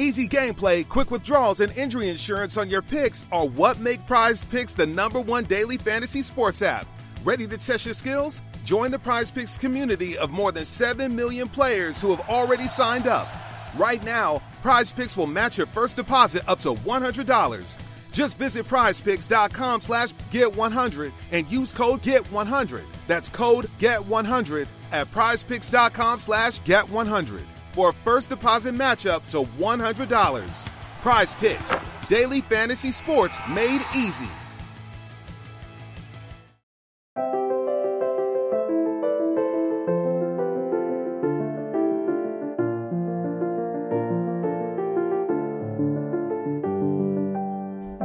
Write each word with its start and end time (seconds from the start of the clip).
Easy 0.00 0.28
gameplay, 0.28 0.88
quick 0.88 1.10
withdrawals, 1.10 1.58
and 1.58 1.76
injury 1.76 2.08
insurance 2.08 2.56
on 2.56 2.70
your 2.70 2.82
picks 2.82 3.26
are 3.32 3.48
what 3.48 3.80
make 3.80 4.06
Prize 4.06 4.44
Picks 4.44 4.72
the 4.72 4.86
number 4.86 5.20
one 5.20 5.42
daily 5.42 5.76
fantasy 5.76 6.22
sports 6.22 6.62
app. 6.62 6.86
Ready 7.24 7.48
to 7.48 7.56
test 7.56 7.84
your 7.84 7.94
skills? 7.94 8.40
Join 8.64 8.92
the 8.92 8.98
Prize 9.00 9.28
Picks 9.32 9.56
community 9.56 10.16
of 10.16 10.30
more 10.30 10.52
than 10.52 10.64
7 10.64 11.16
million 11.16 11.48
players 11.48 12.00
who 12.00 12.14
have 12.14 12.28
already 12.30 12.68
signed 12.68 13.08
up. 13.08 13.26
Right 13.76 14.00
now, 14.04 14.40
Prize 14.62 14.92
Picks 14.92 15.16
will 15.16 15.26
match 15.26 15.58
your 15.58 15.66
first 15.66 15.96
deposit 15.96 16.48
up 16.48 16.60
to 16.60 16.74
$100. 16.74 17.78
Just 18.12 18.38
visit 18.38 18.68
prizepicks.com 18.68 19.80
slash 19.80 20.12
get100 20.30 21.10
and 21.32 21.50
use 21.50 21.72
code 21.72 22.02
GET100. 22.02 22.84
That's 23.08 23.28
code 23.28 23.64
GET100 23.80 24.68
at 24.92 25.10
prizepicks.com 25.10 26.20
slash 26.20 26.60
get100 26.60 27.42
for 27.78 27.90
a 27.90 27.94
first 28.02 28.28
deposit 28.28 28.74
matchup 28.74 29.24
to 29.28 29.44
$100. 29.56 30.68
Prize 31.00 31.36
Picks, 31.36 31.76
daily 32.08 32.40
fantasy 32.40 32.90
sports 32.90 33.38
made 33.48 33.80
easy. 33.94 34.28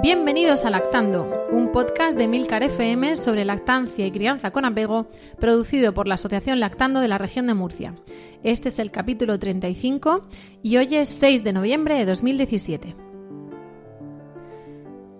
Bienvenidos 0.03 0.65
a 0.65 0.69
Lactando, 0.69 1.42
un 1.53 1.71
podcast 1.71 2.17
de 2.17 2.27
Milcar 2.27 2.63
FM 2.63 3.15
sobre 3.15 3.45
lactancia 3.45 4.07
y 4.07 4.11
crianza 4.11 4.49
con 4.49 4.65
apego, 4.65 5.07
producido 5.39 5.93
por 5.93 6.07
la 6.07 6.15
Asociación 6.15 6.59
Lactando 6.59 6.99
de 6.99 7.07
la 7.07 7.19
región 7.19 7.45
de 7.45 7.53
Murcia. 7.53 7.93
Este 8.43 8.69
es 8.69 8.79
el 8.79 8.89
capítulo 8.89 9.37
35 9.37 10.25
y 10.63 10.77
hoy 10.77 10.95
es 10.95 11.09
6 11.09 11.43
de 11.43 11.53
noviembre 11.53 11.95
de 11.95 12.05
2017. 12.05 12.95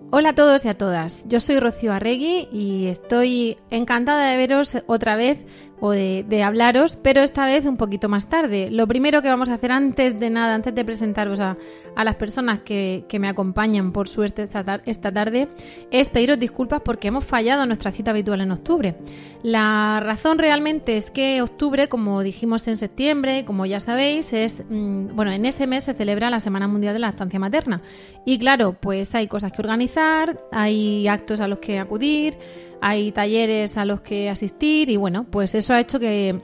Hola 0.10 0.30
a 0.30 0.36
todos 0.36 0.66
y 0.66 0.70
a 0.70 0.78
todas, 0.78 1.28
yo 1.28 1.40
soy 1.40 1.60
Rocío 1.60 1.94
Arregui 1.94 2.48
y 2.52 2.88
estoy 2.88 3.58
encantada 3.70 4.32
de 4.32 4.38
veros 4.38 4.78
otra 4.88 5.16
vez 5.16 5.46
o 5.86 5.92
de, 5.92 6.44
hablaros, 6.46 6.96
pero 6.96 7.20
esta 7.20 7.46
vez 7.46 7.66
un 7.66 7.76
poquito 7.76 8.08
más 8.08 8.30
tarde. 8.30 8.70
Lo 8.72 8.88
primero 8.88 9.22
que 9.22 9.28
vamos 9.28 9.50
a 9.50 9.56
hacer 9.56 9.74
antes 9.74 10.18
de 10.18 10.30
nada, 10.30 10.56
antes 10.56 10.74
de 10.74 10.86
presentaros 10.86 11.42
a, 11.42 11.58
las 11.98 12.16
personas 12.16 12.62
que, 12.62 13.04
me 13.20 13.28
acompañan 13.28 13.92
por 13.92 14.08
suerte 14.08 14.44
esta, 14.44 14.82
esta 14.86 15.12
tarde, 15.12 15.50
es 15.92 16.08
pediros 16.08 16.40
disculpas 16.40 16.80
porque 16.80 17.10
hemos 17.10 17.26
fallado 17.26 17.66
nuestra 17.66 17.92
cita 17.92 18.12
habitual 18.12 18.40
en 18.40 18.52
octubre. 18.52 18.96
La 19.44 20.00
razón 20.02 20.38
realmente 20.38 20.96
es 20.96 21.12
que 21.12 21.42
octubre, 21.42 21.90
como 21.90 22.24
dijimos 22.24 22.66
en 22.70 22.78
septiembre, 22.78 23.44
como 23.44 23.66
ya 23.66 23.82
sabéis, 23.82 24.32
es 24.32 24.64
mm, 24.70 25.14
bueno, 25.18 25.34
en 25.34 25.46
ese 25.46 25.68
mes 25.68 25.84
se 25.84 25.94
celebra 25.94 26.30
la 26.30 26.40
Semana 26.40 26.70
Mundial 26.70 26.94
de 26.94 27.00
la 27.00 27.10
Estancia 27.10 27.40
Materna. 27.40 27.82
Y 28.26 28.40
claro, 28.40 28.78
pues 28.80 29.14
hay 29.16 29.28
cosas 29.28 29.52
que 29.52 29.62
organizar, 29.62 30.40
hay 30.54 31.10
actos 31.10 31.42
a 31.42 31.50
los 31.50 31.60
que 31.60 31.78
acudir, 31.78 32.38
hay 32.86 33.14
talleres 33.14 33.78
a 33.78 33.86
los 33.86 34.02
que 34.02 34.30
asistir 34.30 34.90
y 34.90 34.98
bueno, 34.98 35.26
pues 35.30 35.56
eso 35.56 35.73
ha 35.76 35.80
hecho 35.80 36.00
que, 36.00 36.40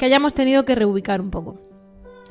hayamos 0.00 0.34
tenido 0.34 0.64
que 0.64 0.74
reubicar 0.74 1.20
un 1.20 1.30
poco. 1.30 1.60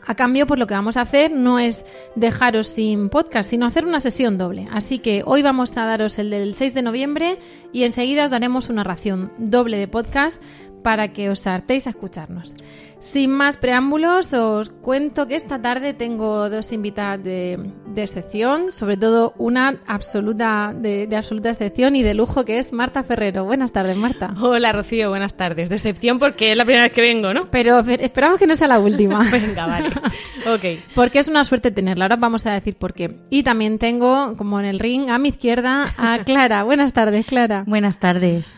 A 0.05 0.15
cambio, 0.15 0.47
pues 0.47 0.57
lo 0.57 0.67
que 0.67 0.73
vamos 0.73 0.95
a 0.95 1.01
hacer 1.01 1.31
no 1.31 1.59
es 1.59 1.85
dejaros 2.15 2.67
sin 2.67 3.09
podcast, 3.09 3.49
sino 3.49 3.65
hacer 3.65 3.85
una 3.85 3.99
sesión 3.99 4.37
doble. 4.37 4.67
Así 4.71 4.99
que 4.99 5.21
hoy 5.25 5.41
vamos 5.41 5.75
a 5.75 5.85
daros 5.85 6.17
el 6.17 6.29
del 6.29 6.55
6 6.55 6.73
de 6.73 6.81
noviembre 6.81 7.39
y 7.73 7.83
enseguida 7.83 8.23
os 8.23 8.31
daremos 8.31 8.69
una 8.69 8.85
ración 8.85 9.33
doble 9.37 9.77
de 9.77 9.89
podcast 9.89 10.41
para 10.81 11.11
que 11.11 11.29
os 11.29 11.45
hartéis 11.45 11.87
a 11.87 11.89
escucharnos. 11.89 12.55
Sin 12.99 13.31
más 13.31 13.57
preámbulos, 13.57 14.33
os 14.33 14.69
cuento 14.69 15.27
que 15.27 15.35
esta 15.35 15.61
tarde 15.61 15.93
tengo 15.93 16.49
dos 16.49 16.71
invitadas 16.71 17.23
de, 17.23 17.59
excepción, 17.95 18.71
sobre 18.71 18.97
todo 18.97 19.33
una 19.37 19.75
absoluta 19.87 20.73
de, 20.75 21.07
absoluta 21.15 21.51
excepción 21.51 21.95
y 21.95 22.03
de 22.03 22.15
lujo 22.15 22.43
que 22.43 22.57
es 22.57 22.73
Marta 22.73 23.03
Ferrero. 23.03 23.45
Buenas 23.45 23.71
tardes, 23.71 23.97
Marta. 23.97 24.33
Hola, 24.41 24.71
Rocío, 24.71 25.09
buenas 25.09 25.35
tardes. 25.35 25.69
De 25.69 25.75
excepción 25.75 26.17
porque 26.17 26.51
es 26.51 26.57
la 26.57 26.65
primera 26.65 26.83
vez 26.83 26.91
que 26.91 27.01
vengo, 27.01 27.33
¿no? 27.33 27.47
Pero 27.49 27.79
esperamos 27.79 28.39
que 28.39 28.47
no 28.47 28.55
sea 28.55 28.67
la 28.67 28.79
última. 28.79 29.19
Venga, 29.31 29.65
vale. 29.67 29.89
ok. 29.89 30.81
Porque 30.95 31.19
es 31.19 31.27
una 31.27 31.43
suerte 31.43 31.71
tenerla. 31.71 32.05
Ahora 32.05 32.15
vamos 32.15 32.45
a 32.45 32.53
decir 32.53 32.75
por 32.75 32.93
qué. 32.93 33.17
Y 33.29 33.43
también 33.43 33.77
tengo, 33.79 34.35
como 34.37 34.59
en 34.59 34.65
el 34.65 34.79
ring, 34.79 35.09
a 35.09 35.17
mi 35.17 35.29
izquierda, 35.29 35.85
a 35.97 36.19
Clara. 36.23 36.63
buenas 36.63 36.93
tardes, 36.93 37.25
Clara. 37.25 37.63
Buenas 37.65 37.99
tardes. 37.99 38.55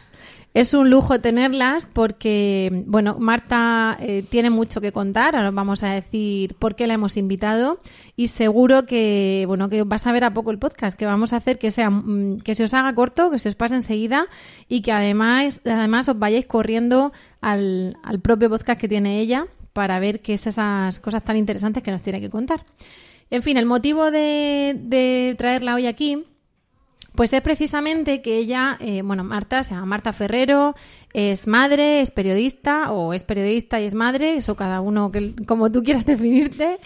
Es 0.55 0.73
un 0.73 0.89
lujo 0.89 1.19
tenerlas 1.19 1.85
porque, 1.85 2.83
bueno, 2.87 3.17
Marta 3.19 3.95
eh, 3.99 4.25
tiene 4.27 4.49
mucho 4.49 4.81
que 4.81 4.91
contar. 4.91 5.35
Ahora 5.35 5.51
vamos 5.51 5.83
a 5.83 5.89
decir 5.89 6.55
por 6.55 6.75
qué 6.75 6.87
la 6.87 6.95
hemos 6.95 7.17
invitado 7.17 7.79
y 8.15 8.29
seguro 8.29 8.87
que, 8.87 9.43
bueno, 9.45 9.69
que 9.69 9.83
vas 9.83 10.07
a 10.07 10.11
ver 10.11 10.23
a 10.23 10.33
poco 10.33 10.49
el 10.49 10.57
podcast, 10.57 10.97
que 10.97 11.05
vamos 11.05 11.33
a 11.33 11.37
hacer 11.37 11.59
que 11.59 11.69
sea, 11.69 11.91
mm, 11.91 12.39
que 12.39 12.55
se 12.55 12.63
os 12.63 12.73
haga 12.73 12.93
corto, 12.95 13.29
que 13.29 13.37
se 13.37 13.47
os 13.47 13.55
pase 13.55 13.75
enseguida 13.75 14.25
y 14.67 14.81
que 14.81 14.91
además, 14.91 15.61
además 15.65 16.09
os 16.09 16.17
vayáis 16.17 16.47
corriendo 16.47 17.13
al, 17.41 17.97
al 18.01 18.19
propio 18.19 18.49
podcast 18.49 18.81
que 18.81 18.87
tiene 18.87 19.19
ella 19.19 19.45
para 19.73 19.99
ver 19.99 20.19
qué 20.19 20.33
es 20.33 20.47
esas 20.47 20.99
cosas 20.99 21.23
tan 21.23 21.37
interesantes 21.37 21.83
que 21.83 21.91
nos 21.91 22.01
tiene 22.01 22.21
que 22.21 22.31
contar. 22.31 22.65
En 23.29 23.43
fin, 23.43 23.57
el 23.57 23.67
motivo 23.67 24.09
de, 24.09 24.75
de 24.79 25.35
traerla 25.37 25.75
hoy 25.75 25.85
aquí 25.85 26.23
pues 27.19 27.33
es 27.33 27.41
precisamente 27.41 28.21
que 28.21 28.37
ella, 28.37 28.77
eh, 28.79 29.01
bueno, 29.01 29.25
Marta, 29.25 29.61
se 29.63 29.71
llama 29.71 29.85
Marta 29.85 30.13
Ferrero, 30.13 30.73
es 31.11 31.47
madre, 31.47 31.99
es 31.99 32.11
periodista, 32.11 32.93
o 32.93 33.13
es 33.13 33.25
periodista 33.25 33.81
y 33.81 33.83
es 33.83 33.93
madre, 33.93 34.37
eso 34.37 34.55
cada 34.55 34.79
uno 34.79 35.11
que, 35.11 35.35
como 35.45 35.69
tú 35.69 35.83
quieras 35.83 36.05
definirte, 36.05 36.79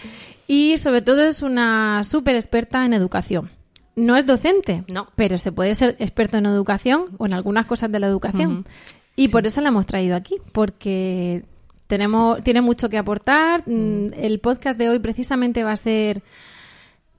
y 0.48 0.76
sobre 0.78 1.02
todo 1.02 1.22
es 1.22 1.42
una 1.42 2.02
súper 2.02 2.34
experta 2.34 2.84
en 2.84 2.94
educación. 2.94 3.52
No 3.94 4.16
es 4.16 4.26
docente, 4.26 4.82
no. 4.92 5.06
pero 5.14 5.38
se 5.38 5.52
puede 5.52 5.76
ser 5.76 5.94
experto 6.00 6.36
en 6.36 6.46
educación 6.46 7.04
o 7.18 7.26
en 7.26 7.32
algunas 7.32 7.66
cosas 7.66 7.92
de 7.92 8.00
la 8.00 8.08
educación. 8.08 8.66
Y 9.14 9.28
por 9.28 9.46
eso 9.46 9.60
la 9.60 9.68
hemos 9.68 9.86
traído 9.86 10.16
aquí, 10.16 10.38
porque 10.50 11.44
tenemos, 11.86 12.42
tiene 12.42 12.60
mucho 12.60 12.88
que 12.88 12.98
aportar. 12.98 13.62
Mm, 13.68 14.08
el 14.16 14.40
podcast 14.40 14.80
de 14.80 14.88
hoy 14.88 14.98
precisamente 14.98 15.62
va 15.62 15.70
a 15.70 15.76
ser 15.76 16.24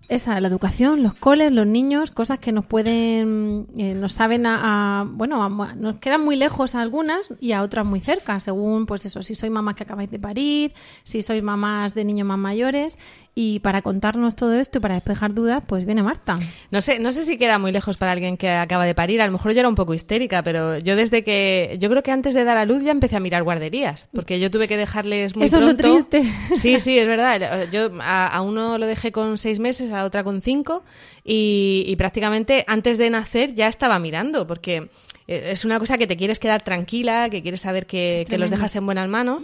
esa, 0.07 0.39
la 0.39 0.47
educación, 0.47 1.03
los 1.03 1.15
coles, 1.15 1.51
los 1.51 1.65
niños, 1.65 2.11
cosas 2.11 2.39
que 2.39 2.51
nos 2.51 2.65
pueden, 2.65 3.67
eh, 3.77 3.93
nos 3.95 4.13
saben 4.13 4.45
a, 4.45 5.05
bueno, 5.07 5.49
nos 5.49 5.97
quedan 5.97 6.23
muy 6.23 6.35
lejos 6.35 6.75
a 6.75 6.81
algunas 6.81 7.21
y 7.39 7.53
a 7.53 7.61
otras 7.61 7.85
muy 7.85 8.01
cerca, 8.01 8.39
según, 8.39 8.85
pues 8.85 9.05
eso, 9.05 9.23
si 9.23 9.35
sois 9.35 9.51
mamás 9.51 9.75
que 9.75 9.83
acabáis 9.83 10.11
de 10.11 10.19
parir, 10.19 10.73
si 11.03 11.21
sois 11.21 11.41
mamás 11.41 11.93
de 11.93 12.05
niños 12.05 12.27
más 12.27 12.37
mayores 12.37 12.97
y 13.37 13.59
para 13.59 13.81
contarnos 13.81 14.33
todo 14.33 14.53
esto 14.53 14.77
y 14.77 14.81
para 14.81 14.95
despejar 14.95 15.33
dudas, 15.33 15.61
pues 15.67 15.85
viene 15.85 16.01
Marta. 16.01 16.39
No 16.71 16.81
sé, 16.81 16.99
no 16.99 17.11
sé 17.11 17.23
si 17.23 17.37
queda 17.37 17.59
muy 17.59 17.73
lejos 17.73 17.97
para 17.97 18.13
alguien 18.13 18.37
que 18.37 18.49
acaba 18.49 18.85
de 18.85 18.95
parir. 18.95 19.21
A 19.21 19.25
lo 19.25 19.33
mejor 19.33 19.51
yo 19.51 19.59
era 19.59 19.67
un 19.67 19.75
poco 19.75 19.93
histérica, 19.93 20.41
pero 20.41 20.77
yo 20.77 20.95
desde 20.95 21.25
que, 21.25 21.75
yo 21.77 21.89
creo 21.89 22.01
que 22.01 22.11
antes 22.11 22.33
de 22.33 22.45
dar 22.45 22.55
a 22.55 22.65
luz 22.65 22.81
ya 22.81 22.91
empecé 22.91 23.17
a 23.17 23.19
mirar 23.19 23.43
guarderías, 23.43 24.07
porque 24.13 24.39
yo 24.39 24.49
tuve 24.49 24.69
que 24.69 24.77
dejarles 24.77 25.35
muy 25.35 25.47
Eso 25.47 25.57
pronto. 25.57 25.85
es 25.85 25.91
lo 25.91 26.05
triste. 26.05 26.23
Sí, 26.55 26.79
sí, 26.79 26.97
es 26.97 27.07
verdad. 27.07 27.67
Yo 27.71 27.91
a, 28.01 28.41
uno 28.41 28.77
lo 28.77 28.85
dejé 28.85 29.11
con 29.11 29.37
seis 29.37 29.59
meses, 29.59 29.91
a 29.91 29.97
la 29.97 30.05
otra 30.05 30.23
con 30.23 30.41
cinco, 30.41 30.83
y, 31.25 31.83
y 31.87 31.95
prácticamente 31.97 32.63
antes 32.67 32.97
de 32.97 33.09
nacer 33.09 33.53
ya 33.53 33.67
estaba 33.67 33.99
mirando, 33.99 34.47
porque 34.47 34.89
es 35.27 35.65
una 35.65 35.79
cosa 35.79 35.97
que 35.97 36.05
te 36.05 36.17
quieres 36.17 36.37
quedar 36.37 36.61
tranquila, 36.61 37.29
que 37.29 37.41
quieres 37.41 37.61
saber 37.61 37.87
que, 37.87 38.25
los 38.37 38.51
dejas 38.51 38.75
en 38.75 38.85
buenas 38.85 39.09
manos. 39.09 39.43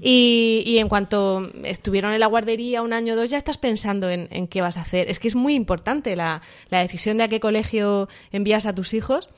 Y, 0.00 0.62
y, 0.66 0.78
en 0.78 0.88
cuanto 0.88 1.50
estuvieron 1.62 2.12
en 2.12 2.20
la 2.20 2.26
guardería 2.26 2.82
un 2.82 2.92
año 2.92 3.14
o 3.14 3.16
dos, 3.16 3.30
ya 3.30 3.38
estás 3.38 3.58
pensando 3.58 4.10
en, 4.10 4.26
en, 4.30 4.48
qué 4.48 4.60
vas 4.60 4.76
a 4.76 4.80
hacer. 4.80 5.08
Es 5.08 5.20
que 5.20 5.28
es 5.28 5.36
muy 5.36 5.54
importante 5.54 6.16
la, 6.16 6.42
la 6.68 6.80
decisión 6.80 7.18
de 7.18 7.24
a 7.24 7.28
qué 7.28 7.38
colegio 7.38 8.08
envías 8.32 8.66
a 8.66 8.74
tus 8.74 8.92
hijos 8.92 9.28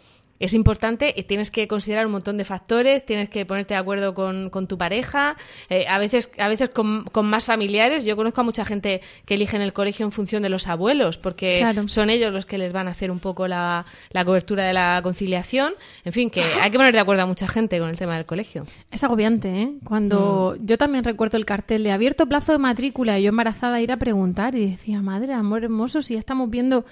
es 0.43 0.55
importante 0.55 1.15
y 1.17 1.23
tienes 1.23 1.53
que 1.53 1.69
considerar 1.69 2.05
un 2.05 2.13
montón 2.13 2.37
de 2.37 2.45
factores, 2.45 3.07
tienes 3.07 3.31
que 3.31 3.47
ponerte 3.47 3.75
de 3.75 3.79
acuerdo 3.79 4.13
con, 4.13 4.51
tu 4.67 4.77
pareja, 4.77 5.37
eh, 5.71 5.87
a 5.89 5.99
veces, 5.99 6.33
a 6.37 6.49
veces 6.49 6.69
con, 6.71 7.05
más 7.23 7.45
familiares. 7.45 8.05
Yo 8.05 8.17
conozco 8.17 8.41
a 8.41 8.45
mucha 8.45 8.65
gente 8.65 9.03
que 9.25 9.35
eligen 9.35 9.63
el 9.63 9.73
colegio 9.73 10.05
en 10.05 10.11
función 10.11 10.43
de 10.43 10.49
los 10.49 10.67
abuelos, 10.67 11.17
porque 11.17 11.65
son 11.87 12.11
ellos 12.11 12.33
los 12.33 12.45
que 12.45 12.59
les 12.59 12.73
van 12.73 12.89
a 12.89 12.91
hacer 12.91 13.13
un 13.13 13.21
poco 13.21 13.47
la, 13.47 13.87
cobertura 14.25 14.65
de 14.65 14.73
la 14.73 14.99
conciliación. 15.05 15.75
En 16.05 16.13
fin, 16.13 16.29
que 16.29 16.43
hay 16.43 16.73
que 16.73 16.77
poner 16.77 16.93
de 16.93 16.99
acuerdo 16.99 17.23
a 17.23 17.27
mucha 17.27 17.47
gente 17.47 17.79
con 17.79 17.89
el 17.89 17.97
tema 17.97 18.17
del 18.17 18.27
colegio. 18.27 18.65
Es 18.91 19.05
agobiante, 19.05 19.49
¿eh? 19.49 19.73
Cuando 19.85 20.57
mm. 20.59 20.67
yo 20.67 20.77
también 20.77 21.05
recuerdo 21.05 21.37
el 21.37 21.45
cartel 21.45 21.85
de 21.85 21.93
abierto 21.93 22.27
plazo 22.27 22.51
de 22.51 22.59
matrícula 22.59 23.17
y 23.21 23.23
yo 23.23 23.29
embarazada 23.29 23.81
ir 23.81 23.93
a 23.93 23.97
preguntar 23.97 24.57
y 24.57 24.73
decía, 24.73 25.01
madre, 25.03 25.35
amor 25.35 25.63
hermoso, 25.63 26.03
si 26.03 26.15
ya 26.15 26.21
estamos 26.21 26.51
viendo 26.51 26.85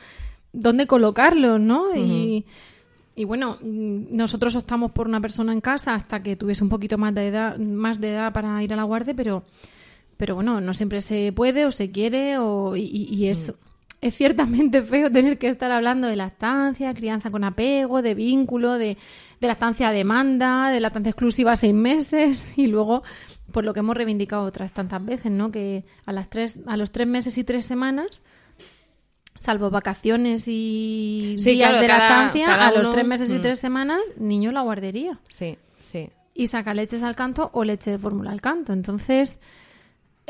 dónde 0.52 0.86
colocarlo, 0.86 1.58
¿no? 1.58 1.96
Y 1.96 2.44
y 3.20 3.24
bueno, 3.24 3.58
mm, 3.60 4.16
nosotros 4.16 4.56
optamos 4.56 4.92
por 4.92 5.06
una 5.06 5.20
persona 5.20 5.52
en 5.52 5.60
casa 5.60 5.94
hasta 5.94 6.22
que 6.22 6.36
tuviese 6.36 6.64
un 6.64 6.70
poquito 6.70 6.96
más 6.96 7.14
de 7.14 7.28
edad, 7.28 7.58
más 7.58 8.00
de 8.00 8.12
edad 8.14 8.32
para 8.32 8.62
ir 8.62 8.72
a 8.72 8.76
la 8.76 8.84
guardia, 8.84 9.12
pero, 9.12 9.44
pero 10.16 10.36
bueno, 10.36 10.62
no 10.62 10.72
siempre 10.72 11.02
se 11.02 11.30
puede 11.30 11.66
o 11.66 11.70
se 11.70 11.90
quiere 11.90 12.38
o, 12.38 12.76
y, 12.76 13.28
es, 13.28 13.50
mm. 13.50 13.54
es 14.00 14.14
ciertamente 14.14 14.80
feo 14.90 15.12
tener 15.12 15.36
que 15.36 15.48
estar 15.48 15.70
hablando 15.70 16.08
de 16.08 16.16
lactancia, 16.16 16.94
crianza 16.94 17.30
con 17.30 17.44
apego, 17.44 18.00
de 18.00 18.14
vínculo, 18.14 18.78
de, 18.78 18.96
de 19.38 19.46
lactancia 19.46 19.90
a 19.90 19.92
demanda, 19.92 20.70
de 20.70 20.80
lactancia 20.80 21.10
exclusiva 21.10 21.52
a 21.52 21.56
seis 21.56 21.74
meses 21.74 22.46
y 22.56 22.68
luego 22.68 23.02
por 23.52 23.64
lo 23.64 23.74
que 23.74 23.80
hemos 23.80 23.98
reivindicado 23.98 24.44
otras 24.44 24.72
tantas 24.72 25.04
veces, 25.04 25.30
¿no? 25.30 25.50
Que 25.50 25.84
a 26.06 26.12
las 26.14 26.30
tres, 26.30 26.58
a 26.66 26.78
los 26.78 26.90
tres 26.90 27.06
meses 27.06 27.36
y 27.36 27.44
tres 27.44 27.66
semanas 27.66 28.22
salvo 29.40 29.70
vacaciones 29.70 30.44
y 30.46 31.34
días 31.42 31.80
de 31.80 31.88
lactancia, 31.88 32.66
a 32.66 32.70
los 32.70 32.92
tres 32.92 33.06
meses 33.06 33.30
y 33.30 33.38
mm. 33.38 33.42
tres 33.42 33.58
semanas, 33.58 33.98
niño 34.16 34.52
la 34.52 34.60
guardería. 34.60 35.18
Sí, 35.30 35.58
sí. 35.82 36.10
Y 36.34 36.46
saca 36.46 36.74
leches 36.74 37.02
al 37.02 37.16
canto 37.16 37.50
o 37.54 37.64
leche 37.64 37.90
de 37.90 37.98
fórmula 37.98 38.30
al 38.30 38.40
canto. 38.40 38.72
Entonces, 38.72 39.40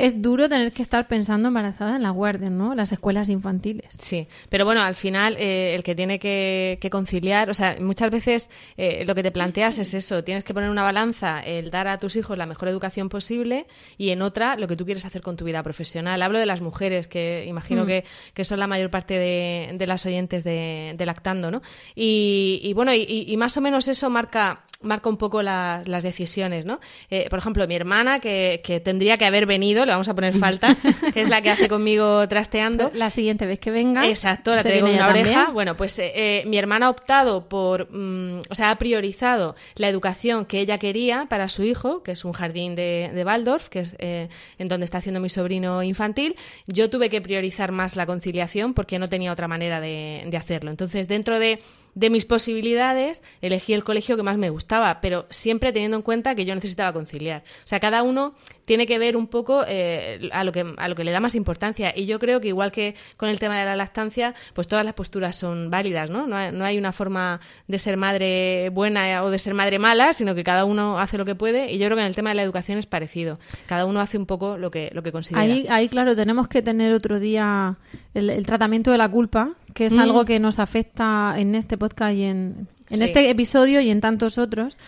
es 0.00 0.22
duro 0.22 0.48
tener 0.48 0.72
que 0.72 0.80
estar 0.80 1.06
pensando 1.08 1.48
embarazada 1.48 1.96
en 1.96 2.02
la 2.02 2.10
guardia, 2.10 2.48
¿no? 2.48 2.74
Las 2.74 2.90
escuelas 2.90 3.28
infantiles. 3.28 3.94
Sí, 3.98 4.26
pero 4.48 4.64
bueno, 4.64 4.80
al 4.80 4.94
final 4.94 5.36
eh, 5.38 5.74
el 5.74 5.82
que 5.82 5.94
tiene 5.94 6.18
que, 6.18 6.78
conciliar, 6.90 7.50
o 7.50 7.54
sea, 7.54 7.76
muchas 7.80 8.10
veces 8.10 8.48
eh, 8.78 9.04
lo 9.06 9.14
que 9.14 9.22
te 9.22 9.30
planteas 9.30 9.78
es 9.78 9.92
eso, 9.92 10.24
tienes 10.24 10.42
que 10.42 10.54
poner 10.54 10.70
una 10.70 10.82
balanza, 10.82 11.40
el 11.40 11.70
dar 11.70 11.86
a 11.86 11.98
tus 11.98 12.16
hijos 12.16 12.38
la 12.38 12.46
mejor 12.46 12.68
educación 12.68 13.10
posible 13.10 13.66
y 13.98 14.08
en 14.08 14.22
otra 14.22 14.56
lo 14.56 14.66
que 14.68 14.76
tú 14.76 14.86
quieres 14.86 15.04
hacer 15.04 15.20
con 15.20 15.36
tu 15.36 15.44
vida 15.44 15.62
profesional. 15.62 16.22
Hablo 16.22 16.38
de 16.38 16.46
las 16.46 16.62
mujeres, 16.62 17.06
que 17.06 17.44
imagino 17.46 17.84
mm. 17.84 17.88
que, 18.34 18.44
son 18.44 18.58
la 18.58 18.66
mayor 18.66 18.90
parte 18.90 19.18
de, 19.18 19.86
las 19.86 20.06
oyentes 20.06 20.44
de, 20.44 20.96
Lactando, 21.04 21.50
¿no? 21.50 21.60
Y, 21.94 22.72
bueno, 22.74 22.94
y 22.94 23.36
más 23.36 23.56
o 23.56 23.60
menos 23.60 23.86
eso 23.86 24.08
marca 24.08 24.64
marca 24.82 25.10
un 25.10 25.18
poco 25.18 25.42
las 25.42 26.02
decisiones, 26.02 26.64
¿no? 26.64 26.80
Eh, 27.10 27.26
por 27.28 27.38
ejemplo, 27.38 27.66
mi 27.66 27.74
hermana, 27.74 28.18
que, 28.18 28.62
que, 28.64 28.80
tendría 28.80 29.18
que 29.18 29.26
haber 29.26 29.44
venido, 29.44 29.84
le 29.84 29.92
vamos 29.92 30.08
a 30.08 30.14
poner 30.14 30.32
falta, 30.32 30.74
que 31.12 31.20
es 31.20 31.28
la 31.28 31.42
que 31.42 31.50
hace 31.50 31.68
conmigo 31.68 32.26
trasteando. 32.28 32.90
La 32.94 33.10
siguiente 33.10 33.46
vez 33.46 33.58
que 33.58 33.70
venga. 33.70 34.08
Exacto, 34.08 34.54
la 34.54 34.62
traigo 34.62 34.86
en 34.86 34.94
una 34.94 35.08
oreja. 35.08 35.50
Bueno, 35.50 35.76
pues 35.76 35.98
eh, 35.98 36.12
eh, 36.14 36.44
mi 36.46 36.56
hermana 36.56 36.86
ha 36.86 36.90
optado 36.90 37.48
por, 37.48 37.92
mm, 37.92 38.40
o 38.48 38.54
sea, 38.54 38.70
ha 38.70 38.78
priorizado 38.78 39.54
la 39.74 39.88
educación 39.88 40.46
que 40.46 40.60
ella 40.60 40.78
quería 40.78 41.26
para 41.28 41.48
su 41.48 41.62
hijo, 41.62 42.02
que 42.02 42.12
es 42.12 42.24
un 42.24 42.32
jardín 42.32 42.74
de, 42.74 43.10
de 43.12 43.24
Waldorf, 43.24 43.68
que 43.68 43.80
es 43.80 43.96
en 44.00 44.68
donde 44.68 44.84
está 44.84 44.98
haciendo 44.98 45.20
mi 45.20 45.28
sobrino 45.28 45.82
infantil. 45.82 46.36
Yo 46.66 46.88
tuve 46.88 47.10
que 47.10 47.20
priorizar 47.20 47.70
más 47.70 47.96
la 47.96 48.06
conciliación 48.06 48.72
porque 48.72 48.98
no 48.98 49.08
tenía 49.08 49.32
otra 49.32 49.46
manera 49.46 49.80
de, 49.80 50.24
de 50.26 50.36
hacerlo. 50.36 50.70
Entonces, 50.70 51.06
dentro 51.06 51.38
de 51.38 51.60
de 51.94 52.10
mis 52.10 52.24
posibilidades, 52.24 53.22
elegí 53.40 53.72
el 53.74 53.84
colegio 53.84 54.16
que 54.16 54.22
más 54.22 54.38
me 54.38 54.50
gustaba, 54.50 55.00
pero 55.00 55.26
siempre 55.30 55.72
teniendo 55.72 55.96
en 55.96 56.02
cuenta 56.02 56.34
que 56.34 56.44
yo 56.44 56.54
necesitaba 56.54 56.92
conciliar. 56.92 57.42
O 57.64 57.68
sea, 57.68 57.80
cada 57.80 58.02
uno 58.02 58.34
tiene 58.70 58.86
que 58.86 59.00
ver 59.00 59.16
un 59.16 59.26
poco 59.26 59.64
eh, 59.66 60.30
a, 60.30 60.44
lo 60.44 60.52
que, 60.52 60.64
a 60.76 60.86
lo 60.86 60.94
que 60.94 61.02
le 61.02 61.10
da 61.10 61.18
más 61.18 61.34
importancia. 61.34 61.92
Y 61.92 62.06
yo 62.06 62.20
creo 62.20 62.40
que 62.40 62.46
igual 62.46 62.70
que 62.70 62.94
con 63.16 63.28
el 63.28 63.40
tema 63.40 63.58
de 63.58 63.64
la 63.64 63.74
lactancia, 63.74 64.32
pues 64.54 64.68
todas 64.68 64.84
las 64.84 64.94
posturas 64.94 65.34
son 65.34 65.72
válidas, 65.72 66.08
¿no? 66.08 66.28
No 66.28 66.36
hay, 66.36 66.52
no 66.52 66.64
hay 66.64 66.78
una 66.78 66.92
forma 66.92 67.40
de 67.66 67.80
ser 67.80 67.96
madre 67.96 68.68
buena 68.68 69.24
o 69.24 69.30
de 69.30 69.40
ser 69.40 69.54
madre 69.54 69.80
mala, 69.80 70.12
sino 70.12 70.36
que 70.36 70.44
cada 70.44 70.64
uno 70.66 71.00
hace 71.00 71.18
lo 71.18 71.24
que 71.24 71.34
puede. 71.34 71.72
Y 71.72 71.78
yo 71.78 71.86
creo 71.86 71.96
que 71.96 72.02
en 72.02 72.06
el 72.06 72.14
tema 72.14 72.28
de 72.28 72.36
la 72.36 72.44
educación 72.44 72.78
es 72.78 72.86
parecido. 72.86 73.40
Cada 73.66 73.86
uno 73.86 74.00
hace 74.00 74.18
un 74.18 74.26
poco 74.26 74.56
lo 74.56 74.70
que, 74.70 74.92
lo 74.94 75.02
que 75.02 75.10
considera. 75.10 75.42
Ahí, 75.42 75.66
ahí 75.68 75.88
claro, 75.88 76.14
tenemos 76.14 76.46
que 76.46 76.62
tener 76.62 76.92
otro 76.92 77.18
día 77.18 77.76
el 78.14 78.46
tratamiento 78.46 78.92
de 78.92 78.98
la 78.98 79.08
culpa 79.08 79.56
que 79.74 79.86
es 79.86 79.96
algo 79.96 80.22
mm. 80.22 80.26
que 80.26 80.40
nos 80.40 80.58
afecta 80.58 81.34
en 81.36 81.54
este 81.54 81.78
podcast 81.78 82.14
y 82.14 82.24
en, 82.24 82.68
en 82.90 83.02
este 83.02 83.30
episodio 83.30 83.80
y 83.80 83.90
en 83.90 84.00
tantos 84.00 84.38
otros, 84.38 84.78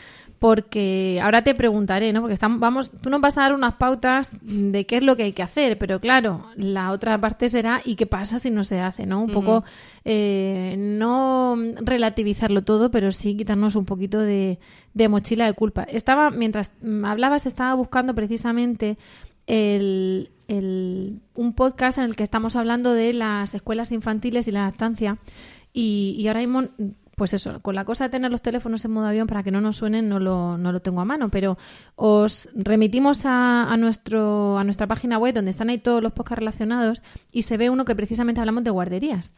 porque 0.43 1.21
ahora 1.23 1.45
te 1.45 1.55
preguntaré, 1.55 2.13
¿no? 2.13 2.21
Porque 2.21 2.35
estamos, 2.35 2.59
vamos, 2.59 2.91
tú 2.91 3.11
nos 3.11 3.21
vas 3.21 3.39
a 3.39 3.43
dar 3.43 3.55
unas 3.55 3.75
pautas 3.75 4.29
de 4.41 4.85
qué 4.87 4.97
es 4.97 5.05
lo 5.05 5.15
que 5.15 5.23
hay 5.23 5.33
que 5.33 5.45
hacer, 5.45 5.79
pero 5.79 6.01
claro, 6.01 6.47
la 6.57 6.91
otra 6.91 7.17
parte 7.21 7.49
será 7.49 7.81
¿y 7.85 7.95
qué 7.95 8.07
pasa 8.07 8.41
si 8.41 8.51
no 8.51 8.65
se 8.65 8.81
hace, 8.81 9.07
¿no? 9.07 9.23
Un 9.23 9.31
poco, 9.31 9.63
eh, 10.05 10.75
no 10.77 11.57
relativizarlo 11.81 12.63
todo, 12.63 12.91
pero 12.91 13.13
sí 13.13 13.37
quitarnos 13.37 13.77
un 13.77 13.85
poquito 13.85 14.19
de, 14.19 14.59
de 14.95 15.09
mochila 15.09 15.47
de 15.47 15.53
culpa. 15.53 15.85
Estaba, 15.85 16.31
mientras 16.31 16.73
hablabas, 17.05 17.47
estaba 17.47 17.75
buscando 17.75 18.13
precisamente 18.13 18.99
el, 19.47 20.29
un 20.49 21.53
podcast 21.55 21.99
en 21.99 22.05
el 22.05 22.17
que 22.17 22.25
estamos 22.25 22.57
hablando 22.57 22.95
de 22.95 23.13
las 23.13 23.55
escuelas 23.55 23.93
infantiles 23.93 24.49
y 24.49 24.51
la 24.51 24.65
lactancia. 24.65 25.19
Y, 25.73 26.27
ahora 26.27 26.41
mismo, 26.41 26.65
pues 27.17 27.35
eso, 27.35 27.61
con 27.61 27.75
la 27.75 27.85
cosa 27.85 28.05
de 28.05 28.11
tener 28.11 28.31
los 28.31 28.43
teléfonos 28.43 28.85
en 28.85 28.93
modo 28.93 29.07
avión 29.07 29.27
para 29.27 29.43
que 29.43 29.51
no 29.51 29.61
nos 29.61 29.77
suenen, 29.77 30.09
no 30.09 30.19
lo, 30.19 30.57
no 30.59 30.73
lo 30.73 30.81
tengo 30.81 31.01
a 31.01 31.05
mano, 31.05 31.29
pero 31.29 31.59
os 31.95 32.49
remitimos 32.55 33.23
a, 33.25 33.77
nuestro, 33.79 34.59
a 34.59 34.65
nuestra 34.65 34.87
página 34.87 35.19
web 35.19 35.35
donde 35.35 35.51
están 35.51 35.69
ahí 35.69 35.79
todos 35.79 36.03
los 36.03 36.13
podcasts 36.13 36.39
relacionados 36.39 37.03
y 37.33 37.43
se 37.43 37.57
ve 37.57 37.71
uno 37.71 37.85
que 37.85 37.95
precisamente 37.95 38.41
hablamos 38.41 38.65
de 38.65 38.71
guarderías 38.71 39.33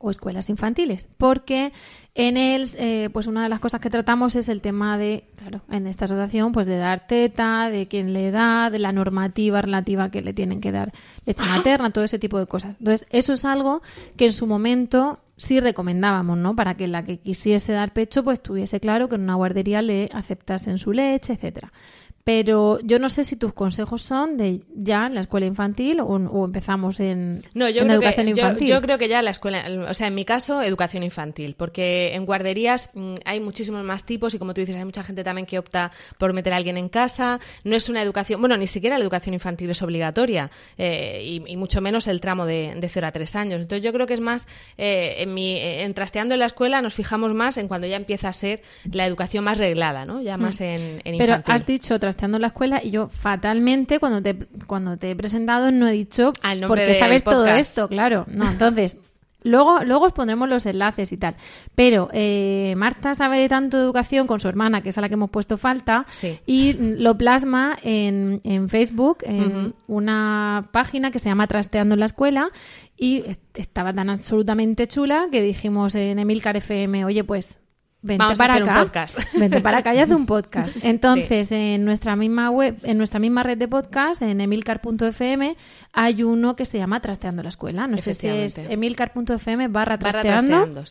o 0.00 0.10
escuelas 0.10 0.48
infantiles, 0.48 1.06
porque 1.18 1.72
en 2.14 2.36
él, 2.36 2.68
eh, 2.78 3.10
pues 3.12 3.26
una 3.26 3.42
de 3.42 3.50
las 3.50 3.60
cosas 3.60 3.80
que 3.80 3.90
tratamos 3.90 4.34
es 4.34 4.48
el 4.48 4.62
tema 4.62 4.96
de, 4.96 5.28
claro, 5.36 5.60
en 5.70 5.86
esta 5.86 6.06
asociación, 6.06 6.52
pues 6.52 6.66
de 6.66 6.78
dar 6.78 7.06
teta, 7.06 7.70
de 7.70 7.86
quién 7.86 8.14
le 8.14 8.30
da, 8.30 8.70
de 8.70 8.78
la 8.78 8.92
normativa 8.92 9.60
relativa 9.60 10.10
que 10.10 10.22
le 10.22 10.32
tienen 10.32 10.60
que 10.60 10.72
dar 10.72 10.92
leche 11.26 11.44
materna, 11.44 11.90
todo 11.90 12.02
ese 12.02 12.18
tipo 12.18 12.38
de 12.38 12.46
cosas. 12.46 12.76
Entonces, 12.78 13.06
eso 13.10 13.34
es 13.34 13.44
algo 13.44 13.82
que 14.16 14.26
en 14.26 14.32
su 14.32 14.46
momento 14.46 15.20
sí 15.36 15.60
recomendábamos, 15.60 16.38
¿no? 16.38 16.56
Para 16.56 16.76
que 16.76 16.88
la 16.88 17.04
que 17.04 17.18
quisiese 17.18 17.72
dar 17.72 17.92
pecho, 17.92 18.24
pues 18.24 18.42
tuviese 18.42 18.80
claro 18.80 19.08
que 19.08 19.16
en 19.16 19.22
una 19.22 19.34
guardería 19.34 19.82
le 19.82 20.08
aceptasen 20.12 20.78
su 20.78 20.92
leche, 20.92 21.34
etcétera. 21.34 21.72
Pero 22.22 22.78
yo 22.84 22.98
no 22.98 23.08
sé 23.08 23.24
si 23.24 23.36
tus 23.36 23.54
consejos 23.54 24.02
son 24.02 24.36
de 24.36 24.60
ya 24.74 25.06
en 25.06 25.14
la 25.14 25.22
escuela 25.22 25.46
infantil 25.46 26.00
o, 26.00 26.44
empezamos 26.44 27.00
en, 27.00 27.42
no, 27.54 27.68
yo 27.70 27.82
creo 27.82 27.94
educación 27.94 28.26
que, 28.26 28.30
infantil. 28.32 28.68
Yo, 28.68 28.80
creo 28.82 28.98
que 28.98 29.08
ya 29.08 29.22
la 29.22 29.30
escuela, 29.30 29.64
o 29.88 29.94
sea, 29.94 30.06
en 30.06 30.14
mi 30.14 30.26
caso, 30.26 30.60
educación 30.60 31.02
infantil, 31.02 31.54
porque 31.56 32.14
en 32.14 32.26
guarderías 32.26 32.90
mm, 32.92 33.14
hay 33.24 33.40
muchísimos 33.40 33.82
más 33.84 34.04
tipos 34.04 34.34
y 34.34 34.38
como 34.38 34.52
tú 34.52 34.60
dices, 34.60 34.76
hay 34.76 34.84
mucha 34.84 35.02
gente 35.02 35.24
también 35.24 35.46
que 35.46 35.58
opta 35.58 35.92
por 36.18 36.34
meter 36.34 36.52
a 36.52 36.56
alguien 36.56 36.76
en 36.76 36.90
casa. 36.90 37.40
No 37.64 37.74
es 37.74 37.88
una 37.88 38.02
educación, 38.02 38.40
bueno, 38.40 38.56
ni 38.58 38.66
siquiera 38.66 38.98
la 38.98 39.02
educación 39.02 39.32
infantil 39.32 39.70
es 39.70 39.80
obligatoria 39.80 40.50
eh, 40.76 41.40
y, 41.46 41.56
mucho 41.56 41.80
menos 41.80 42.06
el 42.06 42.20
tramo 42.20 42.46
de, 42.46 42.74
de 42.76 42.88
0 42.88 43.06
a 43.06 43.12
3 43.12 43.36
años. 43.36 43.60
Entonces 43.60 43.82
yo 43.82 43.92
creo 43.92 44.06
que 44.06 44.14
es 44.14 44.20
más, 44.20 44.46
eh, 44.78 45.16
en, 45.18 45.34
mi, 45.34 45.58
en 45.58 45.92
trasteando 45.94 46.34
en 46.34 46.40
la 46.40 46.46
escuela 46.46 46.82
nos 46.82 46.94
fijamos 46.94 47.34
más 47.34 47.56
en 47.56 47.68
cuando 47.68 47.86
ya 47.86 47.96
empieza 47.96 48.28
a 48.28 48.32
ser 48.32 48.62
la 48.90 49.06
educación 49.06 49.44
más 49.44 49.58
reglada, 49.58 50.04
¿no? 50.04 50.22
Ya 50.22 50.36
más 50.36 50.60
mm. 50.60 50.64
en, 50.64 50.80
en 51.04 51.14
infantil. 51.14 51.18
Pero 51.18 51.42
has 51.46 51.66
dicho 51.66 51.98
trasteando 52.10 52.38
la 52.38 52.48
escuela 52.48 52.80
y 52.82 52.90
yo 52.90 53.08
fatalmente 53.08 53.98
cuando 54.00 54.20
te, 54.20 54.36
cuando 54.66 54.96
te 54.96 55.10
he 55.10 55.16
presentado 55.16 55.70
no 55.70 55.86
he 55.88 55.92
dicho 55.92 56.32
porque 56.66 56.94
sabes 56.94 57.24
todo 57.24 57.46
esto, 57.46 57.88
claro. 57.88 58.26
No, 58.28 58.48
entonces... 58.50 58.96
Luego, 59.42 59.82
luego 59.84 60.04
os 60.04 60.12
pondremos 60.12 60.50
los 60.50 60.66
enlaces 60.66 61.12
y 61.12 61.16
tal. 61.16 61.34
Pero 61.74 62.10
eh, 62.12 62.74
Marta 62.76 63.14
sabe 63.14 63.48
tanto 63.48 63.78
de 63.78 63.84
educación 63.84 64.26
con 64.26 64.38
su 64.38 64.48
hermana, 64.48 64.82
que 64.82 64.90
es 64.90 64.98
a 64.98 65.00
la 65.00 65.08
que 65.08 65.14
hemos 65.14 65.30
puesto 65.30 65.56
falta, 65.56 66.04
y 66.44 66.74
lo 66.74 67.16
plasma 67.16 67.74
en, 67.82 68.42
en 68.44 68.68
Facebook, 68.68 69.18
en 69.22 69.72
una 69.86 70.68
página 70.72 71.10
que 71.10 71.18
se 71.18 71.30
llama 71.30 71.46
Trasteando 71.46 71.94
en 71.94 72.00
la 72.00 72.06
Escuela, 72.06 72.50
y 72.98 73.24
estaba 73.54 73.94
tan 73.94 74.10
absolutamente 74.10 74.86
chula 74.86 75.28
que 75.32 75.40
dijimos 75.40 75.94
en 75.94 76.18
Emilcar 76.18 76.58
FM, 76.58 77.06
oye, 77.06 77.24
pues 77.24 77.58
Vente 78.02 78.34
para 78.36 78.54
acá. 78.54 79.06
Vente 79.34 79.60
para 79.60 79.78
acá 79.78 79.94
y 79.94 79.98
haz 79.98 80.10
un 80.10 80.26
podcast. 80.26 80.76
Entonces, 80.82 81.52
en 81.52 81.84
nuestra 81.84 82.16
misma 82.16 82.50
web, 82.50 82.78
en 82.82 82.96
nuestra 82.96 83.20
misma 83.20 83.42
red 83.42 83.58
de 83.58 83.68
podcast, 83.68 84.22
en 84.22 84.40
emilcar.fm, 84.40 85.56
hay 85.92 86.22
uno 86.22 86.56
que 86.56 86.64
se 86.64 86.78
llama 86.78 87.00
Trasteando 87.00 87.42
la 87.42 87.50
Escuela. 87.50 87.86
No 87.86 87.96
sé 87.98 88.14
si 88.14 88.28
es 88.28 88.58
emilcar.fm 88.58 89.68
barra 89.68 89.98
trasteando. 89.98 90.82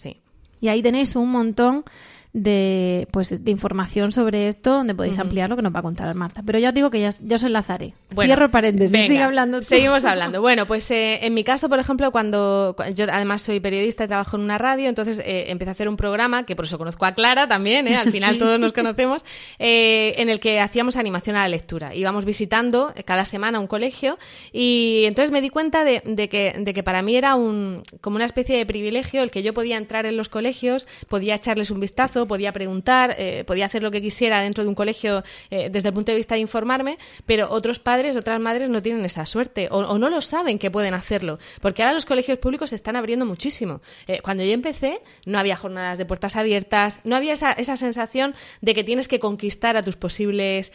Y 0.62 0.68
ahí 0.68 0.82
tenéis 0.82 1.16
un 1.16 1.32
montón 1.32 1.86
de, 2.34 3.08
pues, 3.12 3.44
de 3.44 3.52
información 3.52 4.12
sobre 4.12 4.48
esto, 4.48 4.72
donde 4.72 4.94
podéis 4.94 5.18
ampliar 5.18 5.50
lo 5.50 5.56
que 5.56 5.62
nos 5.62 5.74
va 5.74 5.80
a 5.80 5.84
contar 5.84 6.14
Marta. 6.14 6.44
Pero 6.46 6.60
ya 6.60 6.70
os 6.70 6.76
digo 6.76 6.90
que 6.90 7.02
ya, 7.02 7.10
ya 7.22 7.36
os 7.38 7.44
enlazaré. 7.44 7.94
Cierro 8.20 8.52
paréntesis, 8.52 9.08
sigue 9.08 9.22
hablando 9.22 9.62
Seguimos 9.62 10.06
hablando. 10.06 10.42
Bueno, 10.50 10.66
pues 10.66 10.90
eh, 10.90 11.20
en 11.26 11.34
mi 11.34 11.44
caso, 11.44 11.70
por 11.70 11.80
ejemplo, 11.80 12.12
cuando 12.12 12.76
yo 12.96 13.06
además 13.12 13.42
soy 13.42 13.60
periodista 13.60 14.06
y 14.06 14.08
trabajo 14.08 14.36
en 14.38 14.44
una 14.44 14.58
radio, 14.58 14.90
entonces 14.90 15.20
eh, 15.20 15.46
empecé 15.50 15.70
a 15.70 15.72
hacer 15.74 15.90
un 15.90 15.96
programa, 15.98 16.44
que 16.46 16.56
por 16.56 16.66
eso 16.66 16.78
conozco 16.78 17.06
a 17.06 17.12
Clara 17.14 17.48
también, 17.48 17.88
¿eh? 17.88 17.96
al 17.96 18.12
final 18.12 18.40
todos 18.40 18.60
nos 18.60 18.74
conocemos, 18.74 19.24
en 19.60 20.30
el 20.30 20.40
que 20.40 20.60
hacíamos 20.60 20.98
animación 20.98 21.36
a 21.36 21.42
la 21.42 21.50
lectura. 21.50 21.94
Íbamos 21.94 22.26
visitando 22.26 22.94
cada 23.06 23.26
semana 23.26 23.60
un 23.60 23.68
colegio 23.68 24.18
y 24.52 25.04
entonces 25.06 25.32
me 25.32 25.42
di 25.42 25.50
cuenta 25.50 25.84
de, 25.84 26.02
de, 26.06 26.30
que, 26.30 26.56
de 26.58 26.74
que 26.74 26.84
para 26.84 27.02
mí 27.02 27.16
era 27.16 27.36
un, 27.36 27.84
como 28.02 28.16
una 28.16 28.26
especie 28.26 28.58
de 28.58 28.66
privilegio 28.66 29.22
el 29.22 29.32
que 29.32 29.44
yo 29.44 29.54
podía 29.54 29.78
entrar 29.78 30.06
en 30.06 30.18
los 30.18 30.30
colegios, 30.30 30.88
podía 31.08 31.36
echarles 31.36 31.70
un 31.70 31.80
vistazo, 31.80 32.19
podía 32.28 32.52
preguntar, 32.52 33.16
eh, 33.18 33.44
podía 33.46 33.66
hacer 33.66 33.84
lo 33.84 33.92
que 33.92 34.02
quisiera 34.02 34.42
dentro 34.42 34.64
de 34.64 34.70
un 34.70 34.76
colegio 34.76 35.24
eh, 35.50 35.70
desde 35.72 35.90
el 35.90 35.94
punto 35.94 36.12
de 36.12 36.18
vista 36.18 36.36
de 36.36 36.42
informarme, 36.42 36.98
pero 37.26 37.50
otros 37.50 37.80
padres, 37.80 38.16
otras 38.18 38.40
madres 38.40 38.70
no 38.70 38.82
tienen 38.82 39.06
esa 39.06 39.26
suerte 39.26 39.68
o, 39.72 39.98
no 39.98 40.10
lo 40.10 40.22
saben 40.22 40.60
que 40.60 40.72
pueden 40.72 40.94
hacerlo, 40.94 41.40
porque 41.62 41.84
ahora 41.84 41.94
los 41.94 42.06
colegios 42.06 42.38
públicos 42.40 42.70
se 42.70 42.76
están 42.76 42.96
abriendo 42.96 43.26
muchísimo. 43.26 43.82
Eh, 44.08 44.20
cuando 44.22 44.44
yo 44.44 44.52
empecé 44.52 45.02
no 45.26 45.40
había 45.40 45.58
jornadas 45.58 45.98
de 45.98 46.06
puertas 46.06 46.36
abiertas, 46.36 47.00
no 47.04 47.16
había 47.16 47.34
esa, 47.34 47.52
esa 47.52 47.76
sensación 47.76 48.36
de 48.62 48.74
que 48.74 48.84
tienes 48.84 49.08
que 49.08 49.20
conquistar 49.20 49.78
a 49.78 49.84
tus 49.84 49.96
posibles 49.96 50.72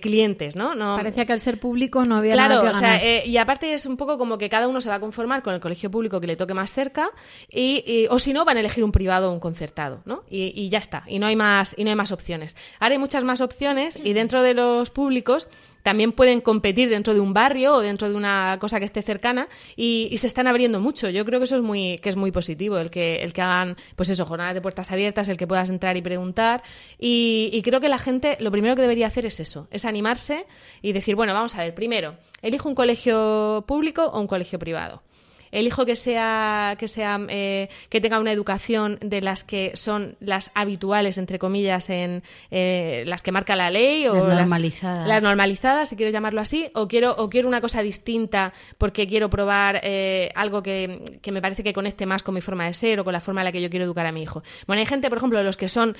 clientes, 0.00 0.56
¿no? 0.56 0.74
no 0.74 0.96
Parecía 0.96 1.24
que 1.24 1.32
al 1.32 1.40
ser 1.40 1.58
público 1.58 2.04
no 2.04 2.16
había 2.16 2.34
claro, 2.34 2.54
nada 2.54 2.60
que 2.60 2.78
ganar. 2.78 2.96
O 2.96 3.00
sea, 3.00 3.26
y 3.26 3.36
aparte 3.36 3.72
es 3.72 3.86
un 3.86 3.96
poco 3.96 4.18
como 4.18 4.38
que 4.38 4.48
cada 4.48 4.68
uno 4.68 4.80
se 4.80 4.88
va 4.88 4.96
a 4.96 5.00
conformar 5.00 5.42
con 5.42 5.54
el 5.54 5.60
colegio 5.60 5.90
público 5.90 6.20
que 6.20 6.26
le 6.26 6.36
toque 6.36 6.54
más 6.54 6.72
cerca 6.72 7.10
y, 7.50 8.06
o 8.10 8.18
si 8.18 8.32
no 8.32 8.44
van 8.44 8.56
a 8.56 8.60
elegir 8.60 8.84
un 8.84 8.92
privado 8.92 9.30
o 9.30 9.32
un 9.32 9.40
concertado, 9.40 10.02
¿no? 10.04 10.24
Y, 10.28 10.68
ya 10.68 10.78
está, 10.80 11.04
y 11.06 11.20
no 11.20 11.26
hay 11.26 11.36
más 11.36 11.74
y 11.78 11.84
no 11.84 11.90
hay 11.90 11.96
más 11.96 12.10
opciones. 12.10 12.56
Ahora 12.80 12.94
hay 12.94 12.98
muchas 12.98 13.22
más 13.22 13.40
opciones 13.40 13.98
y 14.02 14.12
dentro 14.12 14.42
de 14.42 14.54
los 14.54 14.90
públicos 14.90 15.48
también 15.82 16.12
pueden 16.12 16.40
competir 16.40 16.88
dentro 16.88 17.14
de 17.14 17.20
un 17.20 17.32
barrio 17.32 17.74
o 17.74 17.80
dentro 17.80 18.08
de 18.08 18.14
una 18.14 18.58
cosa 18.60 18.78
que 18.78 18.84
esté 18.84 19.02
cercana 19.02 19.48
y, 19.76 20.16
se 20.18 20.26
están 20.26 20.46
abriendo 20.46 20.80
mucho. 20.80 21.08
Yo 21.08 21.24
creo 21.24 21.40
que 21.40 21.44
eso 21.44 21.56
es 21.56 21.62
muy, 21.62 21.98
que 21.98 22.10
es 22.10 22.16
muy 22.16 22.30
positivo, 22.30 22.76
el 22.76 22.90
que, 22.90 23.22
el 23.22 23.32
que 23.32 23.40
hagan, 23.40 23.76
pues 23.96 24.10
eso, 24.10 24.26
jornadas 24.26 24.54
de 24.54 24.60
puertas 24.60 24.92
abiertas, 24.92 25.28
el 25.30 25.38
que 25.38 25.46
puedas 25.46 25.70
entrar 25.70 25.96
y 25.96 26.02
preguntar. 26.02 26.62
Y, 26.98 27.48
y 27.52 27.62
creo 27.62 27.80
que 27.80 27.88
la 27.88 27.98
gente 27.98 28.36
lo 28.40 28.50
primero 28.50 28.76
que 28.76 28.82
debería 28.82 29.06
hacer 29.06 29.24
es 29.24 29.40
eso, 29.40 29.68
es 29.70 29.86
animarse 29.86 30.46
y 30.82 30.92
decir, 30.92 31.16
bueno, 31.16 31.32
vamos 31.32 31.54
a 31.54 31.58
ver, 31.64 31.74
primero, 31.74 32.16
elijo 32.42 32.68
un 32.68 32.74
colegio 32.74 33.64
público 33.66 34.04
o 34.04 34.20
un 34.20 34.26
colegio 34.26 34.58
privado 34.58 35.02
elijo 35.52 35.86
que 35.86 35.96
sea 35.96 36.76
que 36.78 36.88
sea 36.88 37.20
eh, 37.28 37.68
que 37.88 38.00
tenga 38.00 38.18
una 38.18 38.32
educación 38.32 38.98
de 39.00 39.20
las 39.20 39.44
que 39.44 39.72
son 39.74 40.16
las 40.20 40.50
habituales 40.54 41.18
entre 41.18 41.38
comillas 41.38 41.90
en 41.90 42.22
eh, 42.50 43.04
las 43.06 43.22
que 43.22 43.32
marca 43.32 43.56
la 43.56 43.70
ley 43.70 44.06
o 44.06 44.14
las 44.28 44.38
normalizadas. 44.38 45.06
las, 45.06 45.22
normalizadas 45.22 45.88
si 45.88 45.96
quieres 45.96 46.12
llamarlo 46.12 46.40
así 46.40 46.70
o 46.74 46.88
quiero 46.88 47.14
o 47.16 47.28
quiero 47.30 47.48
una 47.48 47.60
cosa 47.60 47.82
distinta 47.82 48.52
porque 48.78 49.06
quiero 49.06 49.30
probar 49.30 49.80
eh, 49.82 50.30
algo 50.34 50.62
que, 50.62 51.18
que, 51.22 51.32
me 51.32 51.40
parece 51.42 51.62
que 51.62 51.72
conecte 51.72 52.06
más 52.06 52.22
con 52.22 52.34
mi 52.34 52.40
forma 52.40 52.66
de 52.66 52.74
ser 52.74 53.00
o 53.00 53.04
con 53.04 53.12
la 53.12 53.20
forma 53.20 53.40
en 53.40 53.46
la 53.46 53.52
que 53.52 53.62
yo 53.62 53.70
quiero 53.70 53.84
educar 53.84 54.06
a 54.06 54.12
mi 54.12 54.22
hijo. 54.22 54.42
Bueno 54.66 54.80
hay 54.80 54.86
gente 54.86 55.08
por 55.08 55.18
ejemplo 55.18 55.42
los 55.42 55.56
que 55.56 55.68
son 55.68 55.96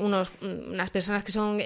unos 0.00 0.32
unas 0.40 0.90
personas 0.90 1.24
que 1.24 1.32
son 1.32 1.60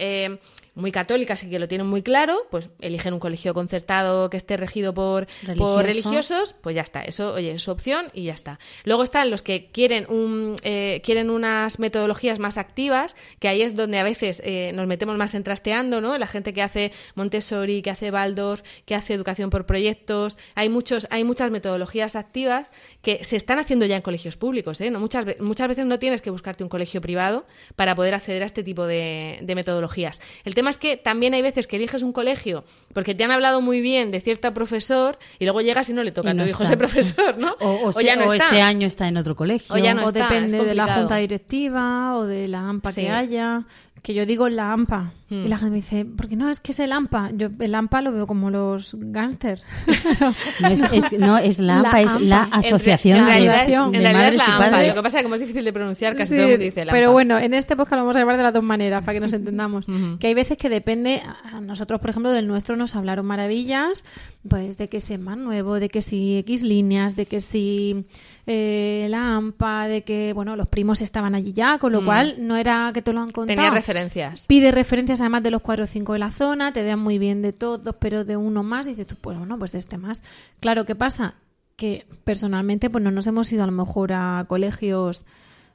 muy 0.74 0.90
católicas 0.90 1.42
y 1.44 1.50
que 1.50 1.58
lo 1.58 1.68
tienen 1.68 1.86
muy 1.86 2.02
claro, 2.02 2.46
pues 2.50 2.70
eligen 2.80 3.12
un 3.12 3.20
colegio 3.20 3.52
concertado 3.52 4.30
que 4.30 4.36
esté 4.36 4.56
regido 4.56 4.94
por, 4.94 5.26
por 5.58 5.84
religiosos, 5.84 6.54
pues 6.60 6.74
ya 6.74 6.82
está, 6.82 7.02
eso, 7.02 7.34
oye, 7.34 7.52
es 7.52 7.62
su 7.62 7.70
opción 7.70 8.10
y 8.14 8.24
ya 8.24 8.32
está. 8.32 8.58
Luego 8.84 9.02
están 9.02 9.30
los 9.30 9.42
que 9.42 9.66
quieren, 9.70 10.06
un, 10.08 10.56
eh, 10.62 11.02
quieren 11.04 11.30
unas 11.30 11.78
metodologías 11.78 12.38
más 12.38 12.56
activas, 12.56 13.16
que 13.38 13.48
ahí 13.48 13.62
es 13.62 13.76
donde 13.76 13.98
a 13.98 14.04
veces 14.04 14.40
eh, 14.44 14.72
nos 14.74 14.86
metemos 14.86 15.16
más 15.16 15.34
en 15.34 15.44
trasteando, 15.44 16.00
¿no? 16.00 16.16
La 16.16 16.26
gente 16.26 16.54
que 16.54 16.62
hace 16.62 16.92
Montessori, 17.14 17.82
que 17.82 17.90
hace 17.90 18.10
Waldorf, 18.10 18.62
que 18.86 18.94
hace 18.94 19.14
educación 19.14 19.50
por 19.50 19.66
proyectos, 19.66 20.38
hay, 20.54 20.68
muchos, 20.68 21.06
hay 21.10 21.24
muchas 21.24 21.50
metodologías 21.50 22.16
activas 22.16 22.68
que 23.02 23.24
se 23.24 23.36
están 23.36 23.58
haciendo 23.58 23.84
ya 23.84 23.96
en 23.96 24.02
colegios 24.02 24.36
públicos, 24.36 24.80
¿eh? 24.80 24.90
¿No? 24.90 25.00
Muchas, 25.00 25.26
muchas 25.40 25.68
veces 25.68 25.84
no 25.84 25.98
tienes 25.98 26.22
que 26.22 26.30
buscarte 26.30 26.62
un 26.62 26.70
colegio 26.70 27.00
privado 27.00 27.46
para 27.76 27.94
poder 27.94 28.14
acceder 28.14 28.42
a 28.42 28.46
este 28.46 28.62
tipo 28.62 28.86
de, 28.86 29.38
de 29.42 29.54
metodologías. 29.54 30.20
El 30.44 30.54
tema 30.54 30.61
es 30.68 30.78
que 30.78 30.96
también 30.96 31.34
hay 31.34 31.42
veces 31.42 31.66
que 31.66 31.76
eliges 31.76 32.02
un 32.02 32.12
colegio 32.12 32.64
porque 32.92 33.14
te 33.14 33.24
han 33.24 33.30
hablado 33.30 33.60
muy 33.60 33.80
bien 33.80 34.10
de 34.10 34.20
cierto 34.20 34.52
profesor 34.54 35.18
y 35.38 35.44
luego 35.44 35.60
llegas 35.60 35.88
y 35.90 35.92
no 35.92 36.02
le 36.02 36.12
toca 36.12 36.30
a 36.30 36.36
tu 36.36 36.44
hijo 36.44 36.62
ese 36.62 36.76
profesor, 36.76 37.38
¿no? 37.38 37.56
O, 37.60 38.00
ya 38.00 38.16
no 38.16 38.32
ese 38.32 38.60
año 38.60 38.86
está 38.86 39.08
en 39.08 39.16
otro 39.16 39.36
colegio. 39.36 39.74
O 39.74 39.78
ya 39.78 39.94
no 39.94 40.10
depende 40.12 40.64
de 40.64 40.74
la 40.74 40.94
junta 40.94 41.16
directiva 41.16 42.16
o 42.16 42.26
de 42.26 42.48
la 42.48 42.68
AMPA 42.68 42.92
que 42.92 43.10
haya 43.10 43.64
que 44.02 44.14
yo 44.14 44.26
digo 44.26 44.48
la 44.48 44.72
AMPA. 44.72 45.12
Y 45.32 45.48
la 45.48 45.56
hmm. 45.56 45.58
gente 45.58 45.70
me 45.70 45.76
dice, 45.76 46.04
¿por 46.04 46.28
qué 46.28 46.36
no? 46.36 46.50
Es 46.50 46.60
que 46.60 46.72
es 46.72 46.80
el 46.80 46.92
AMPA. 46.92 47.30
Yo 47.32 47.48
el 47.58 47.74
AMPA 47.74 48.02
lo 48.02 48.12
veo 48.12 48.26
como 48.26 48.50
los 48.50 48.94
gángsters. 48.98 49.62
no, 50.60 50.68
es, 50.68 51.12
no, 51.12 51.38
es 51.38 51.58
la 51.58 51.80
AMPA, 51.80 52.00
es 52.02 52.20
la 52.20 52.42
Asociación 52.44 53.20
en 53.20 53.26
realidad, 53.26 53.66
de, 53.66 53.74
en 53.74 53.92
realidad 53.92 54.28
es 54.28 54.36
la 54.36 54.44
AMPA. 54.44 54.82
Lo 54.82 54.94
que 54.94 55.02
pasa 55.02 55.18
es 55.18 55.20
que 55.20 55.22
como 55.24 55.34
es 55.36 55.40
difícil 55.40 55.64
de 55.64 55.72
pronunciar, 55.72 56.14
casi 56.14 56.34
todo 56.34 56.42
el 56.42 56.50
mundo 56.50 56.64
dice 56.64 56.84
la 56.84 56.92
Pero 56.92 57.12
bueno, 57.12 57.38
en 57.38 57.54
este 57.54 57.76
podcast 57.76 57.92
lo 57.92 58.02
vamos 58.02 58.16
a 58.16 58.18
llevar 58.18 58.36
de 58.36 58.42
las 58.42 58.52
dos 58.52 58.62
maneras, 58.62 59.02
para 59.02 59.14
que 59.14 59.20
nos 59.20 59.32
entendamos. 59.32 59.86
Que 60.20 60.26
hay 60.26 60.34
veces 60.34 60.58
que 60.58 60.68
depende, 60.68 61.22
a 61.44 61.60
nosotros, 61.60 62.00
por 62.00 62.10
ejemplo, 62.10 62.30
del 62.30 62.46
nuestro 62.46 62.76
nos 62.76 62.94
hablaron 62.94 63.26
maravillas, 63.26 64.04
pues 64.48 64.76
de 64.76 64.88
que 64.88 65.00
si 65.00 65.14
es 65.14 65.20
más 65.20 65.36
nuevo, 65.36 65.80
de 65.80 65.88
que 65.88 66.02
si 66.02 66.38
X 66.38 66.62
líneas, 66.62 67.16
de 67.16 67.26
que 67.26 67.40
si 67.40 68.04
eh, 68.46 69.06
la 69.08 69.36
AMPA, 69.36 69.86
de 69.88 70.02
que, 70.02 70.32
bueno, 70.32 70.56
los 70.56 70.68
primos 70.68 71.00
estaban 71.00 71.34
allí 71.34 71.52
ya, 71.52 71.78
con 71.78 71.92
lo 71.92 72.02
mm. 72.02 72.04
cual 72.04 72.34
no 72.38 72.56
era 72.56 72.90
que 72.92 73.02
te 73.02 73.12
lo 73.12 73.20
han 73.20 73.30
contado. 73.30 73.56
Tenía 73.56 73.70
referencias. 73.70 74.46
Pide 74.46 74.72
referencias 74.72 75.20
además 75.22 75.42
de 75.42 75.50
los 75.50 75.62
cuatro 75.62 75.84
o 75.84 75.86
cinco 75.86 76.12
de 76.12 76.18
la 76.18 76.30
zona, 76.30 76.72
te 76.72 76.84
dan 76.84 76.98
muy 76.98 77.18
bien 77.18 77.42
de 77.42 77.52
todos, 77.52 77.94
pero 77.98 78.24
de 78.24 78.36
uno 78.36 78.62
más, 78.62 78.86
y 78.86 78.90
dices 78.90 79.06
tú, 79.06 79.16
pues 79.20 79.38
bueno, 79.38 79.58
pues 79.58 79.72
de 79.72 79.78
este 79.78 79.98
más. 79.98 80.22
Claro, 80.60 80.84
¿qué 80.84 80.94
pasa? 80.94 81.34
Que 81.76 82.06
personalmente, 82.24 82.90
pues 82.90 83.02
no 83.02 83.10
nos 83.10 83.26
hemos 83.26 83.50
ido 83.52 83.62
a 83.62 83.66
lo 83.66 83.72
mejor 83.72 84.12
a 84.12 84.44
colegios 84.48 85.24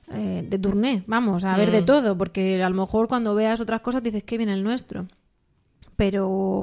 eh, 0.09 0.45
de 0.47 0.59
turné, 0.59 1.03
vamos, 1.07 1.43
a 1.43 1.57
ver 1.57 1.71
de 1.71 1.81
mm. 1.81 1.85
todo, 1.85 2.17
porque 2.17 2.61
a 2.61 2.69
lo 2.69 2.75
mejor 2.75 3.07
cuando 3.07 3.35
veas 3.35 3.59
otras 3.59 3.81
cosas 3.81 4.03
dices 4.03 4.23
que 4.23 4.37
viene 4.37 4.53
el 4.53 4.63
nuestro. 4.63 5.07
Pero, 5.95 6.61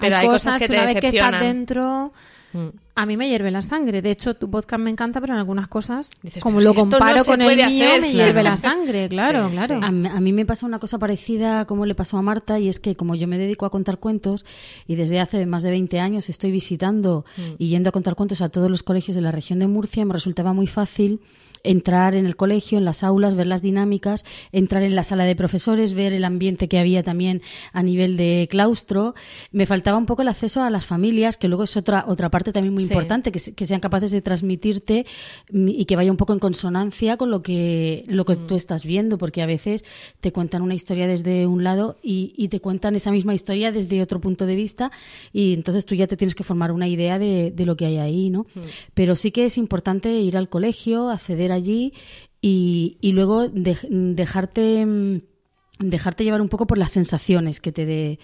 pero 0.00 0.16
hay, 0.16 0.26
cosas, 0.26 0.56
que, 0.58 0.68
te 0.68 0.74
una 0.74 0.86
vez 0.86 1.00
que 1.00 1.08
estás 1.08 1.40
dentro 1.40 2.12
mm 2.54 2.87
a 2.98 3.06
mí 3.06 3.16
me 3.16 3.28
hierve 3.28 3.52
la 3.52 3.62
sangre. 3.62 4.02
De 4.02 4.10
hecho, 4.10 4.34
tu 4.34 4.50
podcast 4.50 4.82
me 4.82 4.90
encanta, 4.90 5.20
pero 5.20 5.32
en 5.32 5.38
algunas 5.38 5.68
cosas, 5.68 6.10
como 6.40 6.60
lo 6.60 6.74
comparo 6.74 7.24
con 7.24 7.40
el 7.40 7.56
mío, 7.68 7.86
me 8.00 8.12
hierve 8.12 8.42
la 8.42 8.56
sangre, 8.56 9.08
claro, 9.08 9.48
claro. 9.50 9.80
A, 9.84 9.90
mí 9.92 10.32
me 10.32 10.44
pasa 10.44 10.66
una 10.66 10.80
cosa 10.80 10.98
parecida 10.98 11.64
como 11.64 11.86
le 11.86 11.94
pasó 11.94 12.16
a 12.16 12.22
Marta, 12.22 12.58
y 12.58 12.68
es 12.68 12.80
que 12.80 12.96
como 12.96 13.14
yo 13.14 13.28
me 13.28 13.38
dedico 13.38 13.66
a 13.66 13.70
contar 13.70 13.98
cuentos, 13.98 14.44
y 14.88 14.96
desde 14.96 15.20
hace 15.20 15.46
más 15.46 15.62
de 15.62 15.70
20 15.70 16.00
años 16.00 16.28
estoy 16.28 16.50
visitando 16.50 17.24
mm. 17.36 17.42
y 17.58 17.68
yendo 17.68 17.90
a 17.90 17.92
contar 17.92 18.16
cuentos 18.16 18.42
a 18.42 18.48
todos 18.48 18.68
los 18.68 18.82
colegios 18.82 19.14
de 19.14 19.20
la 19.20 19.30
región 19.30 19.60
de 19.60 19.68
Murcia, 19.68 20.04
me 20.04 20.12
resultaba 20.12 20.52
muy 20.52 20.66
fácil 20.66 21.20
entrar 21.64 22.14
en 22.14 22.26
el 22.26 22.36
colegio, 22.36 22.78
en 22.78 22.84
las 22.84 23.02
aulas, 23.02 23.34
ver 23.34 23.46
las 23.46 23.62
dinámicas, 23.62 24.24
entrar 24.52 24.82
en 24.82 24.94
la 24.94 25.02
sala 25.02 25.24
de 25.24 25.36
profesores, 25.36 25.94
ver 25.94 26.12
el 26.12 26.24
ambiente 26.24 26.68
que 26.68 26.78
había 26.78 27.02
también 27.02 27.42
a 27.72 27.82
nivel 27.82 28.16
de 28.16 28.48
claustro. 28.50 29.14
Me 29.52 29.66
faltaba 29.66 29.98
un 29.98 30.06
poco 30.06 30.22
el 30.22 30.28
acceso 30.28 30.62
a 30.62 30.70
las 30.70 30.86
familias, 30.86 31.36
que 31.36 31.48
luego 31.48 31.64
es 31.64 31.76
otra, 31.76 32.04
otra 32.06 32.30
parte 32.30 32.52
también 32.52 32.74
muy 32.74 32.82
importante, 32.82 33.32
que, 33.32 33.66
sean 33.66 33.80
capaces 33.80 34.10
de 34.10 34.22
transmitirte 34.22 35.04
mm, 35.50 35.68
y 35.68 35.84
que 35.84 35.96
vaya 35.96 36.10
un 36.10 36.16
poco 36.16 36.32
en 36.32 36.38
consonancia 36.38 37.16
con 37.16 37.30
lo 37.30 37.42
que, 37.42 38.04
lo 38.08 38.24
que 38.24 38.36
tú 38.36 38.54
mm. 38.54 38.58
estás 38.58 38.84
viendo, 38.84 39.18
porque 39.18 39.42
a 39.42 39.46
veces 39.46 39.84
te 40.20 40.32
cuentan 40.32 40.62
una 40.62 40.74
historia 40.74 41.06
desde 41.06 41.46
un 41.46 41.64
lado 41.64 41.98
y, 42.02 42.48
te 42.48 42.60
cuentan 42.60 42.96
esa 42.96 43.10
misma 43.10 43.34
historia 43.34 43.72
desde 43.72 44.00
otro 44.00 44.20
punto 44.20 44.46
de 44.46 44.54
vista 44.54 44.90
y 45.34 45.52
entonces 45.52 45.84
tú 45.84 45.94
ya 45.94 46.06
te 46.06 46.16
tienes 46.16 46.34
que 46.34 46.44
formar 46.44 46.72
una 46.72 46.88
idea 46.88 47.18
de, 47.18 47.52
lo 47.58 47.76
que 47.76 47.84
hay 47.84 47.98
ahí, 47.98 48.30
¿no? 48.30 48.46
Mm. 48.54 48.60
Pero 48.94 49.14
sí 49.14 49.30
que 49.30 49.44
es 49.44 49.58
importante 49.58 50.10
ir 50.10 50.38
al 50.38 50.48
colegio, 50.48 51.10
acceder 51.10 51.47
allí 51.52 51.92
y, 52.40 52.98
y 53.00 53.12
luego 53.12 53.48
dejarte 53.48 54.86
dejarte 55.80 56.24
llevar 56.24 56.40
un 56.40 56.48
poco 56.48 56.66
por 56.66 56.78
las 56.78 56.90
sensaciones 56.90 57.60
que 57.60 57.72
te 57.72 57.86
dé 57.86 58.18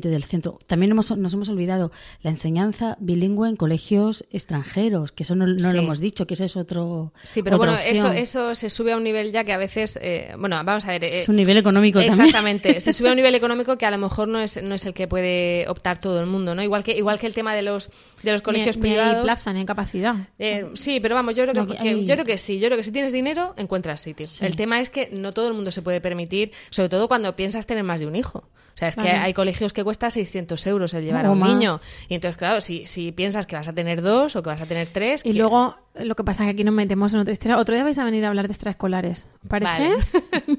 que 0.00 0.22
centro. 0.22 0.58
También 0.66 0.92
hemos, 0.92 1.16
nos 1.16 1.32
hemos 1.34 1.48
olvidado 1.48 1.92
la 2.22 2.30
enseñanza 2.30 2.96
bilingüe 3.00 3.48
en 3.48 3.56
colegios 3.56 4.24
extranjeros, 4.30 5.12
que 5.12 5.22
eso 5.22 5.34
no, 5.34 5.46
lo 5.46 5.70
hemos 5.70 6.00
dicho, 6.00 6.26
que 6.26 6.34
ese 6.34 6.46
es 6.46 6.56
otro. 6.56 7.12
Sí, 7.22 7.42
pero 7.42 7.58
bueno, 7.58 7.76
eso, 7.76 8.12
eso 8.12 8.54
se 8.54 8.70
sube 8.70 8.92
a 8.92 8.96
un 8.96 9.04
nivel 9.04 9.32
ya 9.32 9.44
que 9.44 9.52
a 9.52 9.58
veces, 9.58 9.98
eh, 10.00 10.34
bueno, 10.38 10.56
vamos 10.64 10.84
a 10.86 10.92
ver. 10.92 11.04
Eh, 11.04 11.18
es 11.18 11.28
un 11.28 11.36
nivel 11.36 11.56
económico 11.56 12.00
Exactamente, 12.00 12.80
se 12.80 12.92
sube 12.92 13.08
a 13.08 13.12
un 13.12 13.16
nivel 13.24 13.34
económico 13.34 13.76
que 13.78 13.86
a 13.86 13.90
lo 13.90 13.98
mejor 13.98 14.28
no 14.28 14.40
es, 14.40 14.62
no 14.62 14.74
es 14.74 14.84
el 14.86 14.94
que 14.94 15.06
puede 15.06 15.66
optar 15.68 15.98
todo 15.98 16.20
el 16.20 16.26
mundo, 16.26 16.54
¿no? 16.54 16.62
Igual 16.62 16.84
que, 16.84 16.92
igual 16.92 17.18
que 17.18 17.26
el 17.26 17.34
tema 17.34 17.54
de 17.54 17.62
los, 17.62 17.90
de 18.22 18.32
los 18.32 18.42
colegios 18.42 18.76
privados. 18.76 19.12
Ni 19.12 19.18
hay 19.18 19.24
plaza, 19.24 19.52
ni 19.52 19.60
hay 19.60 19.66
capacidad. 19.66 20.14
Eh, 20.38 20.70
sí, 20.74 21.00
pero 21.00 21.14
vamos, 21.14 21.34
yo 21.34 21.46
creo 21.46 21.66
que, 21.66 22.04
yo 22.04 22.14
creo 22.14 22.24
que 22.24 22.38
sí, 22.38 22.58
yo 22.58 22.66
creo 22.66 22.78
que 22.78 22.84
si 22.84 22.92
tienes 22.92 23.12
dinero, 23.12 23.54
encuentras 23.56 24.02
sitio. 24.02 24.26
El 24.40 24.56
tema 24.56 24.80
es 24.80 24.90
que 24.90 25.08
no 25.12 25.32
todo 25.32 25.48
el 25.48 25.54
mundo 25.54 25.70
se 25.70 25.82
puede 25.82 26.00
permitir, 26.00 26.52
sobre 26.70 26.88
todo 26.88 27.08
cuando 27.08 27.36
piensas 27.36 27.66
tener 27.66 27.84
más 27.84 28.00
de 28.00 28.06
un 28.06 28.16
hijo. 28.16 28.44
O 28.74 28.76
sea, 28.76 28.88
es 28.88 28.96
que 28.96 29.08
hay 29.08 29.32
colegios 29.32 29.72
que 29.72 29.83
cuesta 29.84 30.10
600 30.10 30.66
euros 30.66 30.94
el 30.94 31.04
llevar 31.04 31.26
a 31.26 31.30
un 31.30 31.40
niño. 31.40 31.78
Y 32.08 32.14
entonces, 32.14 32.36
claro, 32.36 32.60
si, 32.60 32.86
si 32.86 33.12
piensas 33.12 33.46
que 33.46 33.56
vas 33.56 33.68
a 33.68 33.72
tener 33.72 34.02
dos 34.02 34.36
o 34.36 34.42
que 34.42 34.50
vas 34.50 34.60
a 34.60 34.66
tener 34.66 34.88
tres... 34.92 35.22
Y 35.24 35.34
luego, 35.34 35.76
lo 35.94 36.14
que 36.16 36.24
pasa 36.24 36.42
es 36.42 36.46
que 36.48 36.50
aquí 36.52 36.64
nos 36.64 36.74
metemos 36.74 37.14
en 37.14 37.20
otra 37.20 37.32
historia. 37.32 37.58
Otro 37.58 37.74
día 37.74 37.84
vais 37.84 37.98
a 37.98 38.04
venir 38.04 38.24
a 38.24 38.28
hablar 38.28 38.48
de 38.48 38.52
extraescolares, 38.52 39.28
¿parece? 39.46 39.94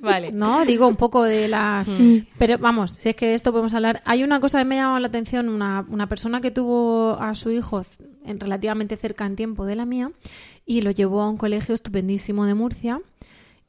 Vale. 0.01 0.31
no, 0.33 0.63
digo 0.65 0.87
un 0.87 0.95
poco 0.95 1.23
de 1.23 1.47
las... 1.47 1.89
Pero 2.37 2.57
vamos, 2.57 2.91
si 2.91 3.09
es 3.09 3.15
que 3.15 3.27
de 3.27 3.33
esto 3.33 3.51
podemos 3.51 3.73
hablar... 3.73 4.01
Hay 4.05 4.23
una 4.23 4.39
cosa 4.39 4.59
que 4.59 4.65
me 4.65 4.79
ha 4.79 4.83
llamado 4.83 4.99
la 4.99 5.07
atención, 5.07 5.49
una, 5.49 5.85
una 5.89 6.07
persona 6.07 6.41
que 6.41 6.51
tuvo 6.51 7.17
a 7.19 7.35
su 7.35 7.51
hijo 7.51 7.83
en 8.23 8.39
relativamente 8.39 8.97
cerca 8.97 9.25
en 9.25 9.35
tiempo 9.35 9.65
de 9.65 9.75
la 9.75 9.85
mía 9.85 10.11
y 10.65 10.81
lo 10.81 10.91
llevó 10.91 11.21
a 11.21 11.29
un 11.29 11.37
colegio 11.37 11.75
estupendísimo 11.75 12.45
de 12.45 12.53
Murcia 12.53 13.01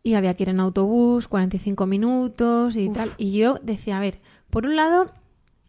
y 0.03 0.15
había 0.15 0.35
que 0.35 0.45
ir 0.45 0.51
en 0.51 0.61
autobús, 0.61 1.27
45 1.27 1.85
minutos 1.87 2.77
y 2.77 2.89
tal. 2.91 3.13
Y 3.19 3.33
yo 3.33 3.59
decía, 3.63 3.99
a 3.99 4.01
ver 4.01 4.21
por 4.51 4.65
un 4.65 4.77
lado, 4.77 5.11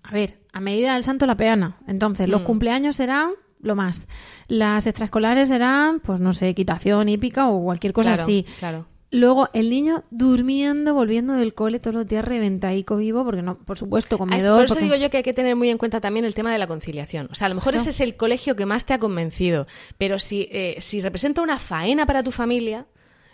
a 0.10 0.14
ver, 0.14 0.40
a 0.54 0.60
medida 0.60 0.94
del 0.94 1.04
santo 1.04 1.26
la 1.26 1.36
peana. 1.38 1.78
Entonces, 1.88 2.30
los 2.30 2.42
mm. 2.42 2.46
cumpleaños 2.46 2.96
serán 2.96 3.32
lo 3.62 3.76
más. 3.76 4.08
Las 4.48 4.86
extraescolares 4.88 5.50
serán, 5.50 6.00
pues 6.00 6.20
no 6.20 6.32
sé, 6.34 6.50
equitación 6.50 7.10
hípica 7.10 7.48
o 7.50 7.64
cualquier 7.64 7.92
cosa 7.94 8.14
así. 8.14 8.46
Claro. 8.60 8.86
Luego 9.10 9.50
el 9.54 9.70
niño 9.70 10.04
durmiendo, 10.12 10.94
volviendo 10.94 11.34
del 11.34 11.54
cole 11.54 11.80
todos 11.80 11.96
los 11.96 12.08
días 12.08 12.26
reventaico 12.26 12.98
vivo, 12.98 13.24
porque 13.24 13.42
no, 13.42 13.58
por 13.58 13.78
supuesto, 13.78 14.16
Ah, 14.16 14.18
es- 14.18 14.20
comedor. 14.20 14.56
Por 14.58 14.66
eso 14.66 14.74
porque- 14.76 14.84
digo 14.86 14.96
yo 14.98 15.10
que 15.10 15.18
hay 15.18 15.24
que 15.24 15.34
tener 15.34 15.56
muy 15.56 15.70
en 15.70 15.78
cuenta 15.78 16.02
también 16.02 16.26
el 16.26 16.34
tema 16.36 16.52
de 16.52 16.58
la 16.60 16.68
conciliación. 16.68 17.30
O 17.32 17.36
sea, 17.36 17.46
a 17.46 17.50
lo 17.50 17.56
mejor 17.56 17.76
ese 17.76 17.90
es 17.92 18.00
el 18.02 18.16
colegio 18.18 18.56
que 18.56 18.66
más 18.66 18.86
te 18.86 18.94
ha 18.94 19.00
convencido, 19.00 19.66
pero 19.98 20.20
si, 20.20 20.50
eh, 20.52 20.76
si 20.80 21.00
representa 21.02 21.42
una 21.42 21.58
faena 21.58 22.06
para 22.06 22.22
tu 22.22 22.32
familia, 22.32 22.86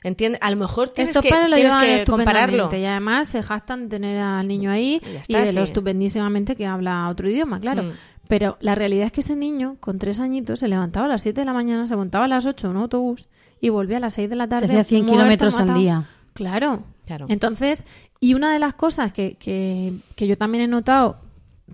entiende, 0.03 0.37
a 0.41 0.51
lo 0.51 0.57
mejor 0.57 0.89
tienes 0.89 1.09
Estos 1.09 1.21
que, 1.23 1.29
padres 1.29 1.49
lo 1.49 1.55
tienes 1.55 1.73
llevan 1.73 1.97
que 1.97 2.05
compararlo. 2.05 2.63
estupendamente 2.63 2.79
y 2.79 2.85
además 2.85 3.27
se 3.27 3.43
jactan 3.43 3.83
de 3.83 3.89
tener 3.89 4.19
al 4.19 4.47
niño 4.47 4.69
ahí 4.71 5.01
Y 5.27 5.33
de 5.33 5.47
sí. 5.47 5.53
lo 5.53 5.61
estupendísimamente 5.63 6.55
que 6.55 6.65
habla 6.65 7.07
otro 7.09 7.29
idioma, 7.29 7.59
claro. 7.59 7.83
Mm. 7.83 7.91
Pero 8.27 8.57
la 8.61 8.73
realidad 8.73 9.05
es 9.07 9.11
que 9.11 9.21
ese 9.21 9.35
niño 9.35 9.75
con 9.79 9.99
tres 9.99 10.19
añitos 10.19 10.59
se 10.59 10.67
levantaba 10.67 11.05
a 11.05 11.09
las 11.09 11.21
7 11.21 11.41
de 11.41 11.45
la 11.45 11.53
mañana, 11.53 11.87
se 11.87 11.95
montaba 11.95 12.25
a 12.25 12.27
las 12.27 12.45
8 12.45 12.67
en 12.67 12.75
un 12.77 12.81
autobús 12.83 13.27
y 13.59 13.69
volvía 13.69 13.97
a 13.97 13.99
las 13.99 14.13
6 14.13 14.29
de 14.29 14.35
la 14.35 14.47
tarde. 14.47 14.65
hacía 14.67 14.83
100 14.83 15.01
muerto, 15.05 15.17
kilómetros 15.17 15.59
al 15.59 15.73
día. 15.73 16.05
Claro. 16.33 16.83
Claro. 17.05 17.25
Entonces, 17.27 17.83
y 18.21 18.33
una 18.33 18.53
de 18.53 18.59
las 18.59 18.73
cosas 18.75 19.11
que, 19.11 19.35
que, 19.35 19.93
que 20.15 20.25
yo 20.25 20.37
también 20.37 20.63
he 20.63 20.67
notado 20.67 21.17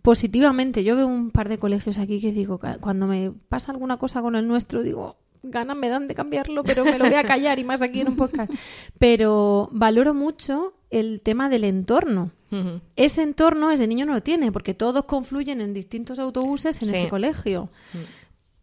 positivamente, 0.01 0.83
yo 0.83 0.95
veo 0.95 1.07
un 1.07 1.31
par 1.31 1.49
de 1.49 1.59
colegios 1.59 1.97
aquí 1.97 2.19
que 2.19 2.31
digo, 2.31 2.59
cuando 2.79 3.05
me 3.07 3.31
pasa 3.49 3.71
alguna 3.71 3.97
cosa 3.97 4.21
con 4.21 4.35
el 4.35 4.47
nuestro, 4.47 4.81
digo, 4.81 5.17
ganas 5.43 5.75
me 5.77 5.89
dan 5.89 6.07
de 6.07 6.15
cambiarlo, 6.15 6.63
pero 6.63 6.83
me 6.85 6.97
lo 6.97 7.05
voy 7.05 7.15
a 7.15 7.23
callar 7.23 7.59
y 7.59 7.63
más 7.63 7.81
aquí 7.81 8.01
en 8.01 8.09
un 8.09 8.15
podcast. 8.15 8.51
Pero 8.97 9.69
valoro 9.71 10.13
mucho 10.13 10.73
el 10.89 11.21
tema 11.21 11.49
del 11.49 11.63
entorno. 11.63 12.31
Ese 12.95 13.21
entorno 13.21 13.69
ese 13.69 13.85
niño 13.87 14.07
no 14.07 14.13
lo 14.13 14.21
tiene, 14.23 14.51
porque 14.51 14.73
todos 14.73 15.05
confluyen 15.05 15.61
en 15.61 15.71
distintos 15.73 16.17
autobuses 16.17 16.81
en 16.81 16.87
Sí. 16.87 16.91
Mm. 16.93 16.95
ese 16.95 17.09
colegio. 17.09 17.69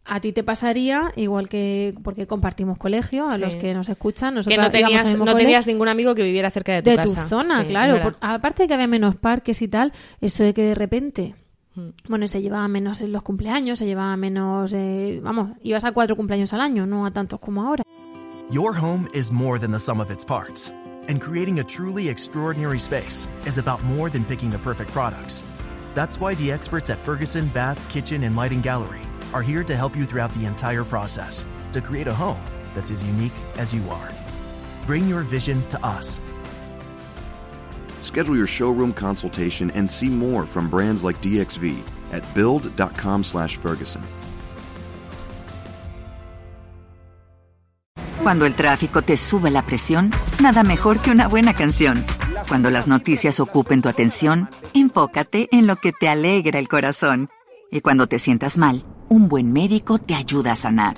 A 0.09 0.19
ti 0.21 0.31
te 0.33 0.43
pasaría, 0.43 1.11
igual 1.17 1.49
que 1.49 1.93
porque 2.03 2.27
compartimos 2.27 2.77
colegio, 2.77 3.27
a 3.27 3.33
Sí. 3.35 3.41
los 3.41 3.57
que 3.57 3.73
nos 3.73 3.89
escuchan, 3.89 4.33
Que 4.33 4.35
nosotros 4.37 4.57
no 4.59 4.71
tenías, 4.71 5.17
no 5.17 5.35
tenías 5.35 5.67
ningún 5.67 5.87
amigo 5.89 6.15
que 6.15 6.23
viviera 6.23 6.49
cerca 6.51 6.73
de 6.73 6.81
tu 6.81 6.89
de 6.89 6.95
casa. 6.97 7.23
tu 7.23 7.29
zona, 7.29 7.61
Sí, 7.61 7.67
claro. 7.67 8.01
Por- 8.01 8.17
aparte 8.21 8.63
de 8.63 8.67
que 8.67 8.73
había 8.73 8.87
menos 8.87 9.15
parques 9.15 9.61
y 9.61 9.67
tal, 9.67 9.91
eso 10.21 10.43
de 10.43 10.53
que 10.53 10.63
de 10.63 10.75
repente, 10.75 11.33
Mm. 11.35 11.46
Bueno, 12.07 12.27
se 12.27 12.41
llevaba 12.41 12.67
menos 12.67 13.01
en 13.01 13.11
los 13.11 13.23
cumpleaños, 13.23 13.79
se 13.79 13.85
llevaba 13.85 14.15
menos, 14.17 14.73
eh, 14.73 15.19
vamos, 15.23 15.51
ibas 15.61 15.83
a 15.85 15.91
cuatro 15.91 16.15
cumpleaños 16.15 16.53
al 16.53 16.61
año, 16.61 16.85
no 16.85 17.05
a 17.05 17.11
tantos 17.11 17.39
como 17.39 17.61
ahora. 17.61 17.83
Your 18.49 18.73
home 18.73 19.07
is 19.13 19.31
more 19.31 19.59
than 19.59 19.71
the 19.71 19.79
sum 19.79 19.99
of 19.99 20.09
its 20.09 20.23
parts, 20.23 20.71
and 21.09 21.21
creating 21.21 21.59
a 21.59 21.63
truly 21.63 22.07
extraordinary 22.09 22.79
space 22.79 23.27
is 23.45 23.57
about 23.57 23.83
more 23.83 24.09
than 24.09 24.23
picking 24.23 24.49
the 24.49 24.59
perfect 24.59 24.91
products. 24.91 25.43
That's 25.93 26.19
why 26.19 26.35
the 26.35 26.51
experts 26.51 26.89
at 26.89 26.97
Ferguson 26.97 27.47
Bath, 27.47 27.77
Kitchen, 27.89 28.23
and 28.23 28.35
Lighting 28.35 28.61
Gallery 28.61 29.01
are 29.33 29.41
here 29.41 29.63
to 29.63 29.75
help 29.75 29.95
you 29.95 30.05
throughout 30.05 30.31
the 30.35 30.45
entire 30.45 30.83
process 30.83 31.45
to 31.73 31.81
create 31.81 32.07
a 32.07 32.13
home 32.13 32.41
that's 32.73 32.91
as 32.91 33.03
unique 33.03 33.33
as 33.57 33.73
you 33.73 33.81
are. 33.89 34.11
Bring 34.85 35.07
your 35.07 35.21
vision 35.21 35.67
to 35.69 35.85
us. 35.85 36.21
Schedule 38.07 38.37
your 38.37 38.47
showroom 38.47 38.93
consultation 38.93 39.69
and 39.75 39.89
see 39.89 40.09
more 40.09 40.45
from 40.45 40.69
brands 40.69 41.03
like 41.03 41.21
DXV 41.21 41.75
at 42.13 42.23
build.com/ferguson. 42.33 44.01
Cuando 48.23 48.45
el 48.45 48.55
tráfico 48.55 49.01
te 49.01 49.15
sube 49.15 49.51
la 49.51 49.61
presión, 49.61 50.11
nada 50.41 50.63
mejor 50.63 50.99
que 50.99 51.11
una 51.11 51.27
buena 51.27 51.53
canción. 51.53 52.03
Cuando 52.47 52.69
las 52.69 52.87
noticias 52.87 53.39
ocupen 53.39 53.81
tu 53.81 53.89
atención, 53.89 54.49
enfócate 54.73 55.47
en 55.51 55.67
lo 55.67 55.77
que 55.77 55.91
te 55.91 56.09
alegra 56.09 56.59
el 56.59 56.67
corazón. 56.67 57.29
Y 57.71 57.81
cuando 57.81 58.07
te 58.07 58.19
sientas 58.19 58.57
mal, 58.57 58.83
un 59.09 59.27
buen 59.27 59.51
médico 59.53 59.97
te 59.97 60.15
ayuda 60.15 60.53
a 60.53 60.55
sanar. 60.55 60.97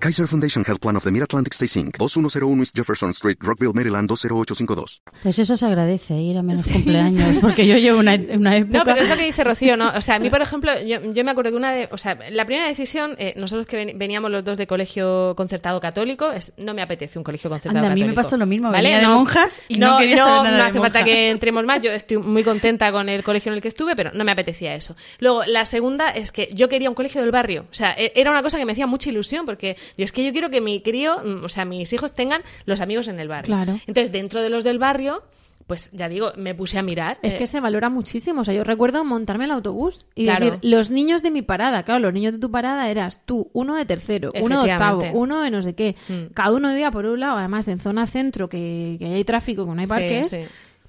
Kaiser 0.00 0.28
Foundation 0.28 0.64
Health 0.64 0.78
Plan 0.80 0.96
of 0.96 1.02
the 1.02 1.10
Mid-Atlantic 1.10 1.52
Stay 1.54 1.66
Inc. 1.82 1.96
2101 1.98 2.60
East 2.62 2.76
Jefferson 2.76 3.10
Street, 3.10 3.36
Rockville, 3.40 3.72
Maryland 3.74 4.08
20852. 4.08 5.02
Pues 5.24 5.38
eso 5.40 5.56
se 5.56 5.66
agradece, 5.66 6.14
ir 6.14 6.38
a 6.38 6.42
menos 6.42 6.62
cumpleaños, 6.62 7.38
porque 7.40 7.66
yo 7.66 7.76
llevo 7.78 7.98
una, 7.98 8.14
una 8.14 8.56
época... 8.56 8.78
No, 8.78 8.84
pero 8.84 9.00
es 9.02 9.08
lo 9.08 9.16
que 9.16 9.24
dice 9.24 9.42
Rocío, 9.42 9.76
¿no? 9.76 9.88
O 9.96 10.00
sea, 10.00 10.14
a 10.14 10.18
mí, 10.20 10.30
por 10.30 10.40
ejemplo, 10.42 10.70
yo, 10.86 10.98
yo 11.12 11.24
me 11.24 11.32
acuerdo 11.32 11.50
que 11.50 11.56
una 11.56 11.72
de... 11.72 11.88
O 11.90 11.98
sea, 11.98 12.16
la 12.30 12.44
primera 12.46 12.68
decisión, 12.68 13.16
eh, 13.18 13.34
nosotros 13.36 13.66
que 13.66 13.76
ven- 13.76 13.98
veníamos 13.98 14.30
los 14.30 14.44
dos 14.44 14.56
de 14.56 14.68
colegio 14.68 15.34
concertado 15.36 15.80
católico, 15.80 16.30
es, 16.30 16.52
no 16.56 16.74
me 16.74 16.82
apetece 16.82 17.18
un 17.18 17.24
colegio 17.24 17.50
concertado 17.50 17.78
Anda, 17.84 17.90
a 17.90 17.94
mí 17.94 18.00
me 18.02 18.06
católico. 18.06 18.22
pasó 18.22 18.36
lo 18.36 18.46
mismo, 18.46 18.70
venía 18.70 19.00
de 19.00 19.08
monjas 19.08 19.62
y 19.66 19.78
no 19.78 19.98
quería 19.98 20.18
saber 20.18 20.44
nada 20.44 20.50
no 20.50 20.56
de 20.64 20.70
hace 20.70 20.78
falta 20.78 21.02
que 21.04 21.30
entremos 21.30 21.64
más, 21.64 21.82
yo 21.82 21.90
estoy 21.90 22.18
muy 22.18 22.44
contenta 22.44 22.92
con 22.92 23.08
el 23.08 23.24
colegio 23.24 23.50
en 23.50 23.56
el 23.56 23.62
que 23.62 23.68
estuve, 23.68 23.96
pero 23.96 24.12
no 24.14 24.22
me 24.24 24.30
apetecía 24.30 24.76
eso. 24.76 24.94
Luego, 25.18 25.42
la 25.44 25.64
segunda 25.64 26.10
es 26.10 26.30
que 26.30 26.50
yo 26.54 26.68
quería 26.68 26.88
un 26.88 26.94
colegio 26.94 27.20
del 27.20 27.32
barrio. 27.32 27.66
O 27.72 27.74
sea, 27.74 27.94
e- 27.98 28.12
era 28.14 28.30
una 28.30 28.42
cosa 28.44 28.58
que 28.58 28.64
me 28.64 28.72
hacía 28.72 28.86
mucha 28.86 29.10
ilusión, 29.10 29.44
porque 29.44 29.76
yo 29.96 30.04
es 30.04 30.12
que 30.12 30.24
yo 30.24 30.32
quiero 30.32 30.50
que 30.50 30.60
mi 30.60 30.82
crío, 30.82 31.16
mm, 31.24 31.44
o 31.44 31.48
sea, 31.48 31.64
mis 31.64 31.92
hijos 31.92 32.12
tengan 32.12 32.42
los 32.66 32.80
amigos 32.80 33.08
en 33.08 33.20
el 33.20 33.28
barrio. 33.28 33.54
Claro. 33.54 33.72
Entonces, 33.86 34.12
dentro 34.12 34.42
de 34.42 34.50
los 34.50 34.64
del 34.64 34.78
barrio... 34.78 35.22
Pues 35.66 35.90
ya 35.92 36.08
digo, 36.08 36.32
me 36.38 36.54
puse 36.54 36.78
a 36.78 36.82
mirar. 36.82 37.18
Es 37.20 37.34
eh, 37.34 37.36
que 37.36 37.46
se 37.46 37.60
valora 37.60 37.90
muchísimo. 37.90 38.40
O 38.40 38.44
sea, 38.44 38.54
yo 38.54 38.64
recuerdo 38.64 39.04
montarme 39.04 39.44
el 39.44 39.50
autobús 39.50 40.06
y 40.14 40.24
Claro. 40.24 40.46
decir, 40.46 40.58
los 40.62 40.90
niños 40.90 41.22
de 41.22 41.30
mi 41.30 41.42
parada, 41.42 41.82
claro, 41.82 42.00
los 42.00 42.14
niños 42.14 42.32
de 42.32 42.38
tu 42.38 42.50
parada 42.50 42.88
eras 42.88 43.20
tú, 43.26 43.50
uno 43.52 43.74
de 43.74 43.84
tercero, 43.84 44.30
uno 44.40 44.62
de 44.64 44.72
octavo, 44.72 45.02
uno 45.12 45.42
de 45.42 45.50
no 45.50 45.60
sé 45.60 45.74
qué. 45.74 45.94
Mm. 46.08 46.32
Cada 46.32 46.52
uno 46.52 46.70
vivía 46.70 46.90
por 46.90 47.04
un 47.04 47.20
lado, 47.20 47.36
además 47.36 47.68
en 47.68 47.80
zona 47.80 48.06
centro, 48.06 48.48
que, 48.48 48.96
que 48.98 49.12
hay 49.12 49.24
tráfico, 49.24 49.66
que 49.66 49.72
no 49.74 49.80
hay 49.82 49.86
Sí, 49.86 49.92
parques. 49.92 50.28
sí. 50.30 50.38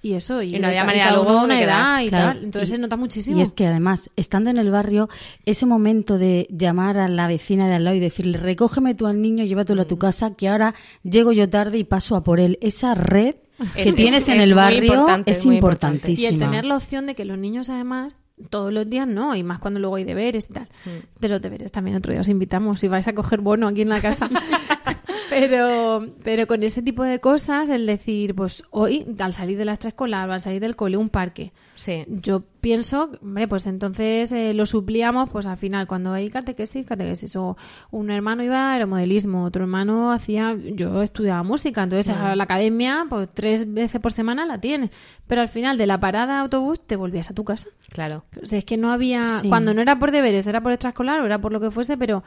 Y 0.02 0.14
eso, 0.14 0.42
y, 0.42 0.56
Y 0.56 0.60
no 0.60 0.68
había 0.68 0.86
manera 0.86 1.12
luego 1.14 1.44
una 1.44 1.60
edad 1.62 2.02
y 2.02 2.08
Claro, 2.08 2.28
tal. 2.36 2.46
Entonces 2.46 2.70
y- 2.70 2.72
se 2.74 2.78
nota 2.78 2.96
muchísimo. 2.96 3.38
Y 3.38 3.42
es 3.42 3.52
que 3.52 3.68
además, 3.68 4.10
estando 4.16 4.50
en 4.50 4.58
el 4.58 4.72
barrio, 4.72 5.10
ese 5.46 5.66
momento 5.66 6.18
de 6.18 6.48
llamar 6.50 6.98
a 6.98 7.08
la 7.10 7.28
vecina 7.28 7.68
de 7.68 7.76
al 7.76 7.84
lado 7.84 7.98
y 7.98 8.00
decirle, 8.00 8.38
recógeme 8.38 8.96
tú 8.96 9.08
al 9.08 9.22
niño, 9.22 9.44
llévatelo 9.44 9.82
a 9.82 9.86
Mm. 9.86 9.90
tu 9.90 9.98
casa, 9.98 10.36
que 10.36 10.48
ahora 10.48 10.74
llego 11.04 11.34
yo 11.34 11.50
tarde 11.50 11.78
y 11.78 11.84
paso 11.84 12.16
a 12.16 12.24
por 12.24 12.40
él. 12.40 12.58
Esa 12.62 12.96
red 12.96 13.36
que 13.76 13.90
Es- 13.90 13.96
tienes 13.96 14.24
es- 14.24 14.30
en 14.30 14.40
el 14.40 14.54
barrio 14.54 14.94
importante, 14.94 15.32
es 15.32 15.46
importante. 15.46 16.08
Y 16.12 16.14
importantísima. 16.14 16.30
el 16.46 16.50
tener 16.52 16.66
la 16.66 16.78
opción 16.78 17.06
de 17.06 17.14
que 17.16 17.26
los 17.26 17.38
niños, 17.38 17.68
además, 17.68 18.20
todos 18.50 18.72
los 18.72 18.90
días 18.90 19.06
no, 19.06 19.36
y 19.36 19.44
más 19.44 19.60
cuando 19.60 19.82
luego 19.82 19.98
hay 19.98 20.06
deberes 20.06 20.48
y 20.50 20.54
tal. 20.54 20.70
Mm. 20.86 21.20
De 21.20 21.28
los 21.28 21.42
deberes 21.42 21.74
también 21.74 21.98
otro 21.98 22.14
día 22.14 22.22
os 22.22 22.30
invitamos 22.30 22.80
si 22.80 22.88
vais 22.88 23.06
a 23.10 23.14
coger 23.14 23.42
bono 23.42 23.68
aquí 23.68 23.82
en 23.82 23.90
la 23.90 24.00
casa. 24.00 24.30
pero, 25.30 26.06
pero 26.24 26.48
con 26.48 26.64
ese 26.64 26.82
tipo 26.82 27.04
de 27.04 27.20
cosas, 27.20 27.70
el 27.70 27.86
decir, 27.86 28.36
pues 28.36 28.64
hoy, 28.72 29.06
al 29.20 29.34
salir 29.34 29.58
de 29.58 29.66
la 29.66 29.74
extraescolar 29.74 30.30
o 30.30 30.34
al 30.34 30.42
salir 30.42 30.60
del 30.62 30.76
cole, 30.76 30.98
un 30.98 31.10
parque. 31.10 31.52
Sí. 31.74 32.04
Yo 32.08 32.44
pienso, 32.60 33.10
hombre, 33.22 33.48
pues 33.48 33.66
entonces 33.66 34.32
eh, 34.34 34.54
lo 34.54 34.66
suplíamos, 34.66 35.30
pues 35.30 35.46
al 35.46 35.56
final, 35.56 35.88
cuando 35.88 36.12
hay 36.12 36.30
catequesis, 36.30 36.86
catequesis, 36.86 37.34
o 37.38 37.56
un 37.92 38.12
hermano 38.12 38.44
iba 38.44 38.58
a 38.70 38.74
aeromodelismo, 38.74 39.46
otro 39.46 39.64
hermano 39.64 40.12
hacía, 40.12 40.58
yo 40.74 41.02
estudiaba 41.02 41.42
música, 41.44 41.84
entonces 41.84 42.14
a 42.14 42.36
la 42.36 42.44
academia, 42.44 43.06
pues 43.10 43.30
tres 43.34 43.72
veces 43.72 44.02
por 44.02 44.12
semana 44.12 44.46
la 44.46 44.60
tienes, 44.60 44.90
pero 45.26 45.40
al 45.40 45.48
final 45.48 45.78
de 45.78 45.88
la 45.88 46.02
parada 46.02 46.34
de 46.36 46.40
autobús 46.42 46.86
te 46.86 46.98
volvías 46.98 47.30
a 47.32 47.34
tu 47.34 47.46
casa. 47.46 47.70
Claro. 47.90 48.26
O 48.42 48.46
sea, 48.46 48.58
es 48.60 48.66
que 48.66 48.76
no 48.76 48.92
había, 48.92 49.40
Sí. 49.40 49.48
cuando 49.48 49.74
no 49.74 49.82
era 49.82 49.98
por 49.98 50.12
deberes, 50.12 50.48
era 50.48 50.62
por 50.62 50.74
extraescolar 50.74 51.22
o 51.22 51.26
era 51.26 51.40
por 51.40 51.54
lo 51.54 51.62
que 51.62 51.72
fuese, 51.72 51.98
pero 51.98 52.24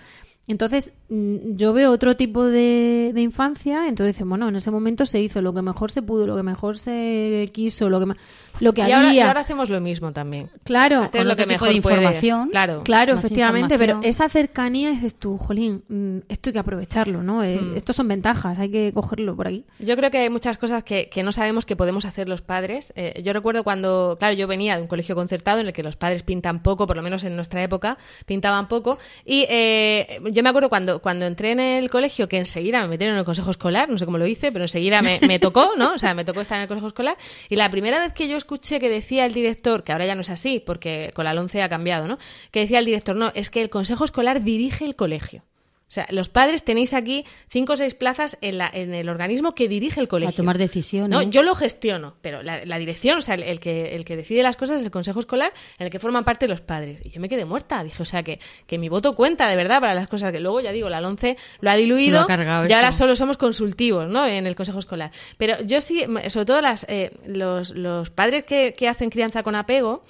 entonces 0.48 0.92
mm, 1.08 1.54
yo 1.56 1.72
veo 1.72 1.90
otro 1.92 2.16
tipo 2.16 2.44
de, 2.44 3.12
de 3.14 3.20
infancia, 3.22 3.86
entonces 3.88 4.16
dicen, 4.16 4.28
bueno, 4.28 4.48
en 4.48 4.56
ese 4.56 4.70
momento 4.70 5.06
se 5.06 5.20
hizo 5.20 5.40
lo 5.40 5.54
que 5.54 5.62
mejor 5.62 5.90
se 5.92 6.02
pudo, 6.02 6.26
lo 6.26 6.36
que 6.36 6.42
mejor 6.42 6.78
se 6.78 7.48
quiso, 7.52 7.88
lo 7.88 8.00
que, 8.00 8.06
ma- 8.06 8.16
lo 8.60 8.72
que 8.72 8.80
Y 8.80 8.84
había. 8.84 8.96
ahora, 8.98 9.14
y 9.14 9.20
ahora 9.20 9.40
hacemos 9.40 9.70
lo 9.70 9.80
mismo 9.80 10.12
también. 10.12 10.48
Claro, 10.64 10.98
Hacer 11.02 11.20
con 11.22 11.28
lo 11.28 11.36
que 11.36 11.46
mejor 11.46 11.68
de 11.72 11.80
puedes. 11.80 11.96
información. 11.98 12.48
Claro. 12.50 12.82
Claro, 12.84 13.14
efectivamente, 13.14 13.78
pero 13.78 14.00
esa 14.02 14.28
cercanía 14.28 14.90
dices 14.90 15.14
tú, 15.14 15.38
jolín, 15.38 15.84
mm, 15.88 16.18
esto 16.28 16.50
hay 16.50 16.52
que 16.54 16.58
aprovecharlo, 16.58 17.22
¿no? 17.22 17.42
Eh, 17.44 17.60
Mm. 17.60 17.76
Estos 17.76 17.96
son 17.96 18.08
ventajas, 18.08 18.58
hay 18.58 18.70
que 18.70 18.92
cogerlo 18.92 19.36
por 19.36 19.46
aquí. 19.46 19.64
Yo 19.78 19.96
creo 19.96 20.10
que 20.10 20.18
hay 20.18 20.30
muchas 20.30 20.58
cosas 20.58 20.82
que, 20.84 21.08
que 21.08 21.22
no 21.22 21.32
sabemos 21.32 21.66
que 21.66 21.76
podemos 21.76 22.04
hacer 22.04 22.28
los 22.28 22.42
padres. 22.42 22.92
Eh, 22.96 23.20
yo 23.24 23.32
recuerdo 23.32 23.62
cuando, 23.62 24.16
claro, 24.18 24.34
yo 24.34 24.46
venía 24.48 24.74
de 24.76 24.82
un 24.82 24.88
colegio 24.88 25.14
concertado 25.14 25.60
en 25.60 25.66
el 25.66 25.72
que 25.72 25.82
los 25.82 25.96
padres 25.96 26.22
pintan 26.22 26.62
poco, 26.62 26.86
por 26.86 26.96
lo 26.96 27.02
menos 27.02 27.22
en 27.24 27.36
nuestra 27.36 27.62
época, 27.62 27.96
pintaban 28.26 28.68
poco. 28.68 28.98
Y 29.24 29.44
eh, 29.48 30.20
yo 30.32 30.42
me 30.42 30.48
acuerdo 30.48 30.68
cuando, 30.68 31.00
cuando 31.00 31.26
entré 31.26 31.52
en 31.52 31.60
el 31.60 31.90
colegio 31.90 32.26
que 32.26 32.38
enseguida 32.38 32.80
me 32.82 32.88
metieron 32.88 33.14
en 33.14 33.18
el 33.20 33.24
consejo 33.24 33.50
escolar, 33.50 33.88
no 33.90 33.98
sé 33.98 34.06
cómo 34.06 34.18
lo 34.18 34.26
hice, 34.26 34.50
pero 34.50 34.64
enseguida 34.64 35.02
me, 35.02 35.20
me 35.26 35.38
tocó, 35.38 35.72
¿no? 35.76 35.92
O 35.92 35.98
sea, 35.98 36.14
me 36.14 36.24
tocó 36.24 36.40
estar 36.40 36.56
en 36.56 36.62
el 36.62 36.68
consejo 36.68 36.88
escolar. 36.88 37.18
Y 37.48 37.56
la 37.56 37.70
primera 37.70 37.98
vez 37.98 38.14
que 38.14 38.28
yo 38.28 38.36
escuché 38.36 38.80
que 38.80 38.88
decía 38.88 39.26
el 39.26 39.34
director, 39.34 39.84
que 39.84 39.92
ahora 39.92 40.06
ya 40.06 40.14
no 40.14 40.22
es 40.22 40.30
así, 40.30 40.62
porque 40.64 41.12
con 41.14 41.24
la 41.24 41.32
11 41.32 41.62
ha 41.62 41.68
cambiado, 41.68 42.06
¿no? 42.06 42.18
Que 42.50 42.60
decía 42.60 42.78
el 42.78 42.86
director, 42.86 43.14
no, 43.14 43.30
es 43.34 43.50
que 43.50 43.60
el 43.60 43.70
consejo 43.70 44.04
escolar 44.04 44.42
dirige 44.42 44.84
el 44.84 44.96
colegio. 44.96 45.44
O 45.92 45.94
sea, 45.94 46.06
los 46.08 46.30
padres 46.30 46.64
tenéis 46.64 46.94
aquí 46.94 47.26
cinco 47.50 47.74
o 47.74 47.76
seis 47.76 47.94
plazas 47.94 48.38
en, 48.40 48.56
la, 48.56 48.70
en 48.72 48.94
el 48.94 49.10
organismo 49.10 49.54
que 49.54 49.68
dirige 49.68 50.00
el 50.00 50.08
colegio. 50.08 50.32
A 50.32 50.34
tomar 50.34 50.56
decisiones. 50.56 51.10
No, 51.10 51.20
yo 51.20 51.42
lo 51.42 51.54
gestiono, 51.54 52.14
pero 52.22 52.42
la, 52.42 52.64
la 52.64 52.78
dirección, 52.78 53.18
o 53.18 53.20
sea, 53.20 53.34
el, 53.34 53.42
el 53.42 53.60
que, 53.60 53.94
el 53.94 54.06
que 54.06 54.16
decide 54.16 54.42
las 54.42 54.56
cosas 54.56 54.78
es 54.78 54.84
el 54.84 54.90
consejo 54.90 55.20
escolar 55.20 55.52
en 55.78 55.84
el 55.84 55.92
que 55.92 55.98
forman 55.98 56.24
parte 56.24 56.48
los 56.48 56.62
padres. 56.62 57.02
Y 57.04 57.10
yo 57.10 57.20
me 57.20 57.28
quedé 57.28 57.44
muerta. 57.44 57.84
Dije, 57.84 58.02
o 58.02 58.06
sea, 58.06 58.22
que, 58.22 58.40
que 58.66 58.78
mi 58.78 58.88
voto 58.88 59.14
cuenta 59.14 59.46
de 59.50 59.56
verdad 59.56 59.82
para 59.82 59.92
las 59.92 60.08
cosas 60.08 60.32
que 60.32 60.40
luego, 60.40 60.62
ya 60.62 60.72
digo, 60.72 60.88
la 60.88 61.02
LONCE 61.02 61.36
lo 61.60 61.70
ha 61.70 61.76
diluido. 61.76 62.20
Lo 62.20 62.24
ha 62.24 62.26
cargado 62.26 62.66
y 62.66 62.72
ahora 62.72 62.88
eso. 62.88 62.96
solo 62.96 63.14
somos 63.14 63.36
consultivos, 63.36 64.08
¿no? 64.08 64.26
En 64.26 64.46
el 64.46 64.56
consejo 64.56 64.78
escolar. 64.78 65.10
Pero 65.36 65.60
yo 65.62 65.82
sí, 65.82 66.06
sobre 66.28 66.46
todo 66.46 66.62
las, 66.62 66.86
eh, 66.88 67.10
los, 67.26 67.68
los 67.68 68.08
padres 68.08 68.44
que, 68.44 68.72
que 68.72 68.88
hacen 68.88 69.10
crianza 69.10 69.42
con 69.42 69.54
apego, 69.54 70.04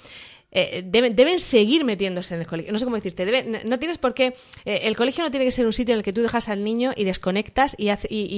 eh, 0.55 0.83
deben, 0.85 1.15
deben 1.15 1.39
seguir 1.39 1.83
metiéndose 1.83 2.35
en 2.35 2.41
el 2.41 2.47
colegio. 2.47 2.71
No 2.71 2.79
sé 2.79 2.85
cómo 2.85 2.95
decirte. 2.95 3.25
deben- 3.25 3.63
no 3.65 3.79
tienes 3.79 3.97
por 3.97 4.13
qué. 4.13 4.35
eh, 4.65 4.81
el 4.83 4.95
colegio 4.95 5.23
no 5.23 5.31
tiene 5.31 5.45
que 5.45 5.51
ser 5.51 5.65
un 5.65 5.73
sitio 5.73 5.93
en 5.93 5.97
el 5.97 6.03
que 6.03 6.13
tú 6.13 6.21
dejas 6.21 6.47
al 6.47 6.63
niño 6.63 6.91
y 6.95 7.03
desconectas 7.03 7.75
y, 7.77 7.89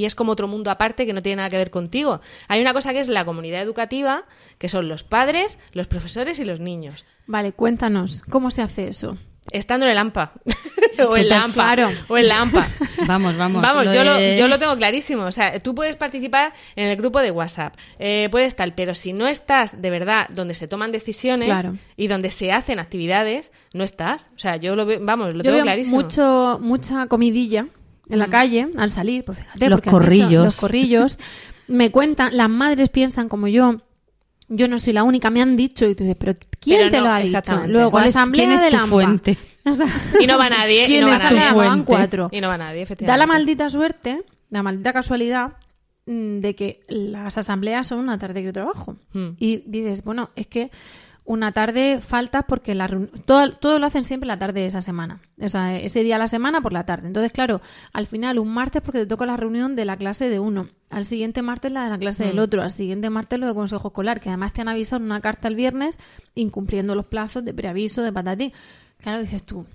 es 0.05 0.15
como 0.15 0.31
otro 0.31 0.47
mundo 0.47 0.71
aparte 0.71 1.05
que 1.05 1.13
no 1.13 1.21
tiene 1.21 1.37
nada 1.37 1.49
que 1.49 1.57
ver 1.57 1.69
contigo. 1.71 2.21
Hay 2.47 2.61
una 2.61 2.73
cosa 2.73 2.93
que 2.93 2.99
es 3.01 3.09
la 3.09 3.25
comunidad 3.25 3.61
educativa, 3.61 4.25
que 4.57 4.69
son 4.69 4.87
los 4.87 5.03
padres, 5.03 5.59
los 5.73 5.87
profesores 5.87 6.39
y 6.39 6.45
los 6.45 6.59
niños. 6.59 7.05
Vale, 7.27 7.51
cuéntanos, 7.53 8.23
¿cómo 8.29 8.49
se 8.51 8.61
hace 8.61 8.87
eso? 8.87 9.17
Estando 9.51 9.85
en 9.85 9.91
el 9.91 9.97
AMPA. 9.99 10.31
o 11.09 11.15
en 11.15 11.29
la 11.29 11.43
AMPA. 11.43 11.53
Claro. 11.75 11.89
O 12.07 12.17
en 12.17 12.27
la 12.27 12.41
AMPA. 12.41 12.67
Vamos, 13.07 13.37
vamos. 13.37 13.61
Vamos, 13.61 13.85
lo 13.85 13.93
yo, 13.93 13.99
de- 14.15 14.33
lo, 14.35 14.39
yo 14.39 14.47
lo 14.47 14.57
tengo 14.57 14.75
clarísimo. 14.77 15.23
O 15.23 15.31
sea, 15.31 15.59
tú 15.59 15.75
puedes 15.75 15.95
participar 15.97 16.53
en 16.75 16.89
el 16.89 16.95
grupo 16.97 17.19
de 17.19 17.29
WhatsApp, 17.29 17.75
eh, 17.99 18.29
puedes 18.31 18.55
tal, 18.55 18.73
pero 18.73 18.95
si 18.95 19.13
no 19.13 19.27
estás 19.27 19.81
de 19.81 19.89
verdad 19.91 20.27
donde 20.29 20.53
se 20.55 20.67
toman 20.67 20.91
decisiones 20.91 21.45
Claro. 21.47 21.75
y 21.97 22.07
donde 22.07 22.31
se 22.31 22.51
hacen 22.51 22.79
actividades, 22.79 23.51
no 23.73 23.83
estás. 23.83 24.29
O 24.35 24.39
sea, 24.39 24.55
yo 24.55 24.75
lo 24.75 24.85
veo, 24.85 24.99
vamos, 25.01 25.27
lo 25.33 25.37
Yo 25.37 25.43
tengo 25.43 25.55
veo 25.57 25.63
clarísimo. 25.63 25.97
mucho, 26.01 26.57
mucha 26.61 27.05
comidilla 27.07 27.67
en 28.09 28.19
la 28.19 28.27
calle 28.27 28.67
al 28.77 28.89
salir, 28.91 29.23
pues 29.25 29.37
fíjate, 29.39 29.69
Los 29.69 29.79
hecho- 29.79 29.91
corrillos. 29.91 30.45
los 30.45 30.55
corrillos. 30.57 31.17
Me 31.67 31.91
cuentan, 31.91 32.35
las 32.37 32.49
madres 32.49 32.89
piensan 32.89 33.27
como 33.29 33.47
yo. 33.47 33.81
Yo 34.47 34.67
no 34.67 34.77
soy 34.79 34.93
la 34.93 35.03
única, 35.03 35.29
me 35.29 35.41
han 35.41 35.55
dicho 35.57 35.87
y 35.87 35.95
tú 35.95 36.03
dices, 36.03 36.17
pero 36.19 36.33
¿quién 36.59 36.77
Pero 36.79 36.89
te 36.91 36.97
no, 36.97 37.03
lo 37.03 37.09
ha 37.09 37.19
dicho? 37.19 37.41
Luego, 37.67 37.91
¿Cuál 37.91 38.03
la 38.05 38.09
asamblea 38.09 38.45
quién 38.45 38.55
es 38.57 38.61
de 38.61 38.71
la 38.71 38.77
AMPA. 38.83 38.89
fuente? 38.89 39.37
O 39.67 39.73
sea, 39.73 39.87
Y 40.21 40.27
no 40.27 40.37
va 40.37 40.47
nadie, 40.49 40.83
y 40.83 40.85
¿Quién 40.85 41.01
no 41.01 41.07
va 41.07 41.15
es 41.15 41.21
tu 41.27 41.33
nadie. 41.35 41.45
Van 41.47 41.55
fuente? 41.55 41.85
cuatro. 41.85 42.29
Y 42.31 42.39
no 42.41 42.49
va 42.49 42.57
nadie, 42.59 42.75
Da 42.77 42.83
efectivamente. 42.83 43.17
la 43.19 43.25
maldita 43.25 43.69
suerte, 43.69 44.21
la 44.51 44.61
maldita 44.61 44.93
casualidad 44.93 45.53
mm, 46.05 46.39
de 46.39 46.55
que 46.55 46.79
las 46.87 47.35
asambleas 47.39 47.87
son 47.87 47.97
una 47.99 48.19
tarde 48.19 48.41
que 48.41 48.45
yo 48.45 48.53
trabajo. 48.53 48.95
Hmm. 49.13 49.29
Y 49.39 49.63
dices, 49.65 50.03
bueno, 50.03 50.29
es 50.35 50.45
que 50.45 50.69
una 51.25 51.51
tarde 51.51 51.99
faltas 51.99 52.45
porque 52.47 52.75
la 52.75 52.87
todo, 53.25 53.51
todo 53.51 53.79
lo 53.79 53.87
hacen 53.87 54.05
siempre 54.05 54.27
la 54.27 54.37
tarde 54.37 54.61
de 54.61 54.67
esa 54.67 54.81
semana. 54.81 55.19
O 55.41 55.49
sea, 55.49 55.77
ese 55.77 56.03
día 56.03 56.17
a 56.17 56.19
la 56.19 56.27
semana 56.27 56.61
por 56.61 56.71
la 56.71 56.85
tarde. 56.85 57.07
Entonces, 57.07 57.31
claro, 57.31 57.61
al 57.93 58.05
final 58.05 58.37
un 58.37 58.53
martes 58.53 58.81
porque 58.83 58.99
te 58.99 59.05
toca 59.07 59.25
la 59.25 59.35
reunión 59.35 59.75
de 59.75 59.85
la 59.85 59.97
clase 59.97 60.29
de 60.29 60.39
uno. 60.39 60.69
Al 60.91 61.05
siguiente 61.05 61.41
martes 61.41 61.71
la 61.71 61.83
de 61.83 61.89
la 61.89 61.97
clase 61.97 62.23
del 62.23 62.37
otro. 62.37 62.61
Al 62.61 62.71
siguiente 62.71 63.09
martes 63.09 63.39
lo 63.39 63.47
de 63.47 63.55
consejo 63.55 63.87
escolar, 63.87 64.19
que 64.21 64.29
además 64.29 64.53
te 64.53 64.61
han 64.61 64.67
avisado 64.67 64.97
en 64.97 65.05
una 65.05 65.19
carta 65.19 65.47
el 65.47 65.55
viernes 65.55 65.99
incumpliendo 66.35 66.93
los 66.93 67.07
plazos 67.07 67.43
de 67.43 67.53
preaviso, 67.53 68.03
de 68.03 68.13
patatín. 68.13 68.53
Claro, 69.01 69.19
dices 69.19 69.43
tú, 69.43 69.65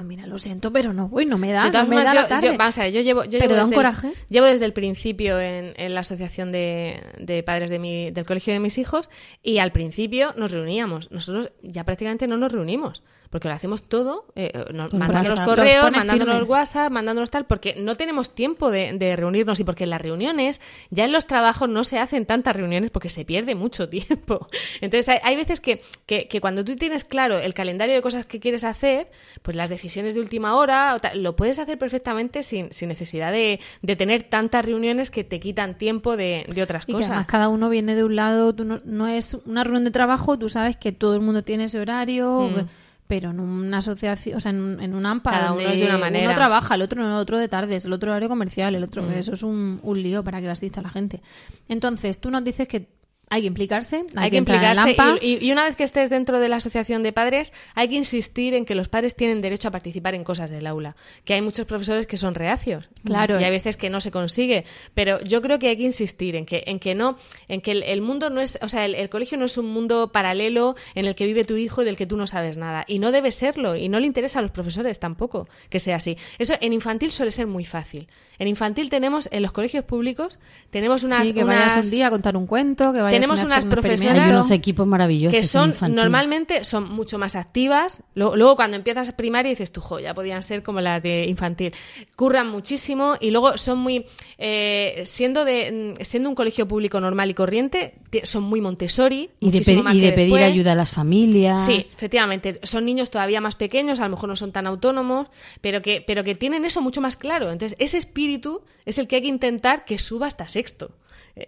"Ah, 0.00 0.02
mira, 0.02 0.26
lo 0.26 0.38
siento, 0.38 0.72
pero 0.72 0.92
no 0.94 1.08
voy, 1.08 1.26
no 1.26 1.36
me 1.36 1.52
da, 1.52 1.64
De 1.64 1.70
todas 1.72 1.86
no 1.88 1.94
me 1.94 2.02
da 2.02 2.14
yo, 2.14 2.22
la 2.22 2.28
tarde. 2.28 2.46
yo- 2.46 2.56
vamos 2.56 2.78
a 2.78 2.82
ver, 2.84 2.92
yo 2.94 3.00
llevo, 3.02 3.24
yo 3.24 3.32
Pero 3.32 3.42
llevo 3.42 3.54
da 3.54 3.64
un 3.64 3.70
desde 3.70 3.76
coraje. 3.76 4.06
El, 4.08 4.14
llevo 4.30 4.46
desde 4.46 4.64
el 4.64 4.72
principio 4.72 5.38
en, 5.40 5.74
en 5.76 5.92
la 5.94 6.00
asociación 6.00 6.52
de, 6.52 7.02
de 7.18 7.42
padres 7.42 7.68
de 7.70 7.78
mi, 7.78 8.10
del 8.10 8.24
colegio 8.24 8.52
de 8.54 8.60
mis 8.60 8.78
hijos 8.78 9.10
y 9.42 9.58
al 9.58 9.72
principio 9.72 10.32
nos 10.38 10.52
reuníamos. 10.52 11.10
Nosotros 11.10 11.52
ya 11.62 11.84
prácticamente 11.84 12.26
no 12.26 12.36
nos 12.38 12.50
reunimos 12.50 13.02
porque 13.30 13.48
lo 13.48 13.54
hacemos 13.54 13.84
todo, 13.84 14.26
eh, 14.34 14.52
nos- 14.74 14.90
Por 14.90 14.98
mandándonos 14.98 15.38
WhatsApp. 15.38 15.46
Los 15.46 15.56
correos, 15.56 15.84
pone 15.84 15.98
mandándonos 15.98 16.34
firmes. 16.34 16.50
WhatsApp, 16.50 16.90
mandándonos 16.92 17.30
tal, 17.30 17.46
porque 17.46 17.76
no 17.78 17.94
tenemos 17.96 18.34
tiempo 18.34 18.70
de, 18.70 18.92
de 18.92 19.14
reunirnos 19.16 19.60
y 19.60 19.64
porque 19.64 19.84
en 19.84 19.90
las 19.90 20.00
reuniones, 20.02 20.60
ya 20.90 21.04
en 21.04 21.12
los 21.12 21.26
trabajos 21.26 21.68
no 21.68 21.84
se 21.84 21.98
hacen 22.00 22.26
tantas 22.26 22.56
reuniones 22.56 22.90
porque 22.90 23.08
se 23.08 23.24
pierde 23.24 23.54
mucho 23.54 23.88
tiempo. 23.88 24.48
Entonces 24.80 25.08
hay, 25.08 25.18
hay 25.22 25.36
veces 25.36 25.60
que, 25.60 25.80
que, 26.06 26.26
que 26.28 26.40
cuando 26.40 26.64
tú 26.64 26.74
tienes 26.76 27.04
claro 27.04 27.38
el 27.38 27.54
calendario 27.54 27.94
de 27.94 28.02
cosas 28.02 28.26
que 28.26 28.40
quieres 28.40 28.64
hacer, 28.64 29.10
pues 29.42 29.56
las 29.56 29.70
decisiones 29.70 30.14
de 30.14 30.20
última 30.20 30.56
hora, 30.56 30.94
o 30.96 30.98
tal, 30.98 31.22
lo 31.22 31.36
puedes 31.36 31.58
hacer 31.60 31.78
perfectamente 31.78 32.42
sin, 32.42 32.72
sin 32.72 32.88
necesidad 32.88 33.30
de, 33.30 33.60
de 33.82 33.96
tener 33.96 34.24
tantas 34.24 34.64
reuniones 34.64 35.10
que 35.12 35.22
te 35.22 35.38
quitan 35.38 35.78
tiempo 35.78 36.16
de, 36.16 36.46
de 36.52 36.62
otras 36.62 36.82
Y 36.82 36.86
que 36.86 36.92
cosas. 36.94 37.10
además 37.10 37.26
cada 37.26 37.48
uno 37.48 37.68
viene 37.68 37.94
de 37.94 38.02
un 38.02 38.16
lado, 38.16 38.52
tú 38.54 38.64
no, 38.64 38.80
no 38.84 39.06
es 39.06 39.34
una 39.46 39.62
reunión 39.62 39.84
de 39.84 39.92
trabajo, 39.92 40.36
tú 40.36 40.48
sabes 40.48 40.76
que 40.76 40.90
todo 40.90 41.14
el 41.14 41.20
mundo 41.20 41.44
tiene 41.44 41.64
ese 41.64 41.78
horario, 41.78 42.40
Mm. 42.50 42.66
Pero 43.10 43.30
en 43.30 43.40
una 43.40 43.78
asociación, 43.78 44.36
o 44.36 44.40
sea, 44.40 44.50
en, 44.50 44.60
un- 44.60 44.80
en 44.80 44.94
un 44.94 45.04
AMPA, 45.04 45.30
Cada 45.32 45.52
uno 45.52 45.62
donde 45.64 45.74
es 45.74 45.80
de 45.80 45.86
una 45.86 45.98
manera. 45.98 46.26
uno 46.26 46.34
trabaja, 46.36 46.76
el 46.76 46.82
otro 46.82 47.02
no, 47.02 47.08
el 47.08 47.20
otro 47.20 47.38
de 47.38 47.48
tardes, 47.48 47.84
el 47.84 47.92
otro 47.92 48.12
horario 48.12 48.28
comercial, 48.28 48.74
el 48.76 48.82
Mm. 48.82 48.84
otro, 48.84 49.10
eso 49.10 49.32
es 49.32 49.42
un, 49.42 49.80
un 49.82 50.00
lío 50.02 50.22
para 50.22 50.40
que 50.40 50.48
asista 50.48 50.80
la 50.80 50.90
gente. 50.90 51.20
Entonces, 51.68 52.20
tú 52.20 52.30
nos 52.30 52.44
dices 52.44 52.68
que 52.68 52.88
hay 53.30 53.42
que 53.42 53.46
implicarse, 53.46 53.96
hay, 53.96 54.24
Hay 54.24 54.30
que 54.30 54.36
implicarse 54.38 54.82
y, 55.22 55.46
y- 55.46 55.52
una 55.52 55.64
vez 55.64 55.76
que 55.76 55.84
estés 55.84 56.10
dentro 56.10 56.40
de 56.40 56.48
la 56.48 56.56
asociación 56.56 57.02
de 57.02 57.12
padres, 57.12 57.52
hay 57.74 57.88
que 57.88 57.94
insistir 57.94 58.54
en 58.54 58.64
que 58.64 58.74
los 58.74 58.88
padres 58.88 59.14
tienen 59.14 59.40
derecho 59.40 59.68
a 59.68 59.70
participar 59.70 60.14
en 60.14 60.24
cosas 60.24 60.50
del 60.50 60.66
aula. 60.66 60.96
Que 61.24 61.34
hay 61.34 61.40
muchos 61.40 61.64
profesores 61.64 62.06
que 62.08 62.16
son 62.16 62.34
reacios. 62.34 62.88
Claro. 63.04 63.40
Y 63.40 63.44
hay 63.44 63.50
veces 63.50 63.76
que 63.76 63.88
no 63.88 64.00
se 64.00 64.10
consigue. 64.10 64.64
Pero 64.94 65.20
yo 65.22 65.40
creo 65.42 65.58
que 65.60 65.68
hay 65.68 65.76
que 65.76 65.84
insistir 65.84 66.34
en 66.36 66.44
que, 66.44 66.64
en 66.66 66.78
que 66.80 66.94
no, 66.94 67.16
en 67.48 67.60
que 67.60 67.70
el, 67.70 67.82
el 67.84 68.02
mundo 68.02 68.30
no 68.30 68.40
es, 68.40 68.58
o 68.62 68.68
sea, 68.68 68.84
el, 68.84 68.94
el 68.96 69.08
colegio 69.08 69.38
no 69.38 69.44
es 69.44 69.56
un 69.56 69.66
mundo 69.66 70.10
paralelo 70.12 70.74
en 70.96 71.06
el 71.06 71.14
que 71.14 71.24
vive 71.26 71.44
tu 71.44 71.56
hijo 71.56 71.82
y 71.82 71.84
del 71.84 71.96
que 71.96 72.06
tú 72.06 72.16
no 72.16 72.26
sabes 72.26 72.56
nada. 72.56 72.84
Y 72.88 72.98
no 72.98 73.12
debe 73.12 73.30
serlo. 73.32 73.76
Y 73.76 73.88
no 73.88 74.00
le 74.00 74.06
interesa 74.06 74.40
a 74.40 74.42
los 74.42 74.50
profesores 74.50 74.98
tampoco 74.98 75.48
que 75.68 75.78
sea 75.78 75.96
así. 75.96 76.16
Eso 76.38 76.54
en 76.60 76.72
infantil 76.72 77.12
suele 77.12 77.30
ser 77.30 77.46
muy 77.46 77.64
fácil. 77.64 78.08
En 78.40 78.48
infantil 78.48 78.88
tenemos, 78.90 79.28
en 79.30 79.42
los 79.42 79.52
colegios 79.52 79.84
públicos, 79.84 80.38
tenemos 80.70 81.04
unas, 81.04 81.28
sí, 81.28 81.34
que 81.34 81.44
vayas 81.44 81.74
unas- 81.74 81.86
un 81.86 81.90
día 81.92 82.06
a 82.06 82.10
contar 82.10 82.36
un 82.38 82.46
cuento, 82.46 82.92
que 82.92 83.00
vayas 83.02 83.19
Tenemos 83.20 83.42
unas 83.44 83.64
un 83.64 83.70
profesoras-. 83.70 84.18
Hay 84.18 84.30
unos 84.30 84.50
equipos 84.50 84.86
maravillosos. 84.86 85.36
que 85.38 85.44
son 85.44 85.70
infantil. 85.70 85.96
normalmente 85.96 86.64
son 86.64 86.90
mucho 86.90 87.18
más 87.18 87.36
activas. 87.36 88.02
Luego, 88.14 88.36
luego 88.36 88.56
cuando 88.56 88.76
empiezas 88.76 89.12
primaria 89.12 89.50
dices, 89.50 89.72
tú, 89.72 89.80
jo, 89.80 89.98
ya 90.00 90.14
podían 90.14 90.42
ser 90.42 90.62
como 90.62 90.80
las 90.80 91.02
de 91.02 91.26
infantil. 91.28 91.72
Curran 92.16 92.48
muchísimo 92.48 93.14
y 93.20 93.30
luego 93.30 93.56
son 93.58 93.78
muy 93.78 94.06
eh, 94.38 95.02
siendo 95.06 95.44
de 95.44 95.94
mm, 95.98 96.04
siendo 96.04 96.28
un 96.28 96.34
colegio 96.34 96.66
público 96.66 97.00
normal 97.00 97.30
y 97.30 97.34
corriente, 97.34 97.94
son 98.24 98.42
muy 98.44 98.60
Montessori 98.60 99.30
Y 99.40 99.46
de, 99.46 99.52
muchísimo 99.52 99.78
pe- 99.80 99.84
más 99.84 99.96
y 99.96 100.00
que 100.00 100.06
de 100.06 100.12
pedir 100.12 100.32
después. 100.32 100.44
ayuda 100.52 100.72
a 100.72 100.74
las 100.74 100.90
familias. 100.90 101.64
Sí, 101.66 101.74
efectivamente. 101.76 102.58
Son 102.62 102.84
niños 102.84 103.10
todavía 103.10 103.40
más 103.40 103.54
pequeños, 103.54 104.00
a 104.00 104.04
lo 104.04 104.10
mejor 104.10 104.28
no 104.28 104.36
son 104.36 104.52
tan 104.52 104.66
autónomos, 104.66 105.28
pero 105.60 105.82
que, 105.82 106.02
pero 106.06 106.24
que 106.24 106.34
tienen 106.34 106.64
eso 106.64 106.80
mucho 106.80 107.00
más 107.00 107.16
claro. 107.16 107.50
Entonces, 107.50 107.76
ese 107.78 107.98
espíritu 107.98 108.62
es 108.84 108.98
el 108.98 109.06
que 109.08 109.16
hay 109.16 109.22
que 109.22 109.28
intentar 109.28 109.84
que 109.84 109.98
suba 109.98 110.26
hasta 110.26 110.48
sexto. 110.48 110.90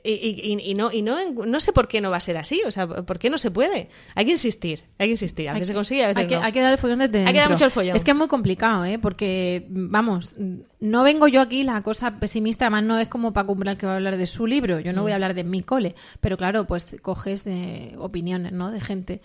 Y, 0.05 0.11
y- 0.13 0.71
y- 0.71 0.75
no, 0.75 0.91
y 0.93 1.03
no, 1.03 1.17
no 1.33 1.61
sé 1.61 1.73
por 1.73 1.89
qué 1.89 2.01
no 2.01 2.11
va 2.11 2.17
a 2.17 2.21
ser 2.21 2.37
así, 2.39 2.63
o 2.67 2.71
sea, 2.71 2.87
¿por 2.87 3.19
qué 3.19 3.29
no 3.31 3.37
se 3.37 3.51
puede? 3.51 3.89
Hay 4.15 4.25
que 4.25 4.31
insistir, 4.31 4.85
hay 4.99 5.09
que 5.09 5.13
insistir. 5.13 5.49
A 5.49 5.53
veces 5.53 5.69
se 5.69 5.75
consigue, 5.75 6.05
a 6.05 6.09
veces 6.09 6.23
hay 6.23 6.27
que, 6.29 6.37
no. 6.37 6.43
hay 6.43 6.53
que 6.53 6.61
dar 6.61 6.73
el 6.73 6.79
follón 6.79 7.01
desde 7.01 7.27
Hay 7.27 7.33
que 7.33 7.41
dar 7.41 7.51
mucho 7.51 7.65
el 7.65 7.71
follón. 7.71 7.97
Es 7.97 8.05
que 8.05 8.13
es 8.13 8.17
muy 8.17 8.29
complicado, 8.29 8.85
¿eh? 8.85 8.99
Porque, 8.99 9.67
vamos, 9.69 10.35
no 10.81 11.03
vengo 11.03 11.29
yo 11.29 11.41
aquí 11.41 11.65
la 11.65 11.83
cosa 11.83 12.19
pesimista, 12.19 12.67
además 12.67 12.85
no 12.85 12.99
es 12.99 13.09
como 13.09 13.33
Paco 13.33 13.53
Umbral 13.53 13.77
que 13.77 13.87
va 13.87 13.93
a 13.93 13.97
hablar 13.97 14.17
de 14.17 14.27
su 14.27 14.47
libro, 14.47 14.79
yo 14.81 14.93
no 14.93 15.01
Mm. 15.01 15.05
voy 15.05 15.13
a 15.13 15.15
hablar 15.17 15.35
de 15.35 15.45
mi 15.45 15.63
cole, 15.63 15.95
pero 16.21 16.37
claro, 16.37 16.67
pues 16.67 16.97
coges 17.03 17.47
eh, 17.47 17.95
opiniones, 17.99 18.53
¿no? 18.53 18.71
De 18.71 18.81
gente. 18.81 19.21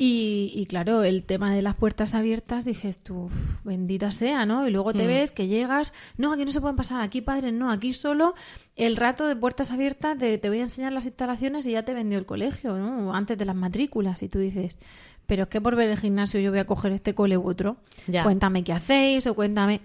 Y, 0.00 0.52
y 0.54 0.66
claro, 0.66 1.02
el 1.02 1.24
tema 1.24 1.52
de 1.52 1.60
las 1.60 1.74
puertas 1.74 2.14
abiertas, 2.14 2.64
dices 2.64 3.00
tú, 3.00 3.24
"Uf, 3.24 3.64
bendita 3.64 4.12
sea, 4.12 4.46
¿no? 4.46 4.66
Y 4.68 4.70
luego 4.70 4.92
te 4.92 5.02
Mm. 5.04 5.08
ves 5.08 5.30
que 5.32 5.48
llegas, 5.48 5.92
no, 6.16 6.32
aquí 6.32 6.44
no 6.44 6.52
se 6.52 6.60
pueden 6.60 6.76
pasar, 6.76 7.00
aquí 7.02 7.20
padres, 7.20 7.52
no, 7.52 7.68
aquí 7.72 7.92
solo 7.92 8.34
el 8.76 8.96
rato 8.96 9.26
de 9.26 9.34
puertas 9.34 9.72
abiertas, 9.72 10.16
de, 10.16 10.38
te 10.38 10.48
voy 10.50 10.60
a 10.60 10.62
enseñar 10.62 10.92
las 10.92 11.06
instalaciones 11.06 11.66
y 11.66 11.72
ya 11.72 11.82
te 11.84 11.94
vendió 11.94 12.16
el 12.16 12.26
colegio, 12.26 12.78
¿no? 12.78 13.12
Antes 13.12 13.36
de 13.38 13.44
las 13.44 13.56
matrículas, 13.56 14.22
y 14.22 14.28
tú 14.28 14.38
dices, 14.38 14.78
pero 15.26 15.42
es 15.42 15.48
que 15.48 15.60
por 15.60 15.74
ver 15.74 15.90
el 15.90 15.98
gimnasio 15.98 16.38
yo 16.38 16.50
voy 16.50 16.60
a 16.60 16.64
coger 16.66 16.92
este 16.92 17.14
cole 17.16 17.36
u 17.36 17.48
otro. 17.48 17.78
Ya. 18.06 18.22
Cuéntame 18.22 18.62
qué 18.62 18.72
hacéis 18.72 19.26
o 19.26 19.34
cuéntame. 19.34 19.80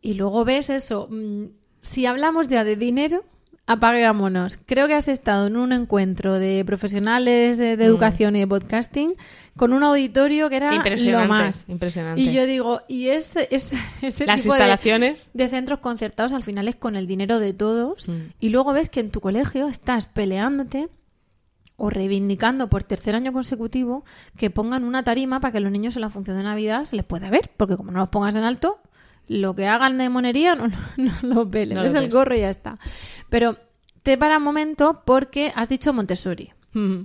Y 0.00 0.14
luego 0.14 0.44
ves 0.46 0.70
eso. 0.70 1.08
mm, 1.10 1.44
Si 1.82 2.06
hablamos 2.06 2.48
ya 2.48 2.64
de 2.64 2.76
dinero, 2.76 3.24
apaguémonos. 3.66 4.58
Creo 4.66 4.86
que 4.88 4.94
has 4.94 5.08
estado 5.08 5.46
en 5.46 5.56
un 5.56 5.72
encuentro 5.72 6.34
de 6.38 6.64
profesionales 6.66 7.58
de, 7.58 7.74
Mm. 7.74 7.78
de 7.78 7.84
educación 7.84 8.36
y 8.36 8.40
de 8.40 8.46
podcasting 8.46 9.14
con 9.56 9.72
un 9.72 9.82
auditorio 9.82 10.48
que 10.48 10.56
era 10.56 10.74
Impresionante, 10.74 11.28
lo 11.28 11.32
más. 11.34 11.64
impresionante. 11.68 12.20
Y 12.20 12.32
yo 12.32 12.46
digo, 12.46 12.80
y 12.88 13.08
ese, 13.08 13.48
ese, 13.50 13.76
ese 14.02 14.26
Las 14.26 14.42
tipo 14.42 14.54
de- 14.54 14.60
instalaciones. 14.60 15.30
de 15.34 15.48
centros 15.48 15.78
concertados 15.80 16.32
al 16.32 16.42
final 16.42 16.68
es 16.68 16.76
con 16.76 16.96
el 16.96 17.06
dinero 17.06 17.38
de 17.38 17.52
todos 17.52 18.08
Mm. 18.08 18.12
y 18.40 18.48
luego 18.48 18.72
ves 18.72 18.88
que 18.90 19.00
en 19.00 19.10
tu 19.10 19.20
colegio 19.20 19.68
estás 19.68 20.06
peleándote 20.06 20.88
o 21.76 21.90
reivindicando 21.90 22.68
por 22.68 22.84
tercer 22.84 23.14
año 23.14 23.32
consecutivo 23.32 24.04
que 24.36 24.50
pongan 24.50 24.84
una 24.84 25.02
tarima 25.02 25.40
para 25.40 25.52
que 25.52 25.60
los 25.60 25.72
niños 25.72 25.96
en 25.96 26.02
la 26.02 26.10
función 26.10 26.36
de 26.36 26.42
Navidad 26.44 26.84
se 26.84 26.96
les 26.96 27.04
pueda 27.04 27.28
ver, 27.30 27.50
porque 27.56 27.76
como 27.76 27.90
no 27.90 27.98
los 28.00 28.08
pongas 28.08 28.36
en 28.36 28.44
alto, 28.44 28.78
lo 29.28 29.54
que 29.54 29.66
hagan 29.66 29.98
de 29.98 30.08
monería 30.08 30.54
no, 30.54 30.68
no, 30.96 31.12
no 31.22 31.34
los 31.34 31.50
ven, 31.50 31.70
No 31.74 31.82
es 31.82 31.92
lo 31.94 32.00
el 32.00 32.10
gorro 32.10 32.34
y 32.36 32.40
ya 32.40 32.50
está. 32.50 32.78
Pero 33.30 33.56
te 34.02 34.18
para 34.18 34.38
un 34.38 34.42
momento 34.44 35.02
porque 35.04 35.52
has 35.54 35.68
dicho 35.68 35.92
Montessori. 35.92 36.50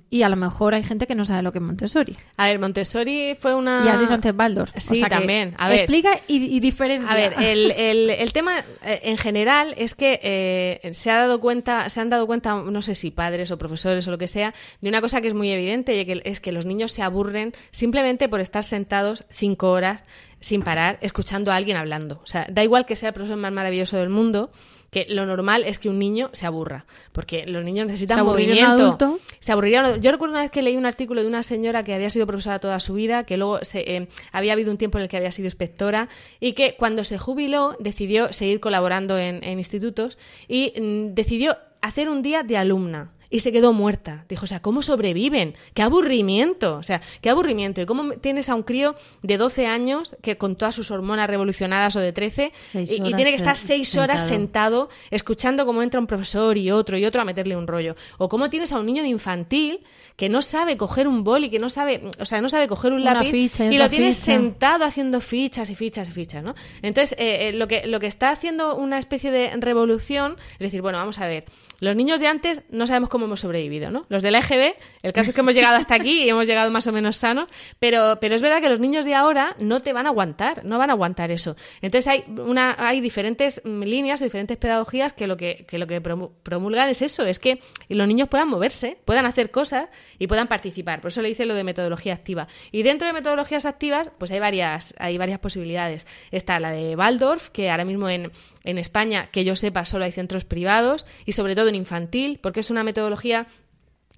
Y 0.09 0.21
a 0.21 0.29
lo 0.29 0.37
mejor 0.37 0.75
hay 0.75 0.83
gente 0.83 1.07
que 1.07 1.13
no 1.15 1.25
sabe 1.25 1.41
lo 1.43 1.51
que 1.51 1.57
es 1.57 1.63
Montessori. 1.63 2.15
A 2.37 2.47
ver, 2.47 2.57
Montessori 2.57 3.35
fue 3.37 3.53
una... 3.53 3.83
Y 3.85 3.89
has 3.89 3.99
dicho 3.99 4.13
antes. 4.13 4.31
O 4.73 4.79
Sí, 4.79 4.99
sea 4.99 5.09
también. 5.09 5.55
A 5.57 5.67
ver. 5.67 5.79
Explica 5.79 6.21
y, 6.25 6.37
y 6.55 6.61
diferencia. 6.61 7.11
A 7.11 7.15
ver, 7.15 7.33
el, 7.37 7.71
el- 7.71 8.09
el 8.11 8.31
tema 8.31 8.59
eh, 8.85 9.01
en 9.03 9.17
general 9.17 9.73
es 9.77 9.93
que 9.93 10.21
eh, 10.23 10.93
se 10.93 11.11
ha 11.11 11.17
dado 11.17 11.41
cuenta, 11.41 11.89
se 11.89 11.99
han 11.99 12.09
dado 12.09 12.25
cuenta, 12.27 12.55
no 12.55 12.81
sé 12.81 12.95
si 12.95 13.11
padres 13.11 13.51
o 13.51 13.57
profesores 13.57 14.07
o 14.07 14.11
lo 14.11 14.17
que 14.17 14.29
sea, 14.29 14.53
de 14.79 14.87
una 14.87 15.01
cosa 15.01 15.19
que 15.19 15.27
es 15.27 15.33
muy 15.33 15.51
evidente 15.51 15.99
y 15.99 16.05
que 16.05 16.21
es 16.23 16.39
que 16.39 16.53
los 16.53 16.65
niños 16.65 16.93
se 16.93 17.01
aburren 17.03 17.51
simplemente 17.71 18.29
por 18.29 18.39
estar 18.39 18.63
sentados 18.63 19.25
cinco 19.29 19.71
horas 19.73 20.01
sin 20.39 20.61
parar, 20.61 20.97
escuchando 21.01 21.51
a 21.51 21.55
alguien 21.55 21.77
hablando. 21.77 22.19
O 22.23 22.27
sea, 22.27 22.47
da 22.49 22.63
igual 22.63 22.85
que 22.85 22.95
sea 22.95 23.09
el 23.09 23.13
profesor 23.13 23.37
más 23.37 23.51
maravilloso 23.51 23.97
del 23.97 24.09
mundo, 24.09 24.51
que 24.91 25.05
lo 25.09 25.25
normal 25.25 25.63
es 25.65 25.79
que 25.79 25.89
un 25.89 25.99
niño 25.99 26.29
se 26.31 26.45
aburra, 26.45 26.85
porque 27.11 27.45
los 27.45 27.61
niños 27.63 27.87
necesitan 27.87 28.15
¿Se 28.17 28.21
aburriría 28.21 28.67
un 28.67 28.71
movimiento. 28.77 29.05
adulto? 29.05 29.19
Se 29.39 29.51
aburriría. 29.51 29.81
un- 29.83 30.01
Yo 30.01 30.11
recuerdo 30.11 30.33
una 30.33 30.43
vez 30.43 30.51
que 30.51 30.61
leí 30.61 30.77
un 30.77 30.85
artículo 30.85 31.21
de 31.21 31.27
una 31.27 31.43
señora 31.43 31.83
que 31.83 31.93
había 31.93 32.09
sido 32.09 32.25
profesora 32.25 32.59
toda 32.59 32.79
su 32.79 32.93
vida, 32.93 33.25
que 33.25 33.35
luego 33.35 33.59
se, 33.65 33.79
eh, 33.97 34.07
había 34.31 34.53
habido 34.53 34.71
un 34.71 34.77
tiempo 34.77 34.97
en 34.97 35.01
el 35.03 35.09
que 35.09 35.17
había 35.17 35.31
sido 35.31 35.47
inspectora 35.47 36.07
y 36.39 36.53
que 36.53 36.75
cuando 36.77 37.03
se 37.03 37.17
jubiló 37.17 37.75
decidió 37.79 38.31
seguir 38.31 38.61
colaborando 38.61 39.17
en, 39.19 39.43
en 39.43 39.57
institutos 39.59 40.17
y 40.47 40.71
mm, 40.79 41.13
decidió 41.15 41.57
hacer 41.81 42.07
un 42.09 42.21
día 42.21 42.43
de 42.43 42.55
alumna. 42.57 43.11
Y 43.29 43.41
se 43.41 43.51
quedó 43.51 43.73
muerta. 43.73 44.25
Dijo, 44.29 44.45
o 44.45 44.47
sea, 44.47 44.61
¿cómo 44.61 44.81
sobreviven? 44.81 45.55
¡Qué 45.73 45.81
aburrimiento! 45.81 46.77
O 46.77 46.83
sea, 46.83 47.01
qué 47.21 47.29
aburrimiento. 47.29 47.81
¿Y 47.81 47.85
cómo 47.85 48.13
tienes 48.13 48.49
a 48.49 48.55
un 48.55 48.63
crío 48.63 48.95
de 49.21 49.37
12 49.37 49.67
años 49.67 50.15
que 50.21 50.37
con 50.37 50.55
todas 50.55 50.75
sus 50.75 50.91
hormonas 50.91 51.29
revolucionadas 51.29 51.95
o 51.95 51.99
de 51.99 52.13
13 52.13 52.51
Seis 52.69 52.89
y, 52.91 53.01
tiene 53.01 53.25
que 53.25 53.35
estar 53.35 53.57
se- 53.57 53.67
6 53.67 53.97
horas 53.97 54.27
sentado. 54.27 54.89
escuchando 55.11 55.65
cómo 55.65 55.83
entra 55.83 55.99
un 55.99 56.07
profesor 56.07 56.57
y 56.57 56.71
otro 56.71 56.97
y 56.97 57.05
otro 57.05 57.21
a 57.21 57.25
meterle 57.25 57.55
un 57.57 57.67
rollo. 57.67 57.95
O 58.17 58.29
cómo 58.29 58.49
tienes 58.49 58.71
a 58.71 58.79
un 58.79 58.85
niño 58.85 59.03
de 59.03 59.09
infantil 59.09 59.81
que 60.15 60.29
no 60.29 60.41
sabe 60.41 60.77
coger 60.77 61.07
un 61.07 61.23
boli, 61.23 61.49
que 61.49 61.59
no 61.59 61.69
sabe, 61.69 62.01
o 62.19 62.25
sea, 62.25 62.41
no 62.41 62.49
sabe 62.49 62.67
coger 62.67 62.91
un 62.91 63.01
Una 63.01 63.13
lápiz 63.13 63.29
ficha 63.31 63.65
y 63.65 63.77
lo 63.77 63.87
tienes 63.89 64.15
ficha. 64.17 64.25
sentado 64.33 64.83
haciendo 64.85 65.21
fichas 65.21 65.69
y 65.69 65.75
fichas 65.75 66.07
y 66.09 66.11
fichas, 66.11 66.43
¿no? 66.43 66.55
Entonces, 66.81 67.15
eh, 67.19 67.49
eh, 67.49 67.53
lo, 67.53 67.67
que, 67.67 67.85
lo 67.85 67.99
que 67.99 68.07
está 68.07 68.31
haciendo 68.31 68.75
una 68.75 68.97
especie 68.97 69.29
de 69.31 69.51
revolución 69.57 70.37
es 70.53 70.59
decir, 70.59 70.81
bueno, 70.81 70.97
vamos 70.97 71.19
a 71.19 71.27
ver, 71.27 71.45
los 71.79 71.95
niños 71.95 72.19
de 72.19 72.27
antes 72.27 72.61
no 72.69 72.87
sabemos 72.87 73.09
cómo 73.09 73.25
hemos 73.25 73.39
sobrevivido, 73.39 73.91
¿no? 73.91 74.05
Los 74.09 74.23
del 74.23 74.35
EGB, 74.35 74.75
el 75.03 75.13
caso 75.13 75.29
es 75.31 75.35
que 75.35 75.41
hemos 75.41 75.53
llegado 75.53 75.75
hasta 75.77 75.95
aquí 75.95 76.23
y 76.23 76.29
hemos 76.29 76.47
llegado 76.47 76.71
más 76.71 76.87
o 76.87 76.91
menos 76.91 77.17
sanos, 77.17 77.47
pero, 77.79 78.17
pero 78.19 78.35
es 78.35 78.41
verdad 78.41 78.61
que 78.61 78.69
los 78.69 78.79
niños 78.79 79.05
de 79.05 79.13
ahora 79.15 79.55
no 79.59 79.81
te 79.81 79.93
van 79.93 80.05
a 80.05 80.09
aguantar, 80.09 80.65
no 80.65 80.77
van 80.77 80.89
a 80.89 80.93
aguantar 80.93 81.31
eso. 81.31 81.55
Entonces 81.81 82.07
hay, 82.07 82.23
una, 82.27 82.75
hay 82.79 83.01
diferentes 83.01 83.61
mm, 83.63 83.81
líneas 83.83 84.21
o 84.21 84.23
diferentes 84.23 84.57
pedagogías 84.57 85.13
que 85.13 85.27
lo 85.27 85.37
que, 85.37 85.65
que 85.67 85.77
lo 85.77 85.87
que 85.87 86.01
promu- 86.01 86.31
promulgan 86.43 86.89
es 86.89 87.01
eso, 87.01 87.25
es 87.25 87.39
que 87.39 87.59
los 87.89 88.07
niños 88.07 88.27
puedan 88.29 88.47
moverse, 88.47 88.97
puedan 89.05 89.25
hacer 89.25 89.51
cosas 89.51 89.87
y 90.19 90.27
puedan 90.27 90.47
participar. 90.47 91.01
Por 91.01 91.11
eso 91.11 91.21
le 91.21 91.29
dice 91.29 91.45
lo 91.45 91.53
de 91.53 91.63
metodología 91.63 92.13
activa. 92.13 92.47
Y 92.71 92.83
dentro 92.83 93.07
de 93.07 93.13
metodologías 93.13 93.65
activas, 93.65 94.09
pues 94.17 94.31
hay 94.31 94.39
varias, 94.39 94.93
hay 94.97 95.17
varias 95.17 95.39
posibilidades. 95.39 96.07
Está 96.31 96.59
la 96.59 96.71
de 96.71 96.95
Waldorf, 96.95 97.49
que 97.49 97.69
ahora 97.69 97.85
mismo 97.85 98.09
en, 98.09 98.31
en 98.63 98.77
España, 98.77 99.29
que 99.31 99.43
yo 99.45 99.55
sepa, 99.55 99.85
solo 99.85 100.05
hay 100.05 100.11
centros 100.11 100.45
privados 100.45 101.05
y 101.25 101.33
sobre 101.33 101.55
todo 101.55 101.69
en 101.69 101.75
infantil, 101.75 102.39
porque 102.41 102.59
es 102.59 102.69
una 102.69 102.83
metodología 102.83 103.47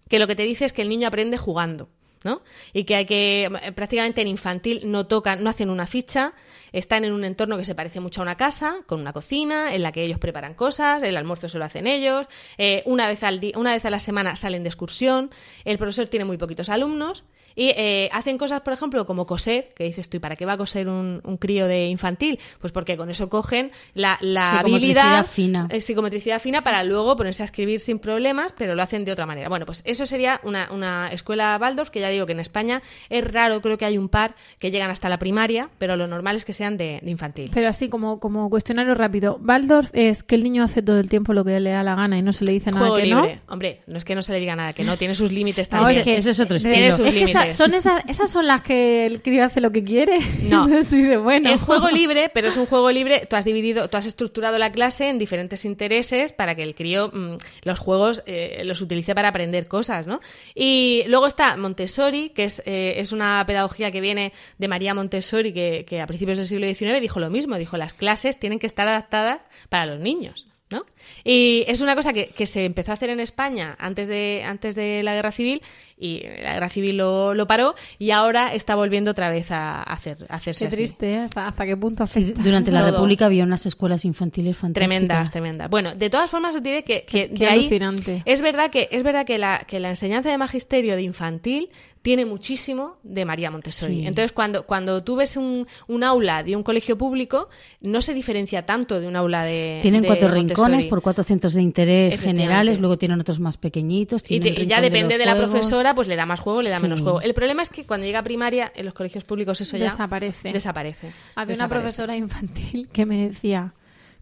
que 0.08 0.19
lo 0.19 0.28
que 0.28 0.36
te 0.36 0.43
dice 0.43 0.65
es 0.65 0.73
que 0.73 0.82
el 0.82 0.89
niño 0.89 1.08
aprende 1.08 1.38
jugando. 1.38 1.89
¿no? 2.23 2.41
Y 2.73 2.84
que 2.84 2.95
hay 2.95 3.06
que 3.06 3.49
eh, 3.62 3.71
prácticamente 3.71 4.21
en 4.21 4.28
infantil 4.28 4.82
no 4.86 5.08
tocan, 5.08 5.43
no 5.43 5.49
hacen 5.49 5.69
una 5.69 5.88
ficha, 5.88 6.34
están 6.71 7.06
en 7.06 7.13
un 7.13 7.23
entorno 7.23 7.58
que 7.58 7.63
se 7.63 7.75
parece 7.75 7.99
mucho 7.99 8.21
a 8.21 8.23
una 8.23 8.36
casa, 8.36 8.80
con 8.88 8.99
una 8.99 9.13
cocina, 9.13 9.73
en 9.73 9.84
la 9.84 9.91
que 9.91 10.04
ellos 10.04 10.19
preparan 10.19 10.54
cosas, 10.54 11.02
el 11.04 11.15
almuerzo 11.15 11.47
se 11.47 11.58
lo 11.58 11.65
hacen 11.65 11.88
ellos, 11.88 12.28
eh, 12.58 12.84
una 12.86 13.08
vez 13.08 13.23
al 13.23 13.39
una 13.56 13.71
vez 13.71 13.86
a 13.86 13.89
la 13.89 13.99
semana 13.99 14.36
salen 14.36 14.63
de 14.63 14.69
excursión, 14.69 15.32
el 15.63 15.78
profesor 15.78 16.08
tiene 16.08 16.25
muy 16.25 16.38
poquitos 16.38 16.67
alumnos 16.69 17.23
y 17.60 17.74
eh, 17.76 18.10
hacen 18.13 18.38
cosas, 18.38 18.62
por 18.62 18.72
ejemplo, 18.72 19.06
como 19.06 19.26
coser, 19.28 19.69
que 19.76 19.84
dices 19.84 20.10
tú, 20.10 20.15
¿y 20.17 20.19
para 20.22 20.36
qué 20.38 20.45
va 20.45 20.54
a 20.54 20.58
coser 20.58 20.88
un, 20.88 21.22
un 21.26 21.38
crío 21.38 21.67
de 21.67 21.88
infantil? 21.88 22.39
Pues 22.62 22.72
porque 22.72 22.95
con 22.95 23.10
eso 23.10 23.28
cogen 23.30 23.72
la, 23.93 24.17
la 24.22 24.52
Psicomotricidad 24.52 25.06
habilidad 25.06 25.26
fina. 25.26 25.67
eh, 25.69 25.82
psicomotricidad 25.82 26.39
fina 26.39 26.62
para 26.63 26.84
luego 26.84 27.17
ponerse 27.17 27.43
a 27.43 27.45
escribir 27.45 27.82
sin 27.82 28.00
problemas, 28.00 28.54
pero 28.58 28.76
lo 28.76 28.82
hacen 28.82 29.04
de 29.04 29.12
otra 29.12 29.26
manera. 29.26 29.50
Bueno, 29.50 29.65
pues 29.65 29.82
eso 29.86 30.06
sería 30.06 30.39
una, 30.43 30.72
una 30.72 31.10
escuela 31.12 31.58
Waldorf, 31.60 31.89
que 31.89 32.00
ya 32.00 32.10
digo 32.10 32.26
que 32.26 32.32
en 32.32 32.39
España 32.39 32.82
es 33.10 33.24
raro, 33.30 33.60
creo 33.62 33.78
que 33.78 33.86
hay 33.86 33.98
un 33.98 34.08
par 34.10 34.36
que 34.58 34.72
llegan 34.72 34.89
hasta 34.89 35.10
la 35.10 35.19
primaria, 35.19 35.69
pero 35.80 35.98
lo 35.98 36.08
normal 36.08 36.38
es 36.38 36.45
que 36.45 36.54
sean 36.54 36.78
de, 36.78 37.00
de 37.04 37.12
infantil. 37.12 37.52
Pero 37.54 37.67
así 37.67 37.89
como, 37.89 38.19
como 38.19 38.50
cuestionario 38.50 38.95
rápido. 38.95 39.39
Waldorf 39.43 39.89
es 39.93 40.24
que 40.24 40.36
el 40.36 40.43
niño 40.43 40.63
hace 40.63 40.82
todo 40.82 41.00
el 41.00 41.10
tiempo 41.10 41.34
lo 41.34 41.43
que 41.43 41.60
le 41.60 41.72
da 41.72 41.84
la 41.84 41.95
gana 41.95 42.17
y 42.17 42.22
no 42.22 42.32
se 42.32 42.45
le 42.45 42.54
dice 42.54 42.72
nada 42.72 42.88
Juego 42.88 42.95
que 42.98 43.06
libre. 43.06 43.41
Hombre, 43.48 43.82
no 43.88 43.98
es 43.98 44.06
que 44.06 44.15
no 44.15 44.22
se 44.22 44.32
le 44.34 44.39
diga 44.39 44.56
nada, 44.56 44.72
que 44.72 44.84
no, 44.84 44.95
tiene 44.95 45.13
sus 45.15 45.32
límites 45.32 45.69
no. 45.72 45.80
también. 45.80 46.00
es 46.00 46.06
que 46.06 46.17
ese 46.17 46.30
es 46.30 46.39
otro 46.39 46.58
de- 46.58 46.62
Tiene 46.69 46.91
sus 46.91 47.08
es 47.08 47.13
que 47.13 47.24
esa- 47.24 47.48
son 47.53 47.73
esas, 47.73 48.03
esas 48.07 48.31
son 48.31 48.47
las 48.47 48.62
que 48.62 49.05
el 49.05 49.21
crío 49.21 49.45
hace 49.45 49.62
lo 49.62 49.71
que 49.71 49.83
quiere. 49.83 50.19
No. 50.43 50.67
Tú 50.89 50.95
dices, 50.95 51.19
bueno. 51.19 51.49
Es 51.49 51.62
juego 51.62 51.89
libre, 51.89 52.29
pero 52.33 52.47
es 52.47 52.57
un 52.57 52.65
juego 52.65 52.91
libre. 52.91 53.25
Tú 53.29 53.35
has 53.35 53.45
dividido, 53.45 53.88
tú 53.89 53.97
has 53.97 54.05
estructurado 54.05 54.57
la 54.57 54.71
clase 54.71 55.09
en 55.09 55.17
diferentes 55.17 55.65
intereses 55.65 56.33
para 56.33 56.55
que 56.55 56.63
el 56.63 56.75
crío 56.75 57.09
mm, 57.13 57.38
los 57.63 57.79
juegos 57.79 58.23
eh, 58.25 58.62
los 58.65 58.81
utilice 58.81 59.15
para 59.15 59.29
aprender 59.29 59.67
cosas, 59.67 60.07
¿no? 60.07 60.19
Y 60.55 61.03
luego 61.07 61.27
está 61.27 61.57
Montessori, 61.57 62.29
que 62.29 62.45
es, 62.45 62.62
eh, 62.65 62.95
es 62.97 63.12
una 63.12 63.43
pedagogía 63.45 63.91
que 63.91 64.01
viene 64.01 64.33
de 64.57 64.67
María 64.67 64.93
Montessori, 64.93 65.53
que, 65.53 65.85
que 65.88 66.01
a 66.01 66.07
principios 66.07 66.38
del 66.38 66.47
siglo 66.47 66.67
XIX 66.67 67.01
dijo 67.01 67.19
lo 67.19 67.29
mismo. 67.29 67.57
Dijo, 67.57 67.77
las 67.77 67.93
clases 67.93 68.39
tienen 68.39 68.59
que 68.59 68.67
estar 68.67 68.88
adaptadas 68.88 69.41
para 69.69 69.85
los 69.85 69.99
niños. 69.99 70.48
¿No? 70.69 70.86
Y 71.23 71.63
es 71.67 71.82
una 71.82 71.95
cosa 71.95 72.13
que, 72.13 72.27
que 72.27 72.45
se 72.45 72.65
empezó 72.65 72.91
a 72.91 72.93
hacer 72.93 73.10
en 73.10 73.19
España 73.19 73.75
antes 73.79 74.08
de, 74.08 74.43
antes 74.45 74.75
de 74.75 75.01
la 75.03 75.13
guerra 75.15 75.32
civil 75.32 75.62
y 75.97 76.21
la 76.41 76.53
guerra 76.53 76.69
civil 76.69 76.97
lo, 76.97 77.34
lo 77.34 77.47
paró 77.47 77.75
y 77.97 78.12
ahora 78.12 78.53
está 78.53 78.75
volviendo 78.75 79.12
otra 79.12 79.29
vez 79.29 79.51
a, 79.51 79.82
hacer, 79.84 80.17
a 80.29 80.36
hacerse 80.36 80.65
Qué 80.65 80.67
así. 80.67 80.75
triste, 80.77 81.13
¿eh? 81.13 81.17
¿Hasta, 81.17 81.47
hasta 81.47 81.65
qué 81.65 81.75
punto 81.75 82.03
afecta? 82.03 82.41
Durante 82.41 82.71
la 82.71 82.82
Todo. 82.82 82.91
República 82.91 83.25
había 83.25 83.43
unas 83.43 83.65
escuelas 83.65 84.05
infantiles 84.05 84.55
fantásticas. 84.55 84.89
Tremendas, 84.89 85.32
tremendas. 85.32 85.69
Bueno, 85.69 85.93
de 85.95 86.10
todas 86.10 86.29
formas 86.29 86.55
os 86.55 86.63
diré 86.63 86.84
que, 86.84 87.01
que 87.03 87.23
Qué- 87.23 87.27
de 87.29 87.34
qué 87.34 87.45
ahí 87.47 87.60
alucinante. 87.62 88.21
es 88.25 88.41
verdad 88.41 88.69
que 88.71 88.88
es 88.91 89.03
verdad 89.03 89.25
que 89.25 89.38
la, 89.38 89.65
que 89.67 89.79
la 89.79 89.89
enseñanza 89.89 90.29
de 90.29 90.38
magisterio 90.38 90.95
de 90.95 91.01
infantil 91.01 91.69
tiene 92.01 92.25
muchísimo 92.25 92.97
de 93.03 93.25
María 93.25 93.51
Montessori. 93.51 94.01
Sí. 94.01 94.07
Entonces, 94.07 94.31
cuando, 94.31 94.65
cuando 94.65 95.03
tú 95.03 95.17
ves 95.17 95.35
un, 95.35 95.67
un 95.88 96.03
aula 96.03 96.43
de 96.43 96.55
un 96.55 96.63
colegio 96.63 96.97
público, 96.97 97.49
no 97.81 98.01
se 98.01 98.13
diferencia 98.13 98.65
tanto 98.65 99.01
de 99.01 99.07
un 99.07 99.15
aula 99.17 99.43
de 99.43 99.79
Tienen 99.81 100.01
de 100.01 100.07
cuatro 100.07 100.29
Montessori. 100.29 100.49
rincones 100.71 100.85
por 100.85 101.01
cuatro 101.01 101.23
centros 101.25 101.53
de 101.53 101.62
interés 101.62 102.19
generales, 102.21 102.79
luego 102.79 102.97
tienen 102.97 103.19
otros 103.19 103.39
más 103.39 103.57
pequeñitos. 103.57 104.23
Y, 104.29 104.39
te- 104.39 104.65
ya 104.65 104.79
depende 104.81 105.17
de, 105.17 105.25
la 105.25 105.33
juegos. 105.33 105.51
profesora, 105.51 105.93
pues 105.93 106.07
le 106.07 106.15
da 106.15 106.25
más 106.25 106.39
juego, 106.39 106.62
le 106.62 106.69
da 106.69 106.77
Sí. 106.77 106.83
menos 106.83 107.01
juego. 107.01 107.21
El 107.21 107.33
problema 107.33 107.62
es 107.62 107.69
que 107.69 107.85
cuando 107.85 108.05
llega 108.05 108.19
a 108.19 108.23
primaria, 108.23 108.71
en 108.75 108.85
los 108.85 108.93
colegios 108.93 109.25
públicos 109.25 109.59
eso 109.59 109.75
ya 109.77 109.85
Desaparece. 109.85 110.53
Desaparece. 110.53 111.12
Había 111.35 111.55
una 111.55 111.67
profesora 111.67 112.15
infantil 112.15 112.88
que 112.93 113.05
me 113.05 113.27
decía, 113.27 113.73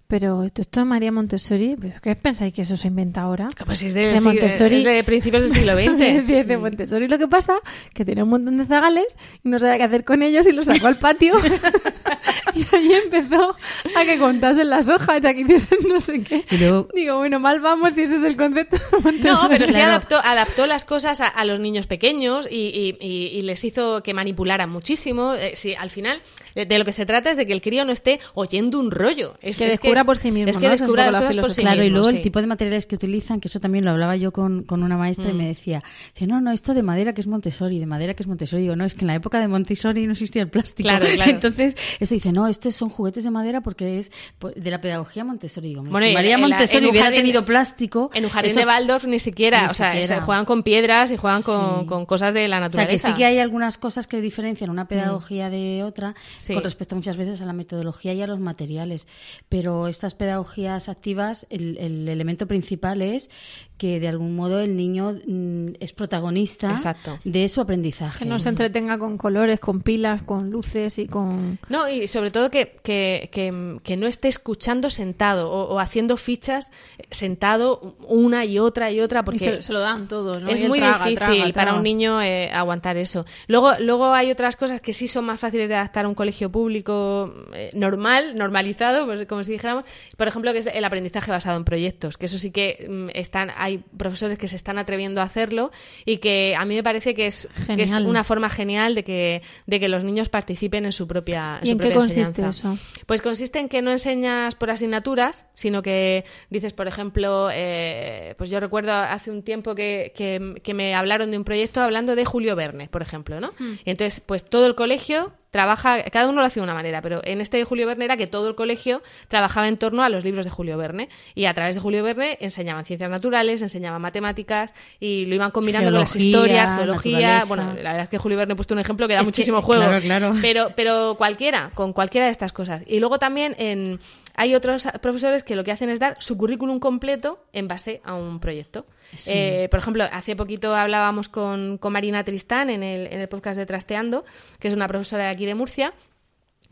pero 0.08 0.44
esto, 0.44 0.64
de 0.72 0.86
María 0.86 1.12
Montessori, 1.12 1.76
¿pero 1.80 2.00
¿qué 2.02 2.16
pensáis 2.16 2.54
que 2.54 2.62
eso 2.62 2.78
se 2.78 2.88
inventa 2.88 3.22
ahora? 3.22 3.50
Pues 3.66 3.84
es 3.84 3.94
de, 3.94 4.08
De 4.08 4.22
Montessori. 4.22 4.78
es 4.78 4.86
de 4.86 5.04
principios 5.04 5.44
del 5.44 5.52
siglo 5.52 5.74
XX. 5.76 5.98
de, 6.28 6.44
de 6.46 6.58
Montessori 6.58 7.08
lo 7.08 7.18
que 7.18 7.28
pasa 7.28 7.56
que 7.94 8.06
tenía 8.06 8.24
un 8.24 8.30
montón 8.30 8.58
de 8.58 8.66
zagales 8.66 9.06
y 9.44 9.50
no 9.50 9.60
sabía 9.60 9.78
qué 9.78 9.84
hacer 9.84 10.04
con 10.06 10.22
ellos 10.24 10.48
y 10.48 10.54
los 10.54 10.66
sacó 10.68 10.88
al 10.88 10.98
patio 10.98 11.34
y 12.56 12.76
ahí 12.76 12.92
empezó 12.94 13.56
a 13.96 14.06
que 14.06 14.18
contasen 14.18 14.70
las 14.70 14.88
hojas, 14.88 15.24
a 15.26 15.34
que 15.34 15.42
hiciesen 15.42 15.80
no 15.88 16.00
sé 16.00 16.22
qué. 16.24 16.44
Y 16.52 16.58
luego- 16.58 16.88
Digo, 16.94 17.18
bueno, 17.18 17.40
mal 17.40 17.60
vamos 17.60 17.96
si 17.96 18.02
ese 18.02 18.18
es 18.18 18.24
el 18.24 18.36
concepto 18.38 18.78
de 18.78 19.00
Montessori. 19.04 19.44
No, 19.44 19.50
pero 19.50 19.66
sí 19.66 19.74
Claro. 19.74 19.90
adaptó, 19.92 20.18
adaptó 20.24 20.68
las 20.68 20.86
cosas 20.86 21.22
a, 21.22 21.28
a 21.28 21.46
los 21.46 21.60
niños 21.60 21.88
pequeños 21.88 22.48
y, 22.50 22.56
y- 23.00 23.06
y- 23.06 23.28
y 23.38 23.42
les 23.44 23.64
hizo 23.64 24.02
que 24.04 24.14
manipularan 24.14 24.70
muchísimo. 24.70 25.34
Eh, 25.34 25.54
sí, 25.56 25.74
al 25.76 25.90
final, 25.90 26.22
eh, 26.56 26.66
de 26.66 26.80
lo 26.80 26.86
que 26.86 26.94
se 26.94 27.06
trata 27.06 27.32
es 27.32 27.38
de 27.38 27.46
que 27.46 27.54
el 27.54 27.62
crío 27.62 27.86
no 27.86 27.92
esté 27.92 28.20
oyendo 28.34 28.80
un 28.80 28.92
rollo. 28.92 29.34
Es, 29.42 29.58
Que 29.58 29.66
es 29.66 29.72
descubra 29.72 30.04
por 30.04 30.18
sí 30.18 30.32
mismo, 30.32 30.50
Es 30.50 30.58
que 30.58 30.68
¿no? 30.68 30.74
Es 30.74 30.80
descubra 30.82 31.04
poco 31.06 31.12
las 31.12 31.22
la 31.22 31.28
por 31.28 31.52
sí 31.52 31.62
filosofía. 31.62 31.64
Claro, 31.64 31.82
y 31.82 31.86
mismo, 31.86 31.98
luego 31.98 32.10
sí. 32.12 32.16
el 32.18 32.22
tipo 32.22 32.42
de 32.42 32.48
materiales 32.48 32.86
que 32.88 32.96
utilizan, 32.96 33.40
que 33.40 33.48
eso 33.48 33.60
también 33.60 33.86
lo 33.86 33.92
hablaba 33.92 34.16
yo 34.16 34.32
con, 34.32 34.64
con 34.64 34.84
una 34.84 34.98
maestra 34.98 35.30
y 35.30 35.34
Mm. 35.34 35.38
me 35.38 35.48
decía, 35.48 35.84
dice, 36.14 36.28
no, 36.28 36.42
no, 36.42 36.52
esto 36.52 36.74
de 36.74 36.84
madera 36.84 37.14
que 37.14 37.22
es 37.22 37.28
Montessori, 37.28 37.80
de 37.80 37.86
madera 37.86 38.14
que 38.14 38.24
es 38.24 38.28
Montessori. 38.28 38.62
Digo, 38.64 38.76
no, 38.76 38.86
es 38.86 38.96
que 38.96 39.02
en 39.02 39.08
la 39.08 39.16
época 39.16 39.40
de 39.40 39.48
Montessori 39.48 40.06
no 40.08 40.14
existía 40.14 40.42
el 40.42 40.50
plástico. 40.50 40.90
Claro, 40.90 41.06
claro. 41.16 41.32
Entonces, 41.32 41.76
eso 42.00 42.14
dice, 42.16 42.32
no, 42.38 42.48
estos 42.48 42.76
son 42.76 42.90
juguetes 42.90 43.24
de 43.24 43.32
madera 43.32 43.62
porque 43.62 43.98
es 43.98 44.12
de 44.56 44.70
la 44.72 44.80
pedagogía 44.80 45.24
Montessori. 45.24 45.70
Digo, 45.70 45.82
Bueno, 45.84 46.06
si 46.06 46.12
y 46.12 46.14
María 46.14 46.38
la- 46.38 46.48
Montessori 46.48 46.88
hubiera 46.88 47.06
jardín- 47.08 47.22
tenido 47.22 47.46
plástico... 47.46 48.12
En 48.14 48.26
un 48.26 48.30
jardín 48.30 48.52
esos- 48.52 48.64
de 48.66 48.68
Waldorf 48.72 49.06
ni 49.06 49.20
siquiera, 49.20 49.62
Ni 49.64 49.68
o 49.70 49.74
sea, 49.74 49.92
siquiera. 49.94 50.16
se 50.20 50.22
juegan 50.22 50.46
con 50.46 50.62
piedras 50.64 51.10
y 51.12 51.18
juegan 51.18 51.42
con, 51.42 51.82
Sí. 51.82 51.86
con 51.88 52.06
cosas 52.06 52.34
de 52.34 52.48
la 52.48 52.58
O 52.58 52.60
sea, 52.60 52.68
naturaleza. 52.68 53.08
que 53.08 53.14
sí 53.14 53.18
que 53.18 53.26
hay 53.26 53.40
algunas 53.40 53.78
cosas 53.78 54.08
que 54.08 54.22
diferencian 54.22 54.70
una 54.70 54.88
pedagogía 54.88 55.50
de 55.50 55.84
otra 55.84 56.14
Sí. 56.38 56.54
con 56.54 56.64
respecto 56.64 56.96
muchas 56.96 57.18
veces 57.18 57.42
a 57.42 57.46
la 57.46 57.54
metodología 57.54 58.14
y 58.14 58.22
a 58.22 58.28
los 58.28 58.40
materiales. 58.40 59.08
Pero 59.50 59.82
o 59.82 59.88
estas 59.88 60.14
pedagogías 60.16 60.90
activas, 60.90 61.48
el, 61.50 61.78
el 61.80 62.08
elemento 62.08 62.46
principal 62.48 63.02
es 63.02 63.30
que 63.78 64.00
de 64.00 64.08
algún 64.08 64.36
modo 64.36 64.60
el 64.60 64.76
niño 64.76 65.16
mm, 65.28 65.70
es 65.80 65.94
protagonista 65.94 66.72
Exacto. 66.72 67.20
de 67.24 67.48
su 67.50 67.62
aprendizaje. 67.62 68.20
Que 68.20 68.26
no 68.30 68.40
se 68.40 68.50
entretenga 68.50 68.98
con 68.98 69.18
colores, 69.18 69.60
con 69.60 69.82
pilas, 69.82 70.22
con 70.24 70.50
luces 70.50 70.98
y 71.00 71.08
con... 71.08 71.60
No, 71.70 71.88
y 71.90 72.08
sobre 72.08 72.27
todo 72.32 72.50
que, 72.50 72.76
que, 72.84 73.30
que, 73.32 73.78
que 73.84 73.98
no 73.98 74.08
esté 74.08 74.28
escuchando 74.28 74.90
sentado 74.90 75.52
o, 75.52 75.74
o 75.74 75.80
haciendo 75.80 76.18
fichas 76.18 76.72
sentado 77.12 77.96
una 78.08 78.46
y 78.46 78.60
otra 78.60 78.92
y 78.92 79.00
otra 79.00 79.24
porque 79.24 79.38
Y 79.38 79.40
se, 79.40 79.62
se 79.62 79.74
lo 79.74 79.80
dan 79.80 80.08
todo, 80.08 80.40
¿no? 80.40 80.50
es 80.50 80.68
muy 80.68 80.80
traga, 80.80 81.06
difícil 81.06 81.38
traga, 81.38 81.54
para 81.54 81.74
un 81.74 81.84
niño 81.84 82.22
eh, 82.22 82.50
aguantar 82.52 82.98
eso. 82.98 83.26
Luego, 83.48 83.74
luego 83.80 84.14
hay 84.14 84.32
otras 84.32 84.56
cosas 84.56 84.82
que 84.82 84.94
sí 84.94 85.08
son 85.08 85.26
más 85.26 85.40
fáciles 85.40 85.70
de 85.70 85.76
adaptar 85.76 86.06
a 86.06 86.08
un 86.08 86.16
colegio 86.16 86.52
público 86.52 87.34
eh, 87.54 87.72
normal, 87.74 88.36
normalizado, 88.36 89.06
pues, 89.06 89.26
como 89.28 89.44
si 89.44 89.52
dijéramos. 89.52 89.86
Por 90.16 90.28
ejemplo, 90.28 90.52
que 90.54 90.60
es 90.60 90.68
el 90.68 90.84
aprendizaje 90.84 91.32
basado 91.32 91.58
en 91.58 91.66
proyectos, 91.66 92.18
que 92.18 92.26
eso 92.26 92.38
sí 92.38 92.52
que 92.52 92.88
mm, 92.90 93.10
están, 93.14 93.52
hay 93.56 93.80
profesores 93.98 94.38
que 94.38 94.48
se 94.48 94.56
están 94.56 94.78
atreviendo 94.78 95.22
a 95.22 95.26
hacerlo 95.26 95.72
y 96.06 96.18
que 96.18 96.56
a 96.58 96.66
mí 96.66 96.76
me 96.76 96.84
parece 96.84 97.14
que 97.14 97.28
es, 97.28 97.48
que 97.74 97.84
es 97.84 97.92
una 97.92 98.24
forma 98.24 98.50
genial 98.50 98.96
de 98.96 99.04
que, 99.04 99.42
de 99.66 99.80
que 99.80 99.90
los 99.90 100.04
niños 100.04 100.30
participen 100.30 100.86
en 100.86 100.92
su 100.92 101.08
propia, 101.08 101.60
¿Y 101.62 101.68
su 101.68 101.72
en 101.74 101.80
qué 101.80 101.92
consiste 102.08 102.42
enseñanza. 102.42 102.74
eso? 102.74 103.04
Pues 103.06 103.22
consiste 103.22 103.60
en 103.60 103.70
que 103.70 103.82
no 103.82 103.92
enseñas 103.92 104.56
por 104.56 104.70
asignaturas, 104.70 105.46
sino 105.54 105.82
que 105.82 106.26
dices, 106.50 106.74
por 106.74 106.88
ejemplo, 106.88 107.50
eh, 107.52 108.36
pues 108.38 108.50
yo 108.50 108.60
recuerdo 108.60 108.92
hace 108.94 109.32
un 109.32 109.44
tiempo 109.44 109.76
que, 109.76 110.12
que- 110.16 110.56
que 110.64 110.74
me 110.74 110.96
hablaron 110.96 111.32
de 111.32 111.38
un 111.38 111.44
proyecto 111.44 111.82
hablando 111.82 112.16
de 112.16 112.26
Julio 112.26 112.56
Verne, 112.56 112.88
por 112.90 113.02
ejemplo, 113.02 113.40
¿no? 113.40 113.50
Y 113.86 113.90
entonces, 113.90 114.20
pues 114.26 114.44
todo 114.46 114.66
el 114.68 114.76
colegio 114.76 115.34
trabaja, 115.52 116.04
cada 116.04 116.28
uno 116.28 116.42
lo 116.42 116.48
hace 116.48 116.60
de 116.60 116.64
una 116.64 116.74
manera, 116.74 117.02
pero 117.02 117.22
en 117.24 117.42
este 117.42 117.58
de 117.58 117.64
Julio 117.64 117.88
Verne 117.88 118.06
era 118.06 118.18
que 118.18 118.28
todo 118.28 118.48
el 118.50 118.56
colegio 118.56 119.02
trabajaba 119.28 119.68
en 119.68 119.78
torno 119.78 120.04
a 120.04 120.10
los 120.10 120.24
libros 120.24 120.46
de 120.46 120.52
Julio 120.52 120.78
Verne 120.78 121.10
y 121.36 121.46
a 121.46 121.54
través 121.54 121.76
de 121.76 121.82
Julio 121.82 122.04
Verne 122.04 122.38
enseñaban 122.42 122.86
ciencias 122.86 123.10
naturales, 123.10 123.62
enseñaban 123.62 124.02
matemáticas 124.02 124.74
y 125.00 125.26
lo 125.26 125.36
iban 125.36 125.52
combinando 125.52 125.92
con 125.92 126.02
las 126.02 126.16
historias, 126.16 126.76
geología, 126.76 127.20
naturaleza. 127.20 127.46
bueno, 127.46 127.64
la 127.82 127.92
verdad 127.92 128.04
es 128.04 128.10
que 128.10 128.18
Julio 128.18 128.38
Verne 128.38 128.54
he 128.54 128.56
puesto 128.56 128.74
un 128.74 128.80
ejemplo 128.80 129.08
que 129.08 129.14
da 129.14 129.20
Es 129.20 129.24
que, 129.24 129.30
muchísimo 129.30 129.62
juego, 129.62 129.84
claro, 129.84 130.02
claro. 130.02 130.36
pero 130.42 130.72
pero 130.76 131.16
cualquiera, 131.18 131.72
con 131.74 131.94
cualquiera 131.94 132.26
de 132.26 132.32
estas 132.32 132.54
cosas. 132.54 132.84
Y 132.86 133.00
luego 133.00 133.20
también 133.20 133.56
en, 133.58 134.00
hay 134.38 134.54
otros 134.54 134.88
profesores 135.02 135.44
que 135.44 135.56
lo 135.56 135.64
que 135.64 135.72
hacen 135.72 135.90
es 135.90 136.00
dar 136.00 136.16
su 136.20 136.38
currículum 136.38 136.80
completo 136.80 137.44
en 137.54 137.68
base 137.68 138.02
a 138.06 138.14
un 138.14 138.40
proyecto. 138.40 138.86
Eh, 139.26 139.68
por 139.72 139.80
ejemplo, 139.80 140.04
hace 140.12 140.36
poquito 140.36 140.76
hablábamos 140.76 141.28
con, 141.28 141.80
con 141.80 141.92
Marina 141.92 142.24
Tristán 142.24 142.70
en 142.70 142.84
el, 142.84 143.08
en 143.08 143.20
el 143.20 143.28
podcast 143.28 143.58
de 143.58 143.66
Trasteando, 143.66 144.26
que 144.60 144.68
es 144.68 144.76
una 144.76 144.88
profesora 144.88 145.24
de 145.24 145.30
aquí 145.30 145.48
de 145.48 145.56
Murcia, 145.56 145.94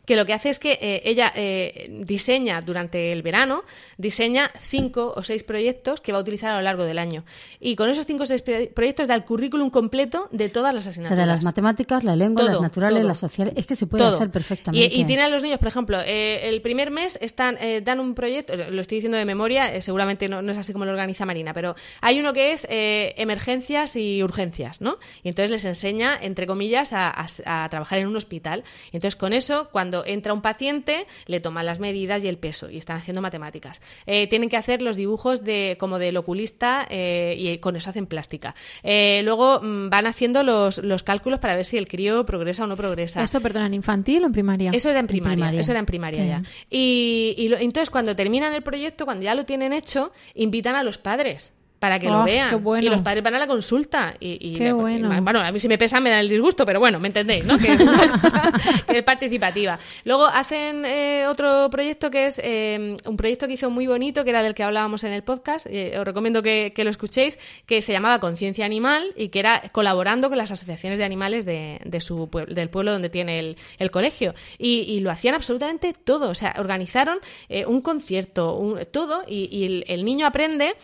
que 0.06 0.16
lo 0.16 0.24
que 0.24 0.32
hace 0.32 0.48
es 0.48 0.58
que 0.58 0.78
eh, 0.80 1.02
ella 1.04 1.30
eh, 1.36 1.88
diseña 1.90 2.60
durante 2.62 3.12
el 3.12 3.20
verano, 3.22 3.64
diseña 3.98 4.50
cinco 4.58 5.12
o 5.14 5.22
seis 5.22 5.42
proyectos 5.44 6.00
que 6.00 6.12
va 6.12 6.18
a 6.18 6.20
utilizar 6.22 6.50
a 6.52 6.56
lo 6.56 6.62
largo 6.62 6.84
del 6.84 6.98
año. 6.98 7.24
Y 7.60 7.76
con 7.76 7.90
esos 7.90 8.06
cinco 8.06 8.22
o 8.22 8.26
seis 8.26 8.40
proyectos 8.42 9.08
da 9.08 9.14
el 9.14 9.24
currículum 9.24 9.68
completo 9.70 10.28
de 10.30 10.48
todas 10.48 10.72
las 10.72 10.84
O 10.84 10.84
sea, 10.84 10.90
asignaturas. 10.92 11.26
de 11.26 11.26
las 11.34 11.44
matemáticas, 11.44 12.04
la 12.04 12.16
lengua, 12.16 12.42
Todo, 12.42 12.52
las 12.52 12.60
naturales, 12.62 13.00
todo. 13.00 13.08
las 13.08 13.18
sociales, 13.18 13.54
es 13.56 13.66
que 13.66 13.74
se 13.74 13.86
puede 13.86 14.04
Todo. 14.04 14.14
hacer 14.16 14.30
perfectamente. 14.30 14.94
Y, 14.96 15.00
y 15.00 15.04
tienen 15.04 15.26
a 15.26 15.28
los 15.28 15.42
niños, 15.42 15.58
por 15.58 15.68
ejemplo, 15.68 15.98
eh, 16.00 16.48
el 16.48 16.62
primer 16.62 16.90
mes 16.90 17.18
están 17.20 17.58
eh, 17.60 17.80
dan 17.82 18.00
un 18.00 18.14
proyecto, 18.14 18.54
lo 18.56 18.80
estoy 18.80 18.98
diciendo 18.98 19.18
de 19.18 19.24
memoria, 19.24 19.82
seguramente 19.82 20.28
no, 20.28 20.40
no 20.40 20.52
es 20.52 20.58
así 20.58 20.72
como 20.72 20.84
lo 20.84 20.92
organiza 20.92 21.26
Marina, 21.26 21.52
pero 21.52 21.74
hay 22.00 22.20
uno 22.20 22.32
que 22.32 22.52
es 22.52 22.64
emergencias 22.70 23.96
y 23.96 24.22
urgencias, 24.22 24.80
¿no? 24.80 24.98
Y 25.22 25.28
entonces 25.28 25.50
les 25.50 25.64
enseña, 25.64 26.16
entre 26.20 26.46
comillas, 26.46 26.92
a, 26.92 27.10
a- 27.10 27.64
a 27.64 27.68
trabajar 27.68 27.98
en 27.98 28.06
un 28.06 28.16
hospital. 28.16 28.64
Y 28.92 28.96
entonces 28.96 29.16
con 29.16 29.32
eso, 29.32 29.68
cuando 29.72 29.95
entra 30.04 30.32
un 30.32 30.42
paciente, 30.42 31.06
le 31.26 31.40
toman 31.40 31.64
las 31.66 31.78
medidas 31.80 32.22
y 32.24 32.28
el 32.28 32.38
peso 32.38 32.70
y 32.70 32.76
están 32.76 32.96
haciendo 32.98 33.22
matemáticas. 33.22 33.80
Eh, 34.06 34.26
tienen 34.26 34.48
que 34.48 34.56
hacer 34.56 34.82
los 34.82 34.96
dibujos 34.96 35.44
de 35.44 35.76
como 35.78 35.98
del 35.98 36.16
oculista 36.16 36.86
eh, 36.90 37.34
y 37.38 37.58
con 37.58 37.76
eso 37.76 37.90
hacen 37.90 38.06
plástica. 38.06 38.54
Eh, 38.82 39.20
luego 39.24 39.60
mm, 39.62 39.88
van 39.90 40.06
haciendo 40.06 40.42
los, 40.42 40.78
los 40.78 41.02
cálculos 41.02 41.40
para 41.40 41.54
ver 41.54 41.64
si 41.64 41.76
el 41.78 41.88
crío 41.88 42.26
progresa 42.26 42.64
o 42.64 42.66
no 42.66 42.76
progresa. 42.76 43.22
¿Esto, 43.22 43.40
perdona, 43.40 43.66
en 43.66 43.74
infantil 43.74 44.22
o 44.24 44.26
en 44.26 44.32
primaria? 44.32 44.70
Eso 44.72 44.90
era 44.90 45.00
en 45.00 45.06
primaria, 45.06 45.36
primaria. 45.36 45.60
eso 45.60 45.72
era 45.72 45.80
en 45.80 45.86
primaria 45.86 46.24
ya. 46.26 46.42
Y, 46.70 47.34
y 47.38 47.48
lo- 47.48 47.58
entonces 47.58 47.90
cuando 47.90 48.14
terminan 48.16 48.52
el 48.54 48.62
proyecto, 48.62 49.04
cuando 49.04 49.24
ya 49.24 49.34
lo 49.34 49.44
tienen 49.44 49.72
hecho, 49.72 50.12
invitan 50.34 50.74
a 50.74 50.82
los 50.82 50.98
padres 50.98 51.52
para 51.78 51.98
que 51.98 52.08
Oh, 52.08 52.12
lo 52.18 52.24
vean. 52.24 52.50
qué 52.50 52.56
bueno. 52.56 52.86
Y 52.86 52.90
los 52.90 53.02
padres 53.02 53.22
van 53.22 53.34
a 53.34 53.38
la 53.38 53.46
consulta. 53.46 54.14
Y, 54.18 54.38
y 54.40 54.54
Qué 54.54 54.72
bueno. 54.72 55.14
y- 55.14 55.20
bueno, 55.20 55.40
a 55.40 55.52
mí 55.52 55.60
si 55.60 55.68
me 55.68 55.76
pesan 55.78 56.02
me 56.02 56.10
dan 56.10 56.20
el 56.20 56.28
disgusto, 56.28 56.64
pero 56.64 56.80
bueno, 56.80 56.98
me 56.98 57.08
entendéis, 57.08 57.44
¿no? 57.44 57.58
Que 57.58 57.74
es 57.74 57.80
una 57.82 58.10
cosa 58.12 58.52
que 58.88 58.98
es 58.98 59.02
participativa. 59.04 59.78
Luego 60.04 60.24
hacen 60.26 60.84
eh, 60.86 61.26
otro 61.28 61.68
proyecto 61.70 62.10
que 62.10 62.26
es 62.26 62.40
eh, 62.42 62.96
un 63.06 63.16
proyecto 63.16 63.46
que 63.46 63.52
hizo 63.54 63.70
muy 63.70 63.86
bonito, 63.86 64.24
que 64.24 64.30
era 64.30 64.42
del 64.42 64.54
que 64.54 64.62
hablábamos 64.62 65.04
en 65.04 65.12
el 65.12 65.22
podcast. 65.22 65.66
eh, 65.68 65.98
os 65.98 66.04
recomiendo 66.04 66.42
que, 66.42 66.72
que 66.74 66.84
lo 66.84 66.90
escuchéis, 66.90 67.38
que 67.66 67.82
se 67.82 67.92
llamaba 67.92 68.20
Conciencia 68.20 68.64
Animal 68.64 69.12
y 69.16 69.28
que 69.28 69.38
era 69.40 69.62
colaborando 69.72 70.28
con 70.28 70.38
las 70.38 70.50
asociaciones 70.50 70.98
de 70.98 71.04
animales 71.04 71.44
de, 71.44 71.80
de 71.84 72.00
su 72.00 72.28
del 72.48 72.70
pueblo 72.70 72.92
donde 72.92 73.10
tiene 73.10 73.38
el, 73.38 73.56
el 73.78 73.90
colegio. 73.90 74.34
Y, 74.58 74.80
y 74.80 75.00
lo 75.00 75.10
hacían 75.10 75.34
absolutamente 75.34 75.92
todo. 75.92 76.30
O 76.30 76.34
sea, 76.34 76.54
organizaron 76.58 77.18
eh, 77.48 77.66
un 77.66 77.80
concierto, 77.82 78.54
un- 78.56 78.80
todo, 78.90 79.24
y, 79.28 79.48
y 79.54 79.64
el, 79.64 79.84
el 79.88 80.04
niño 80.04 80.26
aprende 80.26 80.74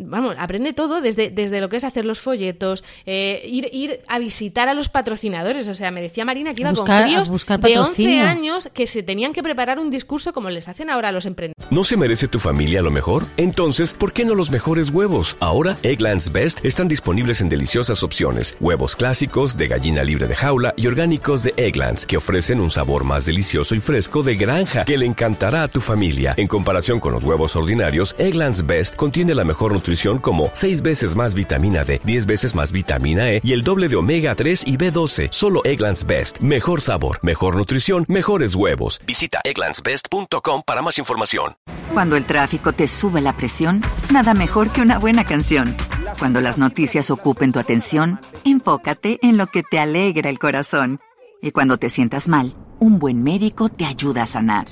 vamos, 0.00 0.36
aprende 0.38 0.72
todo 0.72 1.00
desde, 1.00 1.30
desde 1.30 1.60
lo 1.60 1.68
que 1.68 1.76
es 1.76 1.84
hacer 1.84 2.04
los 2.04 2.20
folletos, 2.20 2.84
eh, 3.06 3.42
ir, 3.46 3.68
ir 3.72 4.00
a 4.08 4.18
visitar 4.18 4.68
a 4.68 4.74
los 4.74 4.88
patrocinadores. 4.88 5.68
O 5.68 5.74
sea, 5.74 5.90
me 5.90 6.00
decía 6.02 6.24
Marina 6.24 6.54
que 6.54 6.62
iba 6.62 6.70
Buscar- 6.72 7.02
con 7.02 7.08
críos 7.10 7.28
de 7.28 7.34
11 7.34 7.46
patrocinio. 7.58 8.24
años 8.26 8.68
que 8.72 8.86
se 8.86 9.02
tenían 9.02 9.32
que 9.32 9.42
preparar 9.42 9.78
un 9.78 9.90
discurso 9.90 10.32
como 10.32 10.50
les 10.50 10.68
hacen 10.68 10.90
ahora 10.90 11.08
a 11.08 11.12
los 11.12 11.26
emprendedores. 11.26 11.70
¿No 11.70 11.84
se 11.84 11.96
merece 11.96 12.28
tu 12.28 12.38
familia 12.38 12.82
lo 12.82 12.90
mejor? 12.90 13.26
Entonces, 13.36 13.92
¿por 13.92 14.12
qué 14.12 14.24
no 14.24 14.34
los 14.34 14.50
mejores 14.50 14.90
huevos? 14.90 15.36
Ahora, 15.40 15.76
Egglands 15.82 16.32
Best 16.32 16.64
están 16.64 16.88
disponibles 16.88 17.40
en 17.40 17.48
deliciosas 17.48 18.02
opciones. 18.02 18.56
Huevos 18.60 18.96
clásicos, 18.96 19.56
de 19.56 19.68
gallina 19.68 20.02
libre 20.02 20.26
de 20.26 20.34
jaula 20.34 20.72
y 20.76 20.86
orgánicos 20.86 21.42
de 21.42 21.54
Egglands, 21.56 22.06
que 22.06 22.16
ofrecen 22.16 22.60
un 22.60 22.70
sabor 22.70 23.04
más 23.04 23.24
delicioso 23.26 23.74
y 23.74 23.80
fresco 23.80 24.22
de 24.22 24.36
granja 24.36 24.84
que 24.84 24.98
le 24.98 25.06
encantará 25.06 25.62
a 25.62 25.68
tu 25.68 25.80
familia. 25.80 26.34
En 26.36 26.48
comparación 26.48 26.98
con 27.00 27.12
los 27.12 27.22
huevos 27.24 27.54
ordinarios, 27.56 28.14
Egglands 28.18 28.66
Best 28.66 28.96
contiene 28.96 29.34
la 29.34 29.44
mejor 29.44 29.72
nutrición 29.90 30.18
como 30.18 30.50
6 30.52 30.82
veces 30.82 31.16
más 31.16 31.34
vitamina 31.34 31.82
D, 31.82 32.00
10 32.04 32.26
veces 32.26 32.54
más 32.54 32.70
vitamina 32.70 33.32
E 33.32 33.40
y 33.42 33.52
el 33.52 33.64
doble 33.64 33.88
de 33.88 33.96
omega 33.96 34.36
3 34.36 34.62
y 34.64 34.76
B12. 34.76 35.28
Solo 35.30 35.62
Egglands 35.64 36.06
Best. 36.06 36.38
Mejor 36.38 36.80
sabor, 36.80 37.18
mejor 37.22 37.56
nutrición, 37.56 38.04
mejores 38.06 38.54
huevos. 38.54 39.00
Visita 39.04 39.40
egglandsbest.com 39.42 40.62
para 40.64 40.80
más 40.80 40.96
información. 40.98 41.56
Cuando 41.92 42.14
el 42.14 42.24
tráfico 42.24 42.72
te 42.72 42.86
sube 42.86 43.20
la 43.20 43.32
presión, 43.32 43.80
nada 44.12 44.32
mejor 44.32 44.70
que 44.70 44.80
una 44.80 44.96
buena 44.96 45.24
canción. 45.24 45.74
Cuando 46.20 46.40
las 46.40 46.56
noticias 46.56 47.10
ocupen 47.10 47.50
tu 47.50 47.58
atención, 47.58 48.20
enfócate 48.44 49.18
en 49.22 49.36
lo 49.36 49.48
que 49.48 49.64
te 49.64 49.80
alegra 49.80 50.30
el 50.30 50.38
corazón. 50.38 51.00
Y 51.42 51.50
cuando 51.50 51.78
te 51.78 51.88
sientas 51.88 52.28
mal, 52.28 52.54
un 52.80 52.98
buen 52.98 53.22
médico 53.22 53.68
te 53.68 53.84
ayuda 53.84 54.24
a 54.24 54.26
sanar. 54.26 54.66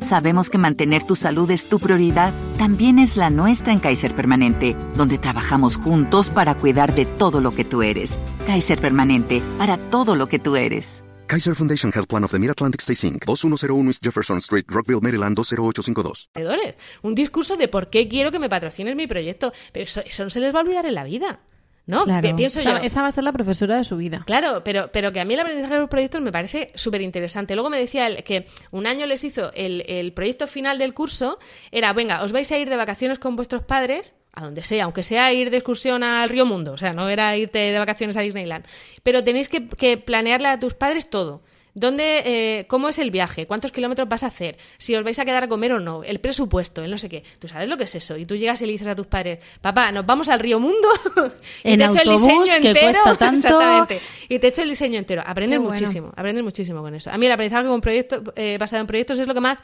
Sabemos 0.00 0.50
que 0.50 0.58
mantener 0.58 1.02
tu 1.04 1.16
salud 1.16 1.50
es 1.50 1.68
tu 1.68 1.78
prioridad, 1.78 2.32
también 2.58 2.98
es 2.98 3.16
la 3.16 3.30
nuestra 3.30 3.72
en 3.72 3.78
Kaiser 3.78 4.14
Permanente, 4.14 4.76
donde 4.94 5.18
trabajamos 5.18 5.76
juntos 5.76 6.30
para 6.30 6.54
cuidar 6.56 6.94
de 6.94 7.06
todo 7.06 7.40
lo 7.40 7.52
que 7.52 7.64
tú 7.64 7.82
eres. 7.82 8.18
Kaiser 8.46 8.80
Permanente, 8.80 9.42
para 9.56 9.78
todo 9.90 10.16
lo 10.16 10.28
que 10.28 10.38
tú 10.38 10.56
eres. 10.56 11.04
Kaiser 11.26 11.54
Foundation 11.54 11.92
Health 11.94 12.08
Plan 12.08 12.24
of 12.24 12.32
the 12.32 12.38
Mid-Atlantic 12.38 12.80
Stay 12.80 13.10
Inc. 13.10 13.24
2101 13.26 13.88
East 13.88 14.02
Jefferson 14.02 14.38
Street, 14.38 14.64
Rockville, 14.68 15.00
Maryland 15.02 15.36
20852. 15.36 16.30
Un 17.02 17.14
discurso 17.14 17.56
de 17.56 17.68
por 17.68 17.90
qué 17.90 18.08
quiero 18.08 18.32
que 18.32 18.38
me 18.38 18.48
patrocines 18.48 18.96
mi 18.96 19.06
proyecto. 19.06 19.52
Pero 19.72 19.84
eso, 19.84 20.00
eso 20.00 20.24
no 20.24 20.30
se 20.30 20.40
les 20.40 20.54
va 20.54 20.60
a 20.60 20.62
olvidar 20.62 20.86
en 20.86 20.94
la 20.94 21.04
vida. 21.04 21.40
¿No? 21.88 22.04
Claro. 22.04 22.28
Pi- 22.28 22.34
Pienso 22.34 22.60
yo. 22.62 22.76
esa 22.76 23.02
va 23.02 23.08
a 23.08 23.12
ser 23.12 23.24
la 23.24 23.32
profesora 23.32 23.76
de 23.76 23.82
su 23.82 23.96
vida. 23.96 24.22
Claro, 24.26 24.62
pero, 24.62 24.90
pero 24.92 25.10
que 25.10 25.18
a 25.20 25.24
mí 25.24 25.34
el 25.34 25.40
aprendizaje 25.40 25.74
de 25.74 25.80
los 25.80 25.88
proyectos 25.88 26.20
me 26.20 26.30
parece 26.30 26.70
súper 26.76 27.00
interesante. 27.00 27.54
Luego 27.54 27.70
me 27.70 27.78
decía 27.78 28.06
él 28.06 28.22
que 28.24 28.46
un 28.70 28.86
año 28.86 29.06
les 29.06 29.24
hizo 29.24 29.50
el, 29.54 29.84
el 29.88 30.12
proyecto 30.12 30.46
final 30.46 30.78
del 30.78 30.92
curso, 30.94 31.38
era, 31.72 31.92
venga, 31.94 32.22
os 32.22 32.30
vais 32.32 32.52
a 32.52 32.58
ir 32.58 32.68
de 32.68 32.76
vacaciones 32.76 33.18
con 33.18 33.36
vuestros 33.36 33.62
padres, 33.62 34.14
a 34.34 34.42
donde 34.44 34.62
sea, 34.64 34.84
aunque 34.84 35.02
sea 35.02 35.32
ir 35.32 35.50
de 35.50 35.56
excursión 35.56 36.02
al 36.04 36.28
Río 36.28 36.44
Mundo, 36.46 36.72
o 36.72 36.76
sea, 36.78 36.92
no 36.92 37.08
era 37.08 37.34
irte 37.36 37.58
de 37.58 37.78
vacaciones 37.78 38.16
a 38.16 38.20
Disneyland, 38.20 38.64
pero 39.02 39.24
tenéis 39.24 39.48
que, 39.48 39.66
que 39.66 39.96
planearle 39.96 40.48
a 40.48 40.58
tus 40.60 40.74
padres 40.74 41.08
todo. 41.10 41.42
¿Dónde, 41.80 42.22
eh, 42.24 42.66
¿Cómo 42.68 42.88
es 42.88 42.98
el 42.98 43.10
viaje? 43.10 43.46
¿Cuántos 43.46 43.72
kilómetros 43.72 44.08
vas 44.08 44.22
a 44.22 44.26
hacer? 44.28 44.56
Si 44.78 44.94
os 44.94 45.04
vais 45.04 45.18
a 45.18 45.24
quedar 45.24 45.44
a 45.44 45.48
comer 45.48 45.72
o 45.72 45.80
no. 45.80 46.02
El 46.04 46.20
presupuesto, 46.20 46.82
el 46.82 46.90
no 46.90 46.98
sé 46.98 47.08
qué. 47.08 47.22
¿Tú 47.38 47.48
sabes 47.48 47.68
lo 47.68 47.76
que 47.76 47.84
es 47.84 47.94
eso? 47.94 48.16
Y 48.16 48.26
tú 48.26 48.36
llegas 48.36 48.60
y 48.62 48.66
le 48.66 48.72
dices 48.72 48.88
a 48.88 48.94
tus 48.96 49.06
padres, 49.06 49.38
papá, 49.60 49.92
nos 49.92 50.04
vamos 50.06 50.28
al 50.28 50.40
Río 50.40 50.58
Mundo 50.60 50.88
y 51.64 51.72
En 51.72 51.78
te 51.80 51.84
echo 51.86 52.00
el 52.02 52.08
autobús, 52.10 52.44
diseño 52.44 52.62
que 52.62 52.68
entero. 52.68 52.86
cuesta 53.02 53.14
tanto. 53.18 53.38
Exactamente. 53.48 54.00
Y 54.28 54.38
te 54.38 54.46
echo 54.48 54.62
el 54.62 54.68
diseño 54.68 54.98
entero. 54.98 55.22
Aprender 55.26 55.58
Qué 55.58 55.64
bueno. 55.64 55.78
muchísimo, 55.80 56.12
aprender 56.16 56.44
muchísimo 56.44 56.82
con 56.82 56.94
eso. 56.94 57.10
A 57.10 57.18
mí 57.18 57.26
el 57.26 57.32
aprendizaje 57.32 57.68
con 57.68 57.80
proyecto, 57.80 58.22
eh, 58.36 58.56
basado 58.58 58.80
en 58.80 58.86
proyectos 58.86 59.18
es 59.18 59.26
lo 59.26 59.34
que 59.34 59.40
más 59.40 59.58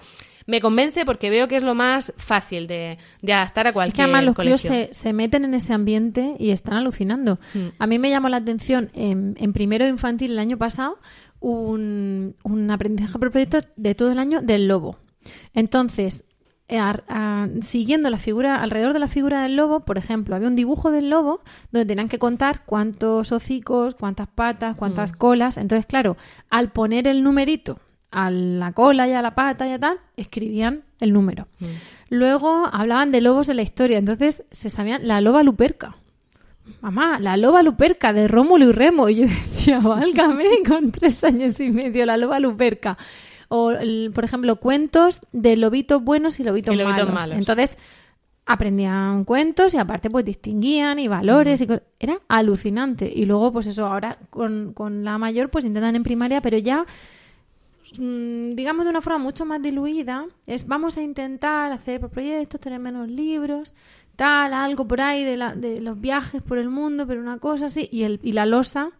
me 0.46 0.60
convence 0.60 1.06
porque 1.06 1.30
veo 1.30 1.48
que 1.48 1.56
es 1.56 1.62
lo 1.62 1.74
más 1.74 2.12
fácil 2.18 2.66
de, 2.66 2.98
de 3.22 3.32
adaptar 3.32 3.66
a 3.66 3.70
Es 3.70 3.72
que 3.72 3.74
cualquier 3.74 4.04
además 4.04 4.24
los 4.24 4.34
colegio. 4.34 4.58
críos 4.70 4.88
se, 4.90 4.92
se 4.94 5.12
meten 5.14 5.44
en 5.46 5.54
ese 5.54 5.72
ambiente 5.72 6.34
y 6.38 6.50
están 6.50 6.74
alucinando. 6.74 7.38
Mm. 7.54 7.68
A 7.78 7.86
mí 7.86 7.98
me 7.98 8.10
llamó 8.10 8.28
la 8.28 8.36
atención 8.38 8.90
en, 8.92 9.36
en 9.38 9.52
primero 9.54 9.86
infantil 9.88 10.32
el 10.32 10.38
año 10.38 10.58
pasado 10.58 10.98
un, 11.40 12.34
un 12.44 12.70
aprendizaje 12.70 13.18
por 13.18 13.30
proyecto 13.30 13.58
de 13.76 13.94
todo 13.94 14.12
el 14.12 14.18
año 14.18 14.40
del 14.42 14.68
lobo. 14.68 14.98
Entonces, 15.52 16.24
eh, 16.68 16.78
a- 16.78 17.02
a- 17.08 17.48
siguiendo 17.60 18.08
la 18.10 18.18
figura, 18.18 18.56
alrededor 18.62 18.92
de 18.94 18.98
la 18.98 19.08
figura 19.08 19.42
del 19.42 19.56
lobo, 19.56 19.80
por 19.80 19.98
ejemplo, 19.98 20.34
había 20.34 20.48
un 20.48 20.56
dibujo 20.56 20.90
del 20.90 21.10
lobo 21.10 21.40
donde 21.72 21.86
tenían 21.86 22.08
que 22.08 22.18
contar 22.18 22.64
cuántos 22.64 23.32
hocicos, 23.32 23.94
cuántas 23.94 24.28
patas, 24.28 24.74
cuántas 24.76 25.12
colas. 25.12 25.56
Entonces, 25.58 25.84
claro, 25.86 26.16
al 26.50 26.72
poner 26.72 27.06
el 27.06 27.22
numerito 27.22 27.78
a 28.10 28.30
la 28.30 28.72
cola 28.72 29.08
y 29.08 29.12
a 29.12 29.20
la 29.22 29.34
pata 29.34 29.66
y 29.68 29.72
a 29.72 29.78
tal, 29.78 29.98
escribían 30.16 30.84
el 31.00 31.12
número. 31.12 31.48
Luego 32.10 32.66
hablaban 32.72 33.10
de 33.12 33.20
lobos 33.20 33.48
en 33.48 33.56
la 33.56 33.62
historia, 33.62 33.98
entonces 33.98 34.44
se 34.50 34.68
sabían 34.70 35.06
la 35.06 35.20
loba 35.20 35.42
luperca. 35.42 35.96
Mamá, 36.80 37.18
la 37.20 37.36
loba 37.36 37.62
luperca 37.62 38.12
de 38.12 38.28
Rómulo 38.28 38.66
y 38.70 38.72
Remo. 38.72 39.08
Y 39.08 39.16
yo 39.16 39.22
decía, 39.26 39.78
válgame, 39.80 40.46
con 40.66 40.90
tres 40.92 41.22
años 41.24 41.58
y 41.60 41.70
medio, 41.70 42.06
la 42.06 42.16
loba 42.16 42.40
luperca. 42.40 42.96
O, 43.48 43.70
el- 43.70 44.10
por 44.14 44.24
ejemplo, 44.24 44.56
cuentos 44.56 45.20
de 45.32 45.56
lobitos 45.56 46.02
buenos 46.02 46.40
y 46.40 46.44
lobitos, 46.44 46.74
Y 46.74 46.78
lobitos 46.78 47.04
malos. 47.06 47.14
malos. 47.14 47.38
Entonces, 47.38 47.76
aprendían 48.46 49.24
cuentos 49.24 49.72
y 49.72 49.78
aparte 49.78 50.10
pues 50.10 50.22
distinguían 50.24 50.98
y 50.98 51.08
valores 51.08 51.62
y 51.62 51.66
co- 51.66 51.80
era 51.98 52.20
alucinante 52.28 53.10
y 53.10 53.24
luego 53.24 53.50
pues 53.52 53.66
eso 53.66 53.86
ahora 53.86 54.18
con, 54.28 54.74
con 54.74 55.02
la 55.02 55.16
mayor 55.16 55.48
pues 55.48 55.64
intentan 55.64 55.96
en 55.96 56.02
primaria 56.02 56.42
pero 56.42 56.58
ya 56.58 56.84
mm, 57.98 58.50
digamos 58.54 58.84
de 58.84 58.90
una 58.90 59.00
forma 59.00 59.18
mucho 59.18 59.46
más 59.46 59.62
diluida 59.62 60.26
es 60.46 60.66
vamos 60.66 60.98
a 60.98 61.02
intentar 61.02 61.72
hacer 61.72 62.00
por 62.00 62.10
proyectos 62.10 62.60
tener 62.60 62.80
menos 62.80 63.08
libros 63.08 63.72
tal 64.16 64.52
algo 64.54 64.86
por 64.86 65.00
ahí 65.00 65.24
de, 65.24 65.36
la- 65.36 65.54
de 65.54 65.80
los 65.80 66.00
viajes 66.00 66.42
por 66.42 66.58
el 66.58 66.68
mundo 66.68 67.06
pero 67.06 67.20
una 67.20 67.38
cosa 67.38 67.66
así 67.66 67.88
y 67.92 68.02
el 68.04 68.20
y 68.22 68.32
la 68.32 68.46
losa 68.46 68.90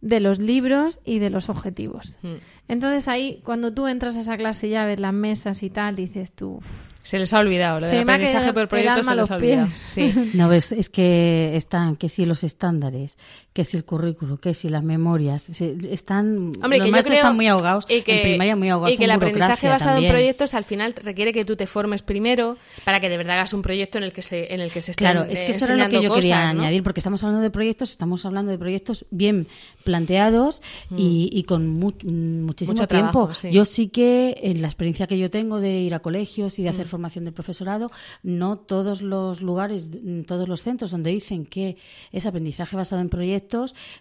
de 0.00 0.20
los 0.20 0.38
libros 0.38 1.00
y 1.04 1.18
de 1.18 1.30
los 1.30 1.48
objetivos 1.48 2.18
Mm. 2.22 2.34
entonces 2.68 3.08
ahí 3.08 3.40
cuando 3.44 3.72
tú 3.72 3.86
entras 3.88 4.16
a 4.16 4.20
esa 4.20 4.36
clase 4.36 4.66
y 4.68 4.70
ya 4.70 4.84
ves 4.84 5.00
las 5.00 5.12
mesas 5.14 5.62
y 5.62 5.70
tal 5.70 5.96
dices 5.96 6.32
tú 6.32 6.56
"Uf, 6.56 6.92
Se 7.02 7.18
les 7.18 7.32
ha 7.32 7.38
olvidado, 7.38 7.80
lo 7.80 7.86
Se 7.86 7.96
del 7.96 8.04
me 8.04 8.14
aprendizaje 8.14 8.52
por 8.52 8.68
alma 8.78 9.02
se 9.04 9.10
a 9.10 9.14
les 9.14 9.20
los 9.22 9.30
ha 9.30 9.36
olvidado. 9.36 9.68
Sí. 9.72 10.12
No 10.34 10.48
ves, 10.48 10.72
es 10.72 10.88
que 10.90 11.54
están, 11.56 11.96
que 11.96 12.08
si 12.08 12.26
los 12.26 12.42
estándares, 12.44 13.16
que 13.56 13.64
si 13.64 13.78
el 13.78 13.84
currículo, 13.86 14.36
que 14.38 14.52
si 14.52 14.68
las 14.68 14.84
memorias, 14.84 15.48
están, 15.48 16.52
Hombre, 16.62 16.76
los 16.78 16.84
que 16.84 16.90
maestros 16.92 17.16
están 17.16 17.34
muy 17.36 17.46
ahogados, 17.46 17.86
y 17.88 18.02
que, 18.02 18.16
en 18.18 18.22
primaria 18.22 18.54
muy 18.54 18.68
ahogados 18.68 18.94
y 18.94 18.98
que 18.98 19.04
en 19.04 19.10
el 19.10 19.16
aprendizaje 19.16 19.66
basado 19.68 19.92
también. 19.94 20.10
en 20.10 20.14
proyectos 20.14 20.52
al 20.52 20.64
final 20.64 20.94
requiere 21.02 21.32
que 21.32 21.44
tú 21.46 21.56
te 21.56 21.66
formes 21.66 22.02
primero 22.02 22.58
para 22.84 23.00
que 23.00 23.08
de 23.08 23.16
verdad 23.16 23.36
hagas 23.36 23.54
un 23.54 23.62
proyecto 23.62 23.96
en 23.96 24.04
el 24.04 24.12
que 24.12 24.20
se 24.20 24.52
en 24.52 24.60
el 24.60 24.70
que 24.70 24.82
se 24.82 24.92
Claro, 24.92 25.22
es 25.24 25.38
que 25.38 25.46
eh, 25.46 25.50
eso 25.52 25.64
era 25.64 25.76
lo 25.76 25.88
que 25.88 26.02
yo 26.02 26.12
quería 26.12 26.48
añadir, 26.50 26.82
porque 26.82 27.00
estamos 27.00 27.24
hablando 27.24 27.40
de 27.42 27.50
proyectos, 27.50 27.90
estamos 27.90 28.26
hablando 28.26 28.52
de 28.52 28.58
proyectos 28.58 29.06
bien 29.10 29.48
planteados 29.84 30.60
y, 30.94 31.30
y 31.32 31.44
con 31.44 31.66
mu- 31.68 31.92
muchísimo 32.02 32.74
Mm. 32.74 32.76
Mucho 32.76 32.88
tiempo. 32.88 33.10
trabajo, 33.12 33.34
sí. 33.34 33.50
Yo 33.50 33.64
sí 33.64 33.88
que, 33.88 34.38
en 34.42 34.60
la 34.60 34.68
experiencia 34.68 35.06
que 35.06 35.18
yo 35.18 35.30
tengo 35.30 35.60
de 35.60 35.80
ir 35.80 35.94
a 35.94 36.00
colegios 36.00 36.58
y 36.58 36.62
de 36.62 36.68
Mm. 36.70 36.74
hacer 36.74 36.88
formación 36.88 37.24
del 37.24 37.32
profesorado, 37.32 37.90
no 38.22 38.58
todos 38.58 39.00
los 39.00 39.40
lugares, 39.40 39.90
mm, 40.02 40.22
todos 40.22 40.48
los 40.48 40.62
centros 40.62 40.90
donde 40.90 41.10
dicen 41.10 41.46
que 41.46 41.76
es 42.12 42.26
aprendizaje 42.26 42.76
basado 42.76 43.00
en 43.00 43.08
proyectos 43.08 43.45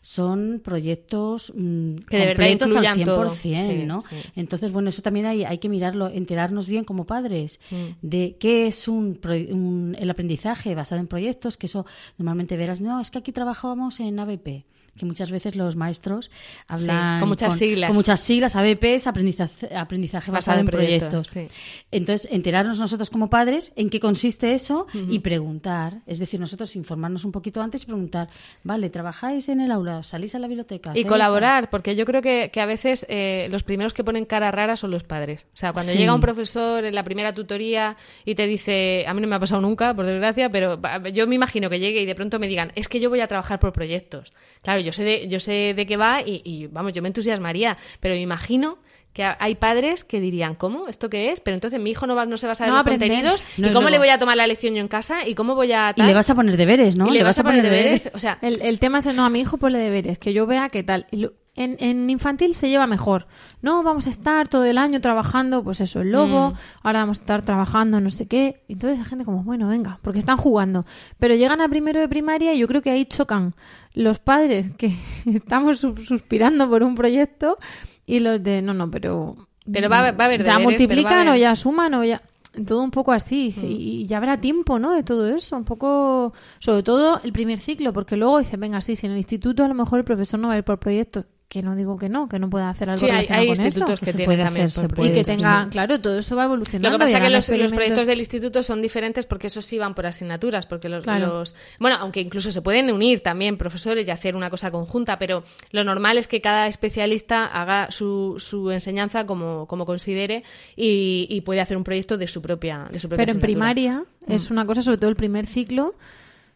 son 0.01 0.61
proyectos 0.63 1.51
mm, 1.55 1.95
Que 2.09 2.17
de 2.17 2.25
verdad 2.27 2.47
incluyan 2.49 2.85
al 2.85 2.97
100%, 2.99 3.05
todo. 3.05 3.35
Sí, 3.35 3.83
¿no? 3.85 4.01
sí. 4.01 4.15
Entonces, 4.35 4.71
bueno, 4.71 4.89
eso 4.89 5.01
también 5.01 5.25
hay, 5.25 5.43
hay 5.43 5.57
que 5.57 5.69
mirarlo, 5.69 6.07
enterarnos 6.09 6.67
bien 6.67 6.83
como 6.83 7.05
padres 7.05 7.59
Mm. 7.71 7.75
de 8.01 8.37
qué 8.39 8.67
es 8.67 8.87
un, 8.87 9.19
un- 9.51 9.95
el 9.99 10.09
aprendizaje 10.09 10.75
basado 10.75 10.99
en 11.01 11.07
proyectos, 11.07 11.57
que 11.57 11.67
eso 11.67 11.85
normalmente 12.17 12.57
verás, 12.57 12.81
no, 12.81 12.99
es 12.99 13.11
que 13.11 13.19
aquí 13.19 13.31
trabajábamos 13.31 13.99
en 13.99 14.19
ABP, 14.19 14.65
que 14.97 15.05
muchas 15.05 15.29
veces 15.31 15.55
los 15.55 15.75
maestros 15.75 16.31
hablan 16.67 17.19
con 17.19 17.29
muchas 17.29 17.57
siglas. 17.57 17.89
Con 17.89 17.97
muchas 17.97 18.19
siglas, 18.19 18.55
ABP 18.55 18.83
es 18.95 19.07
aprendizaje, 19.07 19.75
aprendizaje 19.75 20.31
basado, 20.31 20.59
en 20.59 20.65
proyectos. 20.67 21.27
sí. 21.27 21.47
Entonces, 21.91 22.27
enterarnos 22.31 22.79
nosotros 22.79 23.09
como 23.09 23.29
padres 23.29 23.71
en 23.75 23.89
qué 23.89 23.99
consiste 23.99 24.53
eso 24.53 24.87
y 25.09 25.19
preguntar, 25.19 26.01
es 26.05 26.19
decir, 26.19 26.39
nosotros 26.39 26.75
informarnos 26.75 27.25
un 27.25 27.31
poquito 27.31 27.61
antes 27.61 27.83
y 27.83 27.85
preguntar, 27.85 28.29
vale, 28.63 28.89
¿trabajáis 28.89 29.49
en 29.49 29.61
el 29.61 29.71
aula? 29.71 30.03
¿Salís 30.03 30.33
a 30.35 30.39
la 30.39 30.47
biblioteca? 30.47 30.89
Y 30.89 30.91
¿Hacéis 30.91 31.07
colaborar, 31.07 31.69
porque 31.69 31.95
yo 31.95 32.05
creo 32.05 32.21
que, 32.21 32.49
que 32.51 32.61
a 32.61 32.65
veces 32.65 33.05
eh, 33.09 33.47
los 33.51 33.63
primeros 33.63 33.93
que 33.93 34.03
ponen 34.03 34.25
cara 34.25 34.51
rara 34.51 34.75
son 34.77 34.91
los 34.91 35.03
padres. 35.03 35.45
O 35.53 35.57
sea, 35.57 35.73
cuando 35.73 35.91
Sí. 35.91 35.97
llega 35.97 36.13
un 36.13 36.21
profesor 36.21 36.83
en 36.85 36.95
la 36.95 37.03
primera 37.03 37.33
tutoría 37.33 37.95
y 38.25 38.35
te 38.35 38.47
dice, 38.47 39.05
a 39.07 39.13
mí 39.13 39.21
no 39.21 39.27
me 39.27 39.35
ha 39.35 39.39
pasado 39.39 39.61
nunca, 39.61 39.93
por 39.93 40.05
desgracia, 40.05 40.49
pero 40.49 40.79
yo 41.13 41.27
me 41.27 41.35
imagino 41.35 41.69
que 41.69 41.79
llegue 41.79 42.01
y 42.01 42.05
de 42.05 42.15
pronto 42.15 42.39
me 42.39 42.47
digan, 42.47 42.71
es 42.75 42.87
que 42.87 42.99
yo 42.99 43.09
voy 43.09 43.19
a 43.21 43.27
trabajar 43.27 43.59
por 43.59 43.71
proyectos. 43.73 44.33
Claro, 44.61 44.79
yo 44.85 44.93
sé 44.93 45.03
de, 45.03 45.27
yo 45.27 45.39
sé 45.41 45.73
de 45.75 45.85
qué 45.85 45.97
va 45.97 46.21
y, 46.21 46.41
y, 46.45 46.67
vamos, 46.67 46.93
yo 46.93 47.01
me 47.01 47.09
entusiasmaría, 47.09 47.75
pero 47.99 48.13
me 48.15 48.21
imagino 48.21 48.77
que 49.11 49.23
ha- 49.23 49.37
hay 49.39 49.55
padres 49.55 50.03
que 50.03 50.19
dirían, 50.19 50.55
¿cómo? 50.55 50.87
¿Esto 50.89 51.09
qué 51.09 51.31
es? 51.31 51.39
Pero 51.39 51.55
entonces 51.55 51.79
mi 51.79 51.89
hijo 51.91 52.05
no, 52.05 52.15
va, 52.15 52.25
no 52.25 52.35
se 52.37 52.47
va 52.47 52.51
a 52.51 52.55
saber 52.55 52.69
No 52.71 52.75
los 52.75 52.81
aprender. 52.81 53.09
contenidos. 53.09 53.43
No, 53.57 53.69
¿Y 53.69 53.71
cómo 53.71 53.89
le 53.89 53.97
voy 53.97 54.09
a 54.09 54.19
tomar 54.19 54.35
la 54.37 54.45
lección 54.45 54.75
yo 54.75 54.81
en 54.81 54.87
casa? 54.89 55.25
¿Y 55.27 55.35
cómo 55.35 55.55
voy 55.55 55.71
a...? 55.71 55.93
Y 55.95 56.01
le 56.03 56.13
vas 56.13 56.29
a 56.29 56.35
poner 56.35 56.57
deberes, 56.57 56.97
¿no? 56.97 57.07
Y 57.07 57.11
le 57.11 57.23
vas 57.23 57.39
a 57.39 57.43
poner 57.43 57.63
deberes. 57.63 58.09
O 58.13 58.19
sea, 58.19 58.37
El, 58.41 58.61
el 58.61 58.79
tema 58.79 58.97
es, 58.99 59.05
no, 59.15 59.23
a 59.25 59.29
mi 59.29 59.39
hijo 59.39 59.57
ponle 59.57 59.79
deberes, 59.79 60.17
que 60.19 60.33
yo 60.33 60.45
vea 60.45 60.67
qué 60.69 60.83
tal. 60.83 61.07
Y 61.11 61.17
lo- 61.17 61.33
En, 61.57 61.77
en 61.79 62.09
infantil 62.09 62.53
se 62.53 62.67
lleva 62.67 62.85
mejor. 62.85 63.27
No, 63.61 63.81
vamos 63.81 64.07
a 64.07 64.09
estar 64.09 64.49
todo 64.49 64.65
el 64.65 64.77
año 64.77 64.99
trabajando, 64.99 65.63
pues 65.63 65.79
eso, 65.79 66.01
el 66.01 66.11
lobo, 66.11 66.51
Mm. 66.51 66.53
ahora 66.83 66.99
vamos 66.99 67.19
a 67.19 67.21
estar 67.21 67.45
trabajando 67.45 68.01
no 68.01 68.09
sé 68.09 68.27
qué. 68.27 68.61
Y 68.67 68.73
Entonces 68.73 68.99
la 68.99 69.05
gente 69.05 69.23
como, 69.23 69.41
bueno, 69.43 69.69
venga, 69.69 69.99
porque 70.01 70.19
están 70.19 70.35
jugando. 70.37 70.85
Pero 71.17 71.33
llegan 71.35 71.61
a 71.61 71.69
primero 71.69 72.01
de 72.01 72.09
primaria 72.09 72.53
y 72.53 72.59
yo 72.59 72.67
creo 72.67 72.81
que 72.81 72.91
ahí 72.91 73.05
chocan 73.05 73.53
los 73.93 74.19
padres 74.19 74.71
que 74.77 74.93
estamos 75.25 75.79
su- 75.79 75.95
suspirando 75.97 76.69
por 76.69 76.83
un 76.83 76.93
proyecto 76.95 77.57
y 78.05 78.19
los 78.19 78.43
de, 78.43 78.61
no, 78.61 78.73
no, 78.73 78.91
pero... 78.91 79.35
Pero 79.71 79.89
va 79.89 79.99
a- 80.07 80.11
va 80.11 80.25
a 80.25 80.27
haber 80.27 80.43
Ya 80.43 80.57
deberes, 80.57 80.63
multiplican 80.65 81.27
o 81.29 81.35
ya 81.35 81.55
suman 81.55 81.93
o 81.93 82.03
ya... 82.03 82.21
Todo 82.67 82.83
un 82.83 82.91
poco 82.91 83.11
así. 83.11 83.53
Mm. 83.57 83.65
Y 83.65 83.71
y 84.03 84.05
ya 84.07 84.15
habrá 84.17 84.39
tiempo, 84.39 84.79
¿no? 84.79 84.93
De 84.93 85.03
todo 85.03 85.27
eso. 85.27 85.57
Un 85.57 85.65
poco. 85.65 86.31
Sobre 86.59 86.83
todo 86.83 87.19
el 87.21 87.33
primer 87.33 87.59
ciclo, 87.59 87.91
porque 87.91 88.15
luego 88.15 88.39
dices, 88.39 88.57
venga, 88.57 88.79
sí, 88.79 88.95
si 88.95 89.07
en 89.07 89.11
el 89.11 89.17
instituto 89.17 89.65
a 89.65 89.67
lo 89.67 89.73
mejor 89.73 89.99
el 89.99 90.05
profesor 90.05 90.39
no 90.39 90.47
va 90.47 90.53
a 90.53 90.57
ir 90.59 90.63
por 90.63 90.79
proyectos. 90.79 91.25
Que 91.47 91.61
no 91.61 91.75
digo 91.75 91.97
que 91.97 92.09
no, 92.09 92.27
que 92.27 92.39
no 92.39 92.49
pueda 92.49 92.69
hacer 92.69 92.89
algo 92.89 92.97
Sí, 92.99 93.05
hay, 93.05 93.11
relacionado 93.27 93.41
hay 93.41 93.47
con 93.55 93.65
institutos 93.65 93.93
eso. 93.93 93.99
que 94.05 94.11
Se 94.11 94.17
tienen 94.17 94.25
puede 94.35 94.43
también 94.43 94.65
hacer, 94.65 94.81
se 94.81 94.87
por 94.87 94.95
puede, 94.97 95.09
Y 95.09 95.13
que 95.13 95.23
proyectos. 95.23 95.35
tenga, 95.45 95.69
claro, 95.69 96.01
todo 96.01 96.17
eso 96.19 96.35
va 96.35 96.45
evolucionando. 96.45 96.89
Lo 96.89 96.95
que 96.97 97.05
pasa 97.05 97.17
es 97.17 97.23
que 97.47 97.57
los, 97.57 97.71
proyectos 97.71 98.07
del 98.07 98.19
instituto 98.19 98.63
son 98.63 98.81
diferentes 98.81 99.25
porque 99.27 99.47
esos 99.47 99.63
sí 99.63 99.77
van 99.77 99.93
por 99.93 100.07
asignaturas, 100.07 100.65
porque 100.65 100.89
los, 100.89 101.03
Claro. 101.03 101.27
los- 101.27 101.55
bueno, 101.79 101.97
aunque 101.99 102.19
incluso 102.19 102.51
se 102.51 102.61
pueden 102.63 102.91
unir 102.91 103.21
también 103.21 103.57
profesores 103.57 104.07
y 104.07 104.11
hacer 104.11 104.35
una 104.35 104.49
cosa 104.49 104.71
conjunta, 104.71 105.19
pero 105.19 105.43
lo 105.71 105.83
normal 105.83 106.17
es 106.17 106.27
que 106.27 106.41
cada 106.41 106.67
especialista 106.67 107.45
haga 107.45 107.91
su, 107.91 108.35
su 108.39 108.71
enseñanza 108.71 109.25
como, 109.27 109.67
como 109.67 109.85
considere 109.85 110.43
y, 110.75 111.27
y 111.29 111.41
puede 111.41 111.61
hacer 111.61 111.77
un 111.77 111.83
proyecto 111.83 112.17
de 112.17 112.27
su 112.27 112.41
propia, 112.41 112.87
de 112.91 112.99
su 112.99 113.07
propia 113.07 113.23
Pero 113.23 113.35
en 113.35 113.41
primaria 113.41 114.03
Mm. 114.27 114.31
es 114.31 114.49
una 114.49 114.65
cosa, 114.65 114.81
sobre 114.81 114.97
todo 114.97 115.11
el 115.11 115.15
primer 115.15 115.45
ciclo, 115.45 115.93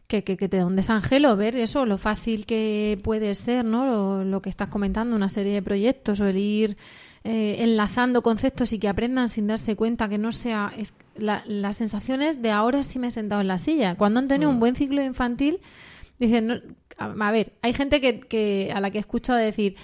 que, 0.09 0.23
que, 0.25 0.35
que 0.35 0.49
te 0.49 0.57
da 0.57 0.65
un 0.65 0.75
desangelo 0.75 1.37
ver 1.37 1.55
eso, 1.55 1.85
lo 1.85 1.97
fácil 1.97 2.45
que 2.45 2.99
puede 3.03 3.33
ser, 3.35 3.63
¿no? 3.63 3.85
Lo, 3.85 4.23
lo 4.25 4.41
que 4.41 4.49
estás 4.49 4.67
comentando, 4.67 5.15
una 5.15 5.29
serie 5.29 5.53
de 5.53 5.61
proyectos 5.61 6.19
o 6.19 6.27
el 6.27 6.35
ir 6.37 6.77
eh, 7.23 7.57
enlazando 7.59 8.21
conceptos 8.23 8.73
y 8.73 8.79
que 8.79 8.87
aprendan 8.89 9.29
sin 9.29 9.47
darse 9.47 9.75
cuenta, 9.75 10.09
que 10.09 10.17
no 10.17 10.31
sea... 10.31 10.71
Es, 10.75 10.93
la, 11.15 11.43
las 11.45 11.77
sensaciones 11.77 12.41
de 12.41 12.49
ahora 12.51 12.81
sí 12.81 12.97
me 12.97 13.07
he 13.07 13.11
sentado 13.11 13.41
en 13.41 13.47
la 13.49 13.57
silla. 13.59 13.95
Cuando 13.95 14.19
han 14.19 14.27
tenido 14.27 14.49
Mm. 14.49 14.53
un 14.55 14.59
buen 14.59 14.75
ciclo 14.75 15.01
infantil, 15.03 15.59
dicen... 16.17 16.47
no- 16.47 16.61
a, 16.97 17.05
a 17.27 17.31
ver, 17.31 17.53
hay 17.61 17.73
gente 17.73 18.01
que, 18.01 18.19
que 18.19 18.71
a 18.73 18.79
la 18.81 18.89
que 18.91 18.97
he 18.97 19.01
escuchado 19.01 19.37
decir... 19.39 19.75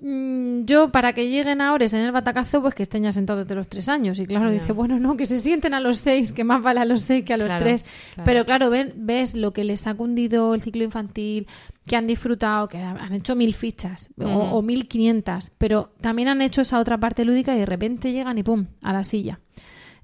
"Mm, 0.00 0.60
Yo, 0.64 0.90
para 0.92 1.12
que 1.12 1.28
lleguen 1.28 1.60
ahora 1.60 1.84
en 1.86 1.94
el 1.96 2.12
batacazo, 2.12 2.60
pues 2.62 2.74
que 2.74 2.82
estén 2.84 3.02
ya 3.02 3.12
sentados 3.12 3.44
desde 3.44 3.54
los 3.54 3.68
tres 3.68 3.88
años. 3.88 4.18
Y 4.18 4.26
claro, 4.26 4.50
dice, 4.50 4.72
bueno, 4.72 4.98
no, 5.00 5.16
que 5.16 5.26
se 5.26 5.38
sienten 5.40 5.74
a 5.74 5.80
los 5.80 5.98
seis, 5.98 6.32
que 6.32 6.44
más 6.44 6.62
vale 6.62 6.80
a 6.80 6.84
los 6.84 7.02
seis 7.02 7.24
que 7.24 7.34
a 7.34 7.36
los 7.36 7.46
Claro, 7.46 7.64
tres. 7.64 7.82
claro. 8.14 8.24
Pero 8.24 8.44
claro, 8.44 8.70
ven- 8.70 8.92
ves 8.96 9.34
lo 9.34 9.52
que 9.52 9.64
les 9.64 9.86
ha 9.86 9.94
cundido 9.94 10.54
el 10.54 10.60
ciclo 10.62 10.84
infantil, 10.84 11.46
que 11.86 11.96
han 11.96 12.06
disfrutado, 12.06 12.68
que 12.68 12.78
han 12.78 13.12
hecho 13.14 13.34
mil 13.36 13.54
fichas 13.54 14.08
o, 14.18 14.24
Ujú. 14.24 14.56
o 14.56 14.62
mil 14.62 14.86
quinientas, 14.88 15.50
pero 15.58 15.90
también 16.00 16.28
han 16.28 16.40
hecho 16.42 16.60
esa 16.60 16.78
otra 16.78 16.98
parte 16.98 17.24
lúdica 17.24 17.54
y 17.54 17.58
de 17.58 17.66
repente 17.66 18.12
llegan 18.12 18.38
y 18.38 18.42
pum, 18.42 18.66
a 18.82 18.92
la 18.92 19.02
silla. 19.04 19.40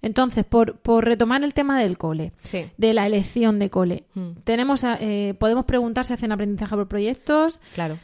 Entonces, 0.03 0.45
por, 0.45 0.77
por 0.79 1.05
retomar 1.05 1.43
el 1.43 1.55
tema 1.55 1.81
del 1.81 1.97
cole, 1.99 2.31
Sí. 2.43 2.67
de 2.77 2.93
la 2.95 3.07
elección 3.07 3.59
de 3.59 3.71
cole, 3.71 4.05
Mm. 4.15 4.31
tenemos 4.45 4.85
a- 4.85 4.99
eh, 5.01 5.35
podemos 5.39 5.65
preguntar 5.65 6.05
si 6.05 6.13
hacen 6.13 6.33
aprendizaje 6.33 6.77
por 6.77 6.87
proyectos, 6.87 7.61
Claro. 7.75 7.99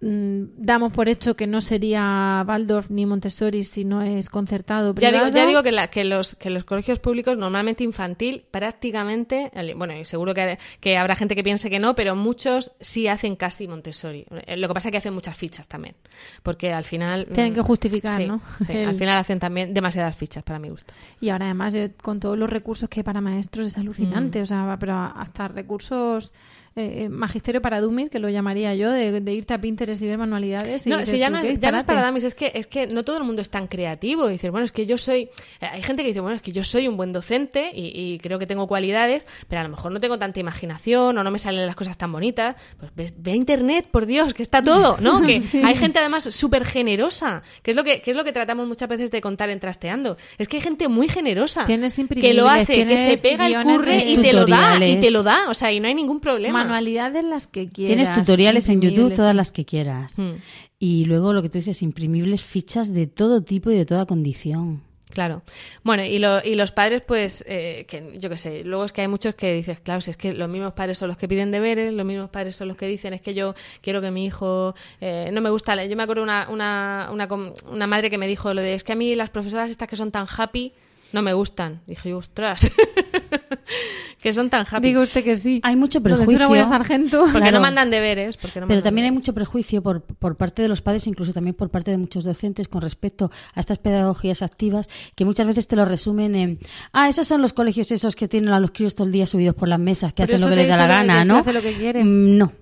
Mm, 0.00 0.42
damos 0.56 0.92
por 0.92 1.08
hecho 1.08 1.36
que 1.36 1.46
no 1.46 1.60
sería 1.60 2.44
Waldorf 2.46 2.90
ni 2.90 3.06
Montessori 3.06 3.62
si 3.64 3.84
no 3.84 4.02
es 4.02 4.28
concertado 4.30 4.94
Ya 4.94 5.08
digo, 5.12 5.24
privado. 5.24 5.36
ya 5.36 5.46
digo 5.46 5.62
que, 5.62 5.72
la- 5.72 5.88
que 5.88 6.04
los, 6.04 6.34
que 6.36 6.50
los 6.50 6.64
colegios 6.64 6.98
públicos, 6.98 7.36
normalmente 7.38 7.84
infantil, 7.84 8.44
prácticamente, 8.50 9.50
bueno, 9.76 9.94
y 9.96 10.04
seguro 10.04 10.32
que, 10.34 10.58
que 10.80 10.96
habrá 10.96 11.16
gente 11.16 11.34
que 11.34 11.42
piense 11.42 11.68
que 11.70 11.78
no, 11.78 11.94
pero 11.94 12.16
muchos 12.16 12.72
sí 12.80 13.08
hacen 13.08 13.36
casi 13.36 13.68
Montessori. 13.68 14.26
Eh, 14.46 14.56
Lo 14.56 14.68
que 14.68 14.74
pasa 14.74 14.88
es 14.88 14.92
que 14.92 14.98
hacen 14.98 15.14
muchas 15.14 15.36
fichas 15.36 15.68
también, 15.68 15.94
porque 16.42 16.72
al 16.72 16.84
final... 16.84 17.26
Tienen 17.26 17.52
mm, 17.52 17.56
que 17.56 17.62
justificar, 17.62 18.20
sí, 18.20 18.26
¿no? 18.26 18.40
sí, 18.64 18.72
El- 18.72 18.88
al 18.88 18.94
final 18.94 19.18
hacen 19.18 19.38
también 19.38 19.74
demasiadas 19.74 20.16
fichas 20.16 20.42
para 20.42 20.58
mi 20.58 20.68
gusto. 20.70 20.94
Y 21.20 21.28
ahora 21.28 21.46
además 21.46 21.74
eh, 21.74 21.92
con 22.02 22.20
todos 22.20 22.38
los 22.38 22.48
recursos 22.48 22.88
que 22.88 23.00
hay 23.00 23.04
para 23.04 23.20
maestros 23.20 23.66
es 23.66 23.78
alucinante, 23.78 24.40
o 24.40 24.46
sea, 24.46 24.76
pero 24.80 24.94
hasta 24.96 25.48
recursos 25.48 26.32
eh, 26.76 27.08
magisterio 27.10 27.60
para 27.60 27.80
dummies, 27.80 28.10
que 28.10 28.18
lo 28.18 28.28
llamaría 28.28 28.74
yo, 28.74 28.90
de, 28.90 29.20
de 29.20 29.32
irte 29.34 29.54
a 29.54 29.60
Pinterest 29.60 30.00
y 30.02 30.06
ver 30.06 30.18
manualidades. 30.18 30.86
y 30.86 30.90
No, 30.90 31.04
si 31.04 31.18
ya 31.18 31.26
tú, 31.26 31.32
no, 31.34 31.38
es, 31.40 31.58
ya 31.58 31.72
no 31.72 31.78
es 31.78 31.84
para 31.84 32.06
dummies, 32.06 32.24
es 32.24 32.34
que, 32.34 32.52
es 32.54 32.66
que 32.66 32.86
no 32.86 33.04
todo 33.04 33.16
el 33.18 33.24
mundo 33.24 33.42
es 33.42 33.50
tan 33.50 33.66
creativo. 33.66 34.30
Y 34.30 34.36
bueno, 34.50 34.64
es 34.64 34.72
que 34.72 34.86
yo 34.86 34.96
soy. 34.98 35.30
eh, 35.60 35.66
Hay 35.72 35.82
gente 35.82 36.02
que 36.02 36.08
dice, 36.08 36.20
bueno, 36.20 36.36
es 36.36 36.42
que 36.42 36.52
yo 36.52 36.62
soy 36.64 36.86
un 36.88 36.96
buen 36.96 37.12
docente 37.12 37.70
y, 37.74 37.92
y 38.14 38.18
creo 38.18 38.38
que 38.38 38.46
tengo 38.46 38.66
cualidades, 38.68 39.26
pero 39.48 39.60
a 39.60 39.64
lo 39.64 39.70
mejor 39.70 39.92
no 39.92 40.00
tengo 40.00 40.18
tanta 40.18 40.38
imaginación 40.40 41.18
o 41.18 41.24
no 41.24 41.30
me 41.30 41.38
salen 41.38 41.66
las 41.66 41.76
cosas 41.76 41.98
tan 41.98 42.12
bonitas. 42.12 42.56
Pues 42.78 42.92
ve, 42.94 43.12
ve 43.16 43.32
a 43.32 43.34
internet, 43.36 43.86
por 43.90 44.06
Dios, 44.06 44.32
que 44.34 44.42
está 44.42 44.62
todo, 44.62 44.96
¿no? 45.00 45.20
Que 45.26 45.40
Sí. 45.40 45.60
hay 45.64 45.74
gente 45.76 45.98
además 45.98 46.24
súper 46.24 46.64
generosa, 46.64 47.42
que 47.62 47.70
es, 47.72 47.76
lo 47.76 47.84
que, 47.84 48.00
que 48.02 48.10
es 48.12 48.16
lo 48.16 48.24
que 48.24 48.32
tratamos 48.32 48.66
muchas 48.66 48.88
veces 48.88 49.10
de 49.10 49.20
contar 49.20 49.50
en 49.50 49.60
Trasteando. 49.60 50.16
Es 50.38 50.48
que 50.48 50.56
hay 50.58 50.62
gente 50.62 50.88
muy 50.88 51.08
generosa 51.08 51.64
que 51.64 52.34
lo 52.34 52.48
hace, 52.48 52.86
que 52.86 52.96
se 52.96 53.18
pega 53.18 53.46
el 53.46 53.62
curre 53.62 53.96
de- 53.96 54.04
y 54.10 54.16
te 54.18 54.32
lo 54.32 54.46
da, 54.46 54.84
y 54.86 54.96
te 55.00 55.10
lo 55.10 55.22
da. 55.22 55.48
O 55.48 55.54
sea, 55.54 55.72
y 55.72 55.80
no 55.80 55.88
hay 55.88 55.94
ningún 55.94 56.20
problema. 56.20 56.59
Manualidades 56.64 57.24
las 57.24 57.46
que 57.46 57.68
quieras. 57.68 57.96
Tienes 57.96 58.12
tutoriales 58.12 58.68
en 58.68 58.80
YouTube, 58.80 59.14
todas 59.14 59.34
las 59.34 59.52
que 59.52 59.64
quieras. 59.64 60.18
Mm. 60.18 60.32
Y 60.78 61.04
luego 61.04 61.32
lo 61.32 61.42
que 61.42 61.48
tú 61.48 61.58
dices, 61.58 61.82
imprimibles 61.82 62.42
fichas 62.42 62.92
de 62.92 63.06
todo 63.06 63.42
tipo 63.42 63.70
y 63.70 63.76
de 63.76 63.84
toda 63.86 64.06
condición. 64.06 64.82
Claro. 65.10 65.42
Bueno, 65.82 66.04
y, 66.04 66.20
lo- 66.20 66.38
y 66.44 66.54
los 66.54 66.70
padres, 66.70 67.02
pues, 67.04 67.44
eh, 67.48 67.84
que 67.88 68.16
yo 68.20 68.30
qué 68.30 68.38
sé, 68.38 68.62
luego 68.62 68.84
es 68.84 68.92
que 68.92 69.00
hay 69.00 69.08
muchos 69.08 69.34
que 69.34 69.52
dices, 69.52 69.80
claro, 69.80 70.00
si 70.00 70.12
es 70.12 70.16
que 70.16 70.32
los 70.32 70.48
mismos 70.48 70.72
padres 70.74 70.98
son 70.98 71.08
los 71.08 71.16
que 71.16 71.26
piden 71.26 71.50
deberes, 71.50 71.92
los 71.92 72.06
mismos 72.06 72.30
padres 72.30 72.54
son 72.54 72.68
los 72.68 72.76
que 72.76 72.86
dicen, 72.86 73.12
es 73.12 73.20
que 73.20 73.34
yo 73.34 73.54
quiero 73.82 74.00
que 74.00 74.12
mi 74.12 74.24
hijo, 74.24 74.72
eh, 75.00 75.28
no 75.32 75.40
me 75.40 75.50
gusta, 75.50 75.74
leer". 75.74 75.90
yo 75.90 75.96
me 75.96 76.04
acuerdo 76.04 76.22
una, 76.22 76.46
una, 76.48 77.08
una, 77.12 77.28
una 77.68 77.86
madre 77.88 78.08
que 78.08 78.18
me 78.18 78.28
dijo 78.28 78.54
lo 78.54 78.60
de, 78.62 78.74
es 78.74 78.84
que 78.84 78.92
a 78.92 78.96
mí 78.96 79.16
las 79.16 79.30
profesoras 79.30 79.68
estas 79.68 79.88
que 79.88 79.96
son 79.96 80.12
tan 80.12 80.26
happy, 80.38 80.72
no 81.12 81.22
me 81.22 81.32
gustan. 81.32 81.80
Dije, 81.88 82.14
ostras, 82.14 82.70
que 84.22 84.32
son 84.32 84.50
tan 84.50 84.66
happy. 84.70 84.88
Diga 84.88 85.00
usted 85.02 85.24
que 85.24 85.36
sí. 85.36 85.60
Hay 85.62 85.76
mucho 85.76 86.00
prejuicio. 86.02 86.36
una 86.36 86.48
buena 86.48 86.64
sargento. 86.66 87.20
porque 87.20 87.38
claro. 87.38 87.52
no 87.58 87.60
mandan 87.60 87.90
deberes. 87.90 88.36
Porque 88.36 88.60
no 88.60 88.66
Pero 88.66 88.76
mandan 88.78 88.82
también 88.84 89.04
hay 89.06 89.10
mucho 89.12 89.32
prejuicio 89.34 89.82
por, 89.82 90.02
por 90.02 90.36
parte 90.36 90.62
de 90.62 90.68
los 90.68 90.82
padres, 90.82 91.06
incluso 91.06 91.32
también 91.32 91.54
por 91.54 91.70
parte 91.70 91.90
de 91.90 91.98
muchos 91.98 92.24
docentes 92.24 92.68
con 92.68 92.82
respecto 92.82 93.30
a 93.54 93.60
estas 93.60 93.78
pedagogías 93.78 94.42
activas, 94.42 94.88
que 95.14 95.24
muchas 95.24 95.46
veces 95.46 95.66
te 95.68 95.76
lo 95.76 95.84
resumen 95.84 96.34
en, 96.34 96.58
ah, 96.92 97.08
esos 97.08 97.26
son 97.26 97.42
los 97.42 97.52
colegios 97.52 97.90
esos 97.92 98.16
que 98.16 98.28
tienen 98.28 98.50
a 98.50 98.60
los 98.60 98.70
críos 98.72 98.94
todo 98.94 99.06
el 99.06 99.12
día 99.12 99.26
subidos 99.26 99.54
por 99.54 99.68
las 99.68 99.78
mesas, 99.80 100.12
que 100.12 100.22
hacen 100.24 100.40
lo 100.40 100.48
que 100.48 100.56
les 100.56 100.68
da 100.68 100.76
la 100.76 100.86
gana, 100.86 101.20
que 101.20 101.24
¿no? 101.28 101.36
hace 101.38 101.52
lo 101.52 101.62
que 101.62 101.72
quiere. 101.74 102.04
Mm, 102.04 102.38
No. 102.38 102.52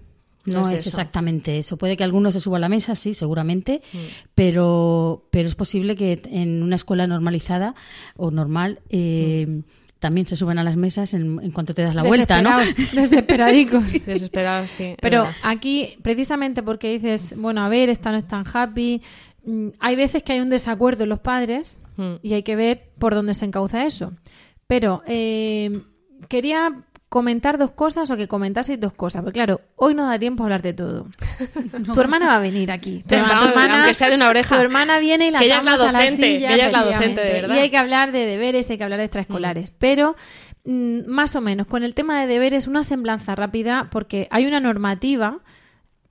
No 0.44 0.54
No, 0.54 0.62
es 0.62 0.68
es, 0.68 0.80
eso. 0.86 0.88
exactamente 1.00 1.58
eso. 1.58 1.76
Puede 1.76 1.98
que 1.98 2.04
alguno 2.04 2.32
se 2.32 2.40
suba 2.40 2.56
a 2.56 2.60
la 2.60 2.70
mesa, 2.70 2.94
sí, 2.94 3.12
seguramente, 3.12 3.82
Mm. 3.92 3.98
pero, 4.34 5.26
pero 5.30 5.46
es 5.48 5.54
posible 5.54 5.94
que 5.94 6.22
en 6.30 6.62
una 6.62 6.76
escuela 6.76 7.06
normalizada 7.06 7.74
o 8.16 8.30
normal 8.30 8.80
eh, 8.88 9.44
Mm. 9.46 9.60
También 9.98 10.26
se 10.26 10.36
suban 10.36 10.58
a 10.58 10.64
las 10.64 10.76
mesas 10.76 11.14
en, 11.14 11.40
en 11.42 11.50
cuanto 11.50 11.74
te 11.74 11.82
das 11.82 11.94
la 11.94 12.02
vuelta, 12.02 12.40
¿no? 12.40 12.58
Desesperados, 12.58 12.92
Desesperadicos. 12.94 13.92
Desesperados, 14.06 14.70
sí. 14.70 14.94
Pero 15.00 15.26
aquí, 15.42 15.98
precisamente 16.02 16.62
porque 16.62 16.92
dices, 16.92 17.34
bueno, 17.36 17.62
a 17.62 17.68
ver, 17.68 17.88
esta 17.90 18.10
no 18.12 18.18
es 18.18 18.26
tan 18.26 18.44
happy, 18.52 19.02
mm, 19.44 19.68
hay 19.80 19.96
veces 19.96 20.22
que 20.22 20.32
hay 20.34 20.40
un 20.40 20.50
desacuerdo 20.50 21.02
en 21.04 21.08
los 21.08 21.20
padres 21.20 21.78
Mm. 21.98 22.14
y 22.22 22.34
hay 22.34 22.44
que 22.44 22.56
ver 22.56 22.90
por 22.98 23.14
dónde 23.14 23.34
se 23.34 23.44
encauza 23.44 23.84
eso. 23.84 24.12
Pero 24.68 25.02
eh, 25.06 25.82
quería 26.28 26.84
comentar 27.08 27.56
dos 27.56 27.70
cosas 27.72 28.10
o 28.10 28.16
que 28.16 28.28
comentaseis 28.28 28.78
dos 28.78 28.92
cosas, 28.92 29.22
porque 29.22 29.38
claro, 29.38 29.60
hoy 29.76 29.94
no 29.94 30.06
da 30.06 30.18
tiempo 30.18 30.42
a 30.42 30.46
hablar 30.46 30.62
de 30.62 30.74
todo. 30.74 31.06
Tu 31.94 32.00
hermana 32.00 32.26
va 32.26 32.36
a 32.36 32.40
venir 32.40 32.70
aquí. 32.70 33.02
Tu, 33.06 33.14
hermana, 33.14 33.78
aunque 33.78 33.94
sea 33.94 34.10
de 34.10 34.16
una 34.16 34.28
oreja. 34.28 34.56
Tu 34.56 34.60
hermana 34.60 34.98
viene 34.98 35.28
y 35.28 35.30
la 35.30 35.38
Que 35.38 35.46
ella 35.46 35.58
es 35.58 35.64
la 35.64 35.72
atamos 35.72 35.88
a 35.88 35.92
la 35.92 36.00
docente, 36.00 36.34
silla, 36.34 36.48
que 36.48 36.54
ella 36.54 36.66
es 36.66 36.72
la 36.72 36.84
docente, 36.84 37.20
de 37.22 37.32
verdad. 37.32 37.54
Y 37.54 37.58
hay 37.58 37.70
que 37.70 37.78
hablar 37.78 38.12
de 38.12 38.26
deberes, 38.26 38.68
hay 38.70 38.78
que 38.78 38.84
hablar 38.84 38.98
de 38.98 39.04
extraescolares. 39.06 39.72
Pero 39.78 40.16
mm, 40.64 41.06
más 41.06 41.34
o 41.34 41.40
menos, 41.40 41.66
con 41.66 41.82
el 41.82 41.94
tema 41.94 42.20
de 42.20 42.26
deberes, 42.26 42.66
una 42.66 42.82
semblanza 42.82 43.34
rápida, 43.34 43.88
porque 43.90 44.28
hay 44.30 44.46
una 44.46 44.60
normativa. 44.60 45.38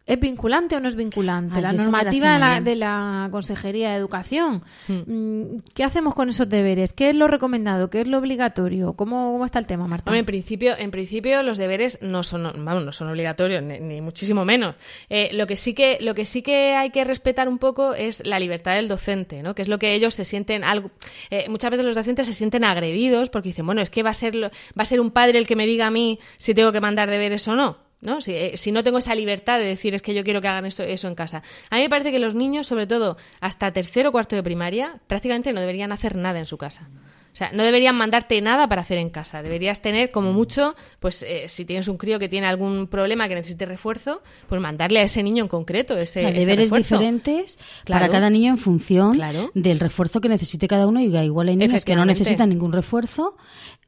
¿Es 0.08 0.20
vinculante 0.22 0.78
o 0.78 0.80
no 0.80 0.88
es 0.88 0.95
vinculante? 0.95 1.60
La 1.60 1.74
normativa 1.74 2.34
de 2.34 2.39
la, 2.39 2.51
bien. 2.53 2.64
de 2.64 2.76
la 2.78 3.28
Consejería 3.30 3.91
de 3.91 3.97
Educación. 3.97 4.64
Hmm. 4.88 5.01
Mm, 5.05 5.60
¿Qué 5.76 5.84
hacemos 5.84 6.16
con 6.16 6.30
esos 6.30 6.47
deberes? 6.47 6.93
¿Qué 6.93 7.10
es 7.10 7.16
lo 7.16 7.28
recomendado? 7.28 7.89
¿Qué 7.89 7.99
es 7.99 8.08
lo 8.08 8.18
obligatorio? 8.18 8.93
¿Cómo, 8.93 9.34
cómo 9.34 9.43
está 9.43 9.60
el 9.60 9.66
tema, 9.66 9.86
Marta? 9.86 10.10
Hombre, 10.10 10.20
en 10.20 10.26
principio, 10.26 10.78
en 10.78 10.91
principio 10.91 11.43
los 11.43 11.58
deberes 11.58 11.99
no 12.01 12.24
son, 12.24 12.43
vamos, 12.43 12.86
no 12.86 12.93
son 12.93 13.10
obligatorios, 13.10 13.62
ni, 13.62 13.82
ni 13.82 13.99
muchísimo 13.99 14.45
menos. 14.45 14.76
Eh, 15.10 15.30
lo 15.34 15.45
que 15.45 15.58
sí 15.58 15.74
que, 15.74 15.97
lo 15.99 16.14
que 16.14 16.24
sí 16.24 16.41
que 16.41 16.76
hay 16.76 16.91
que 16.91 17.03
respetar 17.03 17.49
un 17.49 17.58
poco 17.58 17.93
es 17.93 18.26
la 18.26 18.39
libertad 18.39 18.76
del 18.76 18.88
docente, 18.88 19.43
¿no? 19.43 19.55
Que 19.55 19.62
es 19.62 19.68
lo 19.68 19.78
que 19.78 19.93
ellos 19.93 20.16
se 20.16 20.24
sienten 20.24 20.64
algo. 20.64 20.89
eh, 21.30 21.47
muchas 21.49 21.70
veces 21.70 21.86
los 21.86 21.95
docentes 21.95 22.28
se 22.28 22.34
sienten 22.34 22.64
agredidos 22.64 23.30
porque 23.30 23.49
dicen, 23.49 23.66
bueno, 23.66 23.82
es 23.82 23.89
que 23.89 24.03
va 24.03 24.12
a 24.12 24.14
ser, 24.14 24.36
va 24.41 24.49
a 24.78 24.86
ser 24.86 25.01
un 25.01 25.12
padre 25.12 25.38
el 25.38 25.47
que 25.47 25.58
me 25.58 25.66
diga 25.66 25.88
a 25.88 25.91
mí 25.91 26.18
si 26.38 26.53
tengo 26.53 26.72
que 26.72 26.80
mandar 26.80 27.10
deberes 27.10 27.45
o 27.49 27.55
no. 27.58 27.86
¿No? 28.02 28.22
Si, 28.22 28.32
eh, 28.34 28.52
si 28.58 28.72
no 28.72 28.84
tengo 28.84 28.98
esa 29.00 29.16
libertad 29.16 29.58
de 29.60 29.66
decir 29.66 29.95
es 29.95 30.02
que 30.02 30.14
yo 30.14 30.24
quiero 30.24 30.41
que 30.41 30.48
hagan 30.48 30.66
eso, 30.66 30.84
eso 30.84 31.08
en 31.08 31.16
casa. 31.16 31.41
A 31.70 31.76
mí 31.78 31.82
me 31.84 31.89
parece 31.89 32.12
que 32.12 32.20
los 32.20 32.36
niños, 32.36 32.68
sobre 32.68 32.88
todo 32.88 33.18
hasta 33.41 33.72
tercero 33.74 34.10
o 34.10 34.12
cuarto 34.12 34.36
de 34.36 34.43
primaria, 34.43 35.00
prácticamente 35.08 35.52
no 35.54 35.60
deberían 35.60 35.91
hacer 35.91 36.16
nada 36.16 36.39
en 36.39 36.45
su 36.45 36.58
casa. 36.58 36.89
O 37.34 37.38
sea, 37.38 37.52
no 37.54 37.62
deberían 37.64 37.95
mandarte 37.95 38.41
nada 38.41 38.68
para 38.68 38.82
hacer 38.82 38.98
en 38.98 39.12
casa. 39.12 39.43
Deberías 39.43 39.80
tener, 39.80 40.10
como 40.10 40.34
mucho, 40.34 40.76
pues 41.00 41.22
eh, 41.22 41.43
si 41.50 41.66
tienes 41.66 41.88
un 41.88 41.95
crío 41.98 42.18
que 42.18 42.28
tiene 42.28 42.48
algún 42.48 42.88
problema 42.88 43.28
que 43.28 43.36
necesite 43.36 43.68
refuerzo, 43.68 44.24
pues 44.50 44.60
mandarle 44.60 45.02
a 45.02 45.04
ese 45.04 45.22
niño 45.22 45.43
en 45.43 45.48
concreto 45.48 45.95
ese, 45.95 46.22
O 46.22 46.24
sea, 46.24 46.30
ese 46.32 46.39
deberes 46.39 46.66
refuerzo. 46.72 46.95
diferentes 46.98 47.60
Claro. 47.84 48.02
para 48.02 48.12
cada 48.12 48.32
niño 48.32 48.50
en 48.50 48.58
función 48.58 49.14
Claro. 49.14 49.52
del 49.54 49.80
refuerzo 49.80 50.20
que 50.20 50.30
necesite 50.30 50.68
cada 50.68 50.88
uno. 50.88 51.00
Y 51.00 51.16
igual 51.16 51.50
hay 51.50 51.58
niños 51.58 51.86
que 51.86 51.95
no 51.95 52.06
necesitan 52.06 52.50
ningún 52.50 52.72
refuerzo 52.74 53.38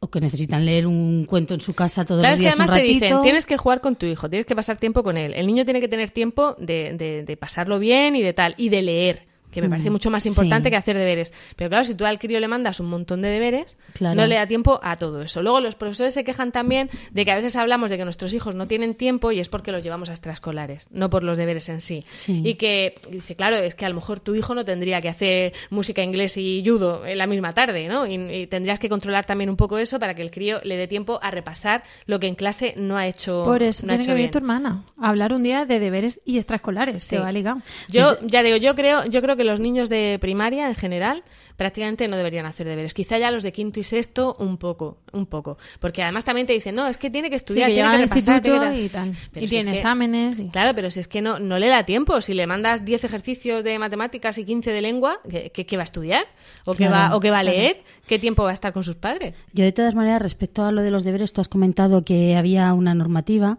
o 0.02 0.10
que 0.10 0.22
necesitan 0.22 0.66
leer 0.66 0.88
un 0.88 1.26
cuento 1.26 1.54
en 1.54 1.62
su 1.62 1.74
casa 1.74 2.06
todos 2.06 2.22
Claro, 2.22 2.32
los 2.34 2.40
es 2.40 2.40
que 2.40 2.44
días 2.46 2.54
además 2.56 2.70
un 2.70 2.76
te 2.76 2.82
ratito. 2.82 3.06
dicen, 3.06 3.22
tienes 3.24 3.46
que 3.46 3.58
jugar 3.58 3.82
con 3.82 3.96
tu 3.96 4.06
hijo, 4.06 4.30
tienes 4.30 4.46
que 4.46 4.56
pasar 4.56 4.78
tiempo 4.78 5.04
con 5.04 5.18
él. 5.18 5.34
El 5.34 5.46
niño 5.48 5.66
tiene 5.66 5.82
que 5.82 5.88
tener 5.88 6.12
tiempo 6.12 6.56
de, 6.60 6.94
de- 6.98 7.24
de 7.24 7.38
pasarlo 7.38 7.80
bien 7.80 8.16
y 8.16 8.22
de 8.22 8.34
tal, 8.34 8.56
y 8.58 8.70
de 8.70 8.82
leer, 8.82 9.28
que 9.52 9.62
me 9.62 9.70
parece 9.70 9.90
Mm, 9.90 9.94
mucho 9.94 10.10
más 10.12 10.26
importante 10.26 10.68
sí. 10.68 10.72
que 10.72 10.76
hacer 10.78 10.98
deberes. 10.98 11.34
Pero 11.56 11.70
claro, 11.70 11.84
si 11.84 11.96
tú 11.96 12.06
al 12.06 12.20
crío 12.20 12.40
le 12.40 12.48
mandas 12.48 12.80
un 12.80 12.88
montón 12.88 13.22
de 13.22 13.30
deberes, 13.30 13.78
Claro. 13.94 14.16
no 14.16 14.28
le 14.28 14.36
da 14.36 14.46
tiempo 14.48 14.80
a 14.84 14.96
todo 14.96 15.22
eso. 15.22 15.42
Luego 15.42 15.60
los 15.60 15.76
profesores 15.76 16.14
se 16.14 16.24
quejan 16.24 16.52
también 16.52 16.90
de 17.12 17.26
que 17.26 17.32
a 17.32 17.36
veces 17.36 17.56
hablamos 17.56 17.90
de 17.90 17.98
que 17.98 18.06
nuestros 18.06 18.34
hijos 18.34 18.56
no 18.56 18.68
tienen 18.68 18.96
tiempo 18.96 19.32
y 19.32 19.40
es 19.40 19.50
porque 19.50 19.72
los 19.72 19.84
llevamos 19.84 20.10
a 20.10 20.14
extraescolares, 20.14 20.88
no 20.92 21.10
por 21.10 21.24
los 21.24 21.38
deberes 21.38 21.68
en 21.70 21.82
sí. 21.82 22.04
Sí. 22.12 22.42
Y 22.46 22.56
que 22.56 22.96
dice, 23.12 23.36
claro, 23.36 23.58
es 23.58 23.76
que 23.76 23.86
a 23.86 23.90
lo 23.90 23.96
mejor 23.96 24.20
tu 24.20 24.36
hijo 24.36 24.54
no 24.56 24.66
tendría 24.66 25.02
que 25.02 25.10
hacer 25.10 25.54
música 25.70 26.04
inglés 26.04 26.38
y 26.38 26.64
judo 26.66 27.06
en 27.06 27.18
la 27.18 27.26
misma 27.28 27.54
tarde, 27.54 27.88
¿no? 27.88 28.06
Y, 28.06 28.16
y 28.16 28.48
tendrías 28.48 28.80
que 28.80 28.90
controlar 28.90 29.26
también 29.26 29.50
un 29.50 29.56
poco 29.58 29.78
eso 29.80 30.00
para 30.00 30.14
que 30.14 30.22
el 30.22 30.32
crío 30.32 30.60
le 30.64 30.78
dé 30.78 30.88
tiempo 30.88 31.20
a 31.24 31.32
repasar 31.32 31.84
lo 32.06 32.20
que 32.20 32.28
en 32.28 32.36
clase 32.36 32.74
no 32.78 32.98
ha 32.98 33.08
hecho 33.08 33.44
Por 33.44 33.64
eso 33.64 33.86
no 33.86 33.94
ha 33.94 33.96
tiene 33.96 34.04
hecho 34.04 34.10
que 34.12 34.16
venir 34.16 34.32
tu 34.32 34.38
hermana 34.38 34.84
a 35.02 35.10
hablar 35.10 35.34
un 35.34 35.42
día 35.44 35.66
de 35.66 35.80
deberes 35.80 36.22
y 36.26 36.38
extraescolares. 36.38 37.04
Sí. 37.04 37.10
Se 37.16 37.20
va 37.20 37.32
ligado. 37.32 37.62
Yo 37.88 38.18
ya 38.22 38.44
digo, 38.44 38.58
yo 38.58 38.76
creo, 38.76 39.06
yo 39.06 39.22
creo 39.22 39.36
que 39.36 39.39
los 39.44 39.60
niños 39.60 39.90
de 39.90 40.18
primaria 40.20 40.68
en 40.68 40.76
general 40.76 41.24
prácticamente 41.60 42.08
no 42.08 42.16
deberían 42.16 42.46
hacer 42.46 42.66
deberes. 42.68 42.94
Quizá 42.94 43.18
ya 43.18 43.32
los 43.32 43.44
de 43.44 43.52
quinto 43.52 43.82
y 43.82 43.84
sexto 43.84 44.36
un 44.40 44.58
poco, 44.58 44.98
un 45.12 45.26
poco, 45.26 45.58
porque 45.82 46.02
además 46.02 46.24
también 46.24 46.48
te 46.48 46.54
dicen, 46.54 46.74
no, 46.74 46.88
es 46.88 46.98
que 46.98 47.10
tiene 47.10 47.30
que 47.30 47.38
Sí, 47.38 47.44
estudiar, 47.44 47.68
que 47.68 47.74
tiene 47.76 47.90
que 47.92 47.98
repasar, 47.98 48.42
tiene 48.42 48.60
que 48.76 48.82
y 48.84 48.90
tal. 48.90 49.12
Pero 49.34 49.46
y 49.46 49.50
si 49.50 49.58
es 49.58 49.62
tiene 49.62 49.72
que- 49.74 49.78
exámenes. 49.78 50.40
y- 50.40 50.48
Claro, 50.50 50.72
pero 50.74 50.90
si 50.90 51.02
es 51.02 51.08
que 51.10 51.22
no, 51.22 51.38
no 51.38 51.60
le 51.60 51.68
da 51.68 51.84
tiempo. 51.84 52.22
Si 52.22 52.34
le 52.34 52.48
mandas 52.48 52.86
10 52.86 53.04
ejercicios 53.04 53.64
de 53.64 53.78
matemáticas 53.78 54.38
y 54.38 54.46
15 54.46 54.72
de 54.72 54.82
lengua, 54.82 55.20
¿qué, 55.30 55.52
qué- 55.54 55.66
qué 55.66 55.76
va 55.76 55.84
a 55.84 55.86
estudiar? 55.86 56.24
¿O 56.66 56.72
qué, 56.74 56.88
Claro, 56.88 57.12
va, 57.12 57.16
o 57.18 57.20
qué 57.20 57.30
va 57.30 57.40
a 57.40 57.42
claro. 57.42 57.58
leer? 57.58 57.84
¿Qué 58.08 58.18
tiempo 58.20 58.44
va 58.44 58.52
a 58.52 58.54
estar 58.54 58.72
con 58.74 58.84
sus 58.84 58.96
padres? 58.96 59.36
Yo, 59.54 59.64
de 59.66 59.72
todas 59.74 59.94
maneras, 59.94 60.22
respecto 60.22 60.64
a 60.64 60.72
lo 60.72 60.82
de 60.82 60.90
los 60.92 61.04
deberes, 61.04 61.34
tú 61.34 61.42
has 61.42 61.50
comentado 61.50 62.04
que 62.06 62.36
había 62.38 62.74
una 62.74 62.96
normativa. 62.96 63.58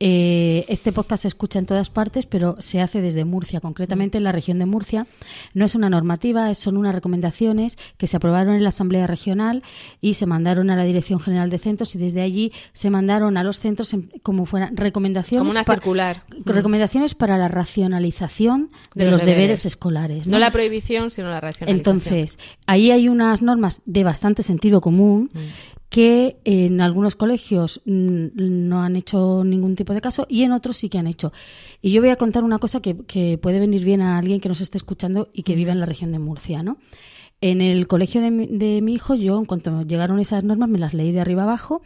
Eh, 0.00 0.64
este 0.68 0.92
podcast 0.92 1.22
se 1.22 1.28
escucha 1.28 1.58
en 1.58 1.66
todas 1.66 1.90
partes, 1.90 2.26
pero 2.26 2.56
se 2.58 2.80
hace 2.80 3.00
desde 3.00 3.24
Murcia, 3.24 3.60
concretamente 3.60 4.18
en 4.18 4.24
la 4.24 4.32
región 4.32 4.58
de 4.58 4.66
Murcia. 4.66 5.06
No 5.52 5.64
es 5.64 5.74
una 5.74 5.90
normativa, 5.90 6.50
es- 6.50 6.58
son 6.58 6.76
unas 6.76 6.94
recomendaciones 7.34 7.76
que 7.98 8.06
se 8.06 8.16
aprobaron 8.16 8.54
en 8.54 8.62
la 8.62 8.68
Asamblea 8.68 9.06
Regional 9.06 9.62
y 10.00 10.14
se 10.14 10.26
mandaron 10.26 10.70
a 10.70 10.76
la 10.76 10.84
Dirección 10.84 11.18
General 11.20 11.50
de 11.50 11.58
Centros 11.58 11.94
y 11.94 11.98
desde 11.98 12.20
allí 12.22 12.52
se 12.72 12.90
mandaron 12.90 13.36
a 13.36 13.42
los 13.42 13.58
centros 13.60 13.92
en- 13.92 14.10
como 14.22 14.46
fueran 14.46 14.76
recomendaciones. 14.76 15.40
Como 15.40 15.50
una 15.50 15.64
pa- 15.64 15.74
circular. 15.74 16.22
Recomendaciones 16.44 17.14
para 17.14 17.36
la 17.38 17.48
racionalización 17.48 18.70
de, 18.94 19.06
los, 19.06 19.24
deberes. 19.24 19.66
escolares. 19.66 20.28
No 20.28 20.38
la 20.38 20.50
prohibición, 20.50 21.10
sino 21.10 21.28
la 21.28 21.40
racionalización. 21.40 21.76
Entonces, 21.96 22.38
ahí 22.66 22.90
hay 22.90 23.08
unas 23.08 23.42
normas 23.42 23.82
de 23.84 24.04
bastante 24.04 24.42
sentido 24.42 24.80
común 24.80 25.30
Mm. 25.34 25.38
que 25.88 26.36
en 26.44 26.80
algunos 26.80 27.14
colegios 27.16 27.80
mm, 27.84 28.26
no 28.34 28.82
han 28.82 28.96
hecho 28.96 29.42
ningún 29.44 29.76
tipo 29.76 29.92
de 29.94 30.00
caso 30.00 30.26
y 30.28 30.42
en 30.42 30.52
otros 30.52 30.76
sí 30.76 30.88
que 30.88 30.98
han 30.98 31.06
hecho. 31.06 31.32
Y 31.82 31.92
yo 31.92 32.00
voy 32.00 32.10
a 32.10 32.16
contar 32.16 32.42
una 32.44 32.58
cosa 32.58 32.80
que, 32.80 32.96
que 33.06 33.38
puede 33.38 33.58
venir 33.60 33.84
bien 33.84 34.00
a 34.02 34.18
alguien 34.18 34.40
que 34.40 34.48
nos 34.48 34.60
esté 34.60 34.76
escuchando 34.78 35.28
y 35.32 35.42
que 35.44 35.54
vive 35.54 35.70
en 35.72 35.80
la 35.80 35.86
región 35.86 36.10
de 36.12 36.18
Murcia, 36.18 36.62
¿no? 36.62 36.78
En 37.46 37.60
el 37.60 37.86
colegio 37.88 38.22
de 38.22 38.30
mi, 38.30 38.46
de 38.46 38.80
mi 38.80 38.94
hijo, 38.94 39.14
yo, 39.14 39.38
en 39.38 39.44
cuanto 39.44 39.82
llegaron 39.82 40.18
esas 40.18 40.44
normas, 40.44 40.66
me 40.70 40.78
las 40.78 40.94
leí 40.94 41.12
de 41.12 41.20
arriba 41.20 41.42
abajo 41.42 41.82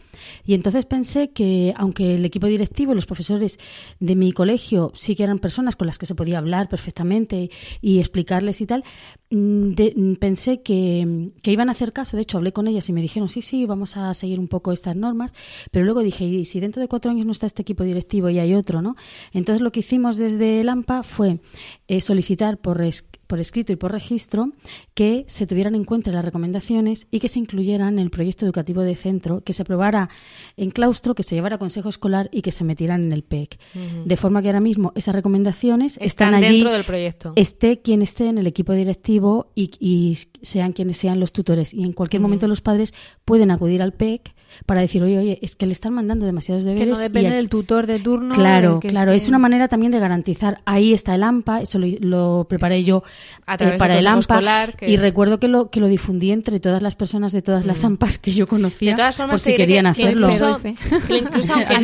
y 0.47 0.55
entonces 0.55 0.87
pensé 0.87 1.31
que, 1.31 1.75
aunque 1.77 2.15
el 2.15 2.25
equipo 2.25 2.47
directivo 2.47 2.93
y 2.93 2.95
los 2.95 3.07
profesores 3.07 3.59
de 3.99 4.15
mi 4.15 4.31
colegio 4.31 4.93
sí 4.95 5.17
que 5.17 5.25
eran 5.25 5.41
personas 5.41 5.75
con 5.75 5.89
las 5.89 5.99
que 5.99 6.07
se 6.07 6.15
podía 6.15 6.39
hablar 6.39 6.69
perfectamente 6.69 7.51
y 7.81 7.99
explicarles 7.99 8.61
y 8.61 8.67
tal, 8.67 8.85
mm, 9.31 9.73
mm, 9.97 10.15
pensé 10.21 10.63
que, 10.63 11.33
que 11.43 11.51
iban 11.51 11.69
a 11.69 11.73
hacer 11.73 11.93
caso. 11.93 12.17
De 12.17 12.23
hecho, 12.23 12.39
hablé 12.39 12.53
con 12.53 12.69
ellas 12.69 12.89
y 12.89 12.93
me 12.93 13.03
dijeron, 13.03 13.29
sí, 13.29 13.43
sí, 13.43 13.67
vamos 13.67 13.97
a 13.97 14.15
seguir 14.15 14.39
un 14.39 14.47
poco 14.47 14.71
estas 14.71 14.95
normas, 14.95 15.35
pero 15.73 15.85
luego 15.85 16.05
dije, 16.05 16.25
y 16.25 16.45
si 16.45 16.61
dentro 16.61 16.81
de 16.81 16.87
cuatro 16.87 17.11
años 17.11 17.27
no 17.27 17.33
está 17.33 17.47
este 17.47 17.63
equipo 17.63 17.83
directivo 17.83 18.31
y 18.31 18.39
hay 18.39 18.55
otro, 18.55 18.81
¿no? 18.81 18.95
Entonces 19.33 19.61
lo 19.61 19.73
que 19.73 19.81
hicimos 19.81 20.19
desde 20.19 20.61
el 20.61 20.69
AMPA 20.69 21.03
fue 21.03 21.41
eh, 21.89 22.01
solicitar 22.01 22.59
por, 22.59 22.81
por 23.29 23.39
escrito 23.39 23.73
y 23.73 23.77
por 23.77 23.93
registro 23.93 24.51
que 24.95 25.25
se 25.29 25.47
tuvieran 25.47 25.77
en 25.77 25.85
cuenta 25.85 26.11
las 26.11 26.25
recomendaciones 26.25 27.07
y 27.11 27.21
que 27.21 27.29
se 27.29 27.39
incluyeran 27.39 27.95
en 27.95 27.99
el 28.01 28.11
proyecto 28.11 28.45
educativo 28.45 28.83
de 28.83 28.97
centro, 28.97 29.45
que 29.45 29.53
se 29.53 29.63
aprobara 29.63 30.09
en 30.57 30.71
claustro, 30.71 31.15
que 31.15 31.23
se 31.23 31.37
llevara 31.37 31.57
a 31.57 31.59
consejo 31.59 31.91
escolar 31.91 32.29
y 32.33 32.43
que 32.43 32.51
se 32.51 32.65
metieran 32.65 33.05
en 33.05 33.13
el 33.13 33.23
PEC. 33.23 33.61
De 34.05 34.17
forma 34.17 34.43
que 34.43 34.49
ahora 34.49 34.61
mismo 34.61 34.93
esas 34.97 35.15
recomendaciones 35.15 35.99
están, 36.01 36.35
allí. 36.35 36.55
dentro 36.55 36.73
del 36.73 36.85
proyecto. 36.85 37.35
Esté 37.37 37.81
quien 37.81 38.03
esté 38.03 38.29
en 38.29 38.39
el 38.39 38.47
equipo 38.47 38.73
directivo 38.73 39.53
y, 39.55 40.19
sean 40.41 40.73
quienes 40.73 40.97
sean 40.97 41.21
los 41.21 41.33
tutores. 41.33 41.75
Y 41.75 41.85
en 41.85 41.93
cualquier 41.93 42.23
momento 42.23 42.49
los 42.49 42.63
padres 42.63 42.95
pueden 43.25 43.51
acudir 43.51 43.83
al 43.83 43.93
PEC 43.93 44.35
para 44.67 44.81
decir, 44.81 45.03
oye, 45.03 45.19
oye, 45.19 45.39
es 45.43 45.57
que 45.57 45.67
le 45.67 45.73
están 45.73 45.95
mandando 45.95 46.27
demasiados 46.27 46.65
deberes. 46.65 46.85
Que 46.85 46.91
no 46.91 46.99
depende 46.99 47.31
del 47.31 47.49
tutor 47.49 47.87
de 47.87 47.99
turno. 47.99 48.35
Claro, 48.35 48.81
claro. 48.81 49.13
Es 49.13 49.29
una 49.29 49.39
manera 49.39 49.69
también 49.69 49.93
de 49.93 49.99
garantizar. 49.99 50.61
Ahí 50.65 50.93
está 50.93 51.15
el 51.15 51.23
AMPA, 51.23 51.63
eso 51.63 51.79
lo, 51.79 52.47
preparé 52.49 52.85
yo 52.85 53.03
eh, 53.47 53.77
para 53.79 53.99
el 53.99 54.07
AMPA. 54.07 54.69
y 54.83 54.97
recuerdo 54.97 55.39
que 55.39 55.49
lo, 55.49 55.71
que 55.71 55.81
lo 55.81 55.89
difundí 55.89 56.31
entre 56.31 56.61
todas 56.61 56.83
las 56.83 56.95
personas 56.95 57.33
de 57.33 57.43
todas 57.43 57.67
las 57.67 57.83
mm. 57.83 57.87
AMPAs 57.87 58.19
que 58.19 58.33
yo 58.33 58.47
conocía, 58.47 58.93
de 58.93 58.97
todas 58.97 59.17
formas, 59.17 59.35
por 59.35 59.41
si 59.41 59.57
querían 59.57 59.87
hacerlo. 59.87 60.29
incluso, 60.29 61.55
aunque, 61.55 61.81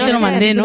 no, 0.54 0.64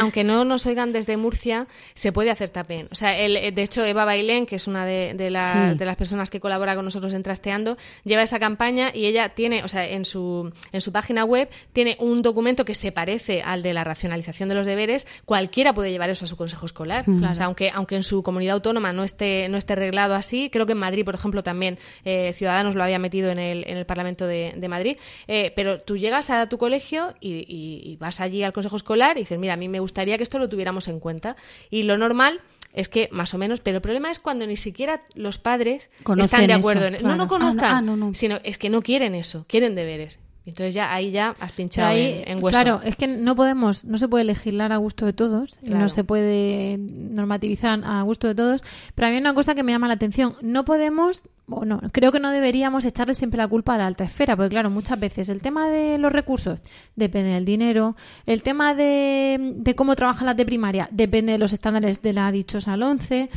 aunque, 0.00 0.24
no, 0.24 0.44
nos 0.44 0.66
oigan 0.66 0.92
desde 0.92 1.16
Murcia, 1.16 1.66
se 1.94 2.12
puede 2.12 2.30
hacer 2.30 2.50
tapen. 2.50 2.88
O 2.90 2.94
sea, 2.94 3.18
el, 3.18 3.54
de 3.54 3.62
hecho, 3.62 3.84
Eva 3.84 4.04
Bailén, 4.04 4.46
que 4.46 4.56
es 4.56 4.66
una 4.66 4.84
de, 4.84 5.14
de, 5.14 5.24
de 5.24 5.84
las 5.84 5.96
personas 5.96 6.30
que 6.30 6.40
colabora 6.40 6.74
con 6.74 6.84
nosotros 6.84 7.12
en 7.14 7.22
Trasteando, 7.22 7.76
lleva 8.04 8.22
esa 8.22 8.38
campaña 8.38 8.90
y 8.94 9.06
ella 9.06 9.30
tiene, 9.30 9.64
o 9.64 9.68
sea, 9.68 9.86
en 9.86 10.04
su, 10.04 10.52
en 10.72 10.80
su 10.80 10.92
página 10.92 11.15
web 11.24 11.48
tiene 11.72 11.96
un 12.00 12.22
documento 12.22 12.64
que 12.64 12.74
se 12.74 12.92
parece 12.92 13.42
al 13.42 13.62
de 13.62 13.72
la 13.72 13.84
racionalización 13.84 14.48
de 14.48 14.54
los 14.54 14.66
deberes, 14.66 15.06
cualquiera 15.24 15.74
puede 15.74 15.90
llevar 15.90 16.10
eso 16.10 16.24
a 16.24 16.28
su 16.28 16.36
consejo 16.36 16.66
escolar. 16.66 17.04
aunque, 17.40 17.70
aunque 17.70 17.96
en 17.96 18.02
su 18.02 18.22
comunidad 18.22 18.54
autónoma 18.54 18.92
no 18.92 19.04
esté, 19.04 19.48
no 19.48 19.56
esté 19.56 19.74
reglado 19.74 20.14
así, 20.14 20.50
creo 20.50 20.66
que 20.66 20.72
en 20.72 20.78
Madrid, 20.78 21.04
por 21.04 21.14
ejemplo, 21.14 21.42
también 21.42 21.78
eh, 22.04 22.32
Ciudadanos 22.34 22.74
lo 22.74 22.82
había 22.82 22.98
metido 22.98 23.30
en 23.30 23.38
el, 23.38 23.64
en 23.66 23.76
el 23.76 23.86
Parlamento 23.86 24.26
de, 24.26 24.66
Madrid, 24.66 24.98
eh, 25.28 25.52
pero 25.54 25.80
tú 25.80 25.96
llegas 25.96 26.28
a 26.30 26.48
tu 26.48 26.58
colegio 26.58 27.14
y, 27.20 27.96
vas 28.00 28.20
allí 28.20 28.42
al 28.42 28.52
consejo 28.52 28.76
escolar 28.76 29.16
y 29.16 29.20
dices, 29.20 29.38
mira, 29.38 29.54
a 29.54 29.56
mí 29.56 29.68
me 29.68 29.80
gustaría 29.80 30.16
que 30.16 30.22
esto 30.22 30.38
lo 30.38 30.48
tuviéramos 30.48 30.88
en 30.88 31.00
cuenta. 31.00 31.36
Y 31.70 31.84
lo 31.84 31.96
normal 31.96 32.40
es 32.72 32.88
que 32.88 33.08
más 33.10 33.32
o 33.32 33.38
menos, 33.38 33.60
pero 33.60 33.76
el 33.76 33.82
problema 33.82 34.10
es 34.10 34.20
cuando 34.20 34.46
ni 34.46 34.56
siquiera 34.56 35.00
los 35.14 35.38
padres 35.38 35.90
están 36.18 36.46
de 36.46 36.52
acuerdo 36.52 36.86
en 36.86 37.02
No, 37.02 37.16
no 37.16 37.26
conozcan, 37.26 37.88
ah, 37.88 38.10
sino 38.12 38.38
es 38.44 38.58
que 38.58 38.68
no 38.68 38.82
quieren 38.82 39.14
eso, 39.14 39.46
quieren 39.48 39.74
deberes. 39.74 40.20
Entonces 40.46 40.74
ya 40.74 40.94
ahí 40.94 41.10
ya 41.10 41.34
has 41.40 41.52
pinchado 41.52 41.94
en, 41.94 42.36
hueso. 42.42 42.48
Claro, 42.48 42.80
es 42.84 42.94
que 42.94 43.08
no 43.08 43.34
podemos, 43.34 43.84
no 43.84 43.98
se 43.98 44.06
puede 44.06 44.22
legislar 44.22 44.72
a 44.72 44.76
gusto 44.76 45.04
de 45.04 45.12
todos, 45.12 45.58
no 45.60 45.88
se 45.88 46.04
puede 46.04 46.78
normativizar 46.78 47.80
a 47.84 48.00
gusto 48.02 48.28
de 48.28 48.36
todos, 48.36 48.62
pero 48.94 49.08
a 49.08 49.10
mí 49.10 49.16
hay 49.16 49.20
una 49.20 49.34
cosa 49.34 49.56
que 49.56 49.64
me 49.64 49.72
llama 49.72 49.88
la 49.88 49.94
atención, 49.94 50.36
no 50.42 50.64
podemos 50.64 51.22
bueno, 51.46 51.80
creo 51.92 52.10
que 52.10 52.18
no 52.18 52.30
deberíamos 52.30 52.84
echarle 52.84 53.14
siempre 53.14 53.38
la 53.38 53.46
culpa 53.46 53.74
a 53.74 53.78
la 53.78 53.86
alta 53.86 54.04
esfera, 54.04 54.36
porque 54.36 54.50
claro, 54.50 54.68
muchas 54.68 54.98
veces 54.98 55.28
el 55.28 55.42
tema 55.42 55.68
de 55.68 55.96
los 55.96 56.12
recursos 56.12 56.60
depende 56.96 57.30
del 57.30 57.44
dinero, 57.44 57.94
el 58.26 58.42
tema 58.42 58.74
de, 58.74 59.54
de 59.56 59.74
cómo 59.76 59.94
trabajan 59.94 60.26
las 60.26 60.36
de 60.36 60.44
primaria 60.44 60.88
depende 60.90 61.32
de 61.32 61.38
los 61.38 61.52
estándares 61.52 62.02
de 62.02 62.12
la 62.12 62.32
dichosa 62.32 62.74
11, 62.74 63.30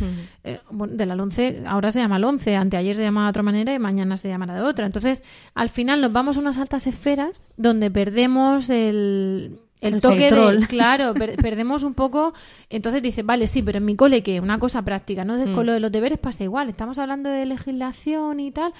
eh, 0.44 0.60
de 0.90 1.06
la 1.06 1.14
11 1.14 1.64
ahora 1.68 1.92
se 1.92 2.00
llama 2.00 2.18
11, 2.18 2.56
anteayer 2.56 2.96
se 2.96 3.04
llamaba 3.04 3.28
de 3.28 3.30
otra 3.30 3.44
manera 3.44 3.74
y 3.74 3.80
mañana 3.80 4.18
se 4.18 4.28
llamará 4.28 4.56
de 4.56 4.62
otra. 4.62 4.86
Entonces, 4.86 5.24
al 5.54 5.70
final 5.70 6.02
nos 6.02 6.12
vamos 6.12 6.38
a 6.38 6.40
unas 6.40 6.58
altas 6.58 6.88
esferas 6.88 7.44
donde 7.58 7.92
perdemos 7.92 8.70
el 8.70 9.60
el 9.82 10.02
toque 10.02 10.32
de, 10.32 10.68
claro, 10.68 11.14
perdemos 11.14 11.84
un 11.84 11.94
poco. 11.94 12.34
Entonces 12.70 13.02
dice, 13.02 13.24
vale, 13.24 13.48
sí, 13.48 13.62
pero 13.62 13.78
en 13.78 13.86
mi 13.86 13.96
cole 13.96 14.24
que 14.24 14.40
una 14.40 14.60
cosa 14.60 14.84
práctica, 14.84 15.24
no 15.24 15.36
mm. 15.38 15.54
con 15.54 15.66
lo 15.66 15.74
de 15.74 15.80
los 15.80 15.92
deberes 15.92 16.18
pasa 16.18 16.44
igual. 16.44 16.70
Estamos 16.70 17.00
hablando 17.00 17.30
de 17.30 17.46
legislación 17.46 18.40
y 18.40 18.52
tal, 18.52 18.74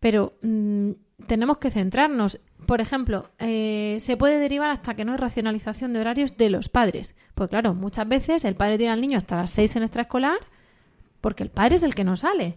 pero 0.00 0.34
mm, 0.42 0.90
tenemos 1.26 1.58
que 1.58 1.70
centrarnos. 1.70 2.40
Por 2.66 2.80
ejemplo, 2.80 3.30
eh, 3.38 3.96
se 4.00 4.16
puede 4.16 4.38
derivar 4.38 4.70
hasta 4.70 4.94
que 4.94 5.04
no 5.04 5.12
hay 5.12 5.18
racionalización 5.18 5.92
de 5.92 6.00
horarios 6.00 6.36
de 6.36 6.50
los 6.50 6.68
padres. 6.68 7.14
Pues 7.34 7.48
claro, 7.48 7.74
muchas 7.74 8.06
veces 8.06 8.44
el 8.44 8.54
padre 8.54 8.78
tiene 8.78 8.92
al 8.92 9.00
niño 9.00 9.18
hasta 9.18 9.36
las 9.36 9.50
seis 9.50 9.74
en 9.76 9.82
extraescolar 9.82 10.38
porque 11.20 11.42
el 11.42 11.50
padre 11.50 11.76
es 11.76 11.82
el 11.82 11.94
que 11.94 12.04
no 12.04 12.16
sale. 12.16 12.54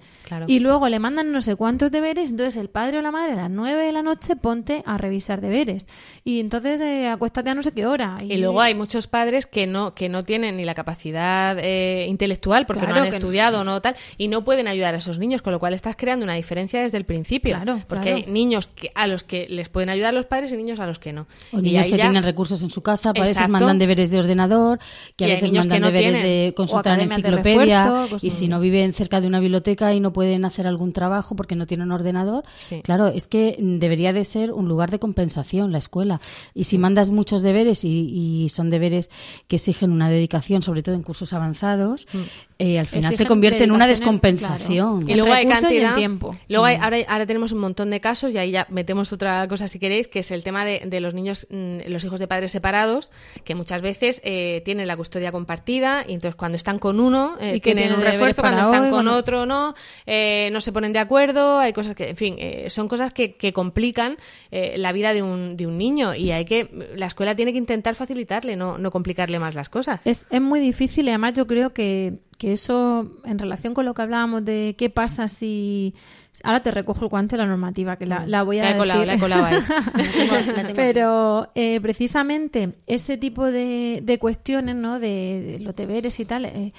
Y 0.48 0.60
luego 0.60 0.88
le 0.90 1.00
mandan 1.00 1.32
no 1.32 1.42
sé 1.42 1.56
cuántos 1.56 1.92
deberes, 1.92 2.32
entonces 2.32 2.56
el 2.56 2.70
padre 2.70 3.00
o 3.00 3.02
la 3.02 3.12
madre 3.12 3.34
a 3.34 3.36
las 3.36 3.50
nueve 3.50 3.86
de 3.86 3.92
la 3.92 4.02
noche 4.02 4.36
ponte 4.36 4.84
a 4.86 4.98
revisar 4.98 5.42
deberes. 5.42 5.86
Y 6.24 6.40
entonces 6.40 6.80
eh, 6.82 7.08
acuéstate 7.08 7.50
a 7.50 7.56
no 7.56 7.64
sé 7.64 7.74
qué 7.74 7.86
hora. 7.86 8.18
Y... 8.22 8.38
luego 8.38 8.62
hay 8.62 8.74
muchos 8.74 9.08
padres 9.08 9.46
que 9.46 9.68
no, 9.68 9.94
que 9.94 10.10
no 10.10 10.24
tienen 10.24 10.58
ni 10.58 10.66
la 10.66 10.76
capacidad 10.76 11.58
eh, 11.60 12.06
intelectual 12.10 12.66
porque 12.66 12.88
no 12.88 12.96
han 12.96 13.08
estudiado 13.08 13.62
o 13.62 13.64
no 13.64 13.82
tal, 13.82 13.96
y 14.18 14.28
no 14.28 14.44
pueden 14.44 14.68
ayudar 14.68 14.94
a 14.94 14.98
esos 14.98 15.20
niños, 15.20 15.42
con 15.42 15.52
lo 15.52 15.60
cual 15.60 15.74
estás 15.74 15.96
creando 15.96 16.24
una 16.24 16.36
diferencia 16.36 16.82
desde 16.82 16.98
el 16.98 17.06
principio. 17.06 17.58
porque 17.88 18.14
hay 18.14 18.26
niños 18.28 18.68
que, 18.68 18.92
a 18.96 19.08
los 19.08 19.24
que 19.24 19.48
les 19.50 19.70
pueden 19.70 19.90
ayudar 19.90 20.14
los 20.14 20.26
padres 20.26 20.52
y 20.54 20.58
niños 20.58 20.80
a 20.80 20.88
los 20.88 21.00
que 21.00 21.12
no. 21.12 21.28
O 21.52 21.60
niños 21.60 21.88
que 21.88 21.96
tienen 21.96 22.24
recursos 22.24 22.64
en 22.64 22.70
su 22.70 22.82
casa, 22.82 23.10
a 23.10 23.14
veces 23.14 23.50
mandan 23.50 23.78
deberes 23.78 24.10
de 24.10 24.20
ordenador, 24.20 24.80
que 25.18 25.26
a 25.26 25.28
veces 25.28 25.52
mandan 25.52 25.82
deberes 25.82 26.24
de 26.24 26.54
consultar 26.56 27.00
en 27.00 27.12
enciclopedia, 27.12 28.08
y 28.22 28.30
si 28.30 28.48
no 28.54 28.60
viven 28.60 28.94
cerca 28.94 29.20
de 29.20 29.26
una 29.26 29.40
biblioteca 29.40 29.96
y 29.96 30.00
no 30.00 30.14
pueden 30.14 30.46
hacer 30.46 30.68
algún 30.68 30.94
trabajo 30.94 31.36
porque 31.36 31.56
no 31.56 31.66
tienen 31.66 31.92
ordenador, 31.92 32.44
claro, 32.84 33.08
es 33.08 33.28
que 33.28 33.58
debería 33.60 34.14
de 34.14 34.24
ser 34.26 34.52
un 34.52 34.68
lugar 34.68 34.92
de 34.92 35.00
compensación 35.00 35.72
la 35.72 35.80
escuela. 35.80 36.22
Y 36.54 36.66
si 36.66 36.78
mandas 36.78 37.10
muchos 37.10 37.42
deberes 37.42 37.84
y, 37.84 38.48
son 38.50 38.70
deberes 38.70 39.10
que 39.48 39.56
exigen 39.56 39.92
una 39.92 40.08
dedicación, 40.08 40.62
sobre 40.62 40.84
todo 40.84 40.94
en 40.94 41.02
cursos 41.02 41.34
avanzados, 41.34 42.06
mm. 42.14 42.20
Eh, 42.64 42.80
al 42.80 42.88
final 42.88 43.14
se 43.14 43.26
convierte 43.26 43.66
en 43.66 43.72
una 43.72 43.88
descompensación. 43.88 45.02
Y 45.08 45.16
luego 45.16 45.34
hay 45.34 45.46
cantidad. 45.46 45.96
tiempo. 45.96 46.34
Luego 46.48 46.66
hay, 46.66 46.78
mm. 46.78 46.84
ahora, 46.84 46.98
ahora 47.10 47.26
tenemos 47.26 47.52
un 47.52 47.60
montón 47.60 47.90
de 47.90 48.00
casos 48.00 48.34
y 48.34 48.38
ahí 48.38 48.52
ya 48.52 48.68
metemos 48.70 49.12
otra 49.12 49.46
cosa 49.50 49.68
si 49.68 49.80
queréis, 49.80 50.08
que 50.08 50.20
es 50.20 50.32
el 50.32 50.44
tema 50.44 50.64
de, 50.64 51.00
los 51.02 51.14
niños, 51.14 51.46
mm, 51.50 51.80
los 51.88 52.04
hijos 52.06 52.20
de 52.20 52.28
padres 52.28 52.54
separados, 52.54 53.12
que 53.44 53.54
muchas 53.54 53.82
veces 53.82 54.22
eh, 54.24 54.62
tienen 54.64 54.88
la 54.88 54.96
custodia 54.96 55.34
compartida 55.34 56.06
y 56.08 56.14
entonces 56.14 56.36
cuando 56.36 56.56
están 56.56 56.80
con 56.80 57.02
uno 57.02 57.36
eh, 57.42 57.60
tienen 57.60 57.94
un 57.94 58.02
refuerzo, 58.02 58.42
cuando 58.42 58.62
están 58.62 58.90
con 58.90 59.08
otro 59.10 59.46
no, 59.46 59.74
eh, 60.06 60.50
no 60.54 60.62
se 60.62 60.72
ponen 60.72 60.94
de 60.94 61.00
acuerdo, 61.00 61.60
hay 61.60 61.74
cosas 61.74 61.96
que, 61.96 62.10
en 62.10 62.18
fin, 62.18 62.36
eh, 62.38 62.70
son 62.70 62.88
cosas 62.88 63.12
que, 63.12 63.36
que 63.36 63.54
complican 63.54 64.18
eh, 64.52 64.76
la 64.78 64.92
vida 64.92 65.14
de 65.14 65.22
un, 65.22 65.58
de 65.58 65.68
un 65.68 65.78
niño 65.78 66.16
y 66.16 66.32
hay 66.32 66.46
que, 66.46 66.70
la 66.96 67.08
escuela 67.08 67.36
tiene 67.36 67.52
que 67.52 67.58
intentar 67.58 67.96
facilitarle, 67.96 68.56
no, 68.56 68.78
no 68.78 68.92
complicarle 68.92 69.40
más 69.40 69.56
las 69.56 69.70
cosas. 69.70 70.00
Es, 70.06 70.26
es 70.30 70.42
muy 70.42 70.60
difícil 70.60 71.06
y 71.06 71.10
además 71.10 71.34
yo 71.34 71.48
creo 71.48 71.74
que, 71.74 72.20
que 72.44 72.52
eso, 72.52 73.10
en 73.24 73.40
relación 73.40 73.74
con 73.74 73.86
lo 73.86 73.94
que 73.94 74.02
hablábamos 74.02 74.44
de 74.44 74.76
qué 74.78 74.90
pasa 74.90 75.30
si... 75.30 75.96
Ahora 76.44 76.62
te 76.62 76.72
recojo 76.72 77.00
el 77.06 77.08
guante 77.08 77.38
la 77.38 77.46
normativa, 77.46 77.96
que 77.96 78.06
la, 78.06 78.28
la 78.28 78.44
voy 78.44 78.60
a 78.60 78.64
la 78.64 78.86
la 79.06 79.14
he 79.14 79.20
colado 79.20 79.46
ahí. 79.46 79.60
Pero 80.76 81.50
precisamente 81.82 82.74
ese 82.86 83.16
tipo 83.16 83.46
de, 83.46 84.02
de 84.04 84.20
cuestiones, 84.20 84.76
¿no? 84.76 85.00
De, 85.00 85.54
de 85.54 85.60
los 85.60 85.74
deberes 85.74 86.20
y 86.20 86.26
tal, 86.26 86.44
eh, 86.44 86.74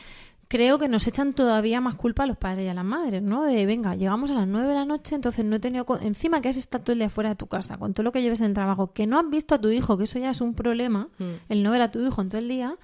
creo 0.49 0.79
que 0.79 0.87
nos 0.87 1.07
echan 1.07 1.33
todavía 1.33 1.81
más 1.81 1.95
culpa 1.95 2.25
a 2.25 2.27
los 2.27 2.37
padres 2.37 2.67
y 2.67 2.69
a 2.69 2.75
las 2.75 2.85
madres, 2.85 3.23
¿no? 3.23 3.45
De, 3.45 3.65
venga, 3.65 3.95
llegamos 3.95 4.31
a 4.33 4.35
las 4.35 4.47
nueve 4.47 4.69
de 4.69 4.75
la 4.75 4.85
noche, 4.85 5.15
entonces 5.15 5.47
no 5.47 5.57
he 5.57 5.61
tenido... 5.61 5.87
Encima 6.03 6.43
que 6.43 6.51
has 6.51 6.59
estado 6.59 6.85
todo 6.85 6.93
el 6.93 6.99
día 6.99 7.09
fuera 7.09 7.31
de 7.31 7.37
tu 7.37 7.47
casa, 7.47 7.79
con 7.79 7.95
todo 7.95 8.05
lo 8.05 8.13
que 8.13 8.21
lleves 8.21 8.41
en 8.41 8.49
el 8.49 8.55
trabajo, 8.55 8.93
que 8.93 9.07
no 9.07 9.19
has 9.19 9.31
visto 9.31 9.55
a 9.55 9.61
tu 9.63 9.71
hijo, 9.71 9.97
que 9.97 10.05
eso 10.05 10.19
ya 10.19 10.29
es 10.29 10.43
un 10.43 10.53
problema, 10.55 11.09
mm. 11.19 11.25
el 11.49 11.63
no 11.63 11.71
ver 11.71 11.81
a 11.81 11.91
tu 11.91 12.07
hijo 12.07 12.21
en 12.21 12.29
todo 12.29 12.39
el 12.39 12.49
día, 12.49 12.77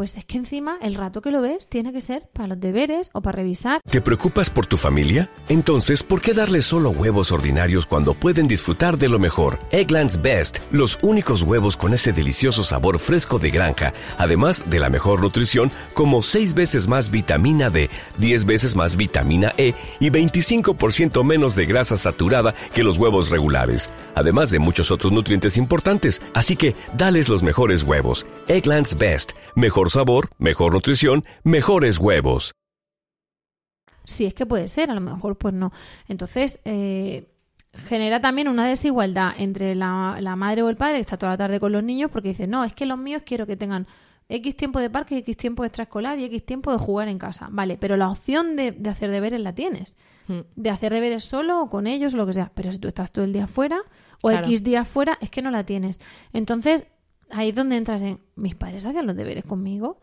pues 0.00 0.16
es 0.16 0.24
que 0.24 0.38
encima 0.38 0.78
el 0.80 0.94
rato 0.94 1.20
que 1.20 1.30
lo 1.30 1.42
ves 1.42 1.66
tiene 1.68 1.92
que 1.92 2.00
ser 2.00 2.26
para 2.32 2.48
los 2.48 2.58
deberes 2.58 3.10
o 3.12 3.20
para 3.20 3.36
revisar. 3.36 3.82
¿Te 3.84 4.00
preocupas 4.00 4.48
por 4.48 4.64
tu 4.64 4.78
familia? 4.78 5.28
Entonces, 5.50 6.02
¿por 6.02 6.22
qué 6.22 6.32
darles 6.32 6.64
solo 6.64 6.88
huevos 6.88 7.32
ordinarios 7.32 7.84
cuando 7.84 8.14
pueden 8.14 8.48
disfrutar 8.48 8.96
de 8.96 9.10
lo 9.10 9.18
mejor? 9.18 9.58
Eggland's 9.72 10.22
Best, 10.22 10.60
los 10.72 10.98
únicos 11.02 11.42
huevos 11.42 11.76
con 11.76 11.92
ese 11.92 12.14
delicioso 12.14 12.62
sabor 12.62 12.98
fresco 12.98 13.38
de 13.38 13.50
granja, 13.50 13.92
además 14.16 14.70
de 14.70 14.78
la 14.78 14.88
mejor 14.88 15.20
nutrición, 15.20 15.70
como 15.92 16.22
6 16.22 16.54
veces 16.54 16.88
más 16.88 17.10
vitamina 17.10 17.68
D, 17.68 17.90
10 18.16 18.46
veces 18.46 18.76
más 18.76 18.96
vitamina 18.96 19.52
E 19.58 19.74
y 19.98 20.08
25% 20.08 21.22
menos 21.24 21.56
de 21.56 21.66
grasa 21.66 21.98
saturada 21.98 22.54
que 22.72 22.84
los 22.84 22.96
huevos 22.96 23.28
regulares, 23.28 23.90
además 24.14 24.48
de 24.48 24.60
muchos 24.60 24.90
otros 24.90 25.12
nutrientes 25.12 25.58
importantes. 25.58 26.22
Así 26.32 26.56
que, 26.56 26.74
dales 26.96 27.28
los 27.28 27.42
mejores 27.42 27.82
huevos. 27.82 28.26
Eggland's 28.48 28.96
Best, 28.96 29.32
mejor 29.54 29.89
sabor, 29.90 30.30
mejor 30.38 30.72
nutrición, 30.72 31.24
mejores 31.44 31.98
huevos. 31.98 32.52
Sí, 34.04 34.26
es 34.26 34.34
que 34.34 34.46
puede 34.46 34.68
ser, 34.68 34.90
a 34.90 34.94
lo 34.94 35.00
mejor 35.00 35.36
pues 35.36 35.54
no. 35.54 35.72
Entonces, 36.08 36.58
eh, 36.64 37.28
genera 37.72 38.20
también 38.20 38.48
una 38.48 38.66
desigualdad 38.66 39.32
entre 39.38 39.74
la, 39.74 40.18
madre 40.36 40.62
o 40.62 40.68
el 40.68 40.76
padre 40.76 40.96
que 40.96 41.02
está 41.02 41.16
toda 41.16 41.32
la 41.32 41.38
tarde 41.38 41.60
con 41.60 41.72
los 41.72 41.82
niños 41.82 42.10
porque 42.10 42.28
dice, 42.28 42.46
no, 42.46 42.64
es 42.64 42.72
que 42.72 42.86
los 42.86 42.98
míos 42.98 43.22
quiero 43.24 43.46
que 43.46 43.56
tengan 43.56 43.86
X 44.28 44.56
tiempo 44.56 44.80
de 44.80 44.90
parque, 44.90 45.18
X 45.18 45.36
tiempo 45.36 45.62
de 45.62 45.68
extraescolar 45.68 46.18
y 46.18 46.24
X 46.24 46.44
tiempo 46.46 46.72
de 46.72 46.78
jugar 46.78 47.08
en 47.08 47.18
casa. 47.18 47.48
Vale, 47.50 47.76
pero 47.78 47.96
la 47.96 48.10
opción 48.10 48.56
de, 48.56 48.72
de 48.72 48.90
hacer 48.90 49.10
deberes 49.10 49.40
la 49.40 49.54
tienes. 49.54 49.96
Mm. 50.28 50.40
De 50.54 50.70
hacer 50.70 50.92
deberes 50.92 51.24
solo 51.24 51.60
o 51.62 51.68
con 51.68 51.86
ellos 51.86 52.14
o 52.14 52.16
lo 52.16 52.26
que 52.26 52.34
sea. 52.34 52.50
Pero 52.54 52.70
si 52.70 52.78
tú 52.78 52.88
estás 52.88 53.10
todo 53.12 53.24
el 53.24 53.32
día 53.32 53.46
fuera 53.46 53.80
o 54.22 54.28
Claro. 54.28 54.46
X 54.46 54.62
días 54.62 54.86
fuera, 54.86 55.18
es 55.20 55.30
que 55.30 55.42
no 55.42 55.50
la 55.50 55.64
tienes. 55.64 56.00
Entonces, 56.32 56.86
ahí 57.32 57.50
es 57.50 57.54
donde 57.54 57.76
entras 57.76 58.02
en, 58.02 58.20
mis 58.36 58.54
padres 58.54 58.86
hacían 58.86 59.06
los 59.06 59.16
deberes 59.16 59.44
conmigo. 59.44 59.98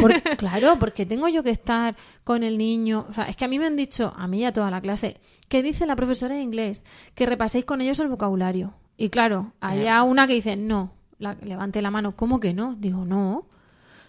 Por- 0.00 0.20
claro, 0.36 0.76
porque 0.80 1.06
tengo 1.06 1.28
yo 1.28 1.42
que 1.42 1.50
estar 1.50 1.94
con 2.24 2.42
el 2.42 2.58
niño. 2.58 3.06
O 3.08 3.12
sea, 3.12 3.24
es 3.24 3.36
que 3.36 3.44
a 3.44 3.48
mí 3.48 3.58
me 3.58 3.66
han 3.66 3.76
dicho, 3.76 4.12
a 4.16 4.26
mí 4.26 4.38
y 4.40 4.44
a 4.44 4.52
toda 4.52 4.70
la 4.70 4.80
clase, 4.80 5.18
que 5.48 5.62
dice 5.62 5.86
la 5.86 5.96
profesora 5.96 6.34
de 6.34 6.42
inglés, 6.42 6.82
que 7.14 7.26
repaséis 7.26 7.64
con 7.64 7.80
ellos 7.80 8.00
el 8.00 8.08
vocabulario. 8.08 8.74
Y 8.96 9.08
claro, 9.10 9.52
haya 9.60 10.02
una 10.02 10.26
que 10.26 10.34
dice, 10.34 10.56
no, 10.56 10.92
la, 11.18 11.34
levante 11.42 11.80
la 11.82 11.90
mano, 11.90 12.14
¿cómo 12.16 12.40
que 12.40 12.54
no? 12.54 12.74
Digo, 12.74 13.04
no, 13.04 13.46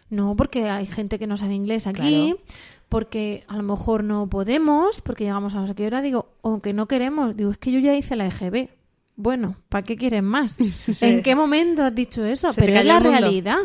no, 0.09 0.35
porque 0.35 0.69
hay 0.69 0.85
gente 0.85 1.17
que 1.19 1.27
no 1.27 1.37
sabe 1.37 1.55
inglés 1.55 1.87
aquí, 1.87 2.33
Claro. 2.33 2.39
porque 2.89 3.43
a 3.47 3.55
lo 3.57 3.63
mejor 3.63 4.03
no 4.03 4.27
podemos, 4.29 5.01
porque 5.01 5.23
llegamos 5.23 5.55
a 5.55 5.61
no 5.61 5.67
sé 5.67 5.73
qué 5.75 5.87
hora. 5.87 6.01
Digo, 6.01 6.29
aunque 6.43 6.73
no 6.73 6.87
queremos, 6.87 7.35
digo, 7.35 7.49
es 7.51 7.57
que 7.57 7.71
yo 7.71 7.79
ya 7.79 7.95
hice 7.95 8.15
la 8.15 8.27
EGB. 8.27 8.69
Bueno, 9.15 9.55
¿para 9.69 9.83
qué 9.83 9.95
quieres 9.95 10.23
más? 10.23 10.55
Sí. 10.69 10.93
¿En 11.05 11.21
qué 11.21 11.35
momento 11.35 11.83
has 11.83 11.93
dicho 11.95 12.25
eso? 12.25 12.49
Se 12.49 12.59
Pero 12.61 12.79
es 12.79 12.85
la 12.85 12.99
realidad. 12.99 13.57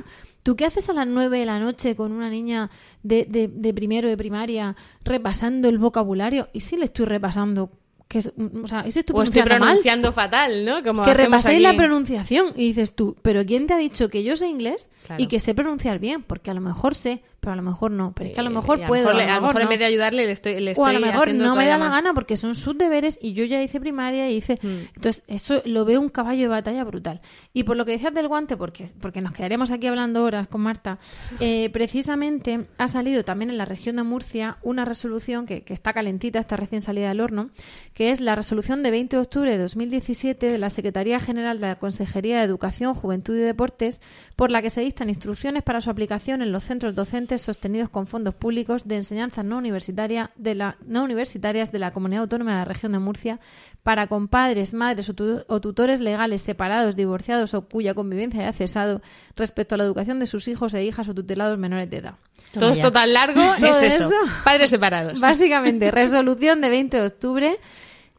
¿Tú 0.42 0.57
qué 0.57 0.64
haces 0.64 0.88
a 0.88 0.92
las 0.92 1.07
9 1.07 1.40
de 1.40 1.46
la 1.46 1.59
noche 1.59 1.94
con 1.96 2.12
una 2.12 2.30
niña 2.30 2.70
de, 3.03 3.26
de, 3.28 3.49
de 3.49 3.74
primero 3.74 4.09
de 4.09 4.16
primaria 4.16 4.76
repasando 5.05 5.68
el 5.68 5.78
vocabulario? 5.78 6.49
¿Y 6.53 6.61
si 6.61 6.76
le 6.76 6.84
estoy 6.84 7.07
repasando? 7.07 7.70
Que 8.07 8.18
es, 8.20 8.32
o 8.62 8.66
sea, 8.66 8.86
¿y 8.86 8.90
si 8.90 9.01
estoy 9.01 9.14
O 9.18 9.22
estoy 9.22 9.42
pronunciando 9.42 10.09
mal? 10.09 10.14
fatal, 10.14 10.64
¿no? 10.64 10.82
Como 10.82 11.05
que 11.05 11.12
repaséis 11.12 11.61
la 11.61 11.76
pronunciación 11.76 12.53
y 12.57 12.68
dices 12.68 12.94
tú, 12.94 13.16
pero 13.20 13.44
¿quién 13.44 13.66
te 13.66 13.74
ha 13.74 13.78
dicho 13.78 14.09
que 14.09 14.22
yo 14.24 14.34
sé 14.36 14.49
inglés 14.49 14.88
Claro. 15.07 15.22
y 15.22 15.26
que 15.26 15.40
sé 15.40 15.55
pronunciar 15.55 15.99
bien? 15.99 16.22
Porque 16.22 16.51
a 16.51 16.55
lo 16.55 16.62
mejor 16.62 16.94
sé, 16.94 17.22
pero 17.41 17.53
a 17.53 17.57
lo 17.57 17.62
mejor 17.62 17.91
no. 17.91 18.12
Pero 18.14 18.28
es 18.28 18.34
que 18.34 18.41
a 18.41 18.43
lo 18.43 18.51
Eh, 18.51 18.55
mejor 18.55 18.84
puedo. 18.86 19.05
mejor 19.05 19.16
le- 19.16 19.30
a 19.30 19.36
lo 19.36 19.43
mejor 19.47 19.62
en 19.62 19.68
vez 19.68 19.78
de 19.78 19.84
ayudarle 19.84 20.26
le 20.26 20.32
estoy, 20.32 20.61
le 20.61 20.72
o 20.76 20.84
a 20.84 20.91
estoy 20.91 20.95
lo 20.95 21.07
mejor 21.07 21.34
no 21.34 21.55
me 21.55 21.66
da 21.66 21.78
la 21.78 21.89
gana 21.89 22.14
porque 22.14 22.36
son 22.36 22.55
sus 22.55 22.76
deberes 22.76 23.18
y 23.22 23.32
yo 23.32 23.45
ya 23.45 23.62
hice 23.62 23.80
primaria 23.80 24.28
y 24.30 24.36
hice... 24.36 24.59
Mm. 24.62 24.68
Entonces, 24.97 25.22
eso 25.28 25.62
lo 25.64 25.84
veo 25.84 26.01
un 26.01 26.09
caballo 26.09 26.43
de 26.43 26.49
batalla 26.49 26.82
brutal. 26.84 27.20
Y 27.53 27.64
por 27.64 27.76
lo 27.76 27.84
que 27.84 27.93
decías 27.93 28.12
del 28.14 28.28
guante, 28.28 28.57
porque, 28.57 28.86
porque 29.01 29.20
nos 29.20 29.32
quedaremos 29.32 29.70
aquí 29.70 29.86
hablando 29.86 30.24
horas 30.24 30.49
con 30.49 30.61
Marta, 30.62 30.99
eh, 31.41 31.70
precisamente 31.72 32.66
ha 32.78 32.89
salido 32.89 33.24
también 33.24 33.51
en 33.51 33.59
la 33.59 33.64
región 33.64 33.97
de 33.97 34.03
Murcia 34.03 34.59
una 34.62 34.84
resolución 34.84 35.47
que, 35.47 35.62
que 35.62 35.74
está 35.74 35.93
calentita, 35.93 36.39
está 36.39 36.57
recién 36.57 36.80
salida 36.82 37.09
del 37.09 37.20
horno, 37.20 37.51
que 37.95 38.11
es 38.11 38.20
la 38.20 38.34
resolución 38.34 38.82
de 38.82 38.91
20 38.91 39.16
de 39.16 39.22
octubre 39.22 39.51
de 39.51 39.59
2017 39.59 40.47
de 40.47 40.59
la 40.59 40.70
Secretaría 40.70 41.18
General 41.20 41.61
de 41.61 41.66
la 41.68 41.78
Consejería 41.78 42.39
de 42.39 42.45
Educación, 42.45 42.95
Juventud 42.95 43.36
y 43.36 43.41
Deportes, 43.41 44.01
por 44.36 44.51
la 44.51 44.62
que 44.62 44.70
se 44.70 44.80
dictan 44.80 45.09
instrucciones 45.09 45.62
para 45.62 45.80
su 45.80 45.91
aplicación 45.91 46.43
en 46.43 46.53
los 46.53 46.62
centros 46.64 46.95
docentes 46.95 47.27
sostenidos 47.36 47.90
con 47.90 48.06
fondos 48.06 48.34
públicos 48.34 48.88
de 48.88 48.96
enseñanza 48.96 49.42
no 49.42 49.58
universitaria 49.58 50.30
de 50.36 50.54
la 50.54 50.76
no 50.86 51.04
universitarias 51.04 51.70
de 51.70 51.78
la 51.78 51.92
Comunidad 51.92 52.22
Autónoma 52.22 52.52
de 52.52 52.56
la 52.58 52.64
Región 52.64 52.92
de 52.92 52.98
Murcia 53.00 53.38
para 53.82 54.06
compadres, 54.06 54.72
madres 54.72 55.10
o, 55.10 55.14
tu- 55.14 55.44
o 55.46 55.60
tutores 55.60 56.00
legales 56.00 56.40
separados, 56.40 56.96
divorciados 56.96 57.52
o 57.52 57.68
cuya 57.68 57.92
convivencia 57.94 58.40
haya 58.40 58.52
cesado 58.54 59.02
respecto 59.36 59.74
a 59.74 59.78
la 59.78 59.84
educación 59.84 60.18
de 60.20 60.26
sus 60.26 60.48
hijos 60.48 60.72
e 60.72 60.84
hijas 60.84 61.08
o 61.10 61.14
tutelados 61.14 61.58
menores 61.58 61.90
de 61.90 61.98
edad. 61.98 62.14
Todo 62.54 62.70
esto 62.70 62.90
tan 62.90 63.12
largo 63.12 63.42
Todo 63.60 63.70
es 63.70 63.82
eso. 63.94 64.04
eso. 64.08 64.14
Padres 64.44 64.70
separados. 64.70 65.20
Básicamente, 65.20 65.90
resolución 65.90 66.60
de 66.62 66.70
20 66.70 66.96
de 66.96 67.06
octubre 67.06 67.58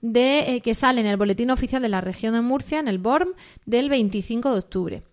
de 0.01 0.55
eh, 0.55 0.61
que 0.61 0.73
sale 0.75 1.01
en 1.01 1.07
el 1.07 1.17
boletín 1.17 1.49
oficial 1.51 1.81
de 1.81 1.89
la 1.89 1.99
región 1.99 2.33
de 2.33 2.41
Murcia, 2.41 2.79
en 2.79 2.87
el 2.87 2.99
BORM, 2.99 3.29
del 3.65 3.89
25 3.89 4.51
de 4.53 4.57
octubre 4.59 5.03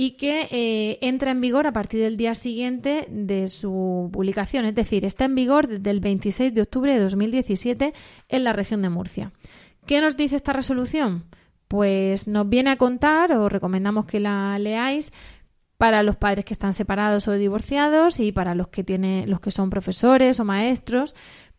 y 0.00 0.12
que 0.12 0.46
eh, 0.52 0.98
entra 1.00 1.32
en 1.32 1.40
vigor 1.40 1.66
a 1.66 1.72
partir 1.72 2.00
del 2.00 2.16
día 2.16 2.36
siguiente 2.36 3.08
de 3.10 3.48
su 3.48 4.08
publicación, 4.12 4.64
es 4.64 4.76
decir, 4.76 5.04
está 5.04 5.24
en 5.24 5.34
vigor 5.34 5.66
desde 5.66 5.90
el 5.90 5.98
26 5.98 6.54
de 6.54 6.62
octubre 6.62 6.92
de 6.94 7.00
2017 7.00 7.92
en 8.28 8.44
la 8.44 8.52
región 8.52 8.80
de 8.80 8.90
Murcia. 8.90 9.32
¿Qué 9.86 10.00
nos 10.00 10.16
dice 10.16 10.36
esta 10.36 10.52
resolución? 10.52 11.24
Pues 11.66 12.28
nos 12.28 12.48
viene 12.48 12.70
a 12.70 12.76
contar, 12.76 13.32
o 13.32 13.48
recomendamos 13.48 14.04
que 14.04 14.20
la 14.20 14.56
leáis, 14.60 15.10
para 15.78 16.04
los 16.04 16.14
padres 16.14 16.44
que 16.44 16.54
están 16.54 16.74
separados 16.74 17.26
o 17.26 17.32
divorciados 17.32 18.20
y 18.20 18.30
para 18.30 18.54
los 18.54 18.68
que 18.68 18.84
tiene, 18.84 19.26
los 19.26 19.40
que 19.40 19.50
son 19.50 19.68
profesores 19.68 20.38
o 20.38 20.44
maestros, 20.44 21.16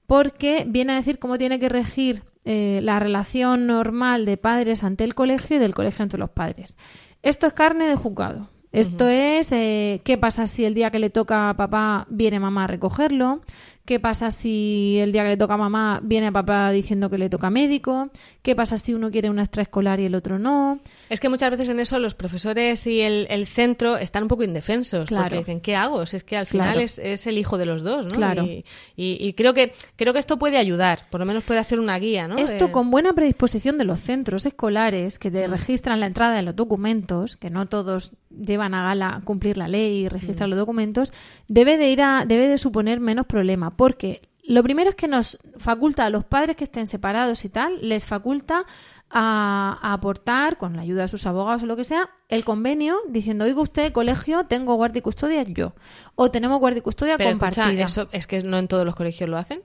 porque 0.07 0.63
viene 0.65 0.93
a 0.93 0.95
decir 0.95 1.19
cómo 1.19 1.37
tiene 1.37 1.59
que 1.59 1.67
regir 1.67 2.23
eh, 2.45 2.79
la 2.83 2.99
relación 2.99 3.67
normal 3.67 4.25
de 4.25 4.37
padres 4.37 4.85
ante 4.85 5.03
el 5.03 5.13
colegio 5.13 5.57
y 5.57 5.59
del 5.59 5.75
colegio 5.75 6.03
ante 6.03 6.17
los 6.17 6.29
padres. 6.29 6.77
Esto 7.21 7.47
es 7.47 7.53
carne 7.53 7.87
de 7.87 7.95
juzgado. 7.95 8.49
Esto 8.71 9.07
es 9.07 9.51
eh, 9.51 10.01
qué 10.03 10.17
pasa 10.19 10.45
si 10.45 10.63
el 10.63 10.75
día 10.75 10.91
que 10.91 10.99
le 10.99 11.09
toca 11.09 11.49
a 11.49 11.57
papá 11.57 12.05
viene 12.09 12.39
mamá 12.39 12.65
a 12.65 12.67
recogerlo, 12.67 13.41
qué 13.89 13.99
pasa 13.99 14.29
si 14.29 14.99
el 15.01 15.11
día 15.11 15.23
que 15.23 15.29
le 15.29 15.37
toca 15.37 15.55
a 15.55 15.57
mamá 15.57 15.99
viene 16.03 16.31
papá 16.31 16.69
diciendo 16.69 17.09
que 17.09 17.17
le 17.17 17.27
toca 17.27 17.49
médico, 17.49 18.11
qué 18.43 18.55
pasa 18.55 18.77
si 18.77 18.93
uno 18.93 19.09
quiere 19.09 19.31
una 19.31 19.41
extraescolar 19.41 19.99
y 19.99 20.05
el 20.05 20.13
otro 20.13 20.37
no. 20.37 20.79
Es 21.09 21.19
que 21.19 21.27
muchas 21.27 21.49
veces 21.49 21.69
en 21.69 21.79
eso 21.79 21.97
los 21.97 22.13
profesores 22.13 22.85
y 22.85 23.01
el, 23.01 23.25
el 23.31 23.47
centro 23.47 23.97
están 23.97 24.21
un 24.25 24.29
poco 24.29 24.43
indefensos. 24.43 25.05
Claro. 25.07 25.23
Porque 25.23 25.37
dicen, 25.39 25.59
¿qué 25.61 25.75
hago? 25.75 26.05
Si 26.05 26.17
es 26.17 26.23
que 26.23 26.37
al 26.37 26.45
final 26.45 26.67
Claro. 26.73 26.81
es, 26.81 26.99
es 26.99 27.25
el 27.25 27.39
hijo 27.39 27.57
de 27.57 27.65
los 27.65 27.81
dos, 27.81 28.05
¿no? 28.05 28.11
Claro. 28.11 28.43
Y, 28.43 28.63
y- 28.95 29.17
y 29.19 29.33
creo, 29.33 29.55
que, 29.55 29.73
creo 29.95 30.13
que 30.13 30.19
esto 30.19 30.37
puede 30.37 30.57
ayudar. 30.59 31.07
Por 31.09 31.19
lo 31.19 31.25
menos 31.25 31.43
puede 31.43 31.59
hacer 31.59 31.79
una 31.79 31.97
guía, 31.97 32.27
¿no? 32.27 32.37
Esto 32.37 32.67
De- 32.67 32.71
con 32.71 32.91
buena 32.91 33.13
predisposición 33.13 33.79
de 33.79 33.85
los 33.85 33.99
centros 34.01 34.45
escolares 34.45 35.17
que 35.17 35.31
te 35.31 35.47
registran 35.47 35.99
la 35.99 36.05
entrada 36.05 36.35
de 36.35 36.43
los 36.43 36.55
documentos, 36.55 37.37
que 37.37 37.49
no 37.49 37.65
todos 37.67 38.11
llevan 38.29 38.73
a 38.73 38.83
gala 38.83 39.21
cumplir 39.23 39.57
la 39.57 39.67
ley 39.67 40.05
y 40.05 40.09
registrar 40.09 40.49
los 40.49 40.57
documentos, 40.59 41.13
debe 41.47 41.77
de 41.77 41.89
ir 41.89 42.01
a, 42.01 42.25
debe 42.27 42.47
de 42.47 42.57
suponer 42.57 42.99
menos 42.99 43.25
problema, 43.25 43.71
porque 43.75 44.21
lo 44.43 44.63
primero 44.63 44.89
es 44.89 44.95
que 44.95 45.07
nos 45.07 45.37
faculta 45.57 46.05
a 46.05 46.09
los 46.09 46.23
padres 46.25 46.55
que 46.55 46.63
estén 46.63 46.87
separados 46.87 47.45
y 47.45 47.49
tal, 47.49 47.77
les 47.81 48.05
faculta 48.05 48.65
a, 49.11 49.77
a 49.81 49.93
aportar, 49.93 50.57
con 50.57 50.75
la 50.75 50.81
ayuda 50.83 51.03
de 51.03 51.07
sus 51.07 51.25
abogados 51.25 51.63
o 51.63 51.65
lo 51.65 51.75
que 51.75 51.83
sea, 51.83 52.09
el 52.29 52.43
convenio 52.43 52.97
diciendo, 53.07 53.45
oiga 53.45 53.61
usted, 53.61 53.91
colegio, 53.91 54.45
tengo 54.45 54.75
guardia 54.75 54.99
y 54.99 55.01
custodia 55.01 55.43
yo. 55.43 55.73
O 56.15 56.31
tenemos 56.31 56.59
guardia 56.59 56.79
y 56.79 56.81
custodia 56.81 57.17
Pero 57.17 57.31
escucha, 57.31 57.49
compartida. 57.63 57.85
eso 57.85 58.09
es 58.11 58.27
que 58.27 58.41
no 58.43 58.57
en 58.57 58.67
todos 58.67 58.85
los 58.85 58.95
colegios 58.95 59.29
lo 59.29 59.37
hacen. 59.37 59.61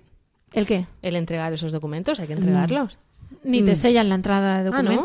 ¿El 0.52 0.66
qué? 0.66 0.86
El 1.02 1.16
entregar 1.16 1.52
esos 1.52 1.72
documentos, 1.72 2.20
hay 2.20 2.26
que 2.26 2.34
entregarlos. 2.34 2.96
Ni 3.42 3.62
te 3.62 3.76
sellan 3.76 4.08
la 4.08 4.14
entrada 4.14 4.62
de 4.62 4.70
Ah, 4.72 4.82
¿no? 4.82 5.04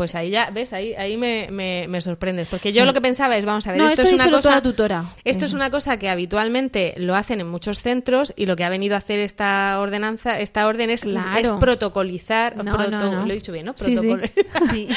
Pues 0.00 0.14
ahí 0.14 0.30
ya, 0.30 0.48
¿ves? 0.50 0.72
Ahí, 0.72 0.94
ahí 0.94 1.18
me, 1.18 1.48
me, 1.50 1.84
me 1.86 2.00
sorprendes. 2.00 2.48
Porque 2.48 2.72
yo 2.72 2.86
lo 2.86 2.94
que 2.94 3.02
pensaba 3.02 3.36
es, 3.36 3.44
vamos 3.44 3.66
a 3.66 3.72
ver, 3.72 3.82
No, 3.82 3.86
esto, 3.86 4.00
esto 4.00 4.14
es 4.14 4.22
una 4.22 4.30
cosa. 4.30 4.50
la 4.52 4.62
tutora. 4.62 5.04
Esto 5.24 5.44
es 5.44 5.52
una 5.52 5.70
cosa 5.70 5.98
que 5.98 6.08
habitualmente 6.08 6.94
lo 6.96 7.14
hacen 7.16 7.42
en 7.42 7.48
muchos 7.50 7.80
centros 7.80 8.32
y 8.34 8.46
lo 8.46 8.56
que 8.56 8.64
ha 8.64 8.70
venido 8.70 8.94
a 8.94 8.98
hacer 8.98 9.18
esta 9.18 9.78
ordenanza, 9.78 10.40
esta 10.40 10.66
orden 10.66 10.88
es, 10.88 11.02
Claro. 11.02 11.38
es 11.38 11.52
protocolizar. 11.52 12.56
No, 12.56 12.64
proto- 12.78 12.90
no, 12.90 13.10
no. 13.12 13.26
Lo 13.26 13.30
he 13.30 13.34
dicho 13.34 13.52
bien, 13.52 13.66
¿no? 13.66 13.74
Sí, 13.76 13.94
sí. 13.94 14.08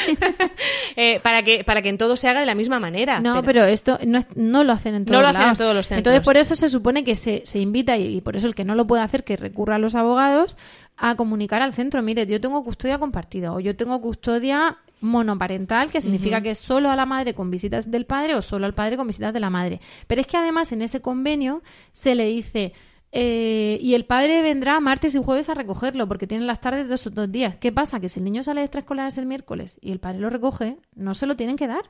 Eh, 0.96 1.20
para, 1.22 1.44
que, 1.44 1.64
para 1.64 1.82
que 1.82 1.90
en 1.90 1.98
todo 1.98 2.16
se 2.16 2.28
haga 2.30 2.40
de 2.40 2.46
la 2.46 2.56
misma 2.56 2.80
manera. 2.80 3.20
No, 3.20 3.44
pero, 3.44 3.64
esto 3.66 3.98
no, 4.06 4.20
es- 4.20 4.28
no 4.36 4.64
lo 4.64 4.72
hacen 4.74 4.96
en 4.96 5.06
todos 5.06 5.18
No 5.18 5.22
lo 5.22 5.28
hacen 5.28 5.50
en 5.50 5.56
todos 5.58 5.76
los 5.76 5.88
centros. 5.88 5.98
Entonces, 6.14 6.22
por 6.24 6.38
eso 6.38 6.56
se 6.56 6.70
supone 6.70 7.04
que 7.04 7.16
se, 7.16 7.42
se 7.46 7.60
invita, 7.60 7.98
y, 7.98 8.18
y 8.18 8.22
por 8.22 8.36
eso 8.38 8.48
el 8.48 8.56
que 8.56 8.64
no 8.64 8.76
lo 8.76 8.86
puede 8.88 9.02
hacer, 9.04 9.24
que 9.24 9.36
recurra 9.36 9.76
a 9.76 9.80
los 9.80 9.96
abogados, 9.96 10.56
a 10.96 11.16
comunicar 11.16 11.62
al 11.62 11.74
centro, 11.74 12.02
mire, 12.04 12.28
yo 12.28 12.40
tengo 12.40 12.64
custodia 12.64 13.00
compartida 13.00 13.52
o 13.54 13.60
yo 13.60 13.76
tengo 13.76 14.00
custodia 14.02 14.78
monoparental, 15.04 15.92
que 15.92 16.02
significa 16.02 16.42
que 16.42 16.52
es 16.52 16.60
solo 16.60 16.90
a 16.90 16.96
la 16.96 17.06
madre 17.06 17.34
con 17.36 17.52
visitas 17.52 17.92
del 17.92 18.06
padre 18.06 18.36
o 18.36 18.42
solo 18.42 18.66
al 18.66 18.74
padre 18.74 18.98
con 18.98 19.06
visitas 19.06 19.34
de 19.34 19.40
la 19.40 19.50
madre. 19.50 19.80
Pero 20.08 20.22
es 20.22 20.28
que 20.28 20.38
además 20.38 20.72
en 20.72 20.82
ese 20.82 21.02
convenio 21.02 21.62
se 21.92 22.16
le 22.16 22.26
dice... 22.26 22.74
eh, 23.12 23.78
y 23.82 23.94
el 23.94 24.06
padre 24.06 24.42
vendrá 24.42 24.80
martes 24.80 25.14
y 25.14 25.24
jueves 25.24 25.50
a 25.50 25.54
recogerlo 25.54 26.08
porque 26.08 26.26
tiene 26.26 26.46
las 26.46 26.60
tardes 26.62 26.88
dos 26.90 27.06
o 27.06 27.10
dos 27.12 27.32
días. 27.32 27.58
¿Qué 27.58 27.72
pasa? 27.72 28.00
Que 28.00 28.10
si 28.10 28.20
el 28.20 28.24
niño 28.24 28.42
sale 28.42 28.62
de 28.62 28.66
extraescolares 28.66 29.18
el 29.20 29.28
miércoles 29.28 29.78
y 29.82 29.92
el 29.92 30.00
padre 30.00 30.20
lo 30.20 30.30
recoge, 30.32 30.78
no 30.96 31.14
se 31.14 31.28
lo 31.28 31.36
tienen 31.36 31.56
que 31.58 31.68
dar. 31.68 31.84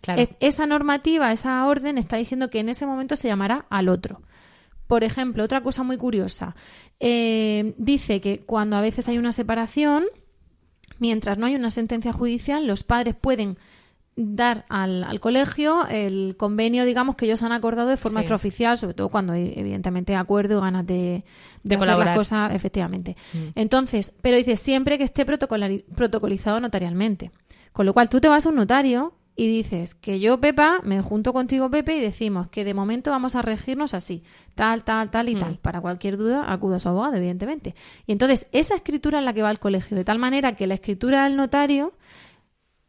Claro. 0.00 0.22
Es- 0.22 0.30
esa 0.40 0.66
normativa, 0.66 1.30
esa 1.30 1.66
orden 1.66 1.98
está 1.98 2.16
diciendo 2.16 2.48
que 2.48 2.60
en 2.60 2.68
ese 2.70 2.86
momento 2.86 3.16
se 3.16 3.28
llamará 3.28 3.66
al 3.70 3.88
otro. 3.88 4.22
Por 4.86 5.04
ejemplo, 5.04 5.42
otra 5.44 5.62
cosa 5.62 5.82
muy 5.82 5.96
curiosa. 5.96 6.54
eh, 7.00 7.74
dice 7.78 8.20
que 8.20 8.40
cuando 8.40 8.76
a 8.76 8.80
veces 8.80 9.08
hay 9.08 9.18
una 9.18 9.32
separación, 9.32 10.04
mientras 11.02 11.36
no 11.36 11.46
hay 11.46 11.56
una 11.56 11.70
sentencia 11.70 12.12
judicial, 12.12 12.64
los 12.66 12.84
padres 12.84 13.14
pueden 13.20 13.58
dar 14.14 14.64
al, 14.68 15.04
al 15.04 15.20
colegio 15.20 15.86
el 15.88 16.36
convenio, 16.38 16.84
digamos, 16.84 17.16
que 17.16 17.24
ellos 17.24 17.42
han 17.42 17.50
acordado 17.52 17.88
de 17.88 17.96
forma 17.96 18.20
Sí. 18.20 18.24
extraoficial, 18.24 18.78
sobre 18.78 18.94
todo 18.94 19.08
cuando 19.08 19.32
hay, 19.32 19.52
evidentemente, 19.56 20.14
acuerdo 20.14 20.58
y 20.58 20.60
ganas 20.60 20.86
de, 20.86 21.24
de, 21.64 21.78
colaborar. 21.78 22.08
las 22.08 22.16
cosas, 22.18 22.54
efectivamente. 22.54 23.16
Entonces, 23.54 24.12
pero 24.20 24.36
dice 24.36 24.56
siempre 24.56 24.96
que 24.98 25.04
esté 25.04 25.24
protocolizado 25.24 26.60
notarialmente. 26.60 27.30
Con 27.72 27.86
lo 27.86 27.94
cual, 27.94 28.08
tú 28.08 28.20
te 28.20 28.28
vas 28.28 28.44
a 28.46 28.50
un 28.50 28.56
notario 28.56 29.14
y 29.34 29.46
dices 29.48 29.94
que 29.94 30.20
yo, 30.20 30.38
Pepa, 30.40 30.80
me 30.84 31.00
junto 31.00 31.32
contigo, 31.32 31.70
Pepe, 31.70 31.96
y 31.96 32.00
decimos 32.00 32.48
que 32.48 32.64
de 32.64 32.74
momento 32.74 33.10
vamos 33.10 33.34
a 33.34 33.40
regirnos 33.42 33.94
así, 33.94 34.22
tal, 34.54 34.84
tal, 34.84 35.10
tal 35.10 35.28
y 35.30 35.34
tal. 35.36 35.56
Para 35.58 35.80
cualquier 35.80 36.18
duda, 36.18 36.52
acuda 36.52 36.76
a 36.76 36.78
su 36.78 36.88
abogado, 36.90 37.14
evidentemente. 37.16 37.74
Y 38.06 38.12
entonces, 38.12 38.46
esa 38.52 38.74
escritura 38.74 39.20
es 39.20 39.24
la 39.24 39.32
que 39.32 39.42
va 39.42 39.48
al 39.48 39.58
colegio, 39.58 39.96
de 39.96 40.04
tal 40.04 40.18
manera 40.18 40.54
que 40.54 40.66
la 40.66 40.74
escritura 40.74 41.24
del 41.24 41.36
notario 41.36 41.94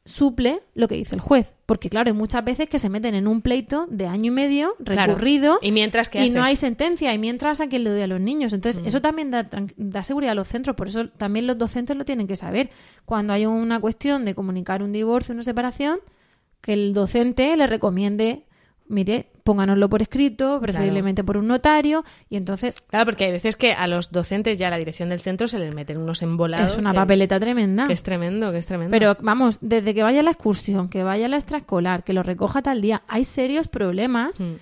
suple 0.05 0.61
lo 0.75 0.89
que 0.89 0.95
dice 0.95 1.15
el 1.15 1.21
juez. 1.21 1.53
Porque, 1.65 1.89
claro, 1.89 2.09
hay 2.09 2.13
muchas 2.13 2.43
veces 2.43 2.67
que 2.67 2.77
se 2.77 2.89
meten 2.89 3.15
en 3.15 3.25
un 3.25 3.41
pleito 3.41 3.87
de 3.89 4.05
año 4.07 4.27
y 4.33 4.35
medio, 4.35 4.75
Claro. 4.83 5.13
recurrido, 5.13 5.59
¿Y 5.61 5.71
mientras 5.71 6.09
y 6.13 6.29
no 6.29 6.43
hay 6.43 6.57
sentencia, 6.57 7.13
y 7.13 7.17
mientras 7.17 7.61
a 7.61 7.67
quién 7.67 7.85
le 7.85 7.89
doy 7.89 8.01
a 8.01 8.07
los 8.07 8.19
niños. 8.19 8.51
Entonces, 8.51 8.83
Mm. 8.83 8.87
eso 8.87 9.01
también 9.01 9.31
da, 9.31 9.47
da 9.77 10.03
seguridad 10.03 10.33
a 10.33 10.35
los 10.35 10.49
centros, 10.49 10.75
por 10.75 10.87
eso 10.87 11.07
también 11.07 11.47
los 11.47 11.57
docentes 11.57 11.95
lo 11.95 12.03
tienen 12.03 12.27
que 12.27 12.35
saber. 12.35 12.69
Cuando 13.05 13.31
hay 13.31 13.45
una 13.45 13.79
cuestión 13.79 14.25
de 14.25 14.35
comunicar 14.35 14.83
un 14.83 14.91
divorcio, 14.91 15.33
una 15.33 15.43
separación, 15.43 15.99
que 16.63 16.73
el 16.73 16.93
docente 16.93 17.55
le 17.57 17.67
recomiende, 17.67 18.45
mire, 18.87 19.27
pónganoslo 19.43 19.89
por 19.89 20.01
escrito, 20.01 20.61
preferiblemente 20.61 21.21
por 21.23 21.35
un 21.35 21.47
notario, 21.47 22.05
y 22.29 22.37
entonces 22.37 22.79
Claro, 22.81 23.03
porque 23.05 23.25
hay 23.25 23.31
veces 23.33 23.57
que 23.57 23.73
a 23.73 23.85
los 23.87 24.11
docentes 24.13 24.57
ya 24.57 24.67
a 24.67 24.69
la 24.71 24.77
dirección 24.77 25.09
del 25.09 25.19
centro 25.19 25.49
se 25.49 25.59
les 25.59 25.75
meten 25.75 25.97
unos 25.99 26.21
embolados. 26.21 26.71
es 26.71 26.77
una 26.77 26.91
que- 26.91 26.95
papeleta 26.95 27.39
tremenda. 27.41 27.85
Que 27.85 27.91
es 27.93 28.01
tremendo, 28.03 28.51
que 28.53 28.59
es 28.59 28.65
tremendo. 28.65 28.91
Pero 28.91 29.17
vamos, 29.21 29.57
desde 29.61 29.93
que 29.93 30.01
vaya 30.01 30.21
a 30.21 30.23
la 30.23 30.31
excursión, 30.31 30.87
que 30.87 31.03
vaya 31.03 31.25
a 31.25 31.29
la 31.29 31.35
extraescolar, 31.37 32.05
que 32.05 32.13
lo 32.13 32.23
recoja 32.23 32.61
tal 32.61 32.81
día, 32.81 33.03
hay 33.09 33.25
serios 33.25 33.67
problemas 33.67 34.39
Mm. 34.39 34.53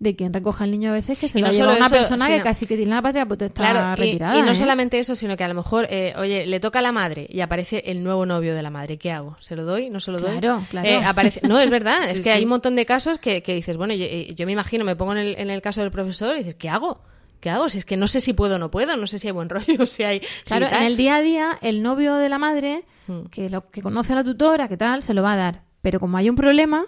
De 0.00 0.16
quien 0.16 0.32
recoja 0.32 0.64
al 0.64 0.70
niño 0.72 0.90
a 0.90 0.94
veces 0.94 1.18
que 1.18 1.28
se 1.28 1.38
Y 1.38 1.42
lo 1.42 1.48
no 1.48 1.52
lleva 1.52 1.64
solo 1.66 1.76
una 1.76 1.86
eso, 1.86 1.94
persona 1.94 2.26
que 2.28 2.40
casi 2.42 2.64
que 2.66 2.76
tiene 2.76 2.92
la 2.94 3.02
patria 3.02 3.26
potestad 3.26 3.70
Claro, 3.70 3.92
y- 4.02 4.06
retirada. 4.06 4.36
y, 4.38 4.42
no 4.42 4.50
¿eh? 4.50 4.54
solamente 4.54 4.98
eso, 4.98 5.14
sino 5.14 5.36
que 5.36 5.44
a 5.44 5.48
lo 5.48 5.54
mejor, 5.54 5.86
eh, 5.90 6.14
oye, 6.16 6.46
le 6.46 6.58
toca 6.58 6.78
a 6.78 6.82
la 6.82 6.90
madre 6.90 7.26
y 7.30 7.42
aparece 7.42 7.82
el 7.84 8.02
nuevo 8.02 8.24
novio 8.26 8.54
de 8.54 8.62
la 8.62 8.70
madre. 8.70 8.96
¿Qué 8.98 9.12
hago? 9.12 9.36
¿Se 9.40 9.54
lo 9.56 9.64
doy? 9.64 9.90
¿No 9.90 10.00
se 10.00 10.10
lo 10.10 10.18
doy? 10.18 10.38
Claro, 10.40 10.62
claro. 10.70 10.88
Eh, 10.88 11.04
aparece... 11.04 11.40
No, 11.46 11.60
es 11.60 11.68
verdad. 11.70 11.98
es 12.10 12.16
Sí, 12.16 12.22
que 12.22 12.30
hay 12.32 12.42
un 12.44 12.48
montón 12.48 12.74
de 12.76 12.86
casos 12.86 13.18
que, 13.18 13.42
que 13.42 13.54
dices, 13.54 13.76
bueno, 13.76 13.92
yo, 13.94 14.06
yo 14.06 14.46
me 14.46 14.52
imagino, 14.52 14.84
me 14.84 14.96
pongo 14.96 15.12
en 15.12 15.18
el, 15.18 15.38
en 15.38 15.50
el 15.50 15.60
caso 15.62 15.82
del 15.82 15.90
profesor 15.90 16.34
y 16.34 16.38
dices, 16.38 16.54
¿qué 16.54 16.70
hago? 16.70 17.02
¿Qué 17.40 17.50
hago? 17.50 17.68
Si 17.68 17.76
es 17.78 17.84
que 17.84 17.96
no 17.98 18.06
sé 18.06 18.20
si 18.20 18.32
puedo 18.32 18.56
o 18.56 18.58
no 18.58 18.70
puedo, 18.70 18.96
no 18.96 19.06
sé 19.06 19.18
si 19.18 19.26
hay 19.28 19.32
buen 19.34 19.48
rollo, 19.50 19.84
si 19.86 20.02
hay... 20.02 20.22
Claro, 20.46 20.66
en 20.66 20.82
el 20.82 20.96
día 20.96 21.16
a 21.16 21.20
día, 21.22 21.58
el 21.60 21.82
novio 21.82 22.14
de 22.14 22.28
la 22.30 22.38
madre, 22.38 22.84
Mm. 23.06 23.26
que 23.30 23.50
lo 23.50 23.68
que 23.70 23.82
conoce 23.82 24.12
a 24.12 24.16
la 24.16 24.24
tutora, 24.24 24.66
que 24.68 24.76
tal, 24.76 25.02
se 25.02 25.14
lo 25.14 25.22
va 25.22 25.32
a 25.32 25.36
dar. 25.36 25.62
Pero 25.82 25.98
como 26.00 26.16
hay 26.16 26.28
un 26.30 26.36
problema, 26.36 26.84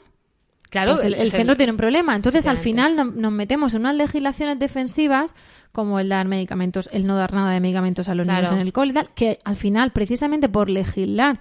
Claro, 0.72 0.92
pues 0.94 1.04
el, 1.04 1.14
el- 1.14 1.20
el 1.20 1.26
el- 1.26 1.30
centro 1.30 1.56
tiene 1.56 1.70
un 1.70 1.76
problema. 1.78 2.16
Entonces, 2.16 2.46
al 2.48 2.58
final, 2.58 2.96
no- 2.96 3.04
nos 3.04 3.30
metemos 3.30 3.74
en 3.74 3.82
unas 3.82 3.94
legislaciones 3.94 4.58
defensivas, 4.58 5.32
como 5.70 6.00
el 6.00 6.08
dar 6.08 6.26
medicamentos, 6.26 6.88
el 6.92 7.06
no 7.06 7.14
dar 7.16 7.32
nada 7.32 7.52
de 7.52 7.60
medicamentos 7.60 8.08
a 8.08 8.14
los 8.16 8.24
Claro. 8.24 8.40
niños 8.42 8.52
en 8.54 8.58
el 8.66 8.72
cole 8.72 8.90
y 8.90 8.94
tal, 8.94 9.10
que 9.14 9.38
al 9.44 9.54
final, 9.56 9.92
precisamente 9.92 10.48
por 10.48 10.68
legislar 10.68 11.38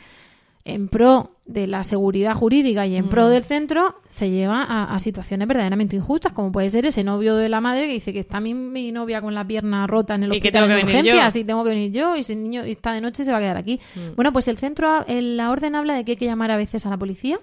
en 0.63 0.89
pro 0.89 1.31
de 1.47 1.65
la 1.65 1.83
seguridad 1.83 2.35
jurídica 2.35 2.85
y 2.85 2.95
en 2.95 3.09
pro 3.09 3.25
Mm. 3.25 3.29
del 3.31 3.43
centro, 3.43 3.95
se 4.07 4.29
lleva 4.29 4.61
a, 4.63 4.93
a 4.93 4.99
situaciones 4.99 5.47
verdaderamente 5.47 5.95
injustas, 5.95 6.33
como 6.33 6.51
puede 6.51 6.69
ser 6.69 6.85
ese 6.85 7.03
novio 7.03 7.35
de 7.35 7.49
la 7.49 7.59
madre 7.61 7.87
que 7.87 7.93
dice 7.93 8.13
que 8.13 8.19
está 8.19 8.39
mi, 8.39 8.53
mi 8.53 8.91
novia 8.91 9.21
con 9.21 9.33
la 9.33 9.43
pierna 9.47 9.87
rota 9.87 10.13
en 10.13 10.23
el 10.23 10.31
hospital 10.31 10.67
de 10.69 10.75
urgencias 10.83 11.35
y 11.35 11.43
tengo 11.43 11.63
que 11.63 11.71
venir 11.71 11.91
yo, 11.91 12.15
y 12.15 12.21
si 12.23 12.33
el 12.33 12.43
niño 12.43 12.61
está 12.61 12.93
de 12.93 13.01
noche 13.01 13.23
se 13.23 13.31
va 13.31 13.37
a 13.39 13.41
quedar 13.41 13.57
aquí. 13.57 13.79
Mm. 13.95 14.15
Bueno, 14.15 14.31
pues 14.31 14.47
el 14.49 14.57
centro, 14.59 15.03
en 15.07 15.35
la 15.35 15.49
orden 15.49 15.73
habla 15.75 15.95
de 15.95 16.05
que 16.05 16.11
hay 16.11 16.17
que 16.17 16.25
llamar 16.25 16.51
a 16.51 16.57
veces 16.57 16.85
a 16.85 16.89
la 16.91 16.97
policía 16.97 17.39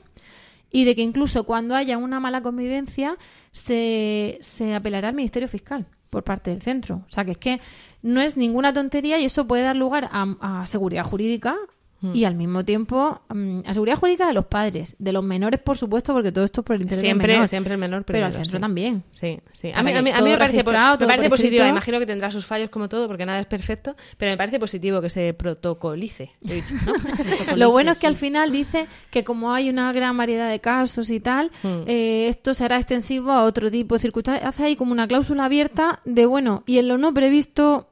y 0.71 0.85
de 0.85 0.95
que 0.95 1.03
incluso 1.03 1.45
cuando 1.45 1.75
haya 1.75 1.99
una 1.99 2.21
mala 2.21 2.43
convivencia 2.43 3.17
se, 3.53 4.39
se 4.41 4.75
apelará 4.75 5.09
al 5.09 5.15
Ministerio 5.15 5.49
Fiscal 5.49 5.87
por 6.11 6.25
parte 6.25 6.51
del 6.51 6.63
centro. 6.63 7.05
O 7.09 7.13
sea, 7.13 7.25
que 7.25 7.33
es 7.33 7.39
que 7.39 7.61
no 8.03 8.21
es 8.21 8.37
ninguna 8.37 8.73
tontería 8.73 9.19
y 9.19 9.25
eso 9.25 9.47
puede 9.47 9.63
dar 9.63 9.77
lugar 9.77 10.09
a, 10.11 10.61
a 10.63 10.67
seguridad 10.67 11.05
jurídica 11.05 11.57
Mm. 12.01 12.15
y 12.15 12.25
al 12.25 12.37
mismo 12.37 12.65
tiempo 12.65 13.21
mm, 13.29 13.61
a 13.67 13.75
seguridad 13.75 13.97
jurídica 13.99 14.27
de 14.29 14.33
los 14.33 14.47
padres, 14.47 14.95
de 15.01 15.13
los 15.13 15.25
menores, 15.25 15.59
por 15.61 15.77
supuesto, 15.77 16.13
porque 16.13 16.31
todo 16.31 16.45
esto 16.45 16.61
es 16.61 16.65
por 16.65 16.77
el 16.77 16.83
interés 16.83 17.03
del 17.03 17.09
Siempre, 17.11 17.33
menor. 17.33 17.49
siempre 17.49 17.73
el 17.75 17.81
menor 17.81 18.05
Pero 18.05 18.25
al 18.27 18.33
centro 18.33 18.59
sí. 18.59 18.61
también. 18.61 19.03
Sí, 19.11 19.41
sí. 19.53 19.73
A 19.75 19.83
mí, 19.83 19.93
a 19.93 20.01
mí- 20.03 20.11
a 20.11 20.15
mí 20.15 20.21
todo 20.21 20.23
me 20.31 20.37
parece, 20.39 20.59
me 20.59 20.65
parece 20.65 21.35
escrito. 21.35 21.67
Imagino 21.67 21.99
que 21.99 22.07
tendrá 22.07 22.31
sus 22.31 22.47
fallos 22.47 22.71
como 22.71 22.89
todo, 22.89 23.09
porque 23.09 23.27
nada 23.27 23.41
es 23.41 23.47
perfecto, 23.47 23.97
pero 24.17 24.31
me 24.31 24.37
parece 24.37 24.61
positivo 24.61 25.01
que 25.01 25.11
se 25.11 25.35
protocolice. 25.35 26.31
he 26.49 26.55
dicho, 26.55 26.75
¿no? 26.87 26.93
Protocolice, 27.03 27.57
Lo 27.57 27.71
bueno 27.71 27.91
es 27.93 27.97
que 27.99 28.03
sí. 28.03 28.07
al 28.07 28.15
final 28.17 28.53
dice 28.53 28.87
que 29.11 29.25
como 29.25 29.53
hay 29.53 29.69
una 29.69 29.93
gran 29.93 30.17
variedad 30.17 30.49
de 30.51 30.61
casos 30.61 31.11
y 31.11 31.21
tal, 31.21 31.51
Mm. 31.65 31.83
eh, 31.89 32.29
esto 32.29 32.55
será 32.55 32.77
extensivo 32.77 33.33
a 33.33 33.43
otro 33.45 33.71
tipo 33.71 33.95
de 33.97 34.01
circunstancias. 34.01 34.47
Hace 34.49 34.65
ahí 34.65 34.77
como 34.77 34.93
una 34.93 35.09
cláusula 35.09 35.47
abierta 35.47 36.01
de, 36.05 36.27
bueno, 36.27 36.63
y 36.67 36.79
en 36.79 36.89
lo 36.89 36.97
no 36.99 37.13
previsto, 37.13 37.89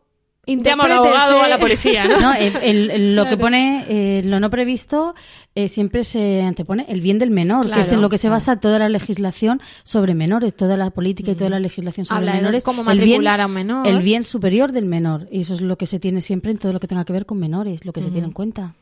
Llamo 0.71 0.85
al 0.85 0.93
abogado 0.93 1.39
o 1.39 1.43
a 1.43 1.49
la 1.49 1.59
policía, 1.59 2.05
¿no? 2.07 2.21
No, 2.21 2.33
el- 2.35 2.57
el- 2.63 2.91
el- 2.91 3.17
lo 3.17 3.27
que 3.29 3.37
pone, 3.37 3.85
eh, 3.89 4.23
lo 4.25 4.39
no 4.39 4.49
previsto, 4.49 5.15
eh, 5.57 5.69
siempre 5.69 6.05
se 6.05 6.43
antepone 6.43 6.87
el 6.89 7.01
bien 7.01 7.19
del 7.19 7.31
menor, 7.31 7.69
que 7.69 7.81
es 7.81 7.91
en 7.93 8.01
lo 8.01 8.09
que 8.09 8.19
se 8.19 8.29
basa 8.29 8.61
toda 8.61 8.79
la 8.79 8.89
legislación 8.89 9.61
sobre 9.83 10.15
menores, 10.15 10.55
toda 10.55 10.77
la 10.77 10.91
política 10.91 11.33
y 11.33 11.35
toda 11.35 11.51
la 11.51 11.59
legislación 11.61 12.07
sobre 12.07 12.19
Habla 12.19 12.33
de 12.33 12.39
menores. 12.39 12.63
cómo 12.65 12.83
el 12.83 12.99
bien- 12.99 13.09
matricular 13.09 13.41
a 13.41 13.47
un 13.47 13.53
menor. 13.55 13.87
El 13.89 13.99
bien 14.01 14.23
superior 14.23 14.71
del 14.73 14.85
menor. 14.87 15.27
Y 15.33 15.41
eso 15.41 15.55
es 15.55 15.61
lo 15.63 15.77
que 15.77 15.87
se 15.87 15.99
tiene 15.99 16.21
siempre 16.21 16.53
en 16.53 16.59
todo 16.59 16.73
lo 16.73 16.79
que 16.81 16.87
tenga 16.87 17.05
que 17.05 17.13
ver 17.13 17.27
con 17.27 17.39
menores, 17.39 17.85
lo 17.85 17.93
que 17.93 18.03
se 18.03 18.11
tiene 18.11 18.27
en 18.29 18.33
cuenta. 18.33 18.75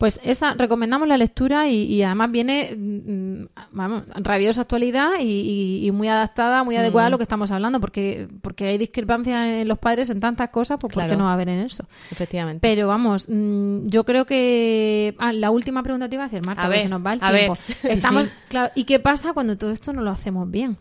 Pues 0.00 0.18
esa, 0.24 0.54
recomendamos 0.54 1.06
la 1.06 1.18
lectura 1.18 1.68
y, 1.68 1.82
y 1.82 2.02
además 2.02 2.30
viene, 2.30 2.74
mm, 2.74 3.44
vamos, 3.72 4.04
rabiosa 4.14 4.62
actualidad 4.62 5.10
y, 5.20 5.24
y- 5.24 5.86
y 5.86 5.90
muy 5.90 6.08
adaptada, 6.08 6.64
muy 6.64 6.74
adecuada 6.76 7.08
a 7.08 7.10
lo 7.10 7.18
que 7.18 7.22
estamos 7.24 7.50
hablando, 7.50 7.80
porque, 7.80 8.26
porque 8.40 8.64
hay 8.66 8.78
discrepancia 8.78 9.60
en 9.60 9.68
los 9.68 9.78
padres 9.78 10.08
en 10.08 10.18
tantas 10.18 10.48
cosas, 10.48 10.78
pues 10.80 10.94
¿por 10.94 11.02
qué 11.02 11.08
Claro. 11.08 11.18
no 11.18 11.24
va 11.26 11.32
a 11.32 11.34
haber 11.34 11.50
en 11.50 11.60
eso? 11.60 11.84
Efectivamente. 12.10 12.60
Pero 12.62 12.88
vamos, 12.88 13.26
mm, 13.28 13.84
yo 13.84 14.04
creo 14.04 14.24
que... 14.24 15.14
Ah, 15.18 15.34
la 15.34 15.50
última 15.50 15.82
pregunta 15.82 16.08
te 16.08 16.14
iba 16.16 16.24
a 16.24 16.28
hacer, 16.28 16.46
Marta, 16.46 16.62
A 16.62 16.68
ver, 16.68 16.80
se 16.80 16.88
nos 16.88 17.04
va 17.04 17.12
el 17.12 17.18
a 17.22 17.30
tiempo. 17.32 17.58
ver. 17.82 17.92
Estamos, 17.92 18.24
Sí. 18.24 18.30
claro, 18.48 18.72
¿Y 18.74 18.84
qué 18.84 19.00
pasa 19.00 19.34
cuando 19.34 19.58
todo 19.58 19.70
esto 19.70 19.92
no 19.92 20.00
lo 20.00 20.10
hacemos 20.10 20.50
bien? 20.50 20.78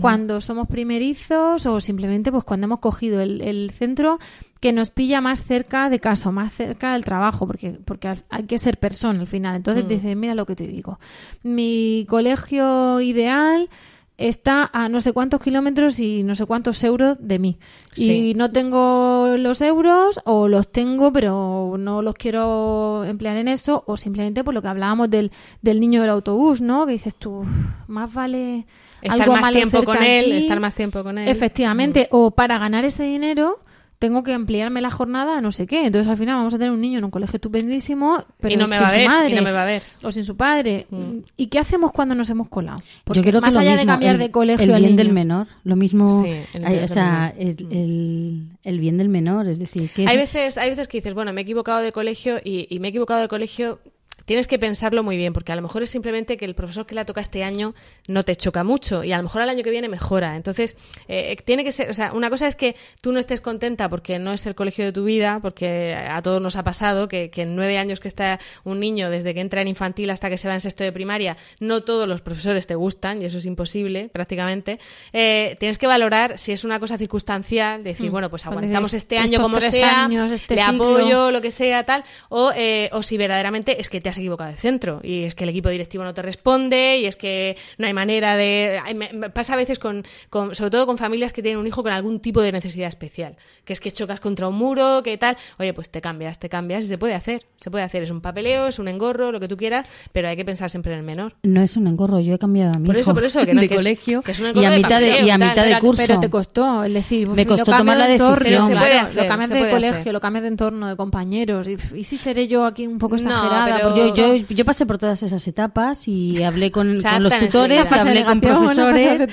Cuando 0.00 0.40
somos 0.40 0.68
primerizos 0.68 1.66
o 1.66 1.80
simplemente 1.80 2.30
pues 2.30 2.44
cuando 2.44 2.66
hemos 2.66 2.78
cogido 2.78 3.20
el, 3.20 3.40
el 3.40 3.72
centro 3.72 4.18
que 4.60 4.72
nos 4.72 4.90
pilla 4.90 5.20
más 5.20 5.42
cerca 5.42 5.88
de 5.88 6.00
casa, 6.00 6.28
o 6.28 6.32
más 6.32 6.52
cerca 6.52 6.92
del 6.92 7.04
trabajo, 7.04 7.46
porque, 7.46 7.78
porque 7.84 8.14
hay 8.28 8.44
que 8.44 8.58
ser 8.58 8.78
persona 8.78 9.20
al 9.20 9.26
final. 9.26 9.56
Entonces 9.56 9.88
dices, 9.88 10.14
mira 10.16 10.34
lo 10.34 10.44
que 10.44 10.54
te 10.54 10.66
digo. 10.66 11.00
Mi 11.42 12.06
colegio 12.08 13.00
ideal 13.00 13.70
está 14.18 14.68
a 14.74 14.90
no 14.90 15.00
sé 15.00 15.12
cuántos 15.12 15.40
kilómetros 15.40 15.98
y 15.98 16.22
no 16.22 16.34
sé 16.34 16.44
cuántos 16.44 16.84
euros 16.84 17.16
de 17.18 17.38
mí. 17.38 17.58
Sí. 17.94 18.12
Y 18.12 18.34
no 18.34 18.52
tengo 18.52 19.34
los 19.38 19.62
euros 19.62 20.20
o 20.26 20.46
los 20.46 20.70
tengo 20.70 21.10
pero 21.10 21.76
no 21.78 22.02
los 22.02 22.14
quiero 22.14 23.02
emplear 23.04 23.38
en 23.38 23.48
eso 23.48 23.82
o 23.86 23.96
simplemente 23.96 24.44
por 24.44 24.52
lo 24.52 24.60
que 24.60 24.68
hablábamos 24.68 25.08
del, 25.08 25.32
del 25.62 25.80
niño 25.80 26.02
del 26.02 26.10
autobús, 26.10 26.60
¿no? 26.60 26.84
Que 26.84 26.92
dices 26.92 27.16
tú, 27.16 27.44
más 27.88 28.12
vale 28.12 28.66
Estar 29.02 29.20
algo 29.22 29.32
más 29.32 29.42
malo 29.42 29.56
tiempo 29.56 29.78
cerca 29.78 29.92
con 29.94 30.02
él, 30.04 30.24
aquí". 30.24 30.36
estar 30.42 30.60
más 30.60 30.74
tiempo 30.74 31.02
con 31.02 31.18
él. 31.18 31.24
Mm. 31.24 31.28
Efectivamente, 31.28 32.08
o 32.10 32.30
para 32.32 32.58
ganar 32.58 32.84
ese 32.84 33.04
dinero 33.04 33.60
tengo 33.98 34.22
que 34.22 34.32
ampliarme 34.32 34.80
la 34.80 34.90
jornada 34.90 35.36
a 35.36 35.40
no 35.42 35.52
sé 35.52 35.66
qué. 35.66 35.84
Entonces 35.84 36.08
al 36.10 36.16
final 36.16 36.36
vamos 36.36 36.54
a 36.54 36.58
tener 36.58 36.72
un 36.72 36.80
niño 36.80 36.96
en 36.98 37.04
un 37.04 37.10
colegio 37.10 37.36
estupendísimo, 37.36 38.24
pero 38.40 38.54
Y 38.54 38.56
no 38.56 38.66
me 38.66 38.76
sin 38.76 38.84
va 38.86 38.88
su 38.90 38.96
ver, 38.96 39.04
y 39.04 39.08
madre. 39.08 39.34
no 39.36 39.42
me 39.42 39.52
va 39.52 39.62
a 39.62 39.66
ver. 39.66 39.82
O 40.02 40.10
sin 40.10 40.24
su 40.24 40.38
padre. 40.38 40.86
Mm. 40.88 41.18
¿Y 41.36 41.48
qué 41.48 41.58
hacemos 41.58 41.92
cuando 41.92 42.14
nos 42.14 42.30
hemos 42.30 42.48
colado? 42.48 42.78
Porque 43.04 43.18
Yo 43.20 43.24
creo 43.28 43.40
más 43.42 43.52
que 43.52 43.60
allá 43.60 43.76
de 43.76 43.84
cambiar 43.84 44.14
el, 44.14 44.20
de 44.20 44.30
colegio 44.30 44.64
el 44.64 44.72
al 44.72 44.80
bien 44.80 44.96
del 44.96 45.12
menor, 45.12 45.48
lo 45.64 45.76
mismo, 45.76 46.22
Sí, 46.24 46.30
hay- 46.64 46.76
o 46.76 46.80
del 46.80 46.88
sea, 46.88 47.34
menor. 47.36 47.56
el, 47.60 47.72
el- 47.72 48.46
el 48.64 48.78
bien 48.80 48.96
del 48.96 49.10
menor, 49.10 49.46
es 49.48 49.58
decir, 49.58 49.90
que 49.94 50.06
Hay 50.08 50.16
es- 50.16 50.32
veces, 50.32 50.56
hay 50.56 50.70
veces 50.70 50.88
que 50.88 50.96
dices, 50.98 51.12
bueno, 51.12 51.34
me 51.34 51.42
he 51.42 51.44
equivocado 51.44 51.80
de 51.80 51.92
colegio 51.92 52.38
y, 52.42 52.66
y 52.74 52.78
me 52.80 52.88
he 52.88 52.90
equivocado 52.90 53.20
de 53.20 53.28
colegio. 53.28 53.80
Tienes 54.24 54.46
que 54.48 54.58
pensarlo 54.58 55.02
muy 55.02 55.16
bien, 55.16 55.32
porque 55.32 55.52
a 55.52 55.56
lo 55.56 55.62
mejor 55.62 55.82
es 55.82 55.90
simplemente 55.90 56.36
que 56.36 56.44
el 56.44 56.54
profesor 56.54 56.86
que 56.86 56.94
la 56.94 57.04
toca 57.04 57.20
este 57.20 57.44
año 57.44 57.74
no 58.08 58.22
te 58.22 58.36
choca 58.36 58.64
mucho 58.64 59.02
y 59.04 59.12
a 59.12 59.16
lo 59.16 59.22
mejor 59.24 59.42
al 59.42 59.48
año 59.48 59.62
que 59.62 59.70
viene 59.70 59.88
mejora. 59.88 60.36
Entonces, 60.36 60.76
eh, 61.08 61.36
tiene 61.44 61.64
que 61.64 61.72
ser, 61.72 61.90
o 61.90 61.94
sea, 61.94 62.12
una 62.12 62.30
cosa 62.30 62.46
es 62.46 62.56
que 62.56 62.76
tú 63.00 63.12
no 63.12 63.18
estés 63.18 63.40
contenta 63.40 63.88
porque 63.88 64.18
no 64.18 64.32
es 64.32 64.46
el 64.46 64.54
colegio 64.54 64.84
de 64.84 64.92
tu 64.92 65.04
vida, 65.04 65.38
porque 65.42 65.94
a 65.94 66.20
todos 66.22 66.40
nos 66.40 66.56
ha 66.56 66.64
pasado 66.64 67.08
que, 67.08 67.30
que 67.30 67.42
en 67.42 67.56
nueve 67.56 67.78
años 67.78 68.00
que 68.00 68.08
está 68.08 68.38
un 68.64 68.80
niño, 68.80 69.10
desde 69.10 69.34
que 69.34 69.40
entra 69.40 69.62
en 69.62 69.68
infantil 69.68 70.10
hasta 70.10 70.28
que 70.30 70.38
se 70.38 70.48
va 70.48 70.54
en 70.54 70.60
sexto 70.60 70.84
de 70.84 70.92
primaria, 70.92 71.36
no 71.58 71.82
todos 71.82 72.06
los 72.08 72.20
profesores 72.20 72.66
te 72.66 72.74
gustan 72.74 73.22
y 73.22 73.24
eso 73.26 73.38
es 73.38 73.46
imposible 73.46 74.08
prácticamente. 74.12 74.78
Eh, 75.12 75.56
tienes 75.58 75.78
que 75.78 75.86
valorar 75.86 76.38
si 76.38 76.52
es 76.52 76.64
una 76.64 76.78
cosa 76.78 76.98
circunstancial, 76.98 77.82
decir, 77.82 78.08
Mm. 78.08 78.12
bueno, 78.12 78.30
pues 78.30 78.46
aguantamos 78.46 78.94
este 78.94 79.18
año 79.18 79.40
como 79.40 79.60
sea, 79.60 80.04
años, 80.04 80.30
este 80.30 80.56
le 80.56 80.64
ciclo. 80.64 80.84
apoyo, 80.98 81.30
lo 81.30 81.40
que 81.40 81.50
sea, 81.50 81.84
tal, 81.84 82.04
o, 82.28 82.52
eh, 82.54 82.88
o 82.92 83.02
si 83.02 83.16
verdaderamente 83.16 83.80
es 83.80 83.88
que 83.88 84.00
te 84.00 84.09
has 84.10 84.18
equivocado 84.18 84.50
de 84.50 84.56
centro 84.56 85.00
y 85.02 85.24
es 85.24 85.34
que 85.34 85.44
el 85.44 85.50
equipo 85.50 85.68
directivo 85.68 86.04
no 86.04 86.12
te 86.14 86.22
responde 86.22 86.98
y 86.98 87.06
es 87.06 87.16
que 87.16 87.56
no 87.78 87.86
hay 87.86 87.92
manera 87.92 88.36
de... 88.36 88.80
ay, 88.84 88.94
me- 88.94 89.12
me 89.12 89.30
pasa 89.30 89.54
a 89.54 89.56
veces 89.56 89.78
con, 89.78 90.04
con- 90.28 90.54
sobre 90.54 90.70
todo 90.70 90.86
con 90.86 90.98
familias 90.98 91.32
que 91.32 91.42
tienen 91.42 91.58
un 91.58 91.66
hijo 91.66 91.82
con 91.82 91.92
algún 91.92 92.20
tipo 92.20 92.40
de 92.42 92.52
necesidad 92.52 92.88
especial, 92.88 93.36
que 93.64 93.72
es 93.72 93.80
que 93.80 93.90
chocas 93.92 94.20
contra 94.20 94.48
un 94.48 94.56
muro, 94.56 95.02
que 95.02 95.16
tal, 95.18 95.36
oye, 95.58 95.72
pues 95.74 95.90
te 95.90 96.00
cambias, 96.00 96.38
te 96.38 96.48
cambias 96.48 96.84
y 96.84 96.88
se 96.88 96.98
puede 96.98 97.14
hacer, 97.14 97.46
se 97.56 97.70
puede 97.70 97.84
hacer, 97.84 98.02
es 98.02 98.10
un 98.10 98.20
papeleo, 98.20 98.66
es 98.68 98.78
un 98.78 98.88
engorro, 98.88 99.32
lo 99.32 99.40
que 99.40 99.48
tú 99.48 99.56
quieras, 99.56 99.86
pero 100.12 100.28
hay 100.28 100.36
que 100.36 100.44
pensar 100.44 100.68
siempre 100.70 100.92
en 100.92 100.98
el 100.98 101.04
menor. 101.04 101.34
no 101.42 101.62
es 101.62 101.76
un 101.76 101.86
engorro, 101.86 102.20
yo 102.20 102.34
he 102.34 102.38
cambiado 102.38 102.72
a 102.74 102.78
mi 102.78 102.86
Por 102.86 102.96
eso, 102.96 103.10
hijo 103.10 103.14
por 103.14 103.24
eso, 103.24 103.44
que 103.46 103.54
no- 103.54 103.60
de 103.60 103.68
que 103.68 103.74
es- 103.74 103.80
colegio 103.80 104.22
que 104.22 104.32
es 104.32 104.40
un 104.40 104.46
y 104.46 104.48
engorro 104.50 104.66
a 104.68 104.76
mitad 104.76 105.00
de, 105.00 105.06
papeleo, 105.10 105.26
y 105.26 105.30
a 105.30 105.38
mitad 105.38 105.64
de 105.66 105.78
curso. 105.80 106.02
pero 106.06 106.20
te 106.20 106.30
costó, 106.30 106.84
es 106.84 106.92
decir, 106.92 107.28
Me 107.28 107.44
lo 107.44 107.56
costó 107.56 107.76
tomar 107.76 107.96
la 107.96 108.08
decisión. 108.08 108.38
Pero 108.42 108.62
se 108.66 108.72
puede 108.76 108.90
claro, 108.90 109.08
hacer, 109.08 109.22
lo 109.22 109.28
cambias 109.28 109.50
de 109.50 109.70
colegio, 109.70 109.98
hacer. 110.00 110.12
lo 110.12 110.20
cambias 110.20 110.42
de 110.42 110.48
entorno, 110.48 110.88
de 110.88 110.96
compañeros, 110.96 111.68
y, 111.68 111.76
y 111.94 112.04
si 112.04 112.16
seré 112.16 112.48
yo 112.48 112.64
aquí 112.64 112.86
un 112.86 112.98
poco 112.98 113.16
No, 113.16 113.22
exagerada, 113.22 113.76
pero- 113.76 113.88
porque 113.88 113.99
yo 114.08 114.36
yo, 114.36 114.36
yo, 114.36 114.64
pasé 114.64 114.86
por 114.86 114.98
todas 114.98 115.22
esas 115.22 115.46
etapas 115.46 116.08
y 116.08 116.42
hablé 116.42 116.70
con, 116.70 116.96
con 117.02 117.22
los 117.22 117.38
tutores, 117.38 117.90
hablé 117.92 118.24
con 118.24 118.40
profesores, 118.40 119.26